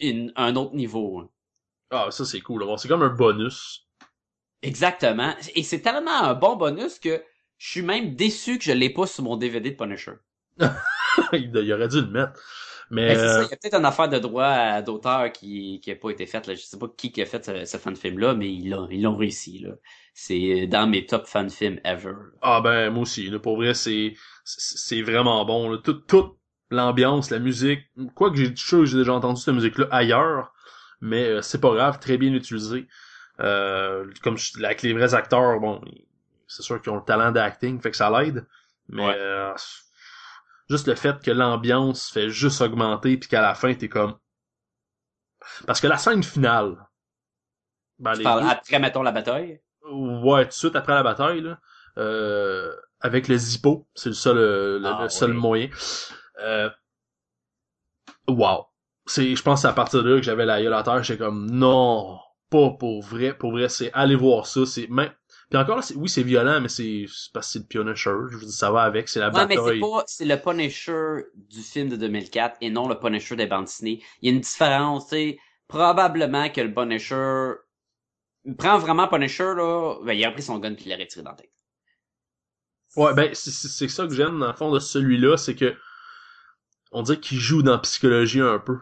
une, 0.00 0.32
un 0.36 0.56
autre 0.56 0.74
niveau. 0.74 1.20
hein. 1.20 1.28
Ah, 1.90 2.10
ça, 2.10 2.24
c'est 2.24 2.40
cool. 2.40 2.64
C'est 2.78 2.88
comme 2.88 3.02
un 3.02 3.14
bonus. 3.14 3.86
Exactement. 4.62 5.34
Et 5.54 5.62
c'est 5.62 5.80
tellement 5.80 6.22
un 6.22 6.34
bon 6.34 6.56
bonus 6.56 6.98
que 6.98 7.22
je 7.58 7.70
suis 7.70 7.82
même 7.82 8.14
déçu 8.14 8.58
que 8.58 8.64
je 8.64 8.72
l'ai 8.72 8.90
pas 8.90 9.06
sur 9.06 9.24
mon 9.24 9.36
DVD 9.36 9.70
de 9.70 9.76
Punisher. 9.76 10.12
il 11.32 11.72
aurait 11.72 11.88
dû 11.88 12.00
le 12.00 12.08
mettre. 12.08 12.40
Mais, 12.90 13.08
Ben, 13.08 13.16
c'est 13.16 13.28
ça, 13.28 13.40
euh, 13.40 13.44
il 13.44 13.50
y 13.50 13.54
a 13.54 13.56
peut-être 13.56 13.74
une 13.78 13.84
affaire 13.84 14.08
de 14.08 14.18
droit 14.18 14.80
d'auteur 14.82 15.32
qui 15.32 15.80
qui 15.80 15.90
a 15.92 15.96
pas 15.96 16.10
été 16.10 16.26
faite 16.26 16.46
là. 16.46 16.54
Je 16.54 16.60
sais 16.62 16.78
pas 16.78 16.88
qui 16.96 17.12
qui 17.12 17.22
a 17.22 17.26
fait 17.26 17.44
ce, 17.44 17.64
ce 17.64 17.76
fan 17.78 17.96
film 17.96 18.18
là, 18.18 18.34
mais 18.34 18.52
ils 18.52 18.70
l'ont 18.70 18.88
ils 18.90 19.02
l'ont 19.02 19.16
réussi 19.16 19.58
là. 19.60 19.74
C'est 20.14 20.66
dans 20.66 20.86
mes 20.88 21.06
top 21.06 21.26
fan 21.26 21.50
films 21.50 21.80
ever. 21.84 22.14
ah 22.42 22.60
ben, 22.60 22.90
moi 22.90 23.02
aussi, 23.02 23.28
là, 23.30 23.38
pour 23.38 23.56
vrai, 23.56 23.74
c'est, 23.74 24.14
c'est 24.44 25.02
vraiment 25.02 25.44
bon, 25.44 25.70
là. 25.70 25.78
Tout, 25.78 25.94
toute 25.94 26.36
l'ambiance, 26.70 27.30
la 27.30 27.38
musique. 27.38 27.80
Quoi 28.14 28.30
que 28.30 28.36
j'ai, 28.36 28.52
que 28.54 28.84
j'ai 28.84 28.98
déjà 28.98 29.14
entendu 29.14 29.40
cette 29.40 29.54
musique-là 29.54 29.86
ailleurs, 29.90 30.52
mais 31.00 31.24
euh, 31.26 31.42
c'est 31.42 31.60
pas 31.60 31.74
grave, 31.74 31.98
très 32.00 32.18
bien 32.18 32.32
utilisé. 32.34 32.86
Euh, 33.40 34.06
comme 34.22 34.36
je, 34.38 34.52
avec 34.64 34.82
les 34.82 34.92
vrais 34.92 35.14
acteurs, 35.14 35.60
bon, 35.60 35.80
c'est 36.48 36.62
sûr 36.62 36.80
qu'ils 36.80 36.92
ont 36.92 36.96
le 36.96 37.04
talent 37.04 37.32
d'acting, 37.32 37.80
fait 37.80 37.90
que 37.90 37.96
ça 37.96 38.10
l'aide. 38.10 38.46
Mais, 38.88 39.06
Ouais. 39.06 39.14
euh, 39.18 39.54
juste 40.70 40.86
le 40.86 40.94
fait 40.94 41.20
que 41.22 41.32
l'ambiance 41.32 42.08
fait 42.10 42.30
juste 42.30 42.60
augmenter 42.60 43.16
puis 43.16 43.28
qu'à 43.28 43.42
la 43.42 43.54
fin 43.56 43.74
t'es 43.74 43.88
comme 43.88 44.16
parce 45.66 45.80
que 45.80 45.86
la 45.86 45.98
scène 45.98 46.22
finale 46.22 46.76
ben, 47.98 48.12
Tu 48.12 48.18
les 48.18 48.24
parles 48.24 48.42
deux- 48.42 48.48
après 48.50 48.78
mettons 48.78 49.02
la 49.02 49.12
bataille? 49.12 49.60
ouais 49.90 50.44
tout 50.44 50.48
de 50.48 50.54
suite 50.54 50.76
après 50.76 50.94
la 50.94 51.02
bataille 51.02 51.40
là 51.40 51.58
euh, 51.98 52.74
avec 53.00 53.28
le 53.28 53.36
Zippo 53.36 53.86
c'est 53.94 54.08
le 54.10 54.14
seul 54.14 54.36
euh, 54.38 54.78
le, 54.78 54.88
Ah, 54.88 55.02
le 55.04 55.08
seul 55.08 55.30
ouais. 55.30 55.36
moyen 55.36 55.68
euh, 56.40 56.68
wow 58.28 58.66
c'est 59.06 59.34
je 59.36 59.42
pense 59.42 59.64
à 59.64 59.72
partir 59.72 60.02
de 60.02 60.10
là 60.10 60.16
que 60.16 60.22
j'avais 60.22 60.44
la 60.46 60.60
gueule 60.62 60.74
à 60.74 60.82
terre 60.82 61.02
j'étais 61.02 61.18
comme 61.24 61.48
non 61.50 62.18
pas 62.50 62.70
pour 62.70 63.02
vrai 63.02 63.32
pour 63.36 63.52
vrai 63.52 63.68
c'est 63.68 63.92
aller 63.92 64.16
voir 64.16 64.46
ça 64.46 64.66
c'est 64.66 64.88
même 64.88 65.12
puis 65.50 65.58
encore 65.58 65.76
là, 65.78 65.82
oui 65.96 66.08
c'est 66.08 66.22
violent 66.22 66.60
mais 66.60 66.68
c'est 66.68 67.06
c'est 67.08 67.32
parce 67.32 67.46
que 67.48 67.52
c'est 67.54 67.58
le 67.60 67.66
Punisher 67.84 68.10
je 68.30 68.36
veux 68.36 68.44
dire 68.46 68.50
ça 68.54 68.70
va 68.70 68.82
avec 68.82 69.08
c'est 69.08 69.20
la 69.20 69.30
Ouais, 69.30 69.46
mais 69.46 69.58
c'est 69.58 69.72
bataille 69.72 69.78
pas 69.78 70.02
c'est 70.06 70.24
le 70.24 70.36
Punisher 70.40 71.26
du 71.34 71.62
film 71.62 71.88
de 71.88 71.96
2004 71.96 72.56
et 72.60 72.70
non 72.70 72.88
le 72.88 72.98
Punisher 72.98 73.36
des 73.36 73.46
bandes 73.46 73.64
dessinées. 73.66 74.02
Il 74.22 74.28
y 74.28 74.32
a 74.32 74.34
une 74.34 74.40
différence, 74.40 75.04
tu 75.08 75.10
sais. 75.16 75.38
Probablement 75.68 76.48
que 76.50 76.60
le 76.60 76.72
Punisher 76.74 77.52
il 78.46 78.56
prend 78.56 78.78
vraiment 78.78 79.08
Punisher 79.08 79.54
là, 79.56 79.96
ben 80.04 80.12
il 80.14 80.24
a 80.24 80.30
pris 80.32 80.42
son 80.42 80.58
gun 80.58 80.74
puis 80.74 80.86
il 80.86 80.88
l'a 80.90 80.96
retiré 80.96 81.22
dans 81.22 81.30
la 81.32 81.36
tête. 81.36 81.52
Ouais, 82.96 83.14
ben 83.14 83.32
c'est 83.34 83.50
c'est- 83.52 83.68
c'est 83.68 83.88
ça 83.88 84.06
que 84.08 84.12
j'aime 84.14 84.38
dans 84.40 84.48
le 84.48 84.52
fond 84.54 84.72
de 84.72 84.80
celui-là, 84.80 85.36
c'est 85.36 85.54
que 85.54 85.76
on 86.90 87.02
dirait 87.02 87.20
qu'il 87.20 87.38
joue 87.38 87.62
dans 87.62 87.72
la 87.72 87.78
psychologie 87.78 88.40
un 88.40 88.58
peu. 88.58 88.78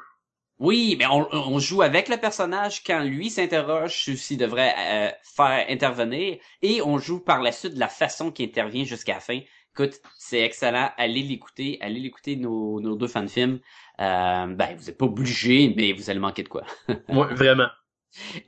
Oui, 0.58 0.94
mais 0.98 1.06
on, 1.06 1.26
on 1.32 1.58
joue 1.58 1.82
avec 1.82 2.08
le 2.08 2.16
personnage 2.16 2.82
quand 2.84 3.02
lui 3.02 3.28
s'interroge 3.30 3.96
sur 3.96 4.16
s'il 4.16 4.38
devrait 4.38 4.74
euh, 4.78 5.10
faire 5.22 5.66
intervenir 5.68 6.38
et 6.62 6.80
on 6.82 6.98
joue 6.98 7.20
par 7.20 7.42
la 7.42 7.50
suite 7.52 7.74
de 7.74 7.80
la 7.80 7.88
façon 7.88 8.30
qu'il 8.30 8.48
intervient 8.48 8.84
jusqu'à 8.84 9.14
la 9.14 9.20
fin. 9.20 9.40
Écoute, 9.72 10.00
c'est 10.16 10.40
excellent. 10.42 10.90
Allez 10.96 11.22
l'écouter. 11.22 11.78
Allez 11.80 11.98
l'écouter 11.98 12.36
nos, 12.36 12.80
nos 12.80 12.94
deux 12.94 13.08
fan 13.08 13.28
films. 13.28 13.58
Euh, 14.00 14.46
ben, 14.46 14.76
vous 14.76 14.88
êtes 14.88 14.96
pas 14.98 15.06
obligés, 15.06 15.74
mais 15.76 15.92
vous 15.92 16.10
allez 16.10 16.20
manquer 16.20 16.44
de 16.44 16.48
quoi. 16.48 16.62
Ouais, 17.08 17.34
vraiment. 17.34 17.68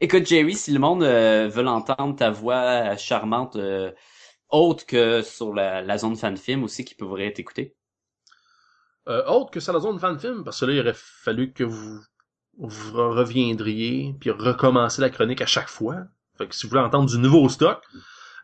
Écoute, 0.00 0.26
Jerry, 0.26 0.54
si 0.54 0.70
le 0.72 0.78
monde 0.78 1.02
euh, 1.02 1.48
veut 1.48 1.62
l'entendre, 1.62 2.14
ta 2.16 2.30
voix 2.30 2.92
euh, 2.92 2.96
charmante, 2.96 3.56
euh, 3.56 3.92
autre 4.50 4.86
que 4.86 5.22
sur 5.22 5.54
la, 5.54 5.82
la 5.82 5.98
zone 5.98 6.16
fan 6.16 6.36
film 6.36 6.64
aussi, 6.64 6.84
qui 6.84 6.94
pourrait 6.94 7.32
t'écouter. 7.32 7.74
Euh, 9.08 9.24
autre 9.26 9.50
que 9.50 9.60
ça 9.60 9.72
la 9.72 9.80
zone 9.80 9.98
fan 9.98 10.18
film, 10.18 10.44
parce 10.44 10.60
que 10.60 10.66
là, 10.66 10.72
il 10.72 10.80
aurait 10.80 10.94
fallu 10.96 11.52
que 11.52 11.64
vous, 11.64 12.00
vous 12.58 12.92
reviendriez 13.10 14.14
puis 14.18 14.30
recommencer 14.30 15.00
la 15.00 15.10
chronique 15.10 15.40
à 15.40 15.46
chaque 15.46 15.68
fois. 15.68 15.96
Fait 16.36 16.48
que 16.48 16.54
si 16.54 16.66
vous 16.66 16.70
voulez 16.70 16.82
entendre 16.82 17.08
du 17.08 17.18
nouveau 17.18 17.48
stock, 17.48 17.82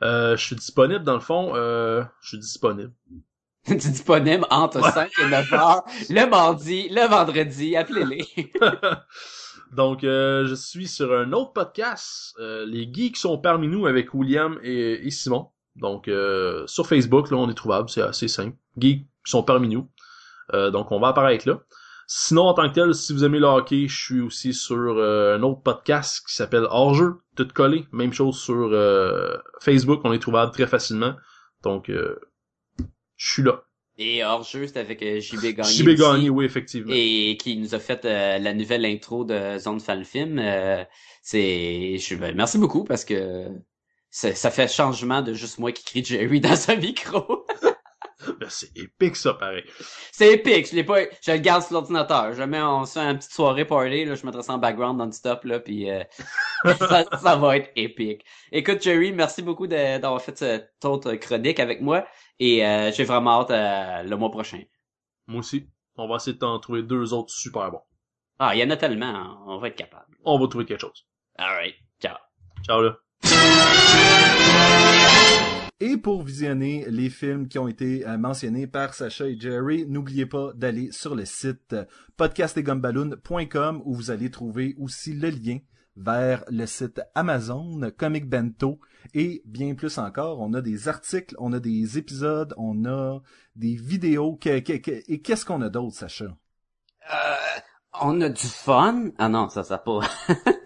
euh, 0.02 0.36
je 0.36 0.44
suis 0.44 0.56
disponible 0.56 1.04
dans 1.04 1.14
le 1.14 1.20
fond, 1.20 1.52
euh, 1.54 2.02
je 2.20 2.28
suis 2.28 2.38
disponible. 2.38 2.92
Tu 3.66 3.76
disponible 3.76 4.44
entre 4.50 4.82
5 4.82 5.08
et 5.20 5.28
9 5.28 5.52
heures, 5.52 5.84
le 6.10 6.28
mardi, 6.28 6.88
le 6.88 7.06
vendredi, 7.06 7.76
appelez-les. 7.76 8.52
Donc, 9.72 10.04
euh, 10.04 10.46
je 10.46 10.54
suis 10.54 10.86
sur 10.86 11.14
un 11.14 11.32
autre 11.32 11.52
podcast, 11.52 12.34
euh, 12.40 12.66
Les 12.66 12.92
Geeks 12.92 13.16
sont 13.16 13.38
parmi 13.38 13.68
nous 13.68 13.86
avec 13.86 14.12
William 14.12 14.58
et, 14.62 15.06
et 15.06 15.10
Simon. 15.10 15.48
Donc, 15.76 16.08
euh, 16.08 16.66
sur 16.66 16.86
Facebook, 16.86 17.30
là, 17.30 17.38
on 17.38 17.48
est 17.48 17.54
trouvable, 17.54 17.88
c'est 17.88 18.02
assez 18.02 18.28
simple. 18.28 18.56
Geeks 18.76 19.06
sont 19.24 19.42
parmi 19.42 19.68
nous. 19.68 19.88
Euh, 20.53 20.70
donc, 20.70 20.93
on 20.93 21.01
va 21.01 21.09
apparaître 21.09 21.49
là. 21.49 21.61
Sinon, 22.07 22.43
en 22.43 22.55
tant 22.55 22.68
que 22.68 22.74
tel, 22.74 22.95
si 22.95 23.12
vous 23.12 23.24
aimez 23.24 23.38
le 23.38 23.47
hockey, 23.47 23.86
je 23.88 24.05
suis 24.05 24.20
aussi 24.20 24.53
sur 24.53 24.76
euh, 24.76 25.36
un 25.38 25.43
autre 25.43 25.62
podcast 25.62 26.22
qui 26.26 26.34
s'appelle 26.34 26.66
Hors-jeu, 26.68 27.14
tout 27.36 27.49
collé. 27.55 27.86
Même 27.93 28.12
chose 28.12 28.38
sur 28.38 28.70
euh, 28.72 29.36
Facebook, 29.61 30.01
on 30.05 30.12
est 30.12 30.18
trouvable 30.18 30.53
très 30.53 30.66
facilement. 30.66 31.14
Donc, 31.62 31.88
euh, 31.88 32.18
je 33.16 33.32
suis 33.32 33.43
là. 33.43 33.62
Et 33.99 34.24
hors 34.24 34.43
jeu, 34.43 34.66
c'est 34.66 34.78
avec 34.78 35.01
JB 35.01 35.40
Gagné. 35.57 35.70
JB 35.70 35.88
Gagné, 35.90 36.30
oui, 36.30 36.45
effectivement. 36.45 36.93
Et 36.95 37.36
qui 37.38 37.57
nous 37.57 37.74
a 37.74 37.78
fait 37.78 38.05
euh, 38.05 38.38
la 38.38 38.55
nouvelle 38.55 38.84
intro 38.84 39.24
de 39.24 39.59
Zone 39.59 39.80
Fan 39.80 40.05
Film. 40.05 40.38
Euh, 40.38 40.84
c'est, 41.22 41.99
je, 41.99 42.14
ben, 42.14 42.34
merci 42.34 42.59
beaucoup 42.59 42.84
parce 42.84 43.05
que 43.05 43.49
ça, 44.11 44.34
ça 44.34 44.51
fait 44.51 44.68
changement 44.68 45.22
de 45.22 45.34
juste 45.34 45.59
moi 45.59 45.72
qui 45.72 45.84
crie 45.84 46.05
Jerry 46.05 46.40
dans 46.43 46.70
un 46.70 46.76
micro. 46.76 47.41
Ben, 48.40 48.48
c'est 48.48 48.76
épique, 48.76 49.16
ça, 49.16 49.34
pareil. 49.34 49.64
c'est 50.12 50.34
épique, 50.34 50.68
je 50.70 50.76
l'ai 50.76 50.84
pas, 50.84 51.00
je 51.24 51.32
le 51.32 51.38
garde 51.38 51.62
sur 51.62 51.74
l'ordinateur. 51.74 52.32
Jamais 52.34 52.60
on 52.62 52.84
se 52.84 52.98
fait 52.98 53.00
une 53.00 53.18
petite 53.18 53.32
soirée 53.32 53.64
party, 53.64 54.04
là, 54.04 54.14
je 54.14 54.24
mettrai 54.26 54.42
ça 54.42 54.54
en 54.54 54.58
background 54.58 54.98
non-stop, 54.98 55.44
là, 55.44 55.60
puis 55.60 55.90
euh, 55.90 56.02
ça, 56.78 57.04
ça 57.20 57.36
va 57.36 57.56
être 57.56 57.70
épique. 57.76 58.24
Écoute, 58.50 58.82
Jerry, 58.82 59.12
merci 59.12 59.42
beaucoup 59.42 59.66
d'avoir 59.66 60.20
fait 60.20 60.36
cette 60.36 60.84
autre 60.84 61.14
chronique 61.14 61.60
avec 61.60 61.80
moi, 61.80 62.06
et 62.38 62.66
euh, 62.66 62.90
j'ai 62.92 63.04
vraiment 63.04 63.40
hâte 63.42 63.50
euh, 63.50 64.02
le 64.08 64.16
mois 64.16 64.30
prochain. 64.30 64.62
Moi 65.26 65.40
aussi. 65.40 65.66
On 65.96 66.08
va 66.08 66.16
essayer 66.16 66.32
de 66.32 66.38
t'en 66.38 66.58
trouver 66.58 66.82
deux 66.82 67.12
autres 67.12 67.30
super 67.30 67.70
bons. 67.70 67.82
Ah, 68.38 68.54
il 68.54 68.60
y 68.60 68.64
en 68.64 68.70
a 68.70 68.76
tellement, 68.76 69.44
on 69.46 69.58
va 69.58 69.68
être 69.68 69.76
capable. 69.76 70.16
On 70.24 70.38
va 70.38 70.48
trouver 70.48 70.64
quelque 70.64 70.80
chose. 70.80 71.06
Alright, 71.38 71.74
ciao. 72.00 72.16
Ciao 72.64 72.82
là. 72.82 72.96
Et 75.84 75.96
pour 75.96 76.22
visionner 76.22 76.86
les 76.88 77.10
films 77.10 77.48
qui 77.48 77.58
ont 77.58 77.66
été 77.66 78.06
euh, 78.06 78.16
mentionnés 78.16 78.68
par 78.68 78.94
Sacha 78.94 79.26
et 79.26 79.36
Jerry, 79.36 79.84
n'oubliez 79.84 80.26
pas 80.26 80.52
d'aller 80.54 80.92
sur 80.92 81.16
le 81.16 81.24
site 81.24 81.72
euh, 81.72 81.84
podcastetgumballoon.com 82.16 83.82
où 83.84 83.92
vous 83.92 84.12
allez 84.12 84.30
trouver 84.30 84.76
aussi 84.78 85.12
le 85.12 85.30
lien 85.30 85.58
vers 85.96 86.44
le 86.48 86.66
site 86.66 87.00
Amazon, 87.16 87.80
Comic 87.96 88.28
Bento 88.28 88.78
et 89.12 89.42
bien 89.44 89.74
plus 89.74 89.98
encore. 89.98 90.38
On 90.38 90.54
a 90.54 90.60
des 90.60 90.86
articles, 90.86 91.34
on 91.40 91.52
a 91.52 91.58
des 91.58 91.98
épisodes, 91.98 92.54
on 92.58 92.84
a 92.84 93.20
des 93.56 93.74
vidéos. 93.74 94.38
Et 94.44 94.62
qu'est-ce 95.20 95.44
qu'on 95.44 95.62
a 95.62 95.68
d'autre, 95.68 95.96
Sacha? 95.96 96.26
Euh, 96.26 97.60
on 98.00 98.20
a 98.20 98.28
du 98.28 98.46
fun. 98.46 99.10
Ah 99.18 99.28
non, 99.28 99.48
ça, 99.48 99.64
ça 99.64 99.78
pas. 99.78 100.02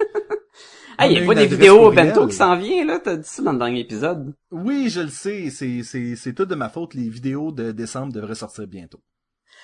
Hey, 0.99 1.13
il 1.13 1.21
y 1.21 1.23
a 1.23 1.27
pas 1.27 1.35
des 1.35 1.47
vidéos 1.47 1.89
au 1.89 1.93
bento 1.93 2.27
qui 2.27 2.35
s'en 2.35 2.57
vient, 2.57 2.85
là? 2.85 2.99
T'as 2.99 3.17
dit 3.17 3.29
ça 3.29 3.43
dans 3.43 3.53
le 3.53 3.59
dernier 3.59 3.81
épisode. 3.81 4.35
Oui, 4.51 4.89
je 4.89 5.01
le 5.01 5.09
sais, 5.09 5.51
c'est, 5.51 5.83
c'est, 5.83 6.17
c'est 6.17 6.33
tout 6.33 6.47
de 6.47 6.55
ma 6.55 6.69
faute. 6.69 6.95
Les 6.95 7.09
vidéos 7.09 7.53
de 7.53 7.73
décembre 7.73 8.13
devraient 8.13 8.35
sortir 8.35 8.67
bientôt. 8.67 9.01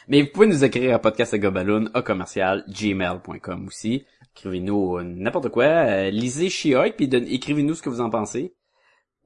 Mais 0.08 0.22
vous 0.22 0.28
pouvez 0.32 0.46
nous 0.46 0.64
écrire 0.64 0.94
à 0.94 0.98
podcastagobaloon 0.98 1.88
à 1.94 2.02
commercial 2.02 2.64
gmail.com 2.68 3.66
aussi. 3.66 4.04
Écrivez-nous 4.36 4.98
euh, 4.98 5.02
n'importe 5.04 5.48
quoi. 5.48 5.64
euh, 5.64 6.10
lisez 6.10 6.50
She-Hulk 6.50 6.96
puis 6.96 7.06
écrivez-nous 7.06 7.74
ce 7.74 7.82
que 7.82 7.88
vous 7.88 8.00
en 8.00 8.10
pensez. 8.10 8.54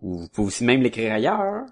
Ou 0.01 0.19
vous 0.19 0.29
pouvez 0.29 0.49
aussi 0.49 0.65
même 0.65 0.83
l'écrire 0.83 1.13
ailleurs. 1.15 1.65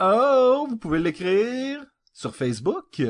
Oh, 0.00 0.66
vous 0.68 0.76
pouvez 0.76 1.00
l'écrire 1.00 1.84
sur 2.12 2.34
Facebook. 2.34 3.02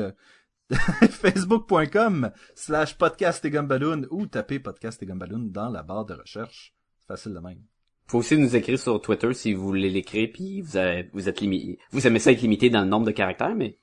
Facebook.com 1.09 2.31
slash 2.55 2.97
podcast 2.97 3.43
et 3.45 3.49
gumballoon 3.51 4.03
ou 4.09 4.25
taper 4.27 4.59
podcast 4.59 5.01
et 5.03 5.05
gumballoon 5.05 5.49
dans 5.51 5.69
la 5.69 5.83
barre 5.83 6.05
de 6.05 6.13
recherche. 6.15 6.73
C'est 6.99 7.07
facile 7.07 7.33
de 7.33 7.39
même. 7.39 7.61
Faut 8.07 8.19
aussi 8.19 8.37
nous 8.37 8.55
écrire 8.55 8.77
sur 8.79 9.01
Twitter 9.01 9.33
si 9.33 9.53
vous 9.53 9.63
voulez 9.63 9.89
l'écrire 9.89 10.29
puis 10.33 10.61
vous, 10.61 10.77
avez- 10.77 11.09
vous 11.13 11.27
êtes 11.29 11.41
limité. 11.41 11.79
Vous 11.91 12.05
aimez 12.07 12.19
ça 12.19 12.31
être 12.31 12.41
limité 12.41 12.69
dans 12.69 12.81
le 12.81 12.87
nombre 12.87 13.05
de 13.05 13.11
caractères, 13.11 13.55
mais 13.55 13.77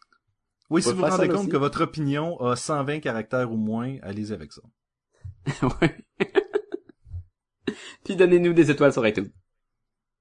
Oui, 0.70 0.82
si 0.82 0.90
vous 0.90 0.96
vous 0.96 1.02
rendez 1.04 1.28
compte 1.28 1.40
aussi. 1.40 1.48
que 1.48 1.56
votre 1.56 1.82
opinion 1.82 2.38
a 2.40 2.56
120 2.56 3.00
caractères 3.00 3.50
ou 3.52 3.56
moins, 3.56 3.96
allez-y 4.02 4.32
avec 4.32 4.52
ça. 4.52 4.62
ouais. 5.80 5.96
puis 8.04 8.16
donnez-nous 8.16 8.52
des 8.52 8.70
étoiles 8.70 8.92
sur 8.92 9.06
iTunes. 9.06 9.30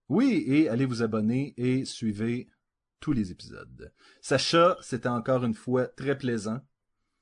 Oui, 0.10 0.44
et 0.48 0.68
allez 0.70 0.86
vous 0.86 1.04
abonner 1.04 1.54
et 1.58 1.86
suivez 1.86 2.48
tous 3.02 3.12
les 3.12 3.32
épisodes. 3.32 3.92
Sacha, 4.22 4.78
c'était 4.82 5.10
encore 5.10 5.44
une 5.44 5.54
fois 5.54 5.88
très 5.88 6.18
plaisant. 6.18 6.60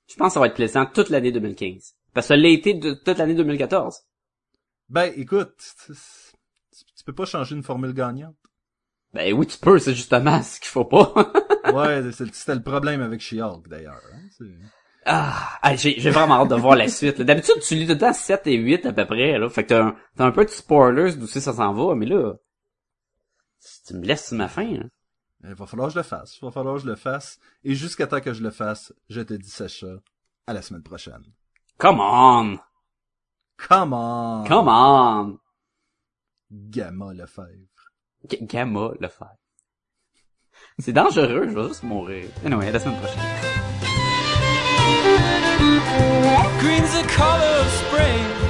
Je 0.07 0.15
pense 0.15 0.27
que 0.27 0.33
ça 0.35 0.39
va 0.39 0.47
être 0.47 0.55
plaisant 0.55 0.85
toute 0.85 1.09
l'année 1.09 1.31
2015. 1.31 1.95
Parce 2.13 2.27
que 2.27 2.35
ça 2.35 2.37
l'a 2.37 2.49
été 2.49 2.75
de 2.75 2.93
toute 2.93 3.17
l'année 3.17 3.33
2014. 3.33 4.03
Ben, 4.89 5.11
écoute, 5.15 5.55
tu, 5.87 7.03
peux 7.03 7.13
pas 7.13 7.25
changer 7.25 7.55
une 7.55 7.63
formule 7.63 7.93
gagnante. 7.93 8.35
Ben 9.13 9.33
oui, 9.33 9.47
tu 9.47 9.57
peux, 9.57 9.79
c'est 9.79 9.95
justement 9.95 10.41
ce 10.43 10.59
qu'il 10.59 10.69
faut 10.69 10.85
pas. 10.85 11.13
Ouais, 11.73 12.01
c'était 12.13 12.55
le 12.55 12.63
problème 12.63 13.01
avec 13.01 13.21
She-Hulk, 13.21 13.67
d'ailleurs. 13.67 14.01
hein, 14.11 14.47
ah, 15.05 15.75
j'ai 15.75 16.09
vraiment 16.09 16.41
hâte 16.41 16.49
de 16.49 16.55
voir 16.55 16.75
la 16.75 16.87
suite. 16.87 17.21
D'habitude, 17.21 17.59
tu 17.61 17.75
lis 17.75 17.97
temps 17.97 18.13
7 18.13 18.47
et 18.47 18.55
8 18.55 18.85
à 18.85 18.93
peu 18.93 19.05
près. 19.05 19.37
Là. 19.37 19.49
Fait 19.49 19.63
que 19.63 19.69
t'as 19.69 19.85
un, 19.85 19.95
un 20.17 20.31
peu 20.31 20.45
de 20.45 20.49
spoilers 20.49 21.15
d'où 21.15 21.27
ça 21.27 21.41
s'en 21.41 21.73
va, 21.73 21.95
mais 21.95 22.05
là, 22.05 22.33
tu 23.87 23.93
me 23.93 24.05
laisses 24.05 24.27
sur 24.27 24.37
ma 24.37 24.47
fin. 24.47 24.65
Hein. 24.65 24.89
Il 25.43 25.53
va 25.53 25.65
falloir 25.65 25.87
que 25.87 25.93
je 25.93 25.99
le 25.99 26.03
fasse. 26.03 26.37
Il 26.41 26.45
va 26.45 26.51
falloir 26.51 26.75
que 26.75 26.81
je 26.81 26.87
le 26.87 26.95
fasse. 26.95 27.39
Et 27.63 27.73
jusqu'à 27.73 28.07
temps 28.07 28.19
que 28.19 28.33
je 28.33 28.43
le 28.43 28.51
fasse, 28.51 28.93
je 29.09 29.21
te 29.21 29.33
dis, 29.33 29.49
Sacha, 29.49 29.87
à 30.47 30.53
la 30.53 30.61
semaine 30.61 30.83
prochaine. 30.83 31.23
Come 31.77 31.99
on! 32.01 32.59
Come 33.57 33.93
on! 33.93 34.43
Come 34.47 34.67
on! 34.67 35.39
Gamma 36.51 37.13
Lefebvre. 37.13 37.67
G- 38.29 38.39
Gamma 38.41 38.91
le 38.99 39.07
faire. 39.07 39.35
C'est 40.77 40.91
dangereux, 40.93 41.47
je 41.47 41.53
vais 41.57 41.67
juste 41.69 41.83
mourir. 41.83 42.29
Anyway, 42.45 42.67
à 42.67 42.71
la 42.71 42.79
semaine 42.79 42.99
prochaine. 42.99 43.21
Green's 46.59 46.91
the 46.93 47.07
color 47.15 47.59
of 47.61 47.67
spring. 47.71 48.48